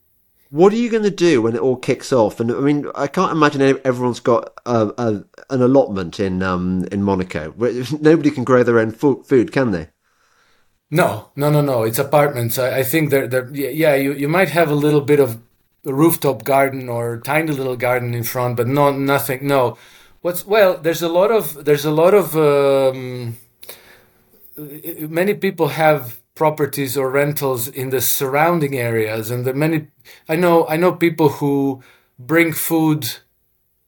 What 0.53 0.75
are 0.75 0.77
you 0.77 0.91
going 0.91 1.03
to 1.05 1.11
do 1.11 1.41
when 1.41 1.57
it 1.57 1.63
all 1.63 1.77
kicks 1.77 2.13
off? 2.13 2.39
And 2.39 2.53
I 2.53 2.61
mean, 2.61 2.85
I 2.95 3.07
can't 3.07 3.33
imagine 3.33 3.63
everyone's 3.87 4.21
got 4.21 4.53
a, 4.67 4.93
a, 4.99 5.25
an 5.49 5.63
allotment 5.63 6.21
in 6.21 6.43
um, 6.43 6.87
in 6.93 7.03
Monaco. 7.03 7.55
Nobody 8.01 8.31
can 8.31 8.45
grow 8.45 8.63
their 8.63 8.79
own 8.79 8.91
fo- 8.91 9.23
food, 9.23 9.51
can 9.51 9.71
they? 9.71 9.89
No, 10.91 11.31
no, 11.37 11.49
no, 11.49 11.63
no. 11.63 11.85
It's 11.85 11.99
apartments. 11.99 12.59
I, 12.59 12.81
I 12.81 12.83
think 12.83 13.09
they're, 13.09 13.27
they're, 13.27 13.49
yeah, 13.55 13.95
you, 13.95 14.13
you 14.13 14.29
might 14.29 14.51
have 14.51 14.71
a 14.71 14.75
little 14.75 15.01
bit 15.01 15.21
of 15.21 15.41
a 15.87 15.95
rooftop 15.95 16.45
garden 16.45 16.87
or 16.91 17.19
tiny 17.21 17.53
little 17.53 17.77
garden 17.77 18.13
in 18.13 18.23
front, 18.23 18.59
but 18.59 18.69
no, 18.69 18.93
nothing. 18.93 19.47
No. 19.47 19.79
What's, 20.21 20.45
well, 20.45 20.77
there's 20.77 21.01
a 21.01 21.09
lot 21.09 21.31
of, 21.31 21.65
there's 21.65 21.87
a 21.87 21.91
lot 21.91 22.13
of, 22.13 22.37
um, 22.37 23.39
many 24.59 25.33
people 25.33 25.69
have 25.69 26.21
properties 26.35 26.97
or 26.97 27.11
rentals 27.11 27.69
in 27.69 27.91
the 27.91 28.01
surrounding 28.01 28.77
areas 28.77 29.31
and 29.31 29.45
the 29.45 29.55
many, 29.55 29.89
I 30.29 30.37
know, 30.37 30.67
I 30.67 30.77
know 30.77 30.93
people 30.93 31.29
who 31.29 31.83
bring 32.19 32.53
food, 32.53 33.17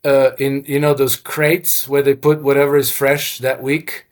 uh, 0.05 0.33
in, 0.39 0.65
you 0.67 0.79
know, 0.79 0.95
those 0.95 1.17
crates 1.17 1.89
where 1.89 2.03
they 2.03 2.15
put 2.15 2.43
whatever 2.43 2.77
is 2.77 2.91
fresh 2.91 3.39
that 3.39 3.63
week 3.63 4.07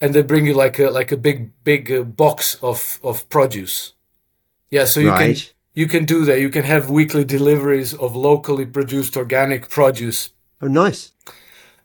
and 0.00 0.14
they 0.14 0.22
bring 0.22 0.46
you 0.46 0.54
like 0.54 0.78
a 0.78 0.90
like 0.90 1.12
a 1.12 1.16
big 1.16 1.50
big 1.64 1.90
uh, 1.90 2.02
box 2.02 2.56
of 2.62 3.00
of 3.02 3.28
produce. 3.28 3.94
Yeah, 4.70 4.84
so 4.84 5.00
you 5.00 5.10
Right. 5.10 5.36
can 5.36 5.54
you 5.74 5.86
can 5.86 6.04
do 6.04 6.24
that. 6.24 6.40
You 6.40 6.50
can 6.50 6.64
have 6.64 6.90
weekly 6.90 7.24
deliveries 7.24 7.94
of 7.94 8.16
locally 8.16 8.66
produced 8.66 9.16
organic 9.16 9.68
produce. 9.68 10.30
Oh, 10.60 10.68
nice. 10.68 11.12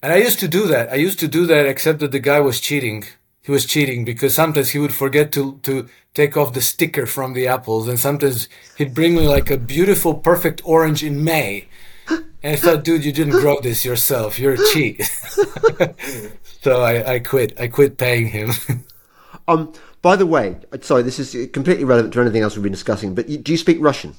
And 0.01 0.11
I 0.11 0.17
used 0.17 0.39
to 0.39 0.47
do 0.47 0.67
that. 0.67 0.91
I 0.91 0.95
used 0.95 1.19
to 1.19 1.27
do 1.27 1.45
that, 1.45 1.65
except 1.65 1.99
that 1.99 2.11
the 2.11 2.19
guy 2.19 2.39
was 2.39 2.59
cheating. 2.59 3.05
He 3.51 3.53
was 3.53 3.65
cheating 3.65 4.05
because 4.05 4.33
sometimes 4.33 4.69
he 4.69 4.79
would 4.79 4.93
forget 4.93 5.33
to 5.33 5.59
to 5.63 5.89
take 6.13 6.37
off 6.37 6.53
the 6.53 6.61
sticker 6.61 7.05
from 7.05 7.33
the 7.33 7.47
apples, 7.47 7.89
and 7.89 7.99
sometimes 7.99 8.47
he'd 8.77 8.93
bring 8.93 9.13
me 9.13 9.27
like 9.27 9.51
a 9.51 9.57
beautiful, 9.57 10.13
perfect 10.13 10.61
orange 10.63 11.03
in 11.03 11.21
May. 11.21 11.67
And 12.07 12.23
I 12.43 12.55
thought, 12.55 12.85
dude, 12.85 13.03
you 13.03 13.11
didn't 13.11 13.41
grow 13.41 13.59
this 13.59 13.83
yourself. 13.83 14.39
You're 14.39 14.53
a 14.53 14.65
cheat. 14.71 15.03
so 16.63 16.81
I, 16.81 17.15
I 17.15 17.19
quit. 17.19 17.59
I 17.59 17.67
quit 17.67 17.97
paying 17.97 18.27
him. 18.27 18.51
Um. 19.49 19.73
By 20.01 20.15
the 20.15 20.25
way, 20.25 20.55
sorry, 20.79 21.03
this 21.03 21.19
is 21.19 21.51
completely 21.51 21.83
relevant 21.83 22.13
to 22.13 22.21
anything 22.21 22.43
else 22.43 22.55
we've 22.55 22.63
been 22.63 22.71
discussing. 22.71 23.15
But 23.15 23.27
do 23.27 23.51
you 23.51 23.57
speak 23.57 23.79
Russian? 23.81 24.15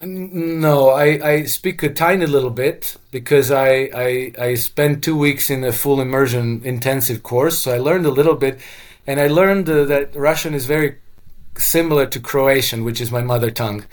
No, 0.00 0.90
I, 0.90 1.04
I 1.22 1.42
speak 1.44 1.82
a 1.82 1.92
tiny 1.92 2.26
little 2.26 2.50
bit 2.50 2.96
because 3.10 3.50
I, 3.50 3.90
I 3.94 4.32
I 4.38 4.54
spent 4.54 5.04
two 5.04 5.16
weeks 5.16 5.50
in 5.50 5.64
a 5.64 5.72
full 5.72 6.00
immersion 6.00 6.62
intensive 6.64 7.22
course, 7.22 7.58
so 7.58 7.72
I 7.72 7.78
learned 7.78 8.06
a 8.06 8.10
little 8.10 8.34
bit, 8.34 8.60
and 9.06 9.20
I 9.20 9.28
learned 9.28 9.68
uh, 9.68 9.84
that 9.84 10.14
Russian 10.16 10.54
is 10.54 10.66
very 10.66 10.96
similar 11.56 12.06
to 12.06 12.20
Croatian, 12.20 12.84
which 12.84 13.00
is 13.00 13.12
my 13.12 13.22
mother 13.22 13.50
tongue, 13.50 13.84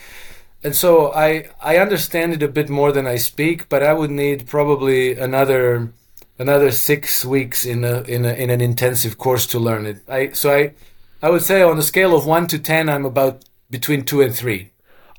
and 0.64 0.76
so 0.76 1.14
I 1.14 1.50
I 1.62 1.78
understand 1.78 2.34
it 2.34 2.44
a 2.44 2.48
bit 2.48 2.70
more 2.70 2.92
than 2.92 3.06
I 3.06 3.18
speak, 3.18 3.70
but 3.70 3.84
I 3.84 3.94
would 3.94 4.12
need 4.12 4.48
probably 4.48 5.16
another 5.18 5.92
another 6.40 6.72
six 6.72 7.24
weeks 7.26 7.66
in 7.66 7.84
a 7.84 8.02
in 8.02 8.26
a 8.26 8.34
in 8.34 8.50
an 8.50 8.62
intensive 8.62 9.18
course 9.18 9.46
to 9.48 9.60
learn 9.60 9.86
it. 9.86 9.98
I 10.08 10.32
so 10.32 10.52
I 10.52 10.74
I 11.22 11.30
would 11.30 11.44
say 11.44 11.62
on 11.62 11.78
a 11.78 11.84
scale 11.84 12.16
of 12.16 12.26
one 12.26 12.48
to 12.48 12.58
ten, 12.60 12.90
I'm 12.90 13.06
about 13.06 13.46
between 13.70 14.06
two 14.06 14.22
and 14.22 14.34
three. 14.34 14.69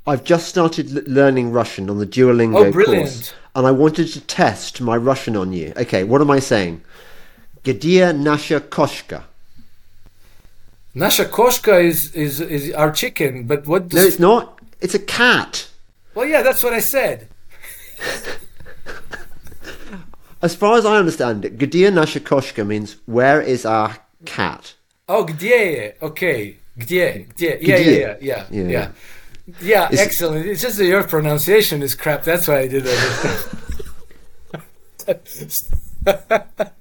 I've 0.07 0.25
just 0.25 0.49
started 0.49 0.97
l- 0.97 1.03
learning 1.07 1.53
Russian 1.53 1.91
on 1.91 1.99
the 1.99 2.07
Duolingo 2.07 2.67
Oh, 2.69 2.73
brilliant. 2.73 3.07
course, 3.11 3.33
and 3.55 3.67
I 3.67 3.71
wanted 3.71 4.09
to 4.13 4.21
test 4.21 4.81
my 4.81 4.97
Russian 4.97 5.37
on 5.37 5.53
you. 5.53 5.73
Okay, 5.77 6.05
what 6.05 6.21
am 6.21 6.31
I 6.31 6.41
saying? 6.41 6.81
Gdzie 7.65 8.13
nasza 8.15 8.61
koszka? 8.61 9.23
Nasha 10.95 11.25
koshka 11.27 11.79
is, 11.85 12.13
is 12.15 12.41
is 12.41 12.73
our 12.75 12.91
chicken, 12.91 13.45
but 13.47 13.67
what 13.67 13.93
No, 13.93 14.01
it's 14.03 14.19
not. 14.19 14.59
It's 14.81 14.95
a 14.95 14.99
cat. 14.99 15.69
Well 16.15 16.27
yeah, 16.27 16.43
that's 16.43 16.63
what 16.65 16.73
I 16.73 16.81
said. 16.81 17.29
As 20.43 20.55
far 20.55 20.79
as 20.79 20.87
I 20.87 20.97
understand 20.97 21.45
it, 21.45 21.59
Gdzie 21.59 21.91
nasza 21.93 22.21
koszka 22.21 22.65
means 22.67 22.97
where 23.07 23.43
is 23.43 23.67
our 23.67 23.97
cat? 24.25 24.75
Oh, 25.09 25.25
gdzie? 25.25 25.93
Okay. 26.01 26.57
Gdzie? 26.79 27.27
Gdzie? 27.37 27.59
Yeah, 27.61 27.79
yeah, 27.79 28.17
yeah, 28.21 28.45
yeah, 28.51 28.69
Yeah. 28.71 28.89
Yeah. 29.61 29.89
Is- 29.91 30.01
excellent. 30.01 30.47
It's 30.47 30.63
just 30.63 30.79
that 30.79 30.87
your 30.87 31.05
pronunciation 31.05 31.83
is 31.83 31.95
crap. 31.95 32.25
That's 32.25 32.49
why 32.49 32.61
I 32.61 32.69
did 32.69 32.85
that. 32.85 33.57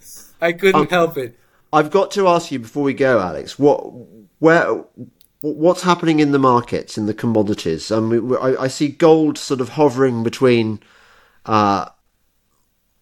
I 0.42 0.54
couldn't 0.54 0.76
Um, 0.82 0.88
help 0.88 1.18
it. 1.18 1.38
I've 1.72 1.92
got 1.92 2.12
to 2.12 2.28
ask 2.28 2.52
you 2.52 2.60
before 2.60 2.84
we 2.84 2.94
go, 2.94 3.20
Alex. 3.20 3.60
What, 3.60 3.82
where, 4.40 4.84
what's 5.42 5.84
happening 5.84 6.20
in 6.20 6.32
the 6.32 6.40
markets 6.40 6.98
in 6.98 7.06
the 7.06 7.14
commodities? 7.14 7.92
I 7.92 8.00
mean, 8.00 8.36
I, 8.42 8.56
I 8.64 8.68
see 8.68 8.88
gold 8.88 9.38
sort 9.38 9.62
of 9.62 9.70
hovering 9.70 10.24
between. 10.24 10.80
Uh, 11.46 11.86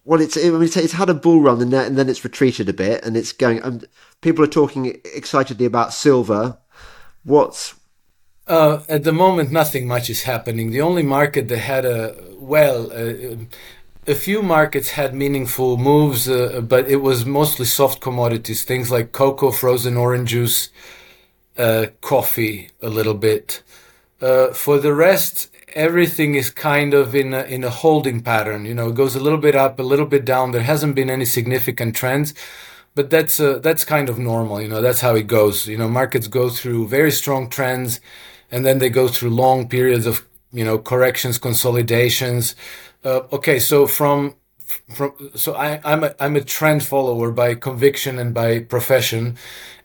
well, 0.04 0.20
it's 0.20 0.36
I 0.36 0.48
mean, 0.50 0.62
it's, 0.62 0.76
it's 0.76 0.92
had 0.94 1.10
a 1.10 1.14
bull 1.14 1.40
run 1.40 1.60
and 1.60 1.72
then, 1.72 1.86
and 1.86 1.98
then 1.98 2.08
it's 2.08 2.24
retreated 2.24 2.68
a 2.68 2.72
bit, 2.72 3.04
and 3.04 3.16
it's 3.16 3.32
going. 3.32 3.60
And 3.60 3.86
people 4.20 4.44
are 4.44 4.48
talking 4.48 5.00
excitedly 5.04 5.66
about 5.66 5.92
silver. 5.92 6.58
What's 7.24 7.74
Uh, 8.48 8.82
at 8.88 9.04
the 9.04 9.12
moment, 9.12 9.50
nothing 9.50 9.86
much 9.86 10.08
is 10.08 10.22
happening. 10.22 10.70
The 10.70 10.80
only 10.80 11.02
market 11.02 11.48
that 11.48 11.58
had 11.58 11.84
a 11.84 12.16
well, 12.38 12.90
a 14.08 14.14
few 14.14 14.40
markets 14.40 14.90
had 14.90 15.14
meaningful 15.14 15.76
moves, 15.76 16.30
uh, 16.30 16.62
but 16.62 16.88
it 16.88 16.96
was 16.96 17.26
mostly 17.26 17.66
soft 17.66 18.00
commodities, 18.00 18.64
things 18.64 18.90
like 18.90 19.12
cocoa, 19.12 19.50
frozen 19.50 19.98
orange 19.98 20.30
juice, 20.30 20.70
uh, 21.58 21.86
coffee 22.00 22.70
a 22.80 22.88
little 22.88 23.14
bit. 23.14 23.62
Uh, 24.22 24.48
for 24.48 24.78
the 24.78 24.94
rest, 24.94 25.50
everything 25.74 26.34
is 26.34 26.48
kind 26.48 26.94
of 26.94 27.14
in 27.14 27.34
a, 27.34 27.42
in 27.42 27.62
a 27.64 27.70
holding 27.70 28.22
pattern. 28.22 28.64
You 28.64 28.74
know, 28.74 28.88
it 28.88 28.94
goes 28.94 29.14
a 29.14 29.20
little 29.20 29.38
bit 29.38 29.54
up, 29.54 29.78
a 29.78 29.82
little 29.82 30.06
bit 30.06 30.24
down. 30.24 30.52
There 30.52 30.62
hasn't 30.62 30.94
been 30.94 31.10
any 31.10 31.26
significant 31.26 31.94
trends, 31.94 32.32
but 32.94 33.10
that's 33.10 33.38
uh, 33.38 33.58
that's 33.58 33.84
kind 33.84 34.08
of 34.08 34.18
normal. 34.18 34.62
You 34.62 34.68
know, 34.68 34.80
that's 34.80 35.02
how 35.02 35.14
it 35.16 35.26
goes. 35.26 35.66
You 35.66 35.76
know, 35.76 35.88
markets 35.88 36.28
go 36.28 36.48
through 36.48 36.88
very 36.88 37.10
strong 37.10 37.50
trends, 37.50 38.00
and 38.50 38.64
then 38.64 38.78
they 38.78 38.90
go 38.90 39.08
through 39.08 39.30
long 39.30 39.68
periods 39.68 40.06
of 40.06 40.26
you 40.52 40.64
know 40.64 40.78
corrections, 40.78 41.38
consolidations. 41.38 42.54
Uh, 43.04 43.20
okay, 43.32 43.58
so 43.58 43.86
from 43.86 44.34
from 44.94 45.12
so 45.34 45.54
I, 45.54 45.80
I'm 45.84 46.04
a, 46.04 46.14
I'm 46.20 46.36
a 46.36 46.40
trend 46.42 46.84
follower 46.84 47.30
by 47.30 47.54
conviction 47.54 48.18
and 48.18 48.34
by 48.34 48.60
profession, 48.60 49.36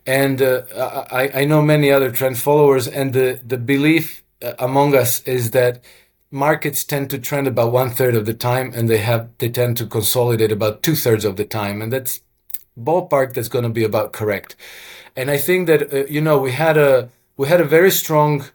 and 0.06 0.42
uh, 0.42 0.64
I, 1.12 1.42
I 1.42 1.46
know 1.46 1.62
many 1.62 1.92
other 1.92 2.12
trend 2.12 2.38
followers, 2.38 2.88
and 2.88 3.14
the 3.14 3.40
the 3.46 3.58
belief 3.58 4.24
uh, 4.42 4.54
among 4.60 4.96
us 4.96 5.22
is 5.22 5.52
that 5.52 5.84
markets 6.32 6.84
tend 6.84 7.10
to 7.12 7.20
trend 7.20 7.48
about 7.48 7.72
one 7.72 7.92
third 7.92 8.16
of 8.16 8.26
the 8.26 8.34
time, 8.34 8.72
and 8.74 8.90
they 8.90 8.98
have 8.98 9.30
they 9.38 9.50
tend 9.50 9.78
to 9.78 9.86
consolidate 9.86 10.52
about 10.52 10.84
two 10.84 10.96
thirds 10.96 11.26
of 11.26 11.36
the 11.36 11.46
time, 11.46 11.82
and 11.82 11.94
that's 11.94 12.22
ballpark 12.78 13.34
that's 13.34 13.50
going 13.50 13.64
to 13.64 13.70
be 13.70 13.84
about 13.84 14.14
correct. 14.14 14.56
And 15.16 15.30
I 15.30 15.38
think 15.38 15.68
that 15.68 15.94
uh, 15.94 16.06
you 16.06 16.22
know 16.22 16.38
we 16.38 16.52
had 16.52 16.78
a 16.78 17.10
we 17.38 17.48
had 17.48 17.62
a 17.62 17.66
very 17.66 17.92
strong 17.92 18.46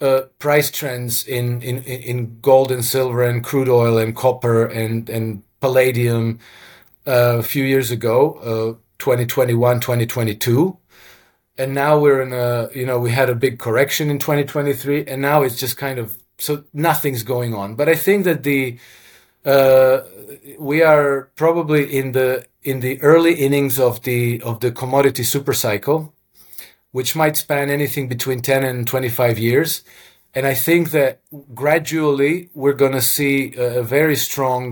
uh, 0.00 0.22
price 0.38 0.70
trends 0.70 1.26
in, 1.26 1.62
in 1.62 1.82
in 1.82 2.38
gold 2.40 2.70
and 2.70 2.84
silver 2.84 3.22
and 3.22 3.42
crude 3.42 3.68
oil 3.68 3.98
and 3.98 4.14
copper 4.14 4.66
and 4.66 5.08
and 5.08 5.42
palladium 5.60 6.38
uh, 7.06 7.36
a 7.38 7.42
few 7.42 7.64
years 7.64 7.90
ago, 7.90 8.34
uh, 8.34 8.78
2021, 8.98 9.80
2022 9.80 10.76
and 11.58 11.74
now 11.74 11.98
we're 11.98 12.20
in 12.20 12.32
a 12.32 12.68
you 12.74 12.84
know 12.84 12.98
we 12.98 13.10
had 13.10 13.30
a 13.30 13.34
big 13.34 13.58
correction 13.58 14.10
in 14.10 14.18
2023 14.18 15.06
and 15.06 15.22
now 15.22 15.42
it's 15.42 15.56
just 15.58 15.76
kind 15.76 15.98
of 15.98 16.18
so 16.38 16.64
nothing's 16.72 17.22
going 17.22 17.54
on. 17.54 17.74
But 17.74 17.88
i 17.88 17.94
think 17.94 18.24
that 18.24 18.42
the 18.42 18.78
uh, 19.44 20.00
we 20.58 20.82
are 20.82 21.30
probably 21.36 21.84
in 21.96 22.12
the 22.12 22.46
in 22.62 22.80
the 22.80 23.00
early 23.00 23.34
innings 23.34 23.78
of 23.78 24.02
the 24.02 24.42
of 24.42 24.60
the 24.60 24.72
commodity 24.72 25.22
super 25.22 25.54
cycle 25.54 26.12
which 26.96 27.16
might 27.22 27.36
span 27.36 27.70
anything 27.70 28.08
between 28.08 28.40
10 28.40 28.64
and 28.64 28.86
25 28.86 29.38
years 29.38 29.82
and 30.34 30.46
i 30.46 30.54
think 30.54 30.90
that 30.90 31.20
gradually 31.54 32.34
we're 32.54 32.80
going 32.84 32.96
to 33.00 33.06
see 33.16 33.54
a 33.56 33.82
very 33.82 34.16
strong 34.16 34.64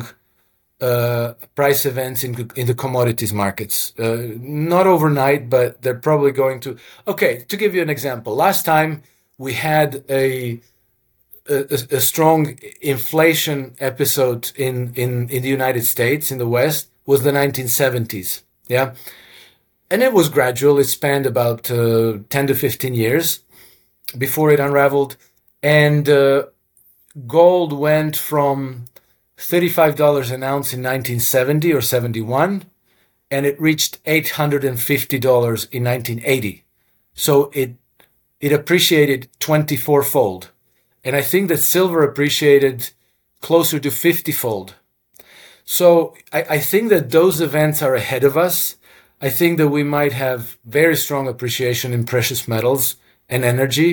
uh, 0.81 1.35
price 1.55 1.87
events 1.87 2.25
in 2.25 2.51
in 2.57 2.67
the 2.67 2.75
commodities 2.75 3.33
markets. 3.33 3.93
Uh, 3.99 4.35
not 4.39 4.87
overnight, 4.87 5.49
but 5.49 5.81
they're 5.83 6.03
probably 6.09 6.33
going 6.33 6.61
to. 6.61 6.77
Okay, 7.07 7.45
to 7.49 7.57
give 7.57 7.75
you 7.75 7.83
an 7.83 7.91
example, 7.91 8.35
last 8.35 8.65
time 8.65 9.03
we 9.39 9.53
had 9.55 10.05
a 10.09 10.61
a, 11.49 11.75
a 11.91 12.01
strong 12.01 12.59
inflation 12.81 13.75
episode 13.79 14.53
in, 14.57 14.93
in 14.95 15.29
in 15.31 15.43
the 15.43 15.49
United 15.49 15.85
States 15.85 16.31
in 16.31 16.39
the 16.39 16.49
West 16.49 16.91
was 17.07 17.23
the 17.23 17.33
1970s. 17.33 18.43
Yeah, 18.69 18.95
and 19.91 20.03
it 20.03 20.13
was 20.13 20.29
gradual. 20.29 20.79
It 20.79 20.85
spanned 20.85 21.27
about 21.27 21.71
uh, 21.71 22.19
10 22.31 22.47
to 22.49 22.55
15 22.55 22.95
years 22.95 23.41
before 24.17 24.51
it 24.51 24.61
unraveled, 24.61 25.17
and 25.63 26.09
uh, 26.09 26.45
gold 27.27 27.73
went 27.73 28.17
from 28.17 28.87
$35 29.39 30.33
an 30.33 30.43
ounce 30.43 30.73
in 30.73 30.83
1970 30.83 31.73
or 31.73 31.81
71 31.81 32.65
and 33.31 33.47
it 33.47 33.61
reached 33.61 34.03
$850 34.05 34.63
in 35.73 35.85
1980 35.85 36.65
so 37.15 37.51
it 37.53 37.75
it 38.41 38.53
appreciated 38.53 39.29
24 39.41 40.03
fold 40.03 40.51
and 41.03 41.17
i 41.17 41.23
think 41.23 41.49
that 41.49 41.59
silver 41.59 42.03
appreciated 42.05 42.91
closer 43.41 43.79
to 43.81 43.91
50 43.91 44.31
fold 44.33 44.75
so 45.65 46.15
I, 46.33 46.43
I 46.51 46.59
think 46.59 46.91
that 46.91 47.11
those 47.11 47.41
events 47.41 47.83
are 47.83 47.95
ahead 47.95 48.23
of 48.23 48.37
us 48.37 48.77
i 49.29 49.31
think 49.39 49.59
that 49.59 49.69
we 49.69 49.83
might 49.97 50.13
have 50.13 50.41
very 50.65 50.97
strong 50.97 51.25
appreciation 51.29 51.93
in 51.93 52.05
precious 52.05 52.47
metals 52.47 52.97
and 53.29 53.45
energy 53.45 53.91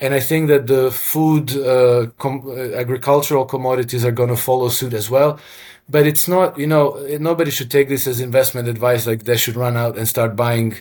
and 0.00 0.14
I 0.14 0.20
think 0.20 0.48
that 0.48 0.66
the 0.68 0.90
food, 0.90 1.56
uh, 1.56 2.06
com- 2.18 2.44
uh, 2.46 2.76
agricultural 2.76 3.44
commodities 3.44 4.04
are 4.04 4.12
going 4.12 4.28
to 4.28 4.36
follow 4.36 4.68
suit 4.68 4.94
as 4.94 5.10
well. 5.10 5.40
But 5.88 6.06
it's 6.06 6.28
not, 6.28 6.58
you 6.58 6.66
know, 6.66 7.04
nobody 7.18 7.50
should 7.50 7.70
take 7.70 7.88
this 7.88 8.06
as 8.06 8.20
investment 8.20 8.68
advice. 8.68 9.06
Like 9.06 9.24
they 9.24 9.36
should 9.36 9.56
run 9.56 9.76
out 9.76 9.96
and 9.96 10.06
start 10.06 10.36
buying 10.36 10.76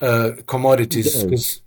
uh, 0.00 0.32
commodities. 0.46 1.24
Cause, 1.24 1.62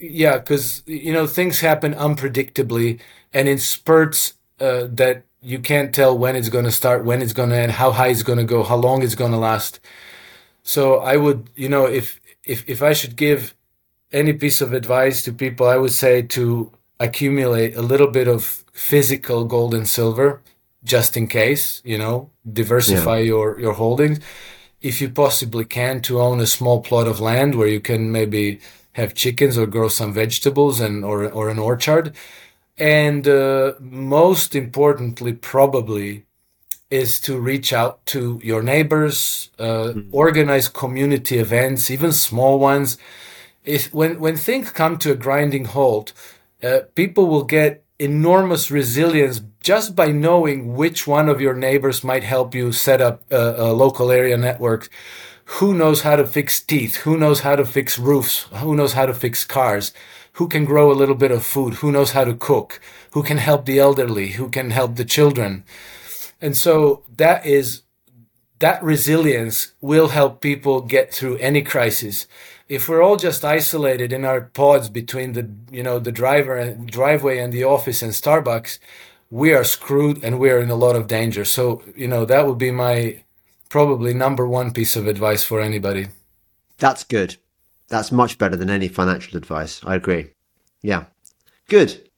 yeah, 0.00 0.38
because 0.38 0.82
you 0.86 1.12
know 1.12 1.26
things 1.26 1.60
happen 1.60 1.94
unpredictably 1.94 3.00
and 3.32 3.48
in 3.48 3.58
spurts 3.58 4.34
uh, 4.60 4.88
that 4.90 5.24
you 5.40 5.60
can't 5.60 5.94
tell 5.94 6.18
when 6.18 6.34
it's 6.34 6.48
going 6.48 6.64
to 6.64 6.72
start, 6.72 7.04
when 7.04 7.22
it's 7.22 7.32
going 7.32 7.50
to 7.50 7.56
end, 7.56 7.72
how 7.72 7.92
high 7.92 8.08
it's 8.08 8.24
going 8.24 8.38
to 8.38 8.44
go, 8.44 8.64
how 8.64 8.76
long 8.76 9.02
it's 9.02 9.14
going 9.14 9.32
to 9.32 9.38
last. 9.38 9.78
So 10.64 10.98
I 10.98 11.16
would, 11.16 11.50
you 11.54 11.68
know, 11.68 11.86
if 11.86 12.20
if 12.44 12.68
if 12.68 12.82
I 12.82 12.92
should 12.94 13.14
give 13.16 13.54
any 14.12 14.32
piece 14.32 14.60
of 14.60 14.72
advice 14.72 15.22
to 15.22 15.32
people, 15.32 15.68
I 15.68 15.76
would 15.76 15.92
say 15.92 16.22
to 16.22 16.72
accumulate 16.98 17.76
a 17.76 17.82
little 17.82 18.08
bit 18.08 18.28
of 18.28 18.64
physical 18.72 19.44
gold 19.44 19.74
and 19.74 19.88
silver 19.88 20.40
just 20.84 21.16
in 21.16 21.26
case, 21.26 21.80
you 21.84 21.98
know, 21.98 22.30
diversify 22.50 23.18
yeah. 23.18 23.24
your, 23.24 23.60
your 23.60 23.72
holdings. 23.72 24.20
If 24.80 25.00
you 25.00 25.08
possibly 25.08 25.64
can, 25.64 26.02
to 26.02 26.20
own 26.20 26.40
a 26.40 26.46
small 26.46 26.82
plot 26.82 27.08
of 27.08 27.20
land 27.20 27.54
where 27.54 27.68
you 27.68 27.80
can 27.80 28.12
maybe 28.12 28.60
have 28.92 29.14
chickens 29.14 29.56
or 29.56 29.66
grow 29.66 29.88
some 29.88 30.12
vegetables 30.12 30.80
and 30.80 31.04
or, 31.04 31.28
or 31.30 31.48
an 31.48 31.58
orchard. 31.58 32.14
And 32.76 33.26
uh, 33.26 33.74
most 33.80 34.54
importantly, 34.54 35.32
probably, 35.32 36.26
is 37.00 37.20
to 37.20 37.32
reach 37.38 37.72
out 37.72 37.94
to 38.06 38.40
your 38.42 38.62
neighbors, 38.62 39.50
uh, 39.58 39.64
mm-hmm. 39.64 40.08
organize 40.12 40.68
community 40.68 41.36
events, 41.38 41.90
even 41.90 42.12
small 42.12 42.58
ones 42.58 42.98
is 43.64 43.92
when 43.92 44.20
when 44.20 44.36
things 44.36 44.70
come 44.70 44.98
to 44.98 45.12
a 45.12 45.16
grinding 45.16 45.64
halt, 45.64 46.12
uh, 46.62 46.80
people 46.94 47.26
will 47.26 47.44
get 47.44 47.82
enormous 47.98 48.70
resilience 48.70 49.40
just 49.60 49.96
by 49.96 50.08
knowing 50.08 50.74
which 50.74 51.06
one 51.06 51.28
of 51.28 51.40
your 51.40 51.54
neighbors 51.54 52.04
might 52.04 52.24
help 52.24 52.54
you 52.54 52.72
set 52.72 53.00
up 53.00 53.22
a, 53.30 53.54
a, 53.68 53.72
local 53.72 54.10
area 54.10 54.36
network. 54.36 54.90
Who 55.58 55.72
knows 55.72 56.02
how 56.02 56.16
to 56.16 56.26
fix 56.26 56.60
teeth? 56.60 56.96
Who 56.96 57.16
knows 57.16 57.40
how 57.40 57.56
to 57.56 57.64
fix 57.64 57.98
roofs? 57.98 58.42
Who 58.60 58.74
knows 58.74 58.94
how 58.94 59.06
to 59.06 59.14
fix 59.14 59.44
cars? 59.44 59.92
Who 60.34 60.48
can 60.48 60.64
grow 60.64 60.90
a 60.90 61.00
little 61.00 61.14
bit 61.14 61.30
of 61.30 61.46
food? 61.46 61.74
Who 61.74 61.92
knows 61.92 62.10
how 62.12 62.24
to 62.24 62.34
cook? 62.34 62.80
Who 63.12 63.22
can 63.22 63.38
help 63.38 63.64
the 63.64 63.78
elderly? 63.78 64.32
Who 64.32 64.48
can 64.48 64.70
help 64.70 64.96
the 64.96 65.04
children? 65.04 65.64
And 66.40 66.56
so 66.56 67.02
that 67.16 67.44
is 67.46 67.82
that 68.58 68.82
resilience 68.82 69.72
will 69.80 70.08
help 70.08 70.40
people 70.40 70.80
get 70.80 71.12
through 71.12 71.36
any 71.38 71.62
crisis 71.62 72.26
if 72.68 72.88
we're 72.88 73.02
all 73.02 73.16
just 73.16 73.44
isolated 73.44 74.12
in 74.12 74.24
our 74.24 74.40
pods 74.40 74.88
between 74.88 75.32
the 75.32 75.50
you 75.70 75.82
know 75.82 75.98
the 75.98 76.12
driver 76.12 76.56
and 76.56 76.90
driveway 76.90 77.38
and 77.38 77.52
the 77.52 77.64
office 77.64 78.02
and 78.02 78.12
Starbucks, 78.12 78.78
we 79.30 79.52
are 79.52 79.64
screwed 79.64 80.22
and 80.24 80.38
we 80.38 80.50
are 80.50 80.58
in 80.58 80.70
a 80.70 80.74
lot 80.74 80.96
of 80.96 81.06
danger. 81.06 81.44
So 81.44 81.82
you 81.94 82.08
know 82.08 82.24
that 82.24 82.46
would 82.46 82.58
be 82.58 82.70
my 82.70 83.22
probably 83.68 84.14
number 84.14 84.46
one 84.46 84.72
piece 84.72 84.96
of 84.96 85.06
advice 85.06 85.44
for 85.44 85.60
anybody. 85.60 86.08
That's 86.78 87.04
good. 87.04 87.36
That's 87.88 88.10
much 88.10 88.38
better 88.38 88.56
than 88.56 88.70
any 88.70 88.88
financial 88.88 89.36
advice. 89.36 89.80
I 89.84 89.94
agree. 89.94 90.30
Yeah. 90.82 91.04
Good. 91.68 92.08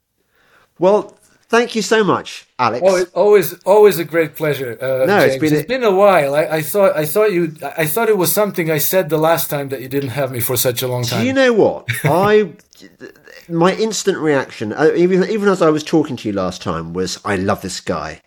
Well, 0.78 1.15
Thank 1.48 1.77
you 1.77 1.82
so 1.82 2.02
much, 2.02 2.47
Alex. 2.59 2.82
Always, 2.82 3.09
always, 3.10 3.55
always 3.62 3.98
a 4.01 4.05
great 4.05 4.35
pleasure. 4.35 4.77
Uh, 4.81 5.06
no, 5.06 5.20
James. 5.20 5.35
it's 5.35 5.40
been 5.40 5.52
a... 5.52 5.56
it's 5.59 5.68
been 5.68 5.85
a 5.85 5.94
while. 5.94 6.35
I, 6.35 6.47
I, 6.47 6.62
thought 6.62 6.97
I 6.97 7.06
thought 7.06 7.32
you 7.32 7.56
I 7.62 7.86
thought 7.86 8.09
it 8.09 8.16
was 8.16 8.32
something 8.32 8.68
I 8.68 8.78
said 8.78 9.10
the 9.10 9.18
last 9.18 9.48
time 9.48 9.68
that 9.68 9.81
you 9.81 9.89
didn't 9.89 10.10
have 10.10 10.32
me 10.32 10.40
for 10.40 10.56
such 10.56 10.82
a 10.82 10.89
long 10.89 11.05
time. 11.05 11.20
Do 11.20 11.27
you 11.27 11.32
know 11.32 11.52
what 11.52 11.86
I? 12.02 12.52
my 13.48 13.74
instant 13.74 14.18
reaction, 14.18 14.73
uh, 14.73 14.90
even 14.97 15.23
even 15.31 15.48
as 15.48 15.62
I 15.62 15.70
was 15.70 15.85
talking 15.85 16.16
to 16.16 16.28
you 16.28 16.35
last 16.35 16.62
time, 16.62 16.93
was 16.93 17.20
I 17.24 17.36
love 17.36 17.62
this 17.62 17.81
guy. 17.81 18.23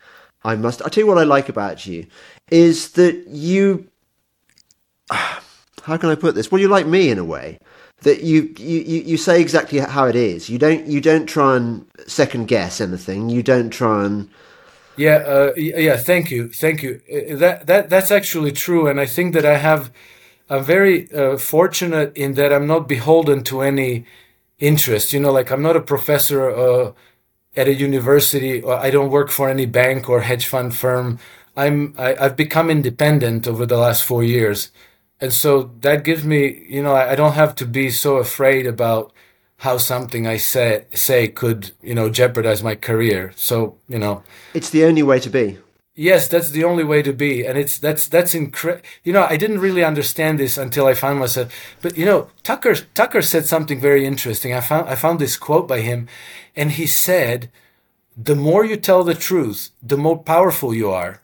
I 0.45 0.55
must. 0.55 0.81
I 0.85 0.87
tell 0.87 1.03
you 1.03 1.07
what 1.07 1.17
I 1.17 1.23
like 1.23 1.49
about 1.49 1.85
you 1.85 2.07
is 2.49 2.91
that 2.93 3.25
you. 3.27 3.89
How 5.83 5.97
can 5.97 6.09
I 6.09 6.15
put 6.15 6.35
this? 6.35 6.51
Well, 6.51 6.61
you're 6.61 6.69
like 6.69 6.87
me 6.87 7.09
in 7.09 7.17
a 7.17 7.25
way 7.25 7.59
that 8.01 8.23
you, 8.23 8.53
you 8.57 8.79
you 9.01 9.17
say 9.17 9.41
exactly 9.41 9.79
how 9.79 10.05
it 10.05 10.15
is. 10.15 10.49
You 10.49 10.57
don't 10.57 10.85
you 10.87 11.01
don't 11.01 11.25
try 11.25 11.57
and 11.57 11.85
second 12.07 12.47
guess 12.47 12.79
anything. 12.79 13.29
You 13.29 13.43
don't 13.43 13.69
try 13.69 14.05
and 14.05 14.29
yeah 14.95 15.17
uh, 15.17 15.53
yeah. 15.55 15.97
Thank 15.97 16.31
you, 16.31 16.49
thank 16.49 16.81
you. 16.81 17.01
Uh, 17.11 17.35
that 17.35 17.67
that 17.67 17.89
that's 17.89 18.11
actually 18.11 18.51
true, 18.51 18.87
and 18.87 18.99
I 18.99 19.05
think 19.05 19.33
that 19.33 19.45
I 19.45 19.57
have. 19.57 19.91
I'm 20.51 20.63
very 20.63 21.11
uh, 21.13 21.37
fortunate 21.37 22.17
in 22.17 22.33
that 22.33 22.51
I'm 22.51 22.65
not 22.65 22.87
beholden 22.87 23.43
to 23.45 23.61
any 23.61 24.05
interest. 24.57 25.13
You 25.13 25.19
know, 25.19 25.31
like 25.31 25.51
I'm 25.51 25.61
not 25.61 25.75
a 25.75 25.81
professor 25.81 26.49
uh, 26.49 26.93
at 27.55 27.67
a 27.67 27.73
university, 27.73 28.61
or 28.61 28.75
I 28.75 28.89
don't 28.89 29.11
work 29.11 29.29
for 29.29 29.49
any 29.49 29.65
bank 29.67 30.09
or 30.09 30.21
hedge 30.21 30.47
fund 30.47 30.73
firm. 30.73 31.19
I'm 31.55 31.93
I, 31.97 32.15
I've 32.15 32.37
become 32.37 32.69
independent 32.69 33.47
over 33.47 33.65
the 33.65 33.77
last 33.77 34.03
four 34.03 34.23
years 34.23 34.71
and 35.21 35.33
so 35.33 35.71
that 35.81 36.03
gives 36.03 36.23
me 36.23 36.65
you 36.67 36.81
know 36.81 36.95
I, 36.95 37.15
don't 37.15 37.33
have 37.33 37.55
to 37.55 37.65
be 37.65 37.89
so 37.89 38.17
afraid 38.17 38.65
about 38.65 39.13
how 39.59 39.77
something 39.77 40.25
I 40.25 40.37
say 40.37 40.85
say 40.93 41.27
could 41.27 41.71
you 41.81 41.93
know 41.93 42.09
jeopardize 42.09 42.63
my 42.63 42.75
career. 42.75 43.33
So 43.35 43.77
you 43.87 43.99
know, 43.99 44.23
it's 44.53 44.69
the 44.69 44.85
only 44.85 45.03
way 45.03 45.19
to 45.19 45.29
be. 45.29 45.57
Yes, 45.95 46.29
that's 46.29 46.51
the 46.51 46.63
only 46.63 46.85
way 46.85 47.01
to 47.01 47.11
be, 47.11 47.45
and 47.45 47.57
it's 47.57 47.77
that's 47.77 48.07
that's 48.07 48.33
incredible. 48.33 48.85
You 49.03 49.11
know, 49.11 49.27
I 49.29 49.35
didn't 49.35 49.59
really 49.59 49.83
understand 49.83 50.39
this 50.39 50.57
until 50.57 50.87
I 50.87 50.93
found 50.93 51.19
myself. 51.19 51.51
But 51.81 51.97
you 51.97 52.05
know, 52.05 52.29
Tucker 52.41 52.75
Tucker 52.93 53.21
said 53.21 53.45
something 53.45 53.81
very 53.81 54.05
interesting. 54.05 54.53
I 54.53 54.61
found 54.61 54.87
I 54.87 54.95
found 54.95 55.19
this 55.19 55.35
quote 55.35 55.67
by 55.67 55.81
him, 55.81 56.07
and 56.55 56.71
he 56.71 56.87
said, 56.87 57.51
"The 58.15 58.35
more 58.35 58.63
you 58.63 58.77
tell 58.77 59.03
the 59.03 59.13
truth, 59.13 59.71
the 59.83 59.97
more 59.97 60.17
powerful 60.17 60.73
you 60.73 60.89
are." 60.89 61.21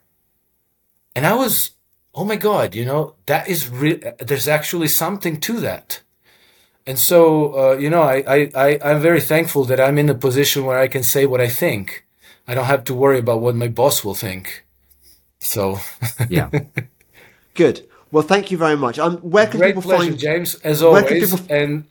And 1.14 1.26
I 1.26 1.32
was, 1.32 1.70
oh 2.16 2.24
my 2.24 2.36
God, 2.36 2.74
you 2.74 2.84
know, 2.84 3.14
that 3.26 3.48
is 3.48 3.68
real. 3.68 3.98
There's 4.18 4.48
actually 4.48 4.88
something 4.88 5.38
to 5.40 5.60
that. 5.60 6.00
And 6.86 6.98
so, 6.98 7.54
uh, 7.54 7.76
you 7.76 7.90
know, 7.90 8.02
I, 8.02 8.24
I, 8.26 8.50
I, 8.54 8.78
I'm 8.82 9.00
very 9.00 9.20
thankful 9.20 9.64
that 9.64 9.80
I'm 9.80 9.98
in 9.98 10.08
a 10.08 10.14
position 10.14 10.64
where 10.64 10.78
I 10.78 10.88
can 10.88 11.02
say 11.02 11.26
what 11.26 11.40
I 11.40 11.48
think. 11.48 12.06
I 12.48 12.54
don't 12.54 12.64
have 12.64 12.84
to 12.84 12.94
worry 12.94 13.18
about 13.18 13.40
what 13.40 13.54
my 13.54 13.68
boss 13.68 14.04
will 14.04 14.14
think. 14.14 14.64
So 15.40 15.78
yeah, 16.28 16.48
good. 17.54 17.86
Well, 18.10 18.22
thank 18.22 18.50
you 18.50 18.56
very 18.56 18.76
much. 18.76 18.98
Um, 18.98 19.18
where 19.18 19.46
can 19.46 19.58
Great 19.58 19.74
people 19.74 19.82
pleasure, 19.82 20.10
find 20.10 20.18
James? 20.18 20.54
As 20.56 20.82
always, 20.82 21.30
people... 21.30 21.44
and 21.50 21.84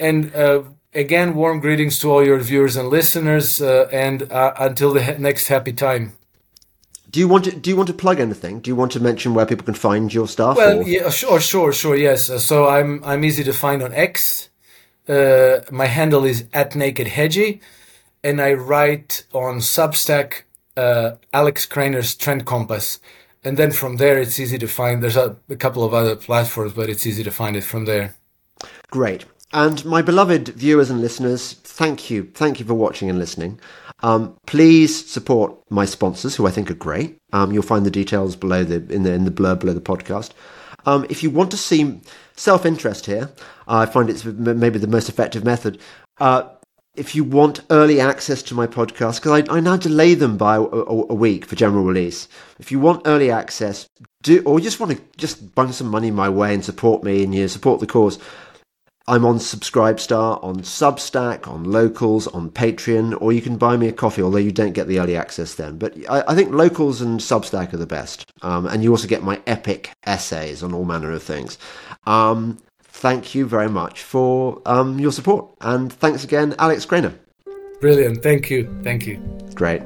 and 0.00 0.34
uh, 0.34 0.62
again, 0.94 1.34
warm 1.34 1.60
greetings 1.60 1.98
to 2.00 2.10
all 2.10 2.24
your 2.24 2.38
viewers 2.38 2.76
and 2.76 2.88
listeners. 2.88 3.60
Uh, 3.60 3.88
and 3.92 4.30
uh, 4.32 4.54
until 4.58 4.92
the 4.92 5.16
next 5.18 5.48
happy 5.48 5.72
time. 5.72 6.14
Do 7.14 7.20
you 7.20 7.28
want 7.28 7.44
to 7.44 7.52
do 7.54 7.70
you 7.70 7.76
want 7.76 7.86
to 7.86 7.94
plug 7.94 8.18
anything? 8.18 8.58
Do 8.58 8.68
you 8.68 8.74
want 8.74 8.90
to 8.90 8.98
mention 8.98 9.34
where 9.34 9.46
people 9.46 9.64
can 9.64 9.74
find 9.74 10.12
your 10.12 10.26
stuff? 10.26 10.56
Well, 10.56 10.80
or? 10.80 10.82
yeah, 10.82 11.10
sure, 11.10 11.38
sure, 11.38 11.72
sure. 11.72 11.94
Yes. 11.94 12.44
So 12.44 12.66
I'm 12.66 13.04
I'm 13.04 13.24
easy 13.24 13.44
to 13.44 13.52
find 13.52 13.84
on 13.84 13.92
X. 13.92 14.48
Uh, 15.08 15.60
my 15.70 15.86
handle 15.86 16.24
is 16.24 16.46
at 16.52 16.74
Naked 16.74 17.06
Hedgie, 17.06 17.60
and 18.24 18.40
I 18.40 18.54
write 18.54 19.26
on 19.32 19.58
Substack 19.58 20.42
uh, 20.76 21.12
Alex 21.32 21.66
Krainer's 21.66 22.16
Trend 22.16 22.46
Compass. 22.46 22.98
And 23.44 23.56
then 23.56 23.70
from 23.70 23.98
there, 23.98 24.18
it's 24.18 24.40
easy 24.40 24.58
to 24.58 24.66
find. 24.66 25.00
There's 25.00 25.16
a, 25.16 25.36
a 25.48 25.54
couple 25.54 25.84
of 25.84 25.94
other 25.94 26.16
platforms, 26.16 26.72
but 26.72 26.90
it's 26.90 27.06
easy 27.06 27.22
to 27.22 27.30
find 27.30 27.54
it 27.54 27.62
from 27.62 27.84
there. 27.84 28.16
Great. 28.90 29.24
And 29.52 29.84
my 29.84 30.02
beloved 30.02 30.48
viewers 30.48 30.90
and 30.90 31.00
listeners, 31.00 31.52
thank 31.52 32.10
you. 32.10 32.28
Thank 32.34 32.58
you 32.58 32.66
for 32.66 32.74
watching 32.74 33.08
and 33.08 33.20
listening. 33.20 33.60
Um, 34.04 34.36
please 34.44 35.10
support 35.10 35.58
my 35.70 35.86
sponsors, 35.86 36.36
who 36.36 36.46
I 36.46 36.50
think 36.50 36.70
are 36.70 36.74
great. 36.74 37.16
Um, 37.32 37.52
you'll 37.52 37.62
find 37.62 37.86
the 37.86 37.90
details 37.90 38.36
below 38.36 38.62
the 38.62 38.76
in 38.92 39.02
the 39.02 39.12
in 39.14 39.24
the 39.24 39.30
blurb 39.30 39.60
below 39.60 39.72
the 39.72 39.80
podcast. 39.80 40.32
Um, 40.84 41.06
if 41.08 41.22
you 41.22 41.30
want 41.30 41.50
to 41.52 41.56
see 41.56 42.02
self-interest 42.36 43.06
here, 43.06 43.30
I 43.66 43.86
find 43.86 44.10
it's 44.10 44.26
maybe 44.26 44.78
the 44.78 44.86
most 44.86 45.08
effective 45.08 45.42
method. 45.42 45.80
Uh, 46.18 46.50
if 46.94 47.14
you 47.14 47.24
want 47.24 47.62
early 47.70 47.98
access 47.98 48.42
to 48.42 48.54
my 48.54 48.66
podcast, 48.66 49.22
because 49.22 49.48
I, 49.48 49.56
I, 49.56 49.60
now 49.60 49.78
delay 49.78 50.12
them 50.12 50.36
by 50.36 50.56
a, 50.56 50.60
a, 50.60 51.06
a, 51.08 51.14
week 51.14 51.46
for 51.46 51.56
general 51.56 51.82
release. 51.82 52.28
If 52.58 52.70
you 52.70 52.78
want 52.78 53.02
early 53.06 53.30
access, 53.30 53.88
do 54.22 54.42
or 54.44 54.60
just 54.60 54.78
want 54.80 54.92
to 54.92 55.00
just 55.16 55.54
bung 55.54 55.72
some 55.72 55.88
money 55.88 56.10
my 56.10 56.28
way 56.28 56.52
and 56.52 56.64
support 56.64 57.02
me 57.02 57.24
and 57.24 57.34
you 57.34 57.40
know, 57.40 57.46
support 57.46 57.80
the 57.80 57.86
cause, 57.86 58.18
I'm 59.06 59.26
on 59.26 59.36
Subscribestar, 59.36 60.42
on 60.42 60.60
Substack, 60.60 61.46
on 61.46 61.64
Locals, 61.64 62.26
on 62.28 62.50
Patreon, 62.50 63.20
or 63.20 63.32
you 63.32 63.42
can 63.42 63.58
buy 63.58 63.76
me 63.76 63.88
a 63.88 63.92
coffee, 63.92 64.22
although 64.22 64.38
you 64.38 64.52
don't 64.52 64.72
get 64.72 64.88
the 64.88 64.98
early 64.98 65.14
access 65.14 65.54
then. 65.56 65.76
But 65.76 65.94
I, 66.08 66.24
I 66.28 66.34
think 66.34 66.52
Locals 66.52 67.02
and 67.02 67.20
Substack 67.20 67.74
are 67.74 67.78
the 67.78 67.86
best. 67.86 68.32
Um, 68.40 68.66
and 68.66 68.82
you 68.82 68.90
also 68.90 69.06
get 69.06 69.22
my 69.22 69.42
epic 69.46 69.90
essays 70.04 70.62
on 70.62 70.72
all 70.72 70.86
manner 70.86 71.12
of 71.12 71.22
things. 71.22 71.58
Um, 72.06 72.58
thank 72.80 73.34
you 73.34 73.46
very 73.46 73.68
much 73.68 74.02
for 74.02 74.62
um, 74.64 74.98
your 74.98 75.12
support. 75.12 75.54
And 75.60 75.92
thanks 75.92 76.24
again, 76.24 76.54
Alex 76.58 76.86
Krainer. 76.86 77.14
Brilliant. 77.80 78.22
Thank 78.22 78.48
you. 78.48 78.74
Thank 78.82 79.06
you. 79.06 79.16
Great. 79.54 79.82